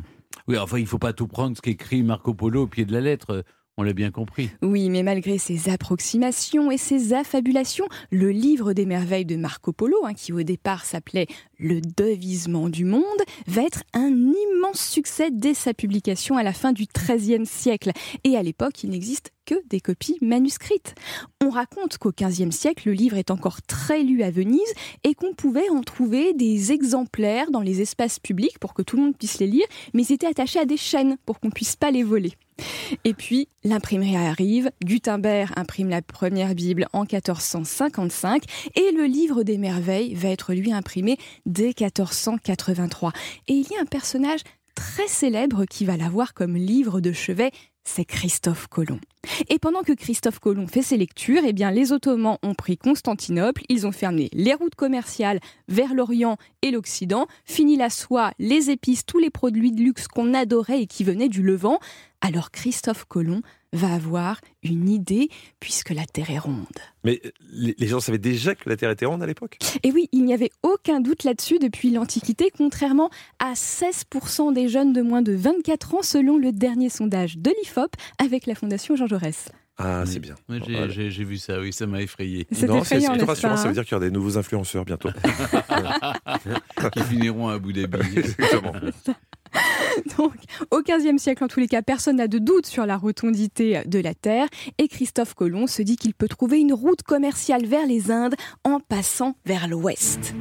Oui, 0.48 0.58
enfin, 0.58 0.78
il 0.78 0.86
faut 0.86 0.98
pas 0.98 1.14
tout 1.14 1.26
prendre 1.26 1.56
ce 1.56 1.62
qu'écrit 1.62 2.02
Marco 2.02 2.34
Polo 2.34 2.64
au 2.64 2.66
pied 2.66 2.84
de 2.84 2.92
la 2.92 3.00
lettre. 3.00 3.42
On 3.78 3.82
l'a 3.82 3.92
bien 3.92 4.10
compris. 4.10 4.48
Oui, 4.62 4.88
mais 4.88 5.02
malgré 5.02 5.36
ses 5.36 5.68
approximations 5.68 6.70
et 6.70 6.78
ses 6.78 7.12
affabulations, 7.12 7.86
le 8.10 8.30
livre 8.30 8.72
des 8.72 8.86
merveilles 8.86 9.26
de 9.26 9.36
Marco 9.36 9.70
Polo, 9.70 9.98
hein, 10.06 10.14
qui 10.14 10.32
au 10.32 10.42
départ 10.42 10.86
s'appelait 10.86 11.26
Le 11.58 11.82
devisement 11.82 12.70
du 12.70 12.86
monde, 12.86 13.02
va 13.46 13.62
être 13.62 13.82
un 13.92 14.08
immense 14.08 14.80
succès 14.80 15.28
dès 15.30 15.52
sa 15.52 15.74
publication 15.74 16.38
à 16.38 16.42
la 16.42 16.54
fin 16.54 16.72
du 16.72 16.86
XIIIe 16.86 17.44
siècle. 17.44 17.92
Et 18.24 18.38
à 18.38 18.42
l'époque, 18.42 18.82
il 18.82 18.90
n'existe 18.90 19.32
que 19.46 19.54
des 19.68 19.80
copies 19.80 20.18
manuscrites. 20.20 20.94
On 21.42 21.48
raconte 21.48 21.96
qu'au 21.96 22.12
XVe 22.12 22.50
siècle, 22.50 22.88
le 22.88 22.92
livre 22.92 23.16
est 23.16 23.30
encore 23.30 23.62
très 23.62 24.02
lu 24.02 24.22
à 24.22 24.30
Venise 24.30 24.60
et 25.04 25.14
qu'on 25.14 25.32
pouvait 25.32 25.70
en 25.70 25.80
trouver 25.80 26.34
des 26.34 26.72
exemplaires 26.72 27.50
dans 27.50 27.62
les 27.62 27.80
espaces 27.80 28.18
publics 28.18 28.58
pour 28.58 28.74
que 28.74 28.82
tout 28.82 28.96
le 28.96 29.04
monde 29.04 29.16
puisse 29.16 29.38
les 29.38 29.46
lire, 29.46 29.66
mais 29.94 30.02
ils 30.02 30.12
étaient 30.12 30.26
attachés 30.26 30.58
à 30.58 30.66
des 30.66 30.76
chaînes 30.76 31.16
pour 31.24 31.40
qu'on 31.40 31.50
puisse 31.50 31.76
pas 31.76 31.90
les 31.90 32.02
voler. 32.02 32.32
Et 33.04 33.14
puis, 33.14 33.48
l'imprimerie 33.64 34.16
arrive, 34.16 34.70
Gutenberg 34.84 35.50
imprime 35.56 35.88
la 35.88 36.02
première 36.02 36.54
Bible 36.54 36.86
en 36.92 37.02
1455 37.02 38.42
et 38.74 38.92
le 38.92 39.04
livre 39.04 39.42
des 39.42 39.58
merveilles 39.58 40.14
va 40.14 40.28
être 40.30 40.54
lui 40.54 40.72
imprimé 40.72 41.18
dès 41.44 41.74
1483. 41.78 43.12
Et 43.48 43.54
il 43.54 43.66
y 43.70 43.76
a 43.76 43.82
un 43.82 43.86
personnage 43.86 44.40
très 44.74 45.08
célèbre 45.08 45.64
qui 45.64 45.84
va 45.84 45.96
l'avoir 45.96 46.34
comme 46.34 46.56
livre 46.56 47.00
de 47.00 47.12
chevet, 47.12 47.50
c'est 47.84 48.04
Christophe 48.04 48.68
Colomb. 48.68 49.00
Et 49.48 49.58
pendant 49.58 49.82
que 49.82 49.92
Christophe 49.92 50.38
Colomb 50.38 50.66
fait 50.66 50.82
ses 50.82 50.96
lectures, 50.96 51.42
eh 51.46 51.52
bien, 51.52 51.70
les 51.70 51.92
Ottomans 51.92 52.38
ont 52.42 52.54
pris 52.54 52.76
Constantinople, 52.76 53.62
ils 53.68 53.86
ont 53.86 53.92
fermé 53.92 54.28
les 54.32 54.54
routes 54.54 54.74
commerciales 54.74 55.40
vers 55.68 55.94
l'Orient 55.94 56.36
et 56.66 56.70
l'Occident, 56.70 57.26
fini 57.44 57.76
la 57.76 57.90
soie, 57.90 58.32
les 58.38 58.70
épices, 58.70 59.04
tous 59.06 59.18
les 59.18 59.30
produits 59.30 59.72
de 59.72 59.80
luxe 59.80 60.08
qu'on 60.08 60.34
adorait 60.34 60.82
et 60.82 60.86
qui 60.86 61.04
venaient 61.04 61.28
du 61.28 61.42
Levant. 61.42 61.78
Alors 62.20 62.50
Christophe 62.50 63.04
Colomb 63.04 63.42
va 63.72 63.92
avoir 63.92 64.40
une 64.62 64.88
idée 64.88 65.28
puisque 65.60 65.90
la 65.90 66.06
Terre 66.06 66.30
est 66.30 66.38
ronde. 66.38 66.66
Mais 67.04 67.20
les, 67.52 67.74
les 67.78 67.86
gens 67.86 68.00
savaient 68.00 68.18
déjà 68.18 68.54
que 68.54 68.68
la 68.68 68.76
Terre 68.76 68.90
était 68.90 69.06
ronde 69.06 69.22
à 69.22 69.26
l'époque? 69.26 69.58
Et 69.82 69.92
oui, 69.92 70.08
il 70.12 70.24
n'y 70.24 70.34
avait 70.34 70.50
aucun 70.62 71.00
doute 71.00 71.24
là-dessus 71.24 71.58
depuis 71.58 71.90
l'Antiquité, 71.90 72.50
contrairement 72.56 73.10
à 73.38 73.52
16% 73.52 74.52
des 74.52 74.68
jeunes 74.68 74.92
de 74.92 75.02
moins 75.02 75.22
de 75.22 75.32
24 75.32 75.94
ans 75.94 76.02
selon 76.02 76.36
le 76.36 76.52
dernier 76.52 76.88
sondage 76.88 77.38
de 77.38 77.52
l'IFOP 77.62 77.94
avec 78.18 78.46
la 78.46 78.54
Fondation 78.54 78.96
Jean 78.96 79.06
Jaurès. 79.06 79.48
Ah, 79.78 80.04
c'est 80.06 80.20
bien. 80.20 80.34
Ouais, 80.48 80.58
j'ai, 80.66 80.72
Voilà. 80.72 80.88
j'ai- 80.88 81.10
j'ai 81.10 81.24
vu 81.24 81.36
ça, 81.36 81.60
oui, 81.60 81.70
ça 81.72 81.86
m'a 81.86 82.00
effrayé. 82.00 82.46
C'est 82.50 82.66
Non, 82.66 82.82
c'est 82.82 82.96
effrayant, 82.96 83.14
c'est 83.18 83.24
rassurant, 83.26 83.56
ça 83.58 83.68
veut 83.68 83.74
dire 83.74 83.84
qu'il 83.84 83.92
y 83.92 83.96
aura 83.96 84.04
des 84.06 84.10
nouveaux 84.10 84.38
influenceurs 84.38 84.84
bientôt. 84.86 85.10
Qui 86.92 87.00
finiront 87.02 87.48
à 87.48 87.54
Abu 87.54 87.72
Dhabi. 87.72 87.98
Exactement. 88.16 88.72
Donc, 90.18 90.32
au 90.70 90.80
XVe 90.82 91.18
siècle, 91.18 91.44
en 91.44 91.48
tous 91.48 91.60
les 91.60 91.68
cas, 91.68 91.82
personne 91.82 92.16
n'a 92.16 92.28
de 92.28 92.38
doute 92.38 92.66
sur 92.66 92.84
la 92.86 92.96
rotondité 92.96 93.82
de 93.86 93.98
la 93.98 94.14
Terre. 94.14 94.48
Et 94.78 94.88
Christophe 94.88 95.34
Colomb 95.34 95.66
se 95.66 95.82
dit 95.82 95.96
qu'il 95.96 96.14
peut 96.14 96.28
trouver 96.28 96.58
une 96.58 96.72
route 96.72 97.02
commerciale 97.02 97.64
vers 97.66 97.86
les 97.86 98.10
Indes 98.10 98.34
en 98.64 98.80
passant 98.80 99.36
vers 99.46 99.68
l'ouest. 99.68 100.34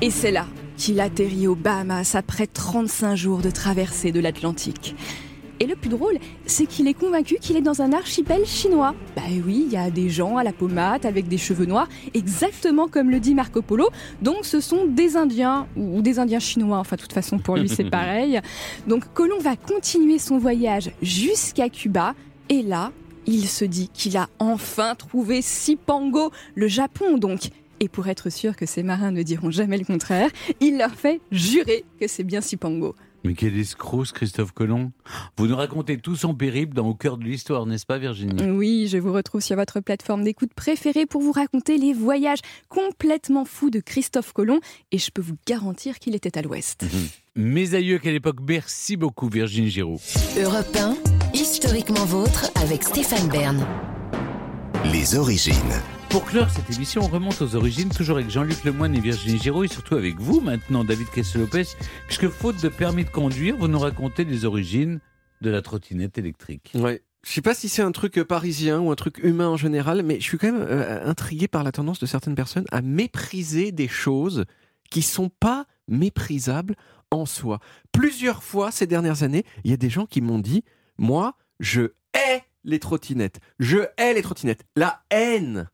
Et 0.00 0.10
c'est 0.10 0.30
là 0.30 0.46
qu'il 0.76 1.00
atterrit 1.00 1.46
aux 1.48 1.56
Bahamas 1.56 2.14
après 2.14 2.46
35 2.46 3.16
jours 3.16 3.38
de 3.40 3.50
traversée 3.50 4.12
de 4.12 4.20
l'Atlantique. 4.20 4.94
Et 5.60 5.66
le 5.66 5.74
plus 5.74 5.90
drôle, 5.90 6.18
c'est 6.46 6.66
qu'il 6.66 6.86
est 6.86 6.94
convaincu 6.94 7.36
qu'il 7.40 7.56
est 7.56 7.62
dans 7.62 7.82
un 7.82 7.92
archipel 7.92 8.46
chinois. 8.46 8.94
Bah 9.16 9.22
oui, 9.44 9.64
il 9.66 9.72
y 9.72 9.76
a 9.76 9.90
des 9.90 10.08
gens 10.08 10.36
à 10.36 10.44
la 10.44 10.52
pommade 10.52 11.04
avec 11.04 11.26
des 11.26 11.38
cheveux 11.38 11.66
noirs, 11.66 11.88
exactement 12.14 12.86
comme 12.86 13.10
le 13.10 13.18
dit 13.18 13.34
Marco 13.34 13.60
Polo. 13.60 13.88
Donc 14.22 14.44
ce 14.44 14.60
sont 14.60 14.86
des 14.86 15.16
Indiens 15.16 15.66
ou 15.76 16.00
des 16.00 16.18
Indiens 16.18 16.38
chinois. 16.38 16.78
Enfin, 16.78 16.96
de 16.96 17.00
toute 17.00 17.12
façon, 17.12 17.38
pour 17.38 17.56
lui, 17.56 17.68
c'est 17.68 17.84
pareil. 17.90 18.40
Donc 18.86 19.12
Colomb 19.14 19.40
va 19.40 19.56
continuer 19.56 20.18
son 20.18 20.38
voyage 20.38 20.90
jusqu'à 21.02 21.68
Cuba. 21.68 22.14
Et 22.48 22.62
là, 22.62 22.92
il 23.26 23.46
se 23.46 23.64
dit 23.64 23.88
qu'il 23.92 24.16
a 24.16 24.28
enfin 24.38 24.94
trouvé 24.94 25.42
Sipango, 25.42 26.30
le 26.54 26.68
Japon 26.68 27.18
donc. 27.18 27.50
Et 27.80 27.88
pour 27.88 28.08
être 28.08 28.30
sûr 28.30 28.56
que 28.56 28.66
ses 28.66 28.82
marins 28.82 29.12
ne 29.12 29.22
diront 29.22 29.50
jamais 29.50 29.78
le 29.78 29.84
contraire, 29.84 30.30
il 30.60 30.78
leur 30.78 30.94
fait 30.94 31.20
jurer 31.30 31.84
que 32.00 32.08
c'est 32.08 32.24
bien 32.24 32.40
Sipango. 32.40 32.94
Mais 33.28 33.34
quel 33.34 33.58
escroc, 33.58 34.06
ce 34.06 34.14
Christophe 34.14 34.52
Colomb. 34.52 34.90
Vous 35.36 35.48
nous 35.48 35.54
racontez 35.54 35.98
tout 35.98 36.16
son 36.16 36.34
périple 36.34 36.72
dans 36.72 36.88
Au 36.88 36.94
cœur 36.94 37.18
de 37.18 37.24
l'histoire, 37.24 37.66
n'est-ce 37.66 37.84
pas, 37.84 37.98
Virginie? 37.98 38.42
Oui, 38.42 38.88
je 38.90 38.96
vous 38.96 39.12
retrouve 39.12 39.42
sur 39.42 39.54
votre 39.54 39.80
plateforme 39.80 40.24
d'écoute 40.24 40.54
préférée 40.54 41.04
pour 41.04 41.20
vous 41.20 41.32
raconter 41.32 41.76
les 41.76 41.92
voyages 41.92 42.38
complètement 42.70 43.44
fous 43.44 43.68
de 43.68 43.80
Christophe 43.80 44.32
Colomb. 44.32 44.60
Et 44.92 44.98
je 44.98 45.10
peux 45.10 45.20
vous 45.20 45.36
garantir 45.46 45.98
qu'il 45.98 46.14
était 46.14 46.38
à 46.38 46.40
l'ouest. 46.40 46.86
Mes 47.36 47.74
aïeux, 47.74 47.98
quelle 47.98 48.14
époque 48.14 48.38
Merci 48.48 48.96
beaucoup, 48.96 49.28
Virginie 49.28 49.68
Giroud. 49.68 50.00
Europe 50.42 50.74
1, 50.74 50.96
historiquement 51.34 52.06
vôtre 52.06 52.50
avec 52.54 52.82
Stéphane 52.82 53.28
Bern. 53.28 53.62
Les 54.90 55.16
origines. 55.16 55.82
Pour 56.10 56.24
clore 56.24 56.48
cette 56.48 56.74
émission, 56.74 57.02
on 57.02 57.08
remonte 57.08 57.42
aux 57.42 57.54
origines, 57.54 57.90
toujours 57.90 58.16
avec 58.16 58.30
Jean-Luc 58.30 58.64
Lemoyne 58.64 58.94
et 58.94 59.00
Virginie 59.00 59.38
Giraud, 59.38 59.64
et 59.64 59.68
surtout 59.68 59.94
avec 59.94 60.18
vous 60.18 60.40
maintenant, 60.40 60.82
David 60.82 61.10
Kessel-Lopez, 61.10 61.64
puisque 62.06 62.28
faute 62.28 62.62
de 62.62 62.70
permis 62.70 63.04
de 63.04 63.10
conduire, 63.10 63.56
vous 63.58 63.68
nous 63.68 63.78
racontez 63.78 64.24
les 64.24 64.46
origines 64.46 65.00
de 65.42 65.50
la 65.50 65.60
trottinette 65.60 66.16
électrique. 66.16 66.72
Ouais. 66.74 67.02
Je 67.26 67.32
sais 67.32 67.42
pas 67.42 67.54
si 67.54 67.68
c'est 67.68 67.82
un 67.82 67.92
truc 67.92 68.16
euh, 68.16 68.24
parisien 68.24 68.80
ou 68.80 68.90
un 68.90 68.94
truc 68.94 69.18
humain 69.18 69.48
en 69.48 69.58
général, 69.58 70.02
mais 70.02 70.18
je 70.18 70.24
suis 70.24 70.38
quand 70.38 70.50
même 70.50 70.62
euh, 70.62 71.06
intrigué 71.06 71.46
par 71.46 71.62
la 71.62 71.72
tendance 71.72 71.98
de 71.98 72.06
certaines 72.06 72.34
personnes 72.34 72.64
à 72.70 72.80
mépriser 72.80 73.70
des 73.70 73.88
choses 73.88 74.46
qui 74.90 75.02
sont 75.02 75.28
pas 75.28 75.66
méprisables 75.88 76.74
en 77.10 77.26
soi. 77.26 77.60
Plusieurs 77.92 78.42
fois 78.42 78.70
ces 78.70 78.86
dernières 78.86 79.24
années, 79.24 79.44
il 79.64 79.70
y 79.70 79.74
a 79.74 79.76
des 79.76 79.90
gens 79.90 80.06
qui 80.06 80.22
m'ont 80.22 80.38
dit, 80.38 80.64
moi, 80.96 81.36
je 81.60 81.92
hais 82.14 82.44
les 82.64 82.78
trottinettes. 82.78 83.40
Je 83.58 83.78
hais 83.98 84.14
les 84.14 84.22
trottinettes. 84.22 84.64
La 84.74 85.02
haine 85.10 85.68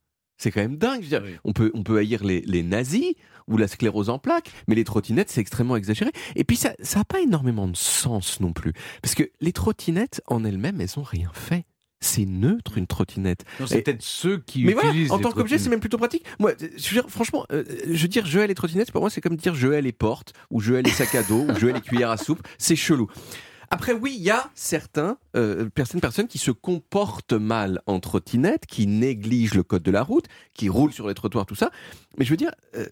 c'est 0.45 0.51
quand 0.51 0.61
même 0.61 0.77
dingue. 0.77 1.03
Je 1.03 1.09
veux 1.09 1.21
dire, 1.21 1.41
on, 1.45 1.53
peut, 1.53 1.71
on 1.75 1.83
peut 1.83 1.97
haïr 1.97 2.23
les, 2.23 2.43
les 2.43 2.63
nazis 2.63 3.15
ou 3.49 3.57
la 3.57 3.67
sclérose 3.67 4.11
en 4.11 4.19
plaques, 4.19 4.51
mais 4.69 4.75
les 4.75 4.85
trottinettes, 4.85 5.31
c'est 5.31 5.41
extrêmement 5.41 5.77
exagéré. 5.77 6.11
Et 6.37 6.45
puis, 6.45 6.57
ça 6.57 6.75
n'a 6.95 7.05
pas 7.05 7.21
énormément 7.21 7.67
de 7.67 7.77
sens 7.77 8.41
non 8.41 8.53
plus. 8.53 8.73
Parce 9.03 9.15
que 9.15 9.25
les 9.41 9.53
trottinettes, 9.53 10.21
en 10.27 10.45
elles-mêmes, 10.45 10.81
elles 10.81 10.89
n'ont 10.97 11.03
rien 11.03 11.31
fait. 11.33 11.65
C'est 12.01 12.27
neutre 12.27 12.77
une 12.77 12.87
trottinette. 12.87 13.45
C'est 13.67 13.81
peut-être 13.81 14.03
ceux 14.03 14.39
qui 14.39 14.65
mais 14.65 14.73
utilisent 14.73 15.09
voilà, 15.09 15.27
en 15.27 15.31
tant 15.31 15.35
qu'objet, 15.35 15.57
c'est 15.57 15.71
même 15.71 15.81
plutôt 15.81 15.97
pratique. 15.97 16.25
Moi, 16.39 16.51
euh, 16.51 16.69
je 16.77 16.95
veux 16.95 17.01
dire, 17.01 17.09
franchement, 17.09 17.47
euh, 17.51 17.65
je 17.91 18.03
veux 18.03 18.09
dire, 18.09 18.27
je 18.27 18.39
hais 18.41 18.47
les 18.47 18.55
trottinettes, 18.55 18.93
pour 18.93 19.01
moi, 19.01 19.09
c'est 19.09 19.23
comme 19.23 19.37
dire 19.37 19.55
je 19.55 19.69
hais 19.69 19.81
les 19.81 19.93
portes, 19.93 20.35
ou 20.51 20.61
je 20.61 20.75
hais 20.75 20.83
les 20.83 20.91
sacs 20.91 21.15
à 21.15 21.23
dos, 21.23 21.47
ou 21.49 21.59
je 21.59 21.67
hais 21.67 21.73
les 21.73 21.81
cuillères 21.81 22.11
à 22.11 22.19
soupe. 22.19 22.47
C'est 22.59 22.77
chelou. 22.77 23.09
Après, 23.71 23.93
oui, 23.93 24.15
il 24.17 24.23
y 24.23 24.31
a 24.31 24.51
certains, 24.55 25.19
euh, 25.37 25.69
certaines 25.77 26.01
personnes 26.01 26.29
qui 26.29 26.39
se 26.39 26.51
comportent 26.51 27.33
mal 27.33 27.81
en 27.87 28.01
trottinette, 28.01 28.67
qui 28.67 28.87
négligent 28.87 29.55
le 29.55 29.63
code 29.63 29.83
de 29.83 29.91
la 29.91 30.03
route, 30.03 30.27
qui 30.55 30.69
roulent 30.69 30.93
sur 30.93 31.09
les 31.09 31.15
trottoirs, 31.15 31.47
tout 31.47 31.55
ça. 31.55 31.71
Mais 32.19 32.25
je 32.25 32.31
veux 32.31 32.37
dire, 32.37 32.53
euh, 32.77 32.87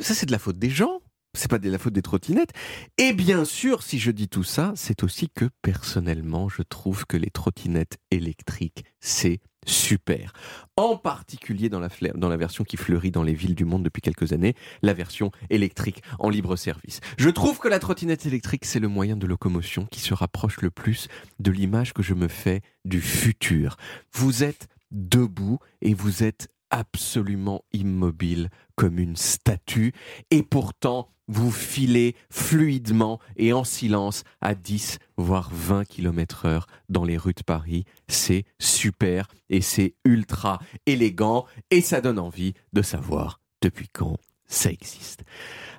ça, 0.00 0.14
c'est 0.14 0.26
de 0.26 0.32
la 0.32 0.38
faute 0.38 0.58
des 0.58 0.70
gens. 0.70 1.00
C'est 1.34 1.48
pas 1.48 1.58
de 1.58 1.70
la 1.70 1.78
faute 1.78 1.92
des 1.92 2.02
trottinettes. 2.02 2.52
Et 2.98 3.12
bien 3.12 3.44
sûr, 3.44 3.82
si 3.82 3.98
je 3.98 4.10
dis 4.10 4.28
tout 4.28 4.42
ça, 4.42 4.72
c'est 4.74 5.04
aussi 5.04 5.28
que 5.28 5.48
personnellement, 5.62 6.48
je 6.48 6.62
trouve 6.62 7.06
que 7.06 7.16
les 7.16 7.30
trottinettes 7.30 7.98
électriques, 8.10 8.84
c'est 8.98 9.40
super. 9.66 10.32
En 10.76 10.96
particulier 10.96 11.68
dans 11.68 11.80
la, 11.80 11.88
dans 12.14 12.28
la 12.28 12.36
version 12.36 12.64
qui 12.64 12.76
fleurit 12.76 13.10
dans 13.10 13.22
les 13.22 13.34
villes 13.34 13.54
du 13.54 13.64
monde 13.64 13.84
depuis 13.84 14.00
quelques 14.00 14.32
années, 14.32 14.54
la 14.82 14.92
version 14.92 15.30
électrique 15.50 16.02
en 16.18 16.30
libre 16.30 16.56
service. 16.56 17.00
Je 17.18 17.28
trouve 17.30 17.58
que 17.58 17.68
la 17.68 17.78
trottinette 17.78 18.26
électrique, 18.26 18.64
c'est 18.64 18.80
le 18.80 18.88
moyen 18.88 19.16
de 19.16 19.26
locomotion 19.26 19.86
qui 19.86 20.00
se 20.00 20.14
rapproche 20.14 20.60
le 20.62 20.70
plus 20.70 21.08
de 21.38 21.52
l'image 21.52 21.92
que 21.92 22.02
je 22.02 22.14
me 22.14 22.28
fais 22.28 22.62
du 22.84 23.00
futur. 23.00 23.76
Vous 24.12 24.42
êtes 24.42 24.66
debout 24.90 25.58
et 25.82 25.94
vous 25.94 26.24
êtes 26.24 26.48
absolument 26.70 27.64
immobile 27.72 28.48
comme 28.76 28.98
une 28.98 29.16
statue 29.16 29.92
et 30.30 30.42
pourtant 30.42 31.08
vous 31.28 31.52
filez 31.52 32.16
fluidement 32.28 33.20
et 33.36 33.52
en 33.52 33.62
silence 33.62 34.24
à 34.40 34.54
10 34.54 34.98
voire 35.16 35.50
20 35.52 35.84
km 35.84 36.46
heure 36.46 36.66
dans 36.88 37.04
les 37.04 37.16
rues 37.16 37.34
de 37.34 37.42
Paris. 37.44 37.84
C'est 38.08 38.44
super 38.58 39.28
et 39.48 39.60
c'est 39.60 39.94
ultra 40.04 40.60
élégant 40.86 41.46
et 41.70 41.82
ça 41.82 42.00
donne 42.00 42.18
envie 42.18 42.54
de 42.72 42.82
savoir 42.82 43.40
depuis 43.62 43.88
quand 43.88 44.16
ça 44.46 44.70
existe. 44.70 45.22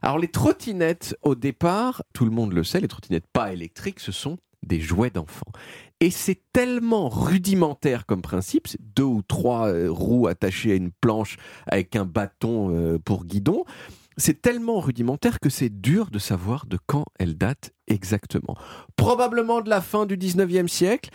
Alors 0.01 0.17
les 0.17 0.29
trottinettes, 0.29 1.17
au 1.21 1.35
départ, 1.35 2.03
tout 2.13 2.23
le 2.23 2.31
monde 2.31 2.53
le 2.53 2.63
sait, 2.63 2.79
les 2.79 2.87
trottinettes 2.87 3.27
pas 3.33 3.51
électriques, 3.51 3.99
ce 3.99 4.13
sont 4.13 4.37
des 4.63 4.79
jouets 4.79 5.09
d'enfants. 5.09 5.51
Et 6.01 6.09
c'est 6.09 6.41
tellement 6.51 7.09
rudimentaire 7.09 8.07
comme 8.07 8.23
principe, 8.23 8.67
deux 8.79 9.03
ou 9.03 9.21
trois 9.21 9.67
euh, 9.67 9.87
roues 9.87 10.27
attachées 10.27 10.71
à 10.71 10.75
une 10.75 10.91
planche 10.91 11.37
avec 11.67 11.95
un 11.95 12.05
bâton 12.05 12.75
euh, 12.75 12.97
pour 12.97 13.23
guidon. 13.23 13.65
C'est 14.17 14.41
tellement 14.41 14.79
rudimentaire 14.79 15.39
que 15.39 15.51
c'est 15.51 15.69
dur 15.69 16.09
de 16.09 16.17
savoir 16.17 16.65
de 16.65 16.79
quand 16.87 17.05
elles 17.19 17.37
datent 17.37 17.71
exactement. 17.87 18.57
Probablement 18.95 19.61
de 19.61 19.69
la 19.69 19.79
fin 19.79 20.07
du 20.07 20.17
19e 20.17 20.67
siècle. 20.67 21.11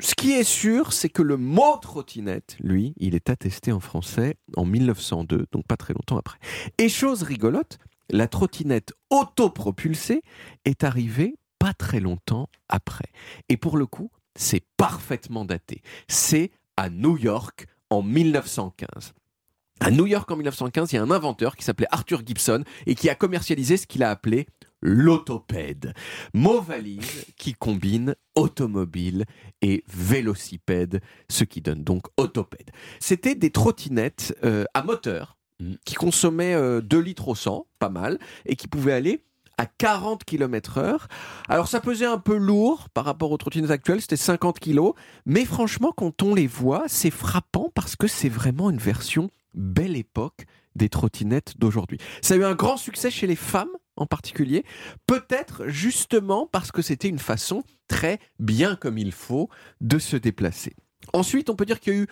Ce 0.00 0.14
qui 0.14 0.32
est 0.32 0.44
sûr, 0.44 0.94
c'est 0.94 1.10
que 1.10 1.22
le 1.22 1.36
mot 1.36 1.76
trottinette, 1.80 2.56
lui, 2.58 2.94
il 2.96 3.14
est 3.14 3.28
attesté 3.28 3.70
en 3.70 3.80
français 3.80 4.36
en 4.56 4.64
1902, 4.64 5.46
donc 5.52 5.66
pas 5.66 5.76
très 5.76 5.92
longtemps 5.92 6.16
après. 6.16 6.38
Et 6.78 6.88
chose 6.88 7.22
rigolote, 7.22 7.78
la 8.08 8.28
trottinette 8.28 8.94
autopropulsée 9.10 10.22
est 10.64 10.84
arrivée 10.84 11.36
pas 11.62 11.74
très 11.74 12.00
longtemps 12.00 12.48
après. 12.68 13.06
Et 13.48 13.56
pour 13.56 13.76
le 13.76 13.86
coup, 13.86 14.10
c'est 14.36 14.64
parfaitement 14.76 15.44
daté. 15.44 15.82
C'est 16.08 16.50
à 16.76 16.90
New 16.90 17.16
York 17.16 17.66
en 17.90 18.02
1915. 18.02 19.14
À 19.80 19.90
New 19.90 20.06
York 20.06 20.30
en 20.30 20.36
1915, 20.36 20.92
il 20.92 20.96
y 20.96 20.98
a 20.98 21.02
un 21.02 21.10
inventeur 21.10 21.56
qui 21.56 21.64
s'appelait 21.64 21.88
Arthur 21.90 22.22
Gibson 22.24 22.62
et 22.86 22.94
qui 22.94 23.10
a 23.10 23.14
commercialisé 23.14 23.76
ce 23.76 23.86
qu'il 23.86 24.02
a 24.02 24.10
appelé 24.10 24.46
l'autopède. 24.80 25.94
Mot 26.34 26.60
valise 26.60 27.26
qui 27.36 27.54
combine 27.54 28.14
automobile 28.34 29.24
et 29.60 29.84
vélocipède, 29.92 31.00
ce 31.28 31.44
qui 31.44 31.60
donne 31.60 31.84
donc 31.84 32.06
autopède. 32.16 32.70
C'était 33.00 33.34
des 33.34 33.50
trottinettes 33.50 34.36
euh, 34.44 34.64
à 34.74 34.82
moteur 34.82 35.36
qui 35.84 35.94
consommaient 35.94 36.54
euh, 36.54 36.80
2 36.80 36.98
litres 36.98 37.28
au 37.28 37.34
100, 37.34 37.66
pas 37.78 37.88
mal, 37.88 38.18
et 38.46 38.56
qui 38.56 38.68
pouvaient 38.68 38.92
aller 38.92 39.24
à 39.62 39.66
40 39.66 40.24
km 40.24 40.78
heure. 40.78 41.06
Alors 41.48 41.68
ça 41.68 41.80
pesait 41.80 42.06
un 42.06 42.18
peu 42.18 42.36
lourd 42.36 42.88
par 42.90 43.04
rapport 43.04 43.30
aux 43.30 43.36
trottinettes 43.36 43.70
actuelles, 43.70 44.00
c'était 44.00 44.16
50 44.16 44.58
kg, 44.58 44.90
mais 45.24 45.44
franchement 45.44 45.92
quand 45.96 46.22
on 46.22 46.34
les 46.34 46.48
voit, 46.48 46.84
c'est 46.88 47.12
frappant 47.12 47.70
parce 47.72 47.94
que 47.94 48.08
c'est 48.08 48.28
vraiment 48.28 48.70
une 48.70 48.78
version 48.78 49.30
belle 49.54 49.96
époque 49.96 50.46
des 50.74 50.88
trottinettes 50.88 51.54
d'aujourd'hui. 51.58 51.98
Ça 52.22 52.34
a 52.34 52.36
eu 52.38 52.44
un 52.44 52.56
grand 52.56 52.76
succès 52.76 53.10
chez 53.10 53.28
les 53.28 53.36
femmes 53.36 53.70
en 53.96 54.06
particulier, 54.06 54.64
peut-être 55.06 55.68
justement 55.68 56.48
parce 56.50 56.72
que 56.72 56.82
c'était 56.82 57.08
une 57.08 57.20
façon 57.20 57.62
très 57.86 58.18
bien 58.40 58.74
comme 58.74 58.98
il 58.98 59.12
faut 59.12 59.48
de 59.80 60.00
se 60.00 60.16
déplacer. 60.16 60.74
Ensuite, 61.12 61.50
on 61.50 61.54
peut 61.54 61.66
dire 61.66 61.78
qu'il 61.78 61.92
y 61.92 61.96
a 61.96 62.00
eu 62.00 62.06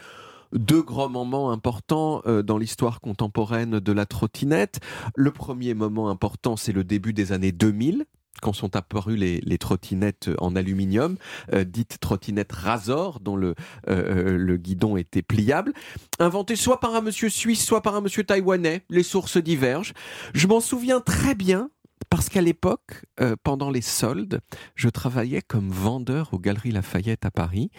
deux 0.53 0.83
grands 0.83 1.09
moments 1.09 1.51
importants 1.51 2.23
euh, 2.27 2.43
dans 2.43 2.59
l'histoire 2.59 3.01
contemporaine 3.01 3.81
de 3.81 3.93
la 3.93 4.07
trottinette. 4.07 4.81
Le 5.15 5.31
premier 5.31 5.75
moment 5.75 6.11
important, 6.11 6.57
c'est 6.57 6.73
le 6.73 6.85
début 6.85 7.13
des 7.13 7.33
années 7.33 7.53
2000 7.53 8.05
quand 8.41 8.55
sont 8.55 8.75
apparues 8.75 9.17
les, 9.17 9.59
trottinettes 9.59 10.31
en 10.39 10.57
aluminium, 10.57 11.17
euh, 11.53 11.65
dites 11.65 11.99
trottinettes 12.01 12.53
Razor, 12.53 13.21
dont 13.21 13.37
le, 13.37 13.55
euh, 13.89 14.39
le 14.39 14.57
guidon 14.57 14.97
était 14.97 15.21
pliable, 15.21 15.75
inventées 16.19 16.57
soit 16.57 16.81
par 16.81 16.95
un 16.95 17.03
monsieur 17.03 17.29
suisse, 17.29 17.63
soit 17.63 17.83
par 17.83 17.97
un 17.97 18.01
monsieur 18.01 18.25
taïwanais. 18.25 18.83
Les 18.89 19.03
sources 19.03 19.37
divergent. 19.37 19.93
Je 20.33 20.47
m'en 20.47 20.61
souviens 20.61 21.01
très 21.01 21.35
bien 21.35 21.71
parce 22.09 22.31
qu'à 22.31 22.41
l'époque, 22.41 23.05
pendant 23.43 23.71
les 23.71 23.83
soldes, 23.83 24.41
je 24.75 24.89
travaillais 24.89 25.43
comme 25.43 25.69
vendeur 25.69 26.33
aux 26.33 26.39
Galeries 26.39 26.73
Lafayette 26.73 27.27
à 27.27 27.31
Paris. 27.31 27.71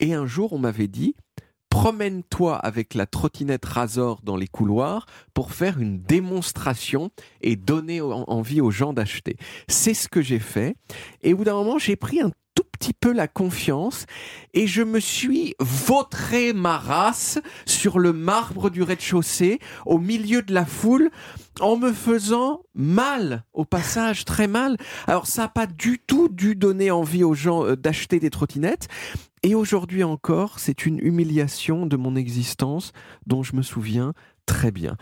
Et 0.00 0.14
un 0.14 0.26
jour, 0.26 0.52
on 0.52 0.58
m'avait 0.58 0.88
dit 0.88 1.14
promène-toi 1.82 2.56
avec 2.56 2.94
la 2.94 3.06
trottinette 3.06 3.64
Razor 3.64 4.20
dans 4.24 4.34
les 4.36 4.48
couloirs 4.48 5.06
pour 5.32 5.52
faire 5.52 5.78
une 5.78 6.02
démonstration 6.02 7.10
et 7.40 7.54
donner 7.54 8.00
en- 8.00 8.24
envie 8.26 8.60
aux 8.60 8.72
gens 8.72 8.92
d'acheter. 8.92 9.36
C'est 9.68 9.94
ce 9.94 10.08
que 10.08 10.20
j'ai 10.20 10.40
fait. 10.40 10.74
Et 11.22 11.34
au 11.34 11.36
bout 11.36 11.44
d'un 11.44 11.54
moment, 11.54 11.78
j'ai 11.78 11.94
pris 11.94 12.20
un 12.20 12.32
tout 12.56 12.64
petit 12.72 12.92
peu 12.92 13.12
la 13.12 13.28
confiance 13.28 14.06
et 14.54 14.66
je 14.66 14.82
me 14.82 14.98
suis 14.98 15.54
vautré 15.60 16.52
ma 16.52 16.78
race 16.78 17.38
sur 17.64 18.00
le 18.00 18.12
marbre 18.12 18.70
du 18.70 18.82
rez-de-chaussée 18.82 19.60
au 19.86 19.98
milieu 19.98 20.42
de 20.42 20.52
la 20.52 20.66
foule 20.66 21.10
en 21.60 21.76
me 21.76 21.92
faisant 21.92 22.62
mal, 22.74 23.44
au 23.52 23.64
passage 23.64 24.24
très 24.24 24.48
mal. 24.48 24.76
Alors 25.06 25.26
ça 25.28 25.42
n'a 25.42 25.48
pas 25.48 25.66
du 25.68 26.00
tout 26.04 26.28
dû 26.28 26.56
donner 26.56 26.90
envie 26.90 27.22
aux 27.22 27.34
gens 27.34 27.64
euh, 27.64 27.76
d'acheter 27.76 28.18
des 28.18 28.30
trottinettes. 28.30 28.88
Et 29.42 29.54
aujourd'hui 29.54 30.04
encore, 30.04 30.58
c'est 30.58 30.86
une 30.86 30.98
humiliation 30.98 31.86
de 31.86 31.96
mon 31.96 32.16
existence 32.16 32.92
dont 33.26 33.42
je 33.42 33.54
me 33.54 33.62
souviens 33.62 34.14
très 34.46 34.70
bien. 34.70 34.96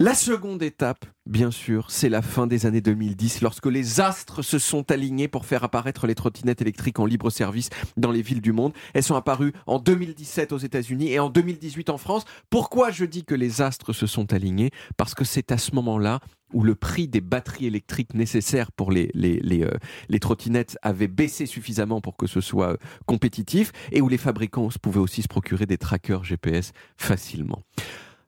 La 0.00 0.14
seconde 0.14 0.60
étape, 0.64 1.06
bien 1.24 1.52
sûr, 1.52 1.92
c'est 1.92 2.08
la 2.08 2.20
fin 2.20 2.48
des 2.48 2.66
années 2.66 2.80
2010, 2.80 3.42
lorsque 3.42 3.66
les 3.66 4.00
astres 4.00 4.42
se 4.42 4.58
sont 4.58 4.90
alignés 4.90 5.28
pour 5.28 5.46
faire 5.46 5.62
apparaître 5.62 6.08
les 6.08 6.16
trottinettes 6.16 6.60
électriques 6.60 6.98
en 6.98 7.06
libre 7.06 7.30
service 7.30 7.70
dans 7.96 8.10
les 8.10 8.20
villes 8.20 8.40
du 8.40 8.50
monde. 8.50 8.72
Elles 8.92 9.04
sont 9.04 9.14
apparues 9.14 9.52
en 9.68 9.78
2017 9.78 10.50
aux 10.50 10.58
États-Unis 10.58 11.12
et 11.12 11.20
en 11.20 11.30
2018 11.30 11.90
en 11.90 11.98
France. 11.98 12.24
Pourquoi 12.50 12.90
je 12.90 13.04
dis 13.04 13.24
que 13.24 13.36
les 13.36 13.62
astres 13.62 13.92
se 13.92 14.08
sont 14.08 14.32
alignés? 14.32 14.72
Parce 14.96 15.14
que 15.14 15.24
c'est 15.24 15.52
à 15.52 15.58
ce 15.58 15.72
moment-là 15.76 16.18
où 16.52 16.64
le 16.64 16.74
prix 16.74 17.06
des 17.06 17.20
batteries 17.20 17.66
électriques 17.66 18.14
nécessaires 18.14 18.72
pour 18.72 18.90
les, 18.90 19.12
euh, 19.14 20.18
trottinettes 20.20 20.76
avait 20.82 21.06
baissé 21.06 21.46
suffisamment 21.46 22.00
pour 22.00 22.16
que 22.16 22.26
ce 22.26 22.40
soit 22.40 22.72
euh, 22.72 22.76
compétitif 23.06 23.70
et 23.92 24.00
où 24.00 24.08
les 24.08 24.18
fabricants 24.18 24.70
pouvaient 24.82 24.98
aussi 24.98 25.22
se 25.22 25.28
procurer 25.28 25.66
des 25.66 25.78
trackers 25.78 26.24
GPS 26.24 26.72
facilement. 26.96 27.62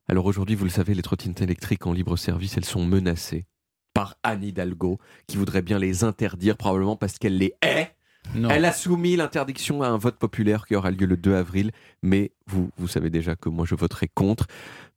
Alors 0.08 0.26
aujourd'hui, 0.26 0.54
vous 0.54 0.64
le 0.64 0.70
savez, 0.70 0.94
les 0.94 1.02
trottinettes 1.02 1.42
électriques 1.42 1.86
en 1.86 1.92
libre 1.92 2.16
service, 2.16 2.56
elles 2.56 2.64
sont 2.64 2.84
menacées 2.84 3.46
par 3.92 4.16
Anne 4.22 4.44
Hidalgo, 4.44 4.98
qui 5.26 5.36
voudrait 5.36 5.62
bien 5.62 5.78
les 5.78 6.04
interdire, 6.04 6.56
probablement 6.56 6.96
parce 6.96 7.18
qu'elle 7.18 7.38
les 7.38 7.54
hait. 7.62 7.90
Non. 8.34 8.50
Elle 8.50 8.64
a 8.64 8.72
soumis 8.72 9.16
l'interdiction 9.16 9.82
à 9.82 9.88
un 9.88 9.98
vote 9.98 10.16
populaire 10.16 10.66
qui 10.66 10.74
aura 10.74 10.90
lieu 10.90 11.06
le 11.06 11.16
2 11.16 11.34
avril, 11.34 11.70
mais 12.02 12.32
vous, 12.46 12.70
vous 12.76 12.88
savez 12.88 13.08
déjà 13.08 13.36
que 13.36 13.48
moi 13.48 13.64
je 13.66 13.74
voterai 13.74 14.08
contre, 14.08 14.46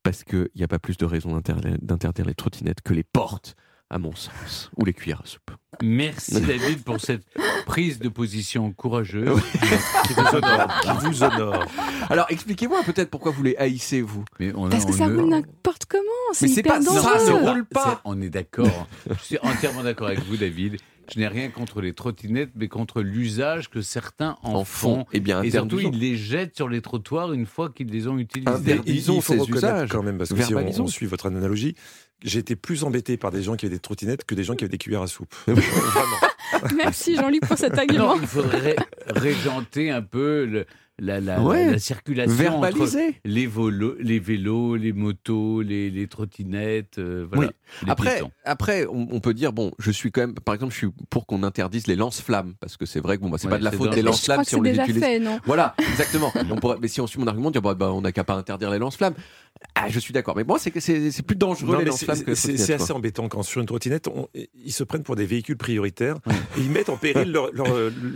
parce 0.03 0.23
qu'il 0.23 0.49
n'y 0.55 0.63
a 0.63 0.67
pas 0.67 0.79
plus 0.79 0.97
de 0.97 1.05
raison 1.05 1.33
d'inter- 1.39 1.77
d'interdire 1.81 2.25
les 2.25 2.33
trottinettes 2.33 2.81
que 2.81 2.93
les 2.93 3.03
portes, 3.03 3.55
à 3.89 3.97
mon 3.97 4.13
sens, 4.15 4.69
ou 4.77 4.85
les 4.85 4.93
cuillères 4.93 5.21
à 5.21 5.25
soupe. 5.25 5.51
Merci 5.81 6.39
David 6.41 6.83
pour 6.83 6.99
cette 6.99 7.23
prise 7.65 7.99
de 7.99 8.09
position 8.09 8.71
courageuse. 8.71 9.39
Qui 10.05 10.13
vous 10.13 10.21
honore, 10.35 10.81
qui 10.81 11.05
vous 11.07 11.23
honore. 11.23 11.65
Alors 12.09 12.25
expliquez-moi 12.29 12.81
peut-être 12.85 13.09
pourquoi 13.09 13.31
vous 13.31 13.43
les 13.43 13.55
haïssez, 13.57 14.01
vous. 14.01 14.23
Mais 14.39 14.53
on, 14.55 14.69
Parce 14.69 14.85
que 14.85 14.93
ça 14.93 15.05
roule 15.05 15.29
n'importe 15.29 15.85
comment, 15.85 16.03
c'est 16.33 16.47
Mais 16.47 16.53
c'est 16.53 16.59
hyper 16.61 16.73
pas 16.75 16.81
ça, 16.81 16.93
dangereux. 16.93 17.25
ça 17.25 17.51
roule 17.51 17.65
pas. 17.65 18.01
On 18.05 18.21
est 18.21 18.29
d'accord. 18.29 18.87
Je 19.09 19.23
suis 19.23 19.37
entièrement 19.41 19.83
d'accord 19.83 20.07
avec 20.07 20.19
vous, 20.23 20.37
David. 20.37 20.77
Je 21.11 21.19
n'ai 21.19 21.27
rien 21.27 21.49
contre 21.49 21.81
les 21.81 21.93
trottinettes, 21.93 22.51
mais 22.55 22.67
contre 22.67 23.01
l'usage 23.01 23.69
que 23.71 23.81
certains 23.81 24.37
en, 24.43 24.53
En 24.53 24.63
font. 24.63 25.05
Eh 25.11 25.19
bien, 25.19 25.41
et 25.41 25.49
surtout, 25.49 25.79
ils 25.79 25.97
les 25.97 26.15
jettent 26.15 26.55
sur 26.55 26.69
les 26.69 26.81
trottoirs 26.81 27.33
une 27.33 27.47
fois 27.47 27.69
qu'ils 27.69 27.87
les 27.87 28.07
ont 28.07 28.19
utilisés. 28.19 28.51
Interdisons 28.51 29.15
il 29.15 29.21
faut 29.23 29.33
reconnaître 29.33 29.91
quand 29.91 30.03
même, 30.03 30.19
parce 30.19 30.31
que 30.31 30.41
si 30.43 30.53
on, 30.53 30.59
on 30.83 30.87
suit 30.87 31.07
votre 31.07 31.25
analogie, 31.25 31.73
j'ai 32.23 32.39
été 32.39 32.55
plus 32.55 32.83
embêté 32.83 33.17
par 33.17 33.31
des 33.31 33.41
gens 33.41 33.55
qui 33.55 33.65
avaient 33.65 33.75
des 33.75 33.79
trottinettes 33.79 34.25
que 34.25 34.35
des 34.35 34.43
gens 34.43 34.55
qui 34.55 34.63
avaient 34.63 34.69
des 34.71 34.77
cuillères 34.77 35.01
à 35.01 35.07
soupe. 35.07 35.33
Vraiment. 35.47 35.61
Merci 36.75 37.15
Jean-Luc 37.15 37.41
pour 37.47 37.57
cet 37.57 37.73
Non, 37.73 37.79
argument. 37.79 38.15
il 38.21 38.27
faudrait 38.27 38.75
régenter 39.07 39.91
un 39.91 40.01
peu 40.01 40.45
le- 40.45 40.65
la, 40.99 41.19
la- 41.19 41.41
Ouais. 41.41 41.71
la 41.71 41.79
circulation 41.79 42.61
entre 42.61 42.87
les, 43.25 43.47
volo- 43.47 43.95
les 43.99 44.19
vélos, 44.19 44.75
les 44.75 44.93
motos, 44.93 45.61
les, 45.61 45.89
les 45.89 46.07
trottinettes, 46.07 46.97
euh, 46.99 47.25
voilà. 47.31 47.51
Oui. 47.51 47.85
les 47.85 47.91
Après, 47.91 48.21
après 48.45 48.85
on, 48.87 49.07
on 49.11 49.19
peut 49.19 49.33
dire, 49.33 49.53
bon, 49.53 49.71
je 49.79 49.91
suis 49.91 50.11
quand 50.11 50.21
même, 50.21 50.33
par 50.35 50.55
exemple, 50.55 50.73
je 50.73 50.77
suis 50.77 50.87
pour 51.09 51.25
qu'on 51.25 51.43
interdise 51.43 51.87
les 51.87 51.95
lance-flammes, 51.95 52.53
parce 52.59 52.77
que 52.77 52.85
c'est 52.85 52.99
vrai 52.99 53.17
que 53.17 53.21
bon, 53.23 53.29
bah, 53.29 53.37
c'est 53.39 53.47
Ouais, 53.47 53.51
pas 53.53 53.59
de 53.59 53.63
la 53.63 53.71
faute 53.71 53.93
des 53.93 54.01
lance-flammes 54.01 54.43
si 54.43 54.55
on 54.55 54.61
les 54.61 54.71
déjà 54.71 54.83
utilise. 54.83 55.01
fait, 55.03 55.19
non 55.19 55.39
Voilà, 55.45 55.75
exactement. 55.91 56.31
On 56.49 56.55
pourrait- 56.57 56.77
mais 56.81 56.87
si 56.87 57.01
on 57.01 57.07
suit 57.07 57.19
mon 57.19 57.27
argument, 57.27 57.51
dire, 57.51 57.61
bah, 57.61 57.73
bah, 57.73 57.91
on 57.91 58.01
n'a 58.01 58.11
qu'à 58.11 58.23
pas 58.23 58.35
interdire 58.35 58.69
les 58.71 58.79
lance-flammes. 58.79 59.13
Ah, 59.75 59.87
je 59.89 59.99
suis 59.99 60.13
d'accord. 60.13 60.35
Mais 60.37 60.43
moi, 60.43 60.57
c'est 60.59 60.71
que 60.71 60.79
c'est 60.79 61.21
plus 61.23 61.35
dangereux 61.35 61.73
Non, 61.73 61.79
les 61.79 61.85
lance-flammes 61.85 62.15
c'est- 62.17 62.23
que 62.23 62.29
les 62.31 62.35
c'est 62.57 62.73
assez 62.73 62.91
embêtant 62.93 63.27
quand 63.27 63.43
sur 63.43 63.59
une 63.61 63.67
trottinette, 63.67 64.07
on- 64.07 64.27
ils 64.63 64.71
se 64.71 64.83
prennent 64.83 65.03
pour 65.03 65.15
des 65.15 65.25
véhicules 65.25 65.57
prioritaires 65.57 66.15
et 66.57 66.61
ils 66.61 66.69
mettent 66.69 66.89
en 66.89 66.97
péril 66.97 67.31
leur, 67.31 67.51
leur, 67.53 67.67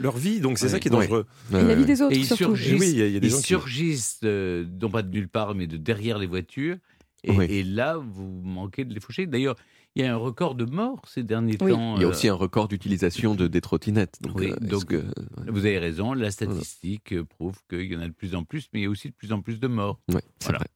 leur 0.02 0.16
vie. 0.18 0.40
Donc 0.40 0.58
c'est 0.58 0.66
Ouais. 0.66 0.72
ça 0.72 0.80
qui 0.80 0.88
est 0.88 0.92
dangereux. 0.92 1.26
Et 1.52 1.62
la 1.62 1.76
vie 1.76 1.86
des 1.86 2.02
autres 2.02 2.16
surtout. 2.24 2.56
Surgissent, 2.78 2.94
Oui, 2.94 2.96
il 2.96 3.00
y 3.00 3.02
a- 3.04 3.08
y 3.08 3.16
a 3.18 3.20
des 3.20 3.28
ils 3.28 3.32
gens 3.32 3.38
qui- 3.38 3.44
surgissent 3.44 4.20
euh, 4.24 4.66
non 4.82 4.90
pas 4.90 5.02
de 5.04 5.10
nulle 5.10 5.30
part, 5.30 5.56
mais 5.56 5.68
de 5.68 5.78
derrière 5.78 6.18
les 6.20 6.28
voitures. 6.28 6.78
Et, 7.24 7.32
Oui. 7.32 7.46
et 7.50 7.64
là, 7.64 7.98
vous 7.98 8.42
manquez 8.44 8.84
de 8.86 8.94
les 8.94 9.00
faucher. 9.00 9.26
D'ailleurs, 9.28 9.56
il 9.96 10.04
y 10.04 10.06
a 10.06 10.14
un 10.14 10.18
record 10.18 10.56
de 10.56 10.66
morts 10.66 11.02
ces 11.08 11.24
derniers 11.24 11.56
Oui. 11.62 11.72
temps. 11.72 11.96
Il 11.96 12.02
y 12.02 12.04
a 12.04 12.08
euh, 12.08 12.12
aussi 12.12 12.28
un 12.28 12.34
record 12.34 12.68
d'utilisation 12.68 13.34
de, 13.36 13.48
des 13.48 13.62
trottinettes. 13.62 14.18
Donc, 14.22 14.38
Oui, 14.40 14.48
euh, 14.52 14.56
est-ce 14.56 14.66
donc, 14.68 14.86
que- 14.86 15.06
Vous 15.48 15.60
avez 15.66 15.80
raison, 15.80 16.14
la 16.14 16.32
statistique 16.32 17.14
euh, 17.14 17.24
prouve 17.24 17.56
qu'il 17.70 17.92
y 17.92 17.96
en 17.96 18.02
a 18.02 18.08
de 18.08 18.14
plus 18.14 18.36
en 18.36 18.44
plus, 18.44 18.68
mais 18.74 18.82
il 18.82 18.84
y 18.84 18.86
a 18.88 18.90
aussi 18.90 19.08
de 19.10 19.14
plus 19.14 19.32
en 19.32 19.42
plus 19.42 19.60
de 19.60 19.68
morts. 19.68 20.00
C'est 20.10 20.20
Voilà. 20.44 20.58
vrai. 20.60 20.68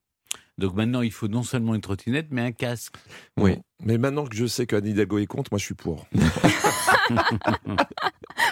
Donc 0.57 0.75
maintenant, 0.75 1.01
il 1.01 1.11
faut 1.11 1.27
non 1.27 1.43
seulement 1.43 1.75
une 1.75 1.81
trottinette, 1.81 2.27
mais 2.31 2.41
un 2.41 2.51
casque. 2.51 2.95
Oui. 3.37 3.57
Mais 3.83 3.97
maintenant 3.99 4.25
que 4.25 4.35
je 4.35 4.47
sais 4.47 4.65
qu'Anne 4.65 4.87
Hidalgo 4.87 5.19
est 5.19 5.27
contre, 5.27 5.51
moi 5.51 5.59
je 5.59 5.65
suis 5.65 5.75
pour. 5.75 6.07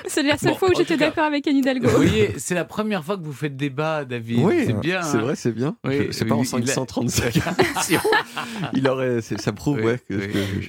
C'est 0.08 0.24
la 0.24 0.38
seule 0.38 0.52
Bon, 0.52 0.58
fois 0.58 0.70
où 0.70 0.76
j'étais 0.78 0.98
d'accord 0.98 1.24
avec 1.26 1.48
Anne 1.48 1.58
Hidalgo. 1.58 1.88
Vous 1.88 1.96
voyez, 1.96 2.38
c'est 2.38 2.54
la 2.56 2.64
première 2.64 3.04
fois 3.04 3.18
que 3.18 3.24
vous 3.24 3.34
faites 3.34 3.56
débat, 3.58 4.06
David. 4.06 4.40
Oui, 4.44 4.64
c'est 4.66 4.80
bien. 4.80 5.02
C'est 5.02 5.18
hein. 5.18 5.22
vrai, 5.22 5.36
c'est 5.36 5.52
bien. 5.52 5.76
Oui, 5.84 6.08
c'est 6.12 6.26
pas 6.26 6.36
en 6.36 6.42
oui, 6.42 6.50
il 6.60 6.70
a- 6.70 6.74
535 6.74 7.36
émissions. 7.36 8.00
Il 8.74 8.88
aurait, 8.88 9.22
ça 9.22 9.52
prouve, 9.52 9.78
Oui, 9.78 9.84
ouais, 9.86 10.00
que, 10.08 10.14
oui. 10.14 10.28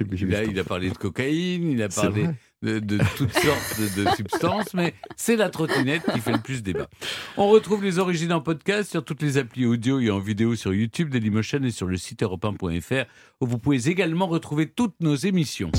que 0.08 0.16
j'ai 0.16 0.26
il, 0.26 0.34
a, 0.34 0.44
il 0.44 0.64
parlé 0.64 0.90
de 0.90 0.96
cocaïne, 0.96 1.70
il 1.70 1.82
a 1.82 1.88
parlé 1.88 2.22
vrai. 2.24 2.34
De, 2.66 2.98
toutes 3.16 3.32
sortes 3.32 3.80
de, 3.97 4.06
substances, 4.16 4.74
mais 4.74 4.94
c'est 5.16 5.36
la 5.36 5.48
trottinette 5.48 6.02
qui 6.12 6.20
fait 6.20 6.32
le 6.32 6.40
plus 6.40 6.62
débat. 6.62 6.88
On 7.36 7.48
retrouve 7.48 7.84
les 7.84 7.98
origines 7.98 8.32
en 8.32 8.40
podcast 8.40 8.90
sur 8.90 9.05
toutes 9.05 9.22
les 9.22 9.38
applis 9.38 9.66
audio 9.66 10.01
et 10.01 10.10
en 10.10 10.18
vidéo 10.18 10.56
sur 10.56 10.74
YouTube, 10.74 11.10
Dailymotion 11.10 11.62
et 11.62 11.70
sur 11.70 11.86
le 11.86 11.97
site 11.97 12.22
europe1.fr 12.22 13.06
où 13.40 13.47
vous 13.47 13.59
pouvez 13.59 13.88
également 13.88 14.26
retrouver 14.26 14.66
toutes 14.68 15.01
nos 15.01 15.14
émissions. 15.14 15.70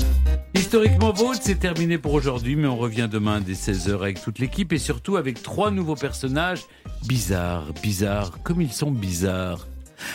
Historiquement 0.54 1.12
Vôtre, 1.12 1.40
c'est 1.42 1.58
terminé 1.58 1.98
pour 1.98 2.14
aujourd'hui, 2.14 2.56
mais 2.56 2.66
on 2.66 2.76
revient 2.76 3.08
demain 3.10 3.40
dès 3.40 3.52
16h 3.52 3.94
avec 3.94 4.22
toute 4.22 4.38
l'équipe 4.38 4.72
et 4.72 4.78
surtout 4.78 5.16
avec 5.16 5.42
trois 5.42 5.70
nouveaux 5.70 5.94
personnages 5.94 6.64
bizarres, 7.06 7.72
bizarres, 7.82 8.42
comme 8.42 8.60
ils 8.60 8.72
sont 8.72 8.90
bizarres. 8.90 9.66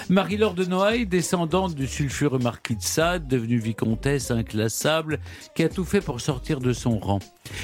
Marie-Laure 0.10 0.53
de 0.53 0.65
Noailles, 0.65 1.05
descendante 1.05 1.76
du 1.76 1.88
sulfureux 1.88 2.39
marquis 2.39 2.76
de 2.76 2.81
Sade, 2.81 3.27
devenue 3.27 3.57
vicomtesse 3.57 4.31
inclassable, 4.31 5.19
qui 5.55 5.64
a 5.64 5.69
tout 5.69 5.85
fait 5.85 6.01
pour 6.01 6.22
sortir 6.22 6.60
de 6.60 6.73
son 6.73 6.99
rang, 6.99 7.19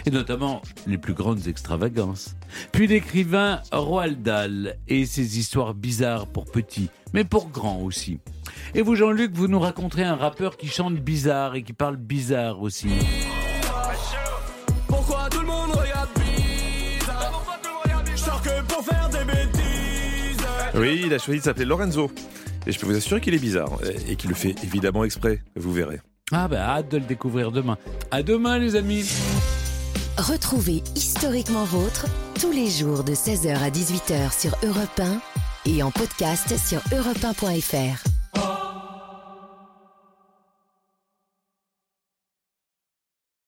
et 0.06 0.12
notamment 0.12 0.62
les 0.88 0.98
plus 0.98 1.14
grandes 1.14 1.48
extravagances. 1.48 2.36
Puis 2.72 2.88
l'écrivain 2.88 3.62
Roald 3.72 4.22
Dahl 4.22 4.78
et 4.88 5.06
ses 5.06 5.40
histoires 5.40 5.74
bizarres 5.74 6.28
pour 6.28 6.46
petits, 6.46 6.90
mais 7.14 7.24
pour 7.24 7.50
grands 7.50 7.82
aussi. 7.82 8.20
Et 8.76 8.82
vous, 8.82 8.96
Jean-Luc, 8.96 9.32
vous 9.34 9.48
nous 9.48 9.60
raconterez 9.60 10.04
un 10.04 10.16
rappeur 10.16 10.58
qui 10.58 10.68
chante 10.68 10.96
bizarre 10.96 11.56
et 11.56 11.64
qui 11.64 11.74
parle 11.74 11.98
bizarre 11.98 12.62
aussi. 12.62 12.90
Oui, 20.80 21.01
il 21.06 21.14
a 21.14 21.19
choisi 21.19 21.39
de 21.39 21.43
s'appeler 21.43 21.65
Lorenzo. 21.65 22.10
Et 22.65 22.72
je 22.72 22.80
peux 22.80 22.85
vous 22.85 22.95
assurer 22.95 23.19
qu'il 23.19 23.34
est 23.34 23.39
bizarre. 23.39 23.80
Et 24.07 24.15
qu'il 24.15 24.30
le 24.30 24.35
fait 24.35 24.56
évidemment 24.64 25.03
exprès. 25.03 25.41
Vous 25.56 25.73
verrez. 25.73 25.99
Ah 26.31 26.47
ben, 26.47 26.57
hâte 26.57 26.89
de 26.89 26.97
le 26.97 27.03
découvrir 27.03 27.51
demain. 27.51 27.77
À 28.11 28.23
demain, 28.23 28.60
les 28.60 28.76
amis 28.76 29.06
Retrouvez 30.18 30.84
Historiquement 30.95 31.65
Vôtre 31.65 32.06
tous 32.39 32.51
les 32.51 32.69
jours 32.69 33.03
de 33.03 33.14
16h 33.14 33.56
à 33.57 33.69
18h 33.69 34.39
sur 34.39 34.56
Europe 34.64 34.99
1 34.99 35.19
et 35.69 35.84
en 35.84 35.91
podcast 35.91 36.56
sur 36.57 36.80
europe1.fr. 36.97 38.19